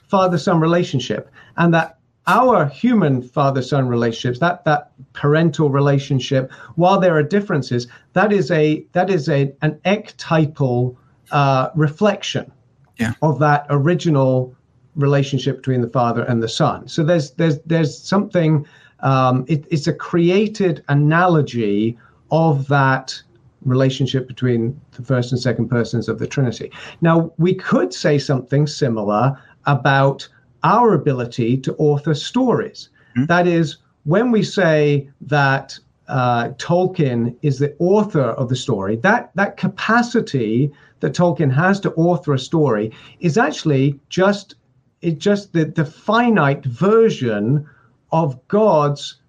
father-son 0.09 0.61
relationship, 0.61 1.31
and 1.57 1.73
that 1.73 1.99
our 2.27 2.67
human 2.67 3.23
father-son 3.23 3.87
relationships, 3.87 4.39
that 4.41 4.65
that 4.65 4.93
parental 5.13 5.71
relationship, 5.71 6.53
while 6.75 6.99
there 6.99 7.17
are 7.17 7.23
differences, 7.23 7.87
that 8.13 8.33
is 8.33 8.51
a 8.51 8.85
that 8.93 9.09
is 9.09 9.29
a 9.29 9.53
an 9.63 9.81
ectypal 9.87 10.97
uh, 11.33 11.71
reflection 11.75 12.51
yeah. 12.99 13.13
of 13.23 13.39
that 13.39 13.67
original 13.71 14.55
relationship 14.97 15.57
between 15.57 15.81
the 15.81 15.89
father 15.89 16.23
and 16.25 16.43
the 16.43 16.49
son. 16.49 16.87
So 16.89 17.03
there's 17.03 17.33
there's 17.33 17.59
there's 17.67 17.97
something. 17.97 18.67
Um, 19.01 19.45
it, 19.49 19.67
it's 19.71 19.87
a 19.87 19.93
created 19.93 20.83
analogy 20.89 21.99
of 22.31 22.69
that 22.69 23.23
relationship 23.63 24.27
between 24.27 24.81
the 24.93 25.03
first 25.03 25.33
and 25.33 25.41
second 25.41 25.69
persons 25.69 26.09
of 26.09 26.19
the 26.19 26.27
Trinity. 26.27 26.71
Now 27.01 27.33
we 27.37 27.55
could 27.55 27.93
say 27.93 28.19
something 28.19 28.67
similar 28.67 29.39
about 29.67 30.27
our 30.63 30.95
ability 30.95 31.59
to 31.59 31.75
author 31.77 32.15
stories. 32.15 32.89
Mm-hmm. 33.17 33.27
That 33.27 33.47
is, 33.47 33.77
when 34.05 34.31
we 34.31 34.43
say 34.43 35.11
that 35.21 35.79
uh, 36.09 36.51
Tolkien 36.51 37.37
is 37.43 37.59
the 37.59 37.75
author 37.79 38.31
of 38.41 38.49
the 38.49 38.57
story, 38.57 38.97
that 38.97 39.31
that 39.35 39.57
capacity 39.57 40.73
that 41.05 41.13
Tolkien 41.13 41.53
has 41.53 41.81
to 41.81 41.93
author 41.93 42.33
a 42.33 42.39
story 42.39 42.91
is 43.21 43.37
actually 43.37 44.01
just 44.09 44.55
it 45.03 45.19
just 45.19 45.53
the, 45.53 45.67
the 45.67 45.85
finite 45.85 46.65
version 46.65 47.69
of 48.11 48.41
God's 48.49 49.21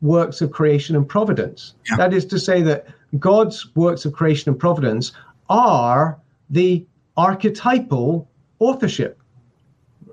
works 0.00 0.40
of 0.40 0.52
creation 0.52 0.94
and 0.94 1.08
providence. 1.08 1.74
Yeah. 1.90 1.96
That 1.96 2.14
is 2.14 2.24
to 2.26 2.38
say 2.38 2.62
that 2.62 2.86
God's 3.18 3.74
works 3.74 4.04
of 4.04 4.12
creation 4.12 4.50
and 4.50 4.60
providence 4.60 5.10
are 5.48 6.16
the 6.48 6.86
archetypal 7.16 8.28
authorship 8.60 9.18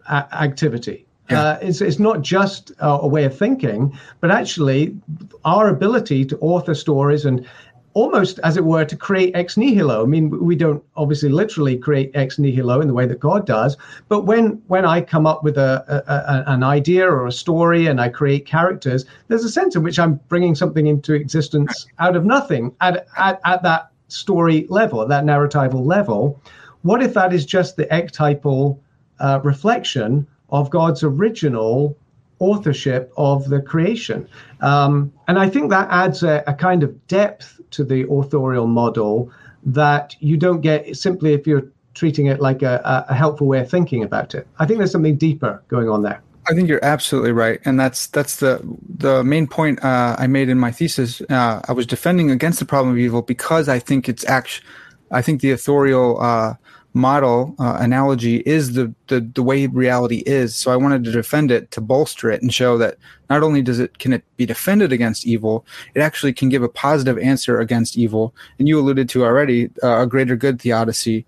a- 0.09 0.27
activity. 0.41 1.05
Yeah. 1.29 1.41
Uh, 1.41 1.59
it's, 1.61 1.79
it's 1.79 1.99
not 1.99 2.23
just 2.23 2.71
uh, 2.81 2.97
a 3.01 3.07
way 3.07 3.25
of 3.25 3.37
thinking, 3.37 3.95
but 4.19 4.31
actually 4.31 4.97
our 5.45 5.69
ability 5.69 6.25
to 6.25 6.37
author 6.39 6.73
stories 6.73 7.25
and 7.25 7.47
almost, 7.93 8.39
as 8.43 8.57
it 8.57 8.65
were, 8.65 8.85
to 8.85 8.95
create 8.95 9.35
ex 9.35 9.55
nihilo. 9.57 10.03
I 10.03 10.05
mean, 10.05 10.29
we 10.43 10.55
don't 10.55 10.83
obviously 10.95 11.29
literally 11.29 11.77
create 11.77 12.11
ex 12.13 12.39
nihilo 12.39 12.81
in 12.81 12.87
the 12.87 12.93
way 12.93 13.05
that 13.05 13.19
God 13.19 13.45
does, 13.45 13.77
but 14.09 14.21
when 14.21 14.61
when 14.67 14.85
I 14.85 15.01
come 15.01 15.25
up 15.25 15.43
with 15.43 15.57
a, 15.57 15.83
a, 15.87 16.13
a, 16.13 16.53
an 16.53 16.63
idea 16.63 17.07
or 17.07 17.27
a 17.27 17.31
story 17.31 17.87
and 17.87 18.01
I 18.01 18.09
create 18.09 18.45
characters, 18.45 19.05
there's 19.27 19.43
a 19.43 19.49
sense 19.49 19.75
in 19.75 19.83
which 19.83 19.99
I'm 19.99 20.19
bringing 20.27 20.55
something 20.55 20.87
into 20.87 21.13
existence 21.13 21.87
out 21.99 22.15
of 22.15 22.25
nothing 22.25 22.75
at 22.81 23.07
at, 23.17 23.39
at 23.45 23.63
that 23.63 23.89
story 24.07 24.65
level, 24.69 25.01
at 25.01 25.09
that 25.09 25.23
narratival 25.23 25.85
level. 25.85 26.41
What 26.81 27.01
if 27.01 27.13
that 27.13 27.33
is 27.33 27.45
just 27.45 27.77
the 27.77 27.85
ectypal 27.85 28.79
uh, 29.19 29.39
reflection 29.43 30.27
of 30.49 30.69
God's 30.69 31.03
original 31.03 31.97
authorship 32.43 33.11
of 33.15 33.47
the 33.49 33.61
creation. 33.61 34.27
Um, 34.59 35.13
and 35.27 35.39
I 35.39 35.49
think 35.49 35.69
that 35.69 35.87
adds 35.89 36.23
a, 36.23 36.43
a, 36.45 36.53
kind 36.53 36.83
of 36.83 37.07
depth 37.07 37.61
to 37.71 37.83
the 37.85 38.07
authorial 38.09 38.67
model 38.67 39.31
that 39.65 40.15
you 40.19 40.35
don't 40.35 40.61
get 40.61 40.97
simply 40.97 41.33
if 41.33 41.47
you're 41.47 41.71
treating 41.93 42.25
it 42.25 42.41
like 42.41 42.61
a, 42.61 43.05
a 43.07 43.13
helpful 43.13 43.47
way 43.47 43.59
of 43.59 43.69
thinking 43.69 44.03
about 44.03 44.35
it. 44.35 44.45
I 44.59 44.65
think 44.65 44.79
there's 44.79 44.91
something 44.91 45.15
deeper 45.15 45.63
going 45.69 45.87
on 45.87 46.01
there. 46.03 46.21
I 46.45 46.53
think 46.53 46.67
you're 46.67 46.83
absolutely 46.83 47.31
right, 47.31 47.61
and 47.63 47.79
that's 47.79 48.07
that's 48.07 48.35
the 48.37 48.59
the 48.97 49.23
main 49.23 49.47
point 49.47 49.81
uh, 49.81 50.17
I 50.19 50.27
made 50.27 50.49
in 50.49 50.59
my 50.59 50.71
thesis. 50.71 51.21
Uh, 51.29 51.61
I 51.65 51.71
was 51.71 51.85
defending 51.85 52.31
against 52.31 52.59
the 52.59 52.65
problem 52.65 52.93
of 52.93 52.99
evil 52.99 53.21
because 53.21 53.69
I 53.69 53.79
think 53.79 54.09
it's 54.09 54.25
actually, 54.25 54.67
I 55.09 55.21
think 55.21 55.39
the 55.39 55.51
authorial 55.51 56.19
uh, 56.21 56.55
model 56.93 57.55
uh, 57.59 57.77
analogy 57.79 58.37
is 58.45 58.73
the, 58.73 58.93
the 59.07 59.19
the 59.19 59.41
way 59.41 59.65
reality 59.65 60.23
is. 60.25 60.55
So 60.55 60.71
i 60.71 60.75
wanted 60.75 61.03
to 61.05 61.11
defend 61.11 61.51
it 61.51 61.71
to 61.71 61.81
bolster 61.81 62.29
it 62.29 62.41
and 62.41 62.53
show 62.53 62.77
that 62.77 62.97
not 63.29 63.41
only 63.41 63.61
does 63.63 63.79
it 63.79 63.97
can 63.97 64.13
it 64.13 64.23
be 64.37 64.45
defended 64.45 64.91
against 64.91 65.25
evil 65.25 65.65
it 65.95 66.01
actually 66.01 66.33
can 66.33 66.49
give 66.49 66.61
a 66.61 66.69
positive 66.69 67.17
answer 67.17 67.59
against 67.59 67.97
evil. 67.97 68.35
And 68.59 68.67
you 68.67 68.79
alluded 68.79 69.09
to 69.09 69.23
already 69.23 69.71
uh, 69.81 70.01
a 70.01 70.07
greater 70.07 70.35
good 70.35 70.61
theodicy. 70.61 71.25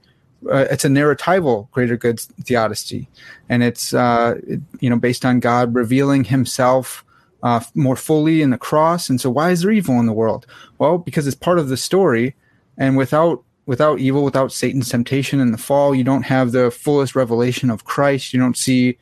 Uh, 0.47 0.67
it's 0.69 0.85
a 0.85 0.89
narratival 0.89 1.71
greater 1.71 1.97
good 1.97 2.19
theodicy. 2.19 3.09
And 3.49 3.63
it's 3.63 3.93
uh, 3.93 4.35
it, 4.45 4.61
you 4.79 4.89
know 4.89 4.99
based 4.99 5.25
on 5.25 5.39
god 5.39 5.73
revealing 5.73 6.25
himself 6.25 7.03
uh, 7.41 7.61
more 7.73 7.95
fully 7.95 8.41
in 8.43 8.51
the 8.51 8.57
cross. 8.57 9.09
And 9.09 9.19
so 9.19 9.31
why 9.31 9.49
is 9.49 9.61
there 9.61 9.71
evil 9.71 9.99
in 9.99 10.05
the 10.05 10.13
world? 10.13 10.45
Well 10.77 10.99
because 10.99 11.25
it's 11.25 11.35
part 11.35 11.57
of 11.57 11.69
the 11.69 11.77
story. 11.77 12.35
And 12.77 12.97
without 12.97 13.44
without 13.65 13.99
evil, 13.99 14.23
without 14.23 14.51
Satan's 14.51 14.89
temptation 14.89 15.39
and 15.39 15.53
the 15.53 15.57
fall, 15.57 15.95
you 15.95 16.03
don't 16.03 16.23
have 16.23 16.51
the 16.51 16.71
fullest 16.71 17.15
revelation 17.15 17.69
of 17.69 17.85
Christ. 17.85 18.33
You 18.33 18.39
don't 18.39 18.57
see 18.57 18.97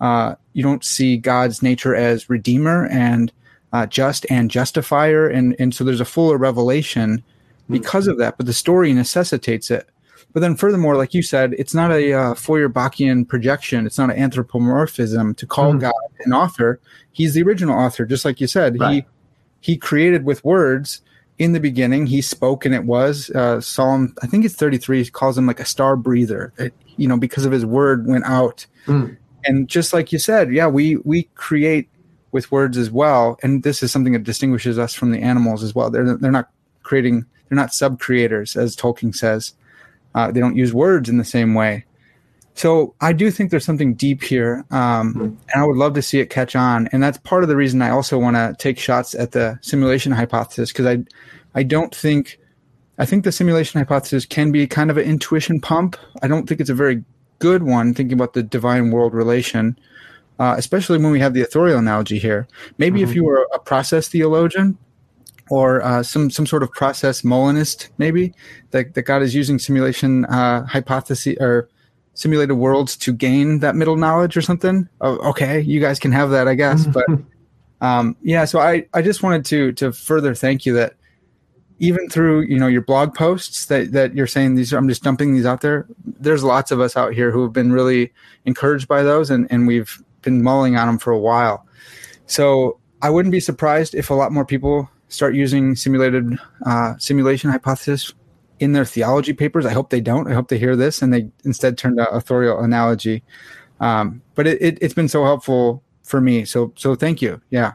uh, 0.00 0.34
you 0.52 0.62
don't 0.62 0.84
see 0.84 1.16
God's 1.16 1.62
nature 1.62 1.94
as 1.94 2.28
redeemer 2.28 2.86
and 2.88 3.32
uh, 3.72 3.86
just 3.86 4.26
and 4.30 4.50
justifier, 4.50 5.28
and 5.28 5.56
and 5.58 5.74
so 5.74 5.84
there's 5.84 6.00
a 6.00 6.06
fuller 6.06 6.36
revelation 6.36 7.22
because 7.68 8.06
of 8.06 8.18
that. 8.18 8.36
But 8.36 8.46
the 8.46 8.52
story 8.52 8.92
necessitates 8.92 9.70
it. 9.70 9.88
But 10.32 10.40
then, 10.40 10.56
furthermore, 10.56 10.96
like 10.96 11.14
you 11.14 11.22
said, 11.22 11.54
it's 11.58 11.74
not 11.74 11.90
a 11.90 12.12
uh, 12.12 12.34
Feuerbachian 12.34 13.26
projection. 13.26 13.86
It's 13.86 13.96
not 13.96 14.10
an 14.10 14.18
anthropomorphism 14.18 15.34
to 15.34 15.46
call 15.46 15.70
mm-hmm. 15.70 15.80
God 15.80 15.94
an 16.26 16.32
author. 16.34 16.78
He's 17.12 17.32
the 17.32 17.42
original 17.42 17.78
author, 17.78 18.04
just 18.04 18.24
like 18.24 18.40
you 18.40 18.46
said. 18.46 18.78
Right. 18.78 19.06
He 19.60 19.72
he 19.72 19.76
created 19.76 20.24
with 20.24 20.44
words 20.44 21.00
in 21.38 21.52
the 21.52 21.60
beginning 21.60 22.06
he 22.06 22.22
spoke 22.22 22.64
and 22.64 22.74
it 22.74 22.84
was 22.84 23.30
uh, 23.30 23.60
psalm 23.60 24.14
i 24.22 24.26
think 24.26 24.44
it's 24.44 24.54
33 24.54 25.04
he 25.04 25.10
calls 25.10 25.36
him 25.36 25.46
like 25.46 25.60
a 25.60 25.64
star 25.64 25.96
breather. 25.96 26.52
It, 26.58 26.72
you 26.96 27.08
know 27.08 27.18
because 27.18 27.44
of 27.44 27.52
his 27.52 27.66
word 27.66 28.06
went 28.06 28.24
out. 28.24 28.66
Mm. 28.86 29.16
and 29.44 29.68
just 29.68 29.92
like 29.92 30.12
you 30.12 30.18
said 30.18 30.52
yeah 30.52 30.66
we 30.66 30.96
we 30.96 31.24
create 31.34 31.88
with 32.36 32.52
words 32.52 32.76
as 32.76 32.90
well. 32.90 33.38
And 33.42 33.62
this 33.62 33.82
is 33.82 33.90
something 33.90 34.12
that 34.12 34.22
distinguishes 34.22 34.78
us 34.78 34.92
from 34.92 35.10
the 35.10 35.22
animals 35.22 35.62
as 35.62 35.74
well. 35.74 35.88
They're 35.88 36.18
they're 36.18 36.30
not 36.30 36.50
creating 36.82 37.24
they're 37.48 37.56
not 37.56 37.72
sub 37.72 37.98
creators 37.98 38.56
as 38.56 38.76
tolkien 38.76 39.16
says. 39.16 39.54
Uh, 40.14 40.30
they 40.30 40.40
don't 40.40 40.54
use 40.54 40.74
words 40.74 41.08
in 41.08 41.16
the 41.16 41.24
same 41.24 41.54
way 41.54 41.85
so 42.56 42.94
I 43.02 43.12
do 43.12 43.30
think 43.30 43.50
there's 43.50 43.66
something 43.66 43.94
deep 43.94 44.22
here, 44.22 44.64
um, 44.70 45.14
mm-hmm. 45.14 45.22
and 45.22 45.62
I 45.62 45.66
would 45.66 45.76
love 45.76 45.92
to 45.94 46.02
see 46.02 46.20
it 46.20 46.30
catch 46.30 46.56
on. 46.56 46.88
And 46.90 47.02
that's 47.02 47.18
part 47.18 47.42
of 47.42 47.50
the 47.50 47.56
reason 47.56 47.82
I 47.82 47.90
also 47.90 48.18
want 48.18 48.36
to 48.36 48.56
take 48.58 48.78
shots 48.78 49.14
at 49.14 49.32
the 49.32 49.58
simulation 49.60 50.10
hypothesis 50.10 50.72
because 50.72 50.86
I, 50.86 51.04
I 51.54 51.62
don't 51.62 51.94
think, 51.94 52.38
I 52.98 53.04
think 53.04 53.24
the 53.24 53.32
simulation 53.32 53.78
hypothesis 53.78 54.24
can 54.24 54.52
be 54.52 54.66
kind 54.66 54.90
of 54.90 54.96
an 54.96 55.04
intuition 55.04 55.60
pump. 55.60 55.96
I 56.22 56.28
don't 56.28 56.48
think 56.48 56.62
it's 56.62 56.70
a 56.70 56.74
very 56.74 57.04
good 57.40 57.62
one 57.62 57.92
thinking 57.92 58.14
about 58.14 58.32
the 58.32 58.42
divine 58.42 58.90
world 58.90 59.12
relation, 59.12 59.78
uh, 60.38 60.54
especially 60.56 60.96
when 60.96 61.12
we 61.12 61.20
have 61.20 61.34
the 61.34 61.42
authorial 61.42 61.78
analogy 61.78 62.18
here. 62.18 62.48
Maybe 62.78 63.00
mm-hmm. 63.00 63.10
if 63.10 63.14
you 63.14 63.24
were 63.24 63.46
a 63.52 63.58
process 63.58 64.08
theologian, 64.08 64.78
or 65.48 65.80
uh, 65.82 66.02
some 66.02 66.28
some 66.30 66.46
sort 66.46 66.64
of 66.64 66.72
process 66.72 67.22
Molinist, 67.22 67.90
maybe 67.98 68.34
that, 68.72 68.94
that 68.94 69.02
God 69.02 69.22
is 69.22 69.32
using 69.32 69.60
simulation 69.60 70.24
uh, 70.24 70.66
hypothesis 70.66 71.36
or 71.38 71.68
simulated 72.16 72.56
worlds 72.56 72.96
to 72.96 73.12
gain 73.12 73.60
that 73.60 73.76
middle 73.76 73.96
knowledge 73.96 74.36
or 74.36 74.42
something. 74.42 74.88
Oh, 75.00 75.18
okay, 75.30 75.60
you 75.60 75.80
guys 75.80 76.00
can 76.00 76.10
have 76.12 76.30
that, 76.30 76.48
I 76.48 76.54
guess. 76.54 76.86
But 76.92 77.06
um, 77.80 78.16
yeah, 78.22 78.46
so 78.46 78.58
I, 78.58 78.86
I 78.94 79.02
just 79.02 79.22
wanted 79.22 79.44
to 79.46 79.72
to 79.72 79.92
further 79.92 80.34
thank 80.34 80.66
you 80.66 80.72
that 80.74 80.94
even 81.78 82.08
through 82.08 82.40
you 82.42 82.58
know 82.58 82.66
your 82.66 82.80
blog 82.80 83.14
posts 83.14 83.66
that 83.66 83.92
that 83.92 84.14
you're 84.14 84.26
saying 84.26 84.54
these 84.54 84.72
I'm 84.72 84.88
just 84.88 85.02
dumping 85.02 85.34
these 85.34 85.44
out 85.44 85.60
there. 85.60 85.86
There's 86.04 86.42
lots 86.42 86.70
of 86.70 86.80
us 86.80 86.96
out 86.96 87.12
here 87.12 87.30
who 87.30 87.42
have 87.42 87.52
been 87.52 87.70
really 87.70 88.12
encouraged 88.46 88.88
by 88.88 89.02
those, 89.02 89.30
and 89.30 89.46
and 89.50 89.66
we've 89.66 90.02
been 90.22 90.42
mulling 90.42 90.76
on 90.76 90.86
them 90.86 90.98
for 90.98 91.12
a 91.12 91.18
while. 91.18 91.66
So 92.24 92.80
I 93.02 93.10
wouldn't 93.10 93.32
be 93.32 93.40
surprised 93.40 93.94
if 93.94 94.08
a 94.08 94.14
lot 94.14 94.32
more 94.32 94.44
people 94.44 94.88
start 95.08 95.34
using 95.34 95.76
simulated 95.76 96.38
uh, 96.64 96.96
simulation 96.96 97.50
hypothesis 97.50 98.12
in 98.60 98.72
their 98.72 98.84
theology 98.84 99.32
papers. 99.32 99.66
I 99.66 99.72
hope 99.72 99.90
they 99.90 100.00
don't. 100.00 100.28
I 100.28 100.34
hope 100.34 100.48
they 100.48 100.58
hear 100.58 100.76
this 100.76 101.02
and 101.02 101.12
they 101.12 101.28
instead 101.44 101.76
turn 101.76 101.96
to 101.96 102.08
authorial 102.10 102.60
analogy. 102.60 103.22
Um, 103.80 104.22
but 104.34 104.46
it, 104.46 104.60
it, 104.62 104.78
it's 104.80 104.94
been 104.94 105.08
so 105.08 105.24
helpful 105.24 105.82
for 106.02 106.20
me. 106.20 106.44
So 106.44 106.72
so 106.76 106.94
thank 106.94 107.20
you. 107.20 107.40
Yeah. 107.50 107.72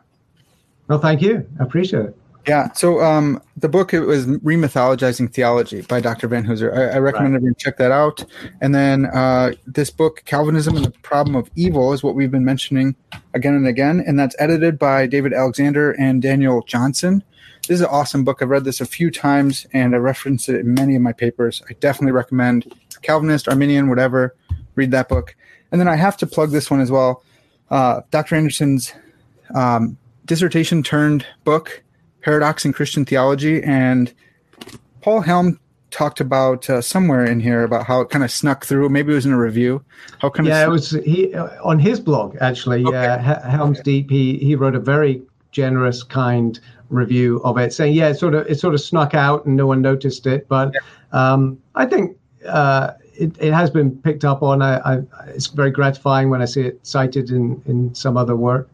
Well, 0.87 0.99
thank 0.99 1.21
you. 1.21 1.47
I 1.59 1.63
appreciate 1.63 2.05
it. 2.05 2.17
Yeah. 2.47 2.71
So 2.73 3.01
um, 3.01 3.41
the 3.55 3.69
book 3.69 3.93
it 3.93 4.01
was 4.01 4.25
remythologizing 4.25 5.31
theology 5.31 5.81
by 5.81 5.99
Dr. 5.99 6.27
Vanhoozer. 6.27 6.75
I, 6.75 6.95
I 6.95 6.97
recommend 6.97 7.33
right. 7.33 7.37
everyone 7.37 7.55
check 7.55 7.77
that 7.77 7.91
out. 7.91 8.25
And 8.61 8.73
then 8.73 9.05
uh, 9.05 9.53
this 9.67 9.91
book, 9.91 10.23
Calvinism 10.25 10.75
and 10.75 10.85
the 10.85 10.91
Problem 10.91 11.35
of 11.35 11.51
Evil, 11.55 11.93
is 11.93 12.01
what 12.01 12.15
we've 12.15 12.31
been 12.31 12.45
mentioning 12.45 12.95
again 13.35 13.53
and 13.53 13.67
again, 13.67 14.03
and 14.05 14.19
that's 14.19 14.35
edited 14.39 14.79
by 14.79 15.05
David 15.05 15.33
Alexander 15.33 15.91
and 15.91 16.21
Daniel 16.21 16.63
Johnson. 16.63 17.23
This 17.67 17.75
is 17.75 17.81
an 17.81 17.87
awesome 17.87 18.23
book. 18.23 18.41
I've 18.41 18.49
read 18.49 18.63
this 18.63 18.81
a 18.81 18.85
few 18.85 19.11
times, 19.11 19.67
and 19.71 19.93
I 19.93 19.99
reference 19.99 20.49
it 20.49 20.61
in 20.61 20.73
many 20.73 20.95
of 20.95 21.01
my 21.01 21.13
papers. 21.13 21.61
I 21.69 21.73
definitely 21.73 22.11
recommend 22.11 22.73
Calvinist, 23.01 23.47
Arminian, 23.47 23.87
whatever. 23.87 24.35
Read 24.75 24.91
that 24.91 25.07
book. 25.07 25.35
And 25.71 25.79
then 25.79 25.87
I 25.87 25.95
have 25.95 26.17
to 26.17 26.27
plug 26.27 26.51
this 26.51 26.71
one 26.71 26.81
as 26.81 26.91
well. 26.91 27.23
Uh, 27.69 28.01
Dr. 28.09 28.35
Anderson's 28.35 28.93
um, 29.53 29.97
dissertation 30.25 30.83
turned 30.83 31.25
book 31.43 31.83
Paradox 32.21 32.65
in 32.65 32.73
Christian 32.73 33.05
Theology, 33.05 33.63
and 33.63 34.13
Paul 35.01 35.21
Helm 35.21 35.59
talked 35.91 36.19
about 36.19 36.69
uh, 36.69 36.81
somewhere 36.81 37.25
in 37.25 37.39
here 37.39 37.63
about 37.63 37.85
how 37.85 38.01
it 38.01 38.09
kind 38.09 38.23
of 38.23 38.31
snuck 38.31 38.65
through. 38.65 38.89
Maybe 38.89 39.11
it 39.11 39.15
was 39.15 39.25
in 39.25 39.33
a 39.33 39.37
review. 39.37 39.83
How 40.19 40.29
kind 40.29 40.47
yeah, 40.47 40.63
of 40.63 40.69
it 40.69 40.71
was 40.71 40.91
he 40.91 41.33
on 41.35 41.79
his 41.79 41.99
blog 41.99 42.37
actually. 42.41 42.85
Okay. 42.85 42.97
Uh, 42.97 43.49
Helms 43.49 43.81
Deep. 43.81 44.09
He 44.09 44.37
he 44.37 44.55
wrote 44.55 44.75
a 44.75 44.79
very 44.79 45.21
generous, 45.51 46.03
kind 46.03 46.59
review 46.91 47.41
of 47.43 47.57
it, 47.57 47.73
saying 47.73 47.93
yeah, 47.95 48.09
it 48.09 48.19
sort 48.19 48.35
of 48.35 48.45
it 48.47 48.59
sort 48.59 48.73
of 48.73 48.81
snuck 48.81 49.15
out 49.15 49.45
and 49.45 49.55
no 49.55 49.65
one 49.65 49.81
noticed 49.81 50.27
it. 50.27 50.47
But 50.47 50.75
um, 51.11 51.59
I 51.75 51.85
think. 51.85 52.17
Uh, 52.47 52.93
it, 53.13 53.37
it 53.39 53.53
has 53.53 53.69
been 53.69 53.95
picked 53.97 54.25
up 54.25 54.41
on. 54.41 54.63
I, 54.63 54.77
I, 54.77 55.01
it's 55.27 55.45
very 55.45 55.69
gratifying 55.69 56.31
when 56.31 56.41
I 56.41 56.45
see 56.45 56.61
it 56.61 56.79
cited 56.81 57.29
in, 57.29 57.61
in 57.67 57.93
some 57.93 58.17
other 58.17 58.35
work. 58.35 58.67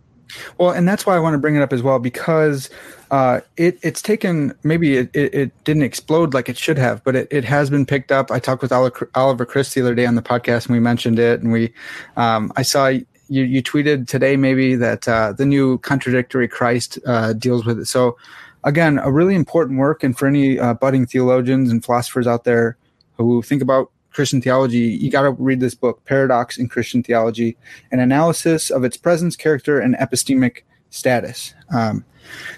Well, 0.58 0.72
and 0.72 0.88
that's 0.88 1.06
why 1.06 1.16
I 1.16 1.20
want 1.20 1.34
to 1.34 1.38
bring 1.38 1.56
it 1.56 1.62
up 1.62 1.74
as 1.74 1.82
well 1.82 2.00
because 2.00 2.70
uh, 3.12 3.42
it 3.56 3.80
it's 3.82 4.02
taken 4.02 4.54
maybe 4.64 4.98
it, 4.98 5.10
it, 5.14 5.34
it, 5.34 5.64
didn't 5.64 5.84
explode 5.84 6.34
like 6.34 6.50
it 6.50 6.58
should 6.58 6.78
have, 6.78 7.04
but 7.04 7.16
it, 7.16 7.28
it 7.32 7.46
has 7.46 7.70
been 7.70 7.86
picked 7.86 8.12
up. 8.12 8.32
I 8.32 8.40
talked 8.40 8.62
with 8.62 8.72
Oliver 8.72 9.46
Crisp 9.46 9.74
the 9.74 9.82
other 9.82 9.96
day 9.96 10.06
on 10.06 10.16
the 10.16 10.22
podcast 10.22 10.66
and 10.66 10.74
we 10.74 10.80
mentioned 10.80 11.20
it, 11.20 11.42
and 11.42 11.52
we 11.52 11.74
um, 12.18 12.52
I 12.56 12.62
saw 12.62 12.92
you 13.30 13.44
you 13.44 13.62
tweeted 13.62 14.08
today 14.08 14.36
maybe 14.36 14.76
that 14.76 15.08
uh, 15.08 15.34
the 15.34 15.46
new 15.46 15.78
contradictory 15.80 16.48
Christ 16.48 17.00
uh, 17.06 17.34
deals 17.34 17.66
with 17.66 17.80
it. 17.80 17.86
So 17.86 18.18
again, 18.64 19.00
a 19.00 19.12
really 19.12 19.36
important 19.36 19.80
work, 19.80 20.04
and 20.04 20.18
for 20.18 20.28
any 20.28 20.60
uh, 20.60 20.74
budding 20.74 21.06
theologians 21.06 21.72
and 21.72 21.84
philosophers 21.84 22.28
out 22.28 22.44
there 22.44 22.78
who 23.18 23.42
think 23.42 23.62
about 23.62 23.92
Christian 24.12 24.42
theology, 24.42 24.80
you 24.80 25.12
got 25.12 25.24
to 25.24 25.32
read 25.32 25.60
this 25.60 25.76
book, 25.76 26.04
Paradox 26.06 26.58
in 26.58 26.68
Christian 26.68 27.04
Theology, 27.04 27.56
an 27.92 28.00
analysis 28.00 28.70
of 28.72 28.84
its 28.84 28.98
presence, 28.98 29.36
character, 29.36 29.80
and 29.80 29.96
epistemic 29.96 30.64
status. 30.90 31.54
Um, 31.74 32.04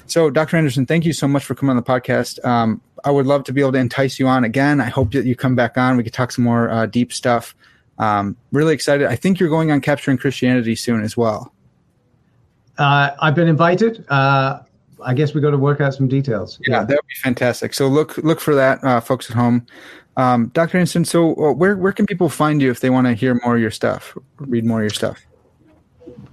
so, 0.05 0.29
Dr. 0.29 0.57
Anderson, 0.57 0.85
thank 0.85 1.05
you 1.05 1.13
so 1.13 1.27
much 1.27 1.43
for 1.43 1.55
coming 1.55 1.71
on 1.71 1.75
the 1.75 1.83
podcast. 1.83 2.43
Um, 2.45 2.81
I 3.03 3.11
would 3.11 3.27
love 3.27 3.43
to 3.45 3.53
be 3.53 3.61
able 3.61 3.73
to 3.73 3.77
entice 3.77 4.19
you 4.19 4.27
on 4.27 4.43
again. 4.43 4.81
I 4.81 4.85
hope 4.85 5.11
that 5.11 5.25
you 5.25 5.35
come 5.35 5.55
back 5.55 5.77
on. 5.77 5.97
We 5.97 6.03
could 6.03 6.13
talk 6.13 6.31
some 6.31 6.45
more 6.45 6.69
uh, 6.69 6.85
deep 6.85 7.13
stuff. 7.13 7.55
Um, 7.99 8.35
really 8.51 8.73
excited. 8.73 9.07
I 9.07 9.15
think 9.15 9.39
you're 9.39 9.49
going 9.49 9.71
on 9.71 9.81
Capturing 9.81 10.17
Christianity 10.17 10.75
soon 10.75 11.03
as 11.03 11.15
well. 11.17 11.53
Uh, 12.77 13.11
I've 13.19 13.35
been 13.35 13.49
invited. 13.49 14.05
Uh, 14.09 14.61
I 15.03 15.13
guess 15.13 15.33
we 15.33 15.41
got 15.41 15.51
to 15.51 15.57
work 15.57 15.81
out 15.81 15.93
some 15.93 16.07
details. 16.07 16.59
Yeah, 16.65 16.79
yeah, 16.79 16.83
that 16.85 16.95
would 16.95 17.07
be 17.07 17.15
fantastic. 17.21 17.73
So 17.73 17.87
look 17.87 18.17
look 18.17 18.39
for 18.39 18.55
that, 18.55 18.83
uh, 18.83 18.99
folks 19.01 19.29
at 19.29 19.35
home. 19.35 19.65
Um, 20.17 20.47
Dr. 20.53 20.77
Anderson, 20.77 21.05
so 21.05 21.31
uh, 21.35 21.53
where 21.53 21.77
where 21.77 21.91
can 21.91 22.05
people 22.05 22.29
find 22.29 22.61
you 22.61 22.71
if 22.71 22.79
they 22.79 22.89
want 22.89 23.07
to 23.07 23.13
hear 23.13 23.39
more 23.43 23.55
of 23.55 23.61
your 23.61 23.71
stuff, 23.71 24.17
read 24.37 24.65
more 24.65 24.79
of 24.79 24.83
your 24.83 24.89
stuff? 24.89 25.25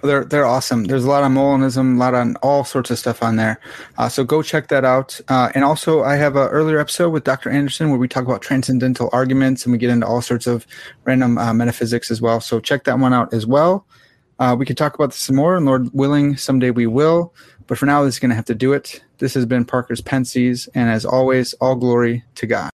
well, 0.03 0.11
they're 0.11 0.25
they're 0.25 0.47
awesome. 0.47 0.85
There's 0.85 1.05
a 1.05 1.09
lot 1.09 1.23
on 1.23 1.35
Molinism, 1.35 1.95
a 1.95 1.99
lot 1.99 2.15
on 2.15 2.35
all 2.37 2.65
sorts 2.65 2.91
of 2.91 2.99
stuff 2.99 3.23
on 3.23 3.37
there. 3.37 3.61
Uh, 3.97 4.09
so 4.09 4.25
go 4.25 4.43
check 4.43 4.69
that 4.69 4.85
out. 4.85 5.21
Uh, 5.29 5.51
and 5.55 5.63
also, 5.63 6.03
I 6.03 6.17
have 6.17 6.35
an 6.35 6.49
earlier 6.49 6.81
episode 6.81 7.11
with 7.11 7.23
Dr. 7.23 7.49
Anderson 7.49 7.91
where 7.91 7.99
we 7.99 8.09
talk 8.09 8.25
about 8.25 8.43
transcendental 8.43 9.09
arguments 9.13 9.65
and 9.65 9.73
we 9.73 9.79
get 9.79 9.91
into 9.91 10.07
all 10.07 10.21
sorts 10.21 10.49
of 10.49 10.67
random 11.05 11.39
uh, 11.39 11.55
metaphysics 11.55 12.11
as 12.11 12.21
well. 12.21 12.41
So 12.41 12.59
check 12.59 12.85
that 12.85 12.99
one 12.99 13.15
out 13.15 13.33
as 13.33 13.47
well. 13.47 13.87
Uh, 14.41 14.57
we 14.59 14.65
could 14.65 14.79
talk 14.79 14.95
about 14.95 15.11
this 15.11 15.19
some 15.19 15.37
more, 15.37 15.55
and 15.55 15.67
Lord 15.67 15.93
willing, 15.93 16.35
someday 16.35 16.71
we 16.71 16.87
will. 16.87 17.35
But 17.67 17.77
for 17.77 17.85
now, 17.85 18.03
this 18.03 18.15
is 18.15 18.19
going 18.19 18.31
to 18.31 18.35
have 18.35 18.47
to 18.47 18.55
do 18.55 18.73
it. 18.73 19.05
This 19.19 19.35
has 19.35 19.45
been 19.45 19.67
Parker's 19.67 20.01
Pensées, 20.01 20.67
and 20.75 20.89
as 20.89 21.05
always, 21.05 21.53
all 21.55 21.77
glory 21.77 22.25
to 22.37 22.47
God. 22.47 22.71